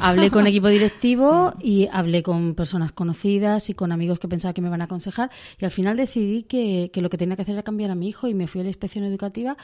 hablé 0.00 0.30
con 0.30 0.46
equipo 0.48 0.68
directivo 0.68 1.54
y 1.60 1.88
hablé 1.92 2.22
con 2.22 2.54
personas 2.54 2.92
conocidas 2.92 3.70
y 3.70 3.74
con 3.74 3.92
amigos 3.92 4.18
que 4.18 4.28
pensaba 4.28 4.54
que 4.54 4.60
me 4.60 4.68
iban 4.68 4.80
a 4.80 4.84
aconsejar. 4.84 5.30
Y 5.58 5.64
al 5.64 5.70
final 5.70 5.96
decidí 5.96 6.42
que, 6.44 6.90
que 6.92 7.00
lo 7.00 7.10
que 7.10 7.18
tenía 7.18 7.36
que 7.36 7.42
hacer 7.42 7.54
era 7.54 7.62
cambiar 7.62 7.90
a 7.90 7.94
mi 7.94 8.08
hijo 8.08 8.28
y 8.28 8.34
me 8.34 8.46
fui 8.46 8.60
a 8.60 8.64
la 8.64 8.70
inspección 8.70 9.04
educativa, 9.04 9.56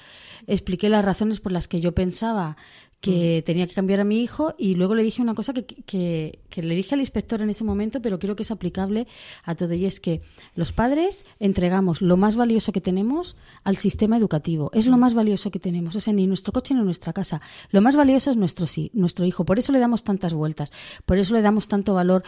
expliqué 0.46 0.88
las 0.88 1.04
razones 1.04 1.40
por 1.40 1.52
las 1.52 1.68
que 1.68 1.80
yo 1.80 1.92
pensaba 1.92 2.56
que 3.00 3.42
tenía 3.46 3.66
que 3.68 3.74
cambiar 3.74 4.00
a 4.00 4.04
mi 4.04 4.22
hijo 4.22 4.54
y 4.58 4.74
luego 4.74 4.96
le 4.96 5.04
dije 5.04 5.22
una 5.22 5.34
cosa 5.34 5.52
que, 5.52 5.64
que, 5.64 6.40
que 6.50 6.62
le 6.64 6.74
dije 6.74 6.96
al 6.96 7.00
inspector 7.00 7.40
en 7.40 7.48
ese 7.48 7.62
momento, 7.62 8.02
pero 8.02 8.18
creo 8.18 8.34
que 8.34 8.42
es 8.42 8.50
aplicable 8.50 9.06
a 9.44 9.54
todo 9.54 9.72
y 9.74 9.84
es 9.86 10.00
que 10.00 10.20
los 10.56 10.72
padres 10.72 11.24
entregamos 11.38 12.02
lo 12.02 12.16
más 12.16 12.34
valioso 12.34 12.72
que 12.72 12.80
tenemos 12.80 13.36
al 13.62 13.76
sistema 13.76 14.16
educativo. 14.16 14.70
Es 14.74 14.86
lo 14.86 14.96
más 14.98 15.14
valioso 15.14 15.52
que 15.52 15.60
tenemos, 15.60 15.94
o 15.94 16.00
sea, 16.00 16.12
ni 16.12 16.26
nuestro 16.26 16.52
coche 16.52 16.74
ni 16.74 16.82
nuestra 16.82 17.12
casa. 17.12 17.40
Lo 17.70 17.80
más 17.82 17.94
valioso 17.94 18.30
es 18.32 18.36
nuestro 18.36 18.66
sí, 18.66 18.90
nuestro 18.94 19.24
hijo. 19.24 19.44
Por 19.44 19.60
eso 19.60 19.70
le 19.70 19.78
damos 19.78 20.02
tantas 20.02 20.34
vueltas, 20.34 20.72
por 21.06 21.18
eso 21.18 21.34
le 21.34 21.42
damos 21.42 21.68
tanto 21.68 21.94
valor 21.94 22.24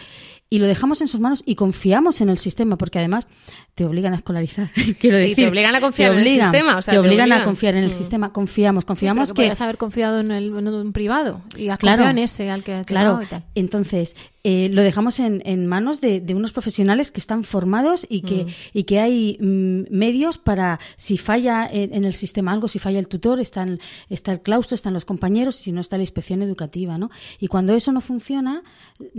y 0.49 0.59
lo 0.61 0.66
dejamos 0.68 1.01
en 1.01 1.09
sus 1.09 1.18
manos 1.18 1.43
y 1.47 1.57
confiamos 1.57 2.21
en 2.21 2.29
el 2.29 2.39
sistema, 2.39 2.79
porque 2.79 2.99
además 3.01 3.29
te 3.75 3.85
obligan 3.85 4.12
a 4.12 4.16
escolarizar. 4.16 4.71
Quiero 5.01 5.18
Y 5.18 5.23
te 5.23 5.29
decir, 5.31 5.49
obligan 5.49 5.75
a 5.75 5.81
confiar 5.81 6.12
en 6.12 6.18
el 6.21 6.29
sistema, 6.29 6.77
o 6.79 6.83
sea, 6.83 6.93
te 6.93 7.01
te 7.01 7.07
obligan 7.07 7.33
a 7.33 7.45
confiar 7.45 7.75
en 7.75 7.83
el 7.83 7.91
Mm. 7.91 7.93
sistema. 7.93 8.33
Confiamos, 8.33 8.85
confiamos 8.85 9.29
Pero 9.31 9.35
que 9.35 9.43
podías 9.43 9.61
haber 9.61 9.77
confiado 9.77 10.21
en, 10.21 10.31
el, 10.31 10.51
en 10.69 10.75
un 10.75 10.93
privado 10.93 11.41
y 11.57 11.69
has 11.69 11.79
Claro. 11.79 12.09
en 12.09 12.19
ese 12.19 12.51
al 12.51 12.63
que 12.63 12.75
has 12.75 12.87
Claro, 12.87 13.21
y 13.23 13.27
tal. 13.27 13.45
entonces 13.55 14.15
eh, 14.43 14.68
lo 14.72 14.82
dejamos 14.82 15.18
en, 15.20 15.43
en 15.45 15.66
manos 15.66 16.01
de, 16.01 16.20
de 16.20 16.34
unos 16.34 16.53
profesionales 16.53 17.11
que 17.11 17.20
están 17.20 17.45
formados 17.45 18.07
y 18.09 18.22
que, 18.22 18.47
y 18.72 18.84
que 18.84 18.99
hay 18.99 19.36
mm, 19.41 19.82
medios 19.91 20.38
para, 20.38 20.80
si 20.97 21.18
falla 21.18 21.68
en, 21.70 21.93
en 21.95 22.05
el 22.05 22.14
sistema 22.14 22.53
algo, 22.53 22.68
si 22.68 22.78
falla 22.78 22.99
el 22.99 23.09
tutor, 23.09 23.41
están, 23.41 23.80
está 24.09 24.32
el 24.32 24.41
claustro, 24.41 24.74
están 24.74 24.95
los 24.95 25.05
compañeros, 25.05 25.61
y 25.61 25.64
si 25.64 25.72
no 25.72 25.80
está 25.80 25.97
la 25.97 26.03
inspección 26.05 26.43
educativa, 26.43 26.97
¿no? 26.99 27.11
Y 27.38 27.49
cuando 27.49 27.74
eso 27.74 27.93
no 27.93 28.01
funciona, 28.01 28.62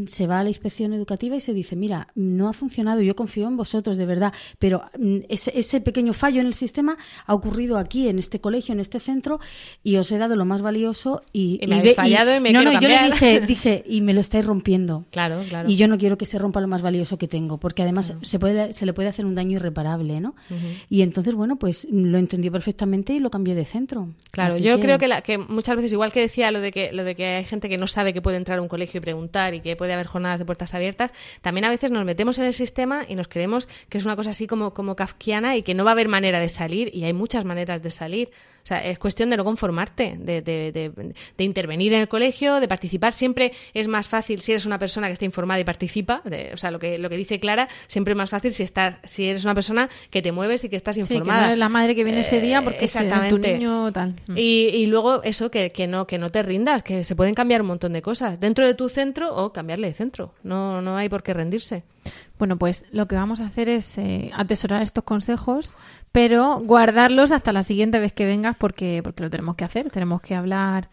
se 0.07 0.27
va 0.27 0.39
a 0.39 0.43
la 0.43 0.49
inspección 0.49 0.93
educativa 0.93 1.35
y 1.35 1.41
se 1.41 1.53
dice, 1.53 1.75
mira, 1.75 2.07
no 2.15 2.47
ha 2.49 2.53
funcionado, 2.53 3.01
yo 3.01 3.15
confío 3.15 3.47
en 3.47 3.57
vosotros, 3.57 3.97
de 3.97 4.05
verdad, 4.05 4.33
pero 4.59 4.83
mm, 4.97 5.17
ese, 5.29 5.51
ese 5.57 5.81
pequeño 5.81 6.13
fallo 6.13 6.41
en 6.41 6.47
el 6.47 6.53
sistema 6.53 6.97
ha 7.25 7.33
ocurrido 7.33 7.77
aquí, 7.77 8.07
en 8.07 8.17
este 8.19 8.41
colegio, 8.41 8.73
en 8.73 8.79
este 8.79 8.99
centro, 8.99 9.39
y 9.83 9.97
os 9.97 10.11
he 10.11 10.17
dado 10.17 10.35
lo 10.35 10.45
más 10.45 10.61
valioso 10.61 11.21
y, 11.31 11.59
Y 11.61 11.67
me 11.67 11.75
y 11.75 11.79
habéis 11.79 11.91
ve- 11.91 11.95
fallado 11.95 12.35
y 12.35 12.39
me 12.39 12.51
no, 12.51 12.63
no, 12.63 12.71
yo 12.79 12.87
le 12.87 12.95
dije, 13.11 13.41
dije, 13.47 13.83
y 13.87 14.01
me 14.01 14.13
lo 14.13 14.21
estáis 14.21 14.45
rompiendo. 14.45 15.05
Claro, 15.11 15.43
claro. 15.47 15.69
Y 15.69 15.75
yo 15.75 15.87
no 15.87 15.97
quiero 15.97 16.17
que 16.17 16.25
se 16.25 16.39
rompa 16.39 16.59
lo 16.61 16.67
más 16.67 16.81
valioso 16.81 17.17
que 17.17 17.27
tengo, 17.27 17.57
porque 17.59 17.83
además 17.83 18.13
se, 18.21 18.39
puede, 18.39 18.73
se 18.73 18.85
le 18.85 18.93
puede 18.93 19.09
hacer 19.09 19.25
un 19.25 19.35
daño 19.35 19.57
irreparable, 19.57 20.19
¿no? 20.21 20.35
Y 20.89 21.01
entonces, 21.01 21.35
bueno, 21.35 21.57
pues 21.57 21.87
lo 21.91 22.17
entendió 22.17 22.51
perfectamente 22.51 23.13
y 23.13 23.19
lo 23.19 23.29
cambié 23.29 23.53
de 23.53 23.65
centro. 23.65 24.09
Claro, 24.31 24.55
Así 24.55 24.63
yo 24.63 24.79
creo 24.79 24.97
que, 24.97 25.07
la- 25.07 25.21
que 25.21 25.37
muchas 25.37 25.75
veces, 25.75 25.91
igual 25.91 26.11
que 26.13 26.21
decía 26.21 26.49
lo 26.51 26.59
de 26.61 26.71
que 26.71 26.91
lo 26.93 27.03
de 27.03 27.15
que 27.15 27.25
hay 27.25 27.45
gente 27.45 27.67
que 27.69 27.77
no 27.77 27.87
sabe 27.87 28.13
que 28.13 28.21
puede 28.21 28.37
entrar 28.37 28.57
a 28.59 28.61
un 28.61 28.67
colegio 28.67 28.97
y 28.99 29.01
preguntar 29.01 29.53
y 29.53 29.59
que 29.61 29.75
puede 29.75 29.93
haber 29.93 30.07
jornadas 30.07 30.39
de 30.39 30.45
puertas 30.45 30.73
abiertas, 30.73 31.11
también 31.41 31.65
a 31.65 31.69
veces 31.69 31.91
nos 31.91 32.05
metemos 32.05 32.37
en 32.39 32.45
el 32.45 32.53
sistema 32.53 33.03
y 33.07 33.15
nos 33.15 33.27
creemos 33.27 33.67
que 33.89 33.97
es 33.97 34.05
una 34.05 34.15
cosa 34.15 34.29
así 34.31 34.47
como, 34.47 34.73
como 34.73 34.95
kafkiana 34.95 35.57
y 35.57 35.61
que 35.63 35.73
no 35.73 35.83
va 35.83 35.91
a 35.91 35.93
haber 35.93 36.07
manera 36.07 36.39
de 36.39 36.47
salir 36.49 36.89
y 36.95 37.03
hay 37.03 37.11
muchas 37.13 37.43
maneras 37.43 37.81
de 37.83 37.89
salir. 37.91 38.29
O 38.63 38.67
sea, 38.67 38.77
es 38.77 38.99
cuestión 38.99 39.31
de 39.31 39.37
no 39.37 39.43
conformarte, 39.43 40.17
de, 40.19 40.41
de- 40.43 40.71
de- 40.71 41.13
de 41.35 41.43
intervenir 41.43 41.93
en 41.93 42.01
el 42.01 42.07
colegio, 42.07 42.59
de 42.59 42.67
participar. 42.67 43.11
Siempre 43.11 43.53
es 43.73 43.87
más 43.87 44.07
fácil 44.07 44.39
si 44.41 44.51
eres 44.51 44.67
una 44.67 44.77
persona 44.77 45.00
que 45.07 45.13
está 45.13 45.25
informada 45.25 45.59
y 45.59 45.63
participa. 45.63 46.21
de- 46.25 46.51
o 46.53 46.57
sea, 46.57 46.71
lo 46.71 46.79
que, 46.79 46.97
lo 46.97 47.09
que 47.09 47.17
dice 47.17 47.39
Clara, 47.39 47.67
siempre 47.87 48.11
es 48.13 48.17
más 48.17 48.29
fácil 48.29 48.53
si, 48.53 48.63
estás, 48.63 48.95
si 49.03 49.25
eres 49.27 49.43
una 49.45 49.53
persona 49.55 49.89
que 50.09 50.21
te 50.21 50.31
mueves 50.31 50.63
y 50.63 50.69
que 50.69 50.75
estás 50.75 50.95
Sí, 50.95 51.01
que 51.07 51.13
informada. 51.15 51.41
no 51.41 51.47
eres 51.47 51.59
la 51.59 51.69
madre 51.69 51.95
que 51.95 52.03
viene 52.03 52.19
ese 52.21 52.39
día 52.41 52.61
porque 52.63 52.87
sea 52.87 53.01
tu 53.01 53.07
exactamente. 53.07 53.53
niño 53.57 53.91
tal. 53.91 54.15
Mm. 54.27 54.37
Y, 54.37 54.41
y 54.73 54.85
luego 54.87 55.23
eso, 55.23 55.49
que, 55.51 55.69
que 55.71 55.87
no 55.87 56.07
que 56.07 56.17
no 56.17 56.29
te 56.29 56.43
rindas, 56.43 56.83
que 56.83 57.03
se 57.03 57.15
pueden 57.15 57.33
cambiar 57.35 57.61
un 57.61 57.67
montón 57.67 57.93
de 57.93 58.01
cosas 58.01 58.39
dentro 58.39 58.65
de 58.65 58.73
tu 58.73 58.89
centro 58.89 59.35
o 59.35 59.51
cambiarle 59.53 59.87
de 59.87 59.93
centro. 59.93 60.33
No, 60.43 60.81
no 60.81 60.97
hay 60.97 61.09
por 61.09 61.23
qué 61.23 61.33
rendirse. 61.33 61.83
Bueno, 62.39 62.57
pues 62.57 62.83
lo 62.91 63.07
que 63.07 63.15
vamos 63.15 63.39
a 63.39 63.45
hacer 63.45 63.69
es 63.69 63.97
eh, 63.99 64.31
atesorar 64.33 64.81
estos 64.81 65.03
consejos, 65.03 65.73
pero 66.11 66.59
guardarlos 66.59 67.31
hasta 67.31 67.53
la 67.53 67.61
siguiente 67.61 67.99
vez 67.99 68.13
que 68.13 68.25
vengas 68.25 68.55
porque, 68.57 69.01
porque 69.03 69.21
lo 69.21 69.29
tenemos 69.29 69.55
que 69.55 69.63
hacer. 69.63 69.91
Tenemos 69.91 70.21
que 70.21 70.33
hablar 70.35 70.89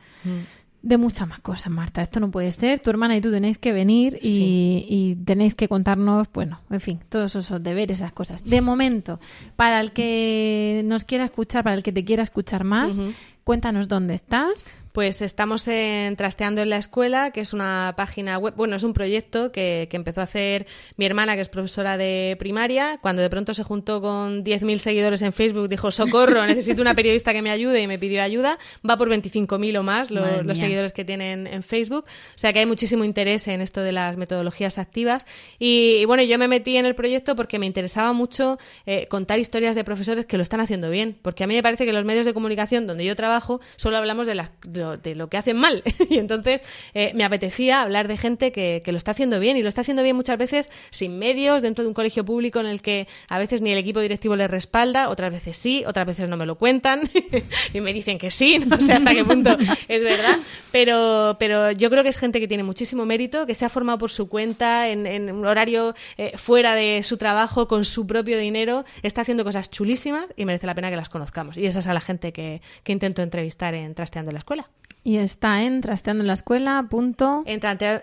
de 0.82 0.96
muchas 0.96 1.28
más 1.28 1.40
cosas, 1.40 1.70
Marta. 1.70 2.02
Esto 2.02 2.20
no 2.20 2.30
puede 2.30 2.52
ser. 2.52 2.80
Tu 2.80 2.90
hermana 2.90 3.16
y 3.16 3.20
tú 3.20 3.30
tenéis 3.30 3.58
que 3.58 3.72
venir 3.72 4.18
y, 4.22 4.86
y 4.88 5.16
tenéis 5.24 5.54
que 5.54 5.68
contarnos, 5.68 6.28
bueno, 6.32 6.60
en 6.70 6.80
fin, 6.80 7.00
todos 7.08 7.34
esos 7.34 7.62
deberes, 7.62 7.98
esas 7.98 8.12
cosas. 8.12 8.44
De 8.44 8.60
momento, 8.60 9.18
para 9.56 9.80
el 9.80 9.92
que 9.92 10.82
nos 10.84 11.04
quiera 11.04 11.24
escuchar, 11.24 11.64
para 11.64 11.74
el 11.74 11.82
que 11.82 11.92
te 11.92 12.04
quiera 12.04 12.22
escuchar 12.22 12.64
más, 12.64 12.98
cuéntanos 13.44 13.88
dónde 13.88 14.14
estás. 14.14 14.66
Pues 14.99 15.22
estamos 15.22 15.68
en 15.68 16.16
Trasteando 16.16 16.61
en 16.61 16.70
la 16.70 16.76
Escuela, 16.76 17.30
que 17.30 17.40
es 17.40 17.53
una 17.53 17.94
página 17.96 18.36
web, 18.36 18.55
bueno, 18.57 18.74
es 18.74 18.82
un 18.82 18.94
proyecto 18.94 19.53
que, 19.53 19.86
que 19.88 19.96
empezó 19.96 20.22
a 20.22 20.24
hacer 20.24 20.66
mi 20.96 21.07
hermana, 21.07 21.36
que 21.36 21.40
es 21.42 21.49
profesora 21.49 21.96
de 21.96 22.34
primaria, 22.40 22.99
cuando 23.01 23.22
de 23.22 23.30
pronto 23.30 23.55
se 23.55 23.62
juntó 23.62 24.01
con 24.01 24.42
10.000 24.42 24.78
seguidores 24.78 25.22
en 25.22 25.32
Facebook, 25.32 25.68
dijo, 25.68 25.92
socorro, 25.92 26.44
necesito 26.49 26.82
una 26.82 26.94
periodista 26.96 27.32
que 27.32 27.42
me 27.42 27.51
ayude 27.53 27.80
y 27.80 27.86
me 27.86 27.96
pidió 27.96 28.24
ayuda. 28.24 28.59
Va 28.84 28.96
por 28.96 29.09
25.000 29.09 29.78
o 29.78 29.82
más 29.84 30.11
los, 30.11 30.59
seguidores 30.59 30.92
que 30.92 31.05
tienen 31.05 31.46
en 31.46 31.62
Facebook, 31.62 32.05
o 32.05 32.32
sea 32.34 32.53
que 32.53 32.59
hay 32.59 32.66
muchísimo 32.66 33.05
interés 33.05 33.46
en 33.46 33.61
esto 33.61 33.82
de 33.82 33.92
las 33.92 34.16
metodologías 34.16 34.78
activas. 34.78 35.26
Y, 35.61 35.99
y 36.01 36.05
bueno, 36.07 36.24
yo 36.24 36.36
me 36.40 36.49
metí 36.49 36.76
en 36.76 36.86
el 36.86 36.96
proyecto 36.96 37.36
porque 37.36 37.61
me 37.61 37.66
interesaba 37.66 38.12
mucho 38.12 38.59
eh, 38.84 39.07
contar 39.09 39.38
historias 39.38 39.76
de 39.76 39.84
profesores 39.84 40.26
que 40.26 40.36
lo 40.38 40.42
están 40.42 40.61
haciendo 40.61 40.90
bien, 40.90 41.16
porque 41.22 41.44
a 41.44 41.46
mí 41.46 41.55
me 41.55 41.62
parece 41.62 41.86
que 41.86 41.92
los 41.92 42.05
medios 42.05 42.26
de 42.26 42.34
comunicación 42.34 42.88
donde 42.88 43.05
yo 43.05 43.14
trabajo 43.14 43.61
solo 43.76 43.96
hablamos 43.96 44.26
de, 44.26 44.34
las- 44.34 44.51
de 44.66 44.88
de 44.97 45.14
lo 45.14 45.28
que 45.28 45.36
hacen 45.36 45.57
mal. 45.57 45.82
y 46.09 46.18
entonces 46.18 46.62
eh, 46.95 47.12
me 47.14 47.24
apetecía 47.24 47.82
hablar 47.82 48.09
de 48.09 48.16
gente 48.16 48.53
que, 48.53 48.82
que 48.84 48.93
lo 48.93 48.99
está 48.99 49.12
haciendo 49.12 49.41
bien 49.41 49.57
y 49.57 49.62
lo 49.62 49.68
está 49.68 49.82
haciendo 49.82 50.03
bien 50.03 50.16
muchas 50.16 50.39
veces 50.39 50.70
sin 50.91 51.18
medios, 51.18 51.62
dentro 51.62 51.84
de 51.84 51.89
un 51.89 51.95
colegio 51.95 52.24
público 52.24 52.61
en 52.61 52.66
el 52.66 52.82
que 52.82 53.07
a 53.28 53.39
veces 53.39 53.61
ni 53.61 53.70
el 53.70 53.78
equipo 53.78 54.01
directivo 54.01 54.36
les 54.36 54.51
respalda, 54.51 55.09
otras 55.09 55.32
veces 55.32 55.57
sí, 55.57 55.84
otras 55.86 56.07
veces 56.07 56.28
no 56.28 56.36
me 56.36 56.47
lo 56.47 56.57
cuentan 56.57 57.01
y 57.74 57.80
me 57.80 57.93
dicen 57.93 58.18
que 58.18 58.30
sí, 58.30 58.59
no 58.59 58.76
sé 58.80 58.93
hasta 58.95 59.14
qué 59.14 59.24
punto 59.24 59.57
es 59.89 60.03
verdad, 60.03 60.39
pero, 60.72 61.36
pero 61.39 61.72
yo 61.72 61.91
creo 61.91 62.03
que 62.03 62.09
es 62.09 62.18
gente 62.18 62.41
que 62.41 62.49
tiene 62.49 62.62
muchísimo 62.62 63.05
mérito, 63.05 63.47
que 63.47 63.55
se 63.55 63.64
ha 63.64 63.68
formado 63.68 63.99
por 63.99 64.11
su 64.11 64.28
cuenta, 64.28 64.89
en, 64.89 65.30
un 65.30 65.47
horario 65.47 65.95
eh, 66.16 66.32
fuera 66.36 66.74
de 66.74 67.03
su 67.03 67.16
trabajo, 67.16 67.68
con 67.68 67.84
su 67.84 68.07
propio 68.07 68.39
dinero, 68.39 68.84
está 69.03 69.22
haciendo 69.22 69.45
cosas 69.45 69.70
chulísimas 69.70 70.26
y 70.36 70.45
merece 70.45 70.66
la 70.66 70.74
pena 70.74 70.91
que 70.91 70.97
las 70.97 71.09
conozcamos. 71.09 71.57
Y 71.57 71.66
esa 71.66 71.80
es 71.80 71.86
a 71.86 71.95
la 71.95 72.01
gente 72.01 72.32
que, 72.32 72.61
que 72.82 72.93
intento 72.93 73.22
entrevistar 73.22 73.74
en 73.74 73.95
Trasteando 73.95 74.32
la 74.32 74.39
Escuela. 74.39 74.68
Y 75.09 75.16
está 75.16 75.62
en 75.62 75.80
trasteando 75.80 76.22
en 76.22 76.26
la 76.26 76.34
escuela. 76.34 76.84
Punto. 76.90 77.42
En 77.46 77.61
trate- 77.61 78.02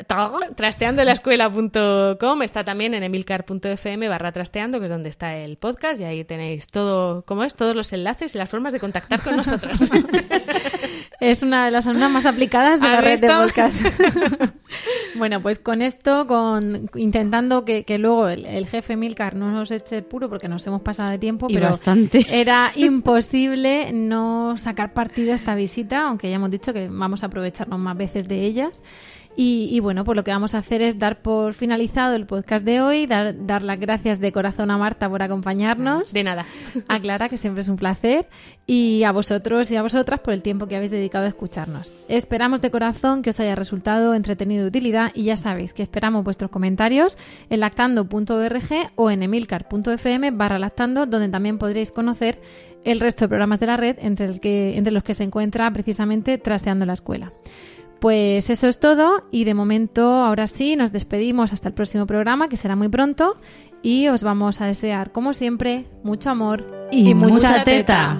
trasteandoenlaescuela.com 0.56 2.42
está 2.42 2.64
también 2.64 2.96
en 2.96 3.04
emilcar.fm 3.04 4.08
barra 4.10 4.32
trasteando, 4.32 4.80
que 4.80 4.86
es 4.86 4.92
donde 4.92 5.10
está 5.10 5.38
el 5.38 5.58
podcast, 5.58 6.02
y 6.02 6.04
ahí 6.06 6.24
tenéis 6.24 6.66
todo, 6.66 7.22
¿cómo 7.26 7.44
es? 7.44 7.54
Todos 7.54 7.76
los 7.76 7.94
enlaces 7.94 8.34
y 8.34 8.40
las 8.40 8.50
formas 8.50 8.74
de 8.74 8.80
contactar 8.80 9.22
con 9.22 9.36
nosotros. 9.38 9.82
Es 11.20 11.44
una 11.44 11.66
de 11.66 11.72
las 11.72 11.88
alumnas 11.88 12.12
más 12.12 12.26
aplicadas 12.26 12.82
de 12.82 12.88
la 12.88 13.00
¿Has 13.00 13.04
red 13.04 13.22
de 13.22 13.28
podcast. 13.28 13.86
bueno, 15.16 15.42
pues 15.42 15.60
con 15.60 15.82
esto, 15.82 16.28
con 16.28 16.90
intentando 16.96 17.66
que, 17.66 17.84
que 17.84 17.98
luego 17.98 18.28
el, 18.28 18.46
el 18.46 18.68
jefe 18.68 18.96
Milcar 18.96 19.36
no 19.36 19.52
nos 19.52 19.72
eche 19.72 19.98
el 19.98 20.04
puro 20.04 20.30
porque 20.30 20.48
nos 20.48 20.66
hemos 20.68 20.82
pasado 20.82 21.10
de 21.12 21.18
tiempo, 21.18 21.48
Y 21.50 21.54
pero 21.54 21.68
bastante. 21.68 22.26
era 22.30 22.72
imposible 22.76 23.92
no 23.94 24.58
sacar 24.58 24.94
partido 24.94 25.32
a 25.32 25.36
esta 25.36 25.56
visita, 25.56 26.08
aunque 26.08 26.30
ya 26.30 26.36
hemos 26.36 26.52
dicho 26.52 26.74
que 26.74 26.88
vamos 26.90 27.24
a 27.24 27.28
aprovecharnos 27.28 27.80
más 27.80 27.98
veces 27.98 28.28
de 28.28 28.42
ellas. 28.42 28.82
Y, 29.38 29.70
y 29.72 29.80
bueno, 29.80 30.04
pues 30.06 30.16
lo 30.16 30.24
que 30.24 30.32
vamos 30.32 30.56
a 30.56 30.60
hacer 30.60 30.82
es 30.82 30.98
dar 30.98 31.22
por 31.22 31.54
finalizado 31.54 32.16
el 32.16 32.26
podcast 32.26 32.66
de 32.66 32.82
hoy, 32.82 33.06
dar, 33.06 33.46
dar 33.46 33.64
las 33.64 33.80
gracias 33.80 34.20
de 34.20 34.32
corazón 34.32 34.72
a 34.72 34.78
Marta 34.78 35.10
por 35.10 35.22
acompañarnos. 35.22 36.14
De 36.14 36.24
nada. 36.24 36.46
A 36.88 37.00
Clara, 37.00 37.30
que 37.30 37.38
siempre 37.38 37.62
es 37.62 37.68
un 37.68 37.76
placer, 37.76 38.28
y 38.66 39.04
a 39.04 39.12
vosotros 39.12 39.70
y 39.72 39.76
a 39.76 39.82
vosotras 39.82 40.20
por 40.22 40.34
el 40.34 40.42
tiempo 40.42 40.68
que 40.68 40.76
habéis 40.76 40.92
dedicado 40.92 41.26
a 41.26 41.30
escucharnos. 41.30 41.92
Esperamos 42.08 42.62
de 42.62 42.72
corazón 42.72 43.22
que 43.22 43.32
os 43.32 43.40
haya 43.40 43.56
resultado 43.56 44.14
entretenido 44.14 44.62
y 44.62 44.64
de 44.64 44.68
utilidad, 44.70 45.12
y 45.14 45.24
ya 45.24 45.38
sabéis 45.38 45.74
que 45.74 45.84
esperamos 45.84 46.24
vuestros 46.24 46.50
comentarios 46.50 47.18
en 47.50 47.60
lactando.org 47.60 48.92
o 48.96 49.12
en 49.12 49.24
emilcar.fm 49.24 50.32
barra 50.32 50.60
lactando, 50.60 51.06
donde 51.06 51.30
también 51.30 51.58
podréis 51.58 51.92
conocer 51.92 52.40
el 52.84 53.00
resto 53.00 53.26
de 53.26 53.30
programas 53.30 53.60
de 53.60 53.66
la 53.66 53.78
red, 53.78 53.98
entre, 54.00 54.26
el 54.26 54.40
que, 54.40 54.78
entre 54.78 54.94
los 54.94 55.04
que 55.04 55.14
se 55.14 55.24
encuentra 55.24 55.72
precisamente 55.72 56.38
Trasteando 56.38 56.86
la 56.86 56.94
Escuela. 56.94 57.34
Pues 58.00 58.50
eso 58.50 58.68
es 58.68 58.80
todo 58.80 59.24
y 59.32 59.46
de 59.46 59.54
momento 59.54 60.04
ahora 60.12 60.48
sí 60.48 60.76
nos 60.76 60.92
despedimos 60.92 61.54
hasta 61.54 61.70
el 61.70 61.74
próximo 61.74 62.06
programa 62.06 62.48
que 62.48 62.58
será 62.58 62.76
muy 62.76 62.90
pronto 62.90 63.38
y 63.82 64.08
os 64.08 64.24
vamos 64.24 64.62
a 64.62 64.66
desear 64.66 65.12
como 65.12 65.34
siempre 65.34 65.86
mucho 66.04 66.30
amor 66.30 66.88
Y 66.92 67.14
mucha 67.14 67.64
teta. 67.64 68.20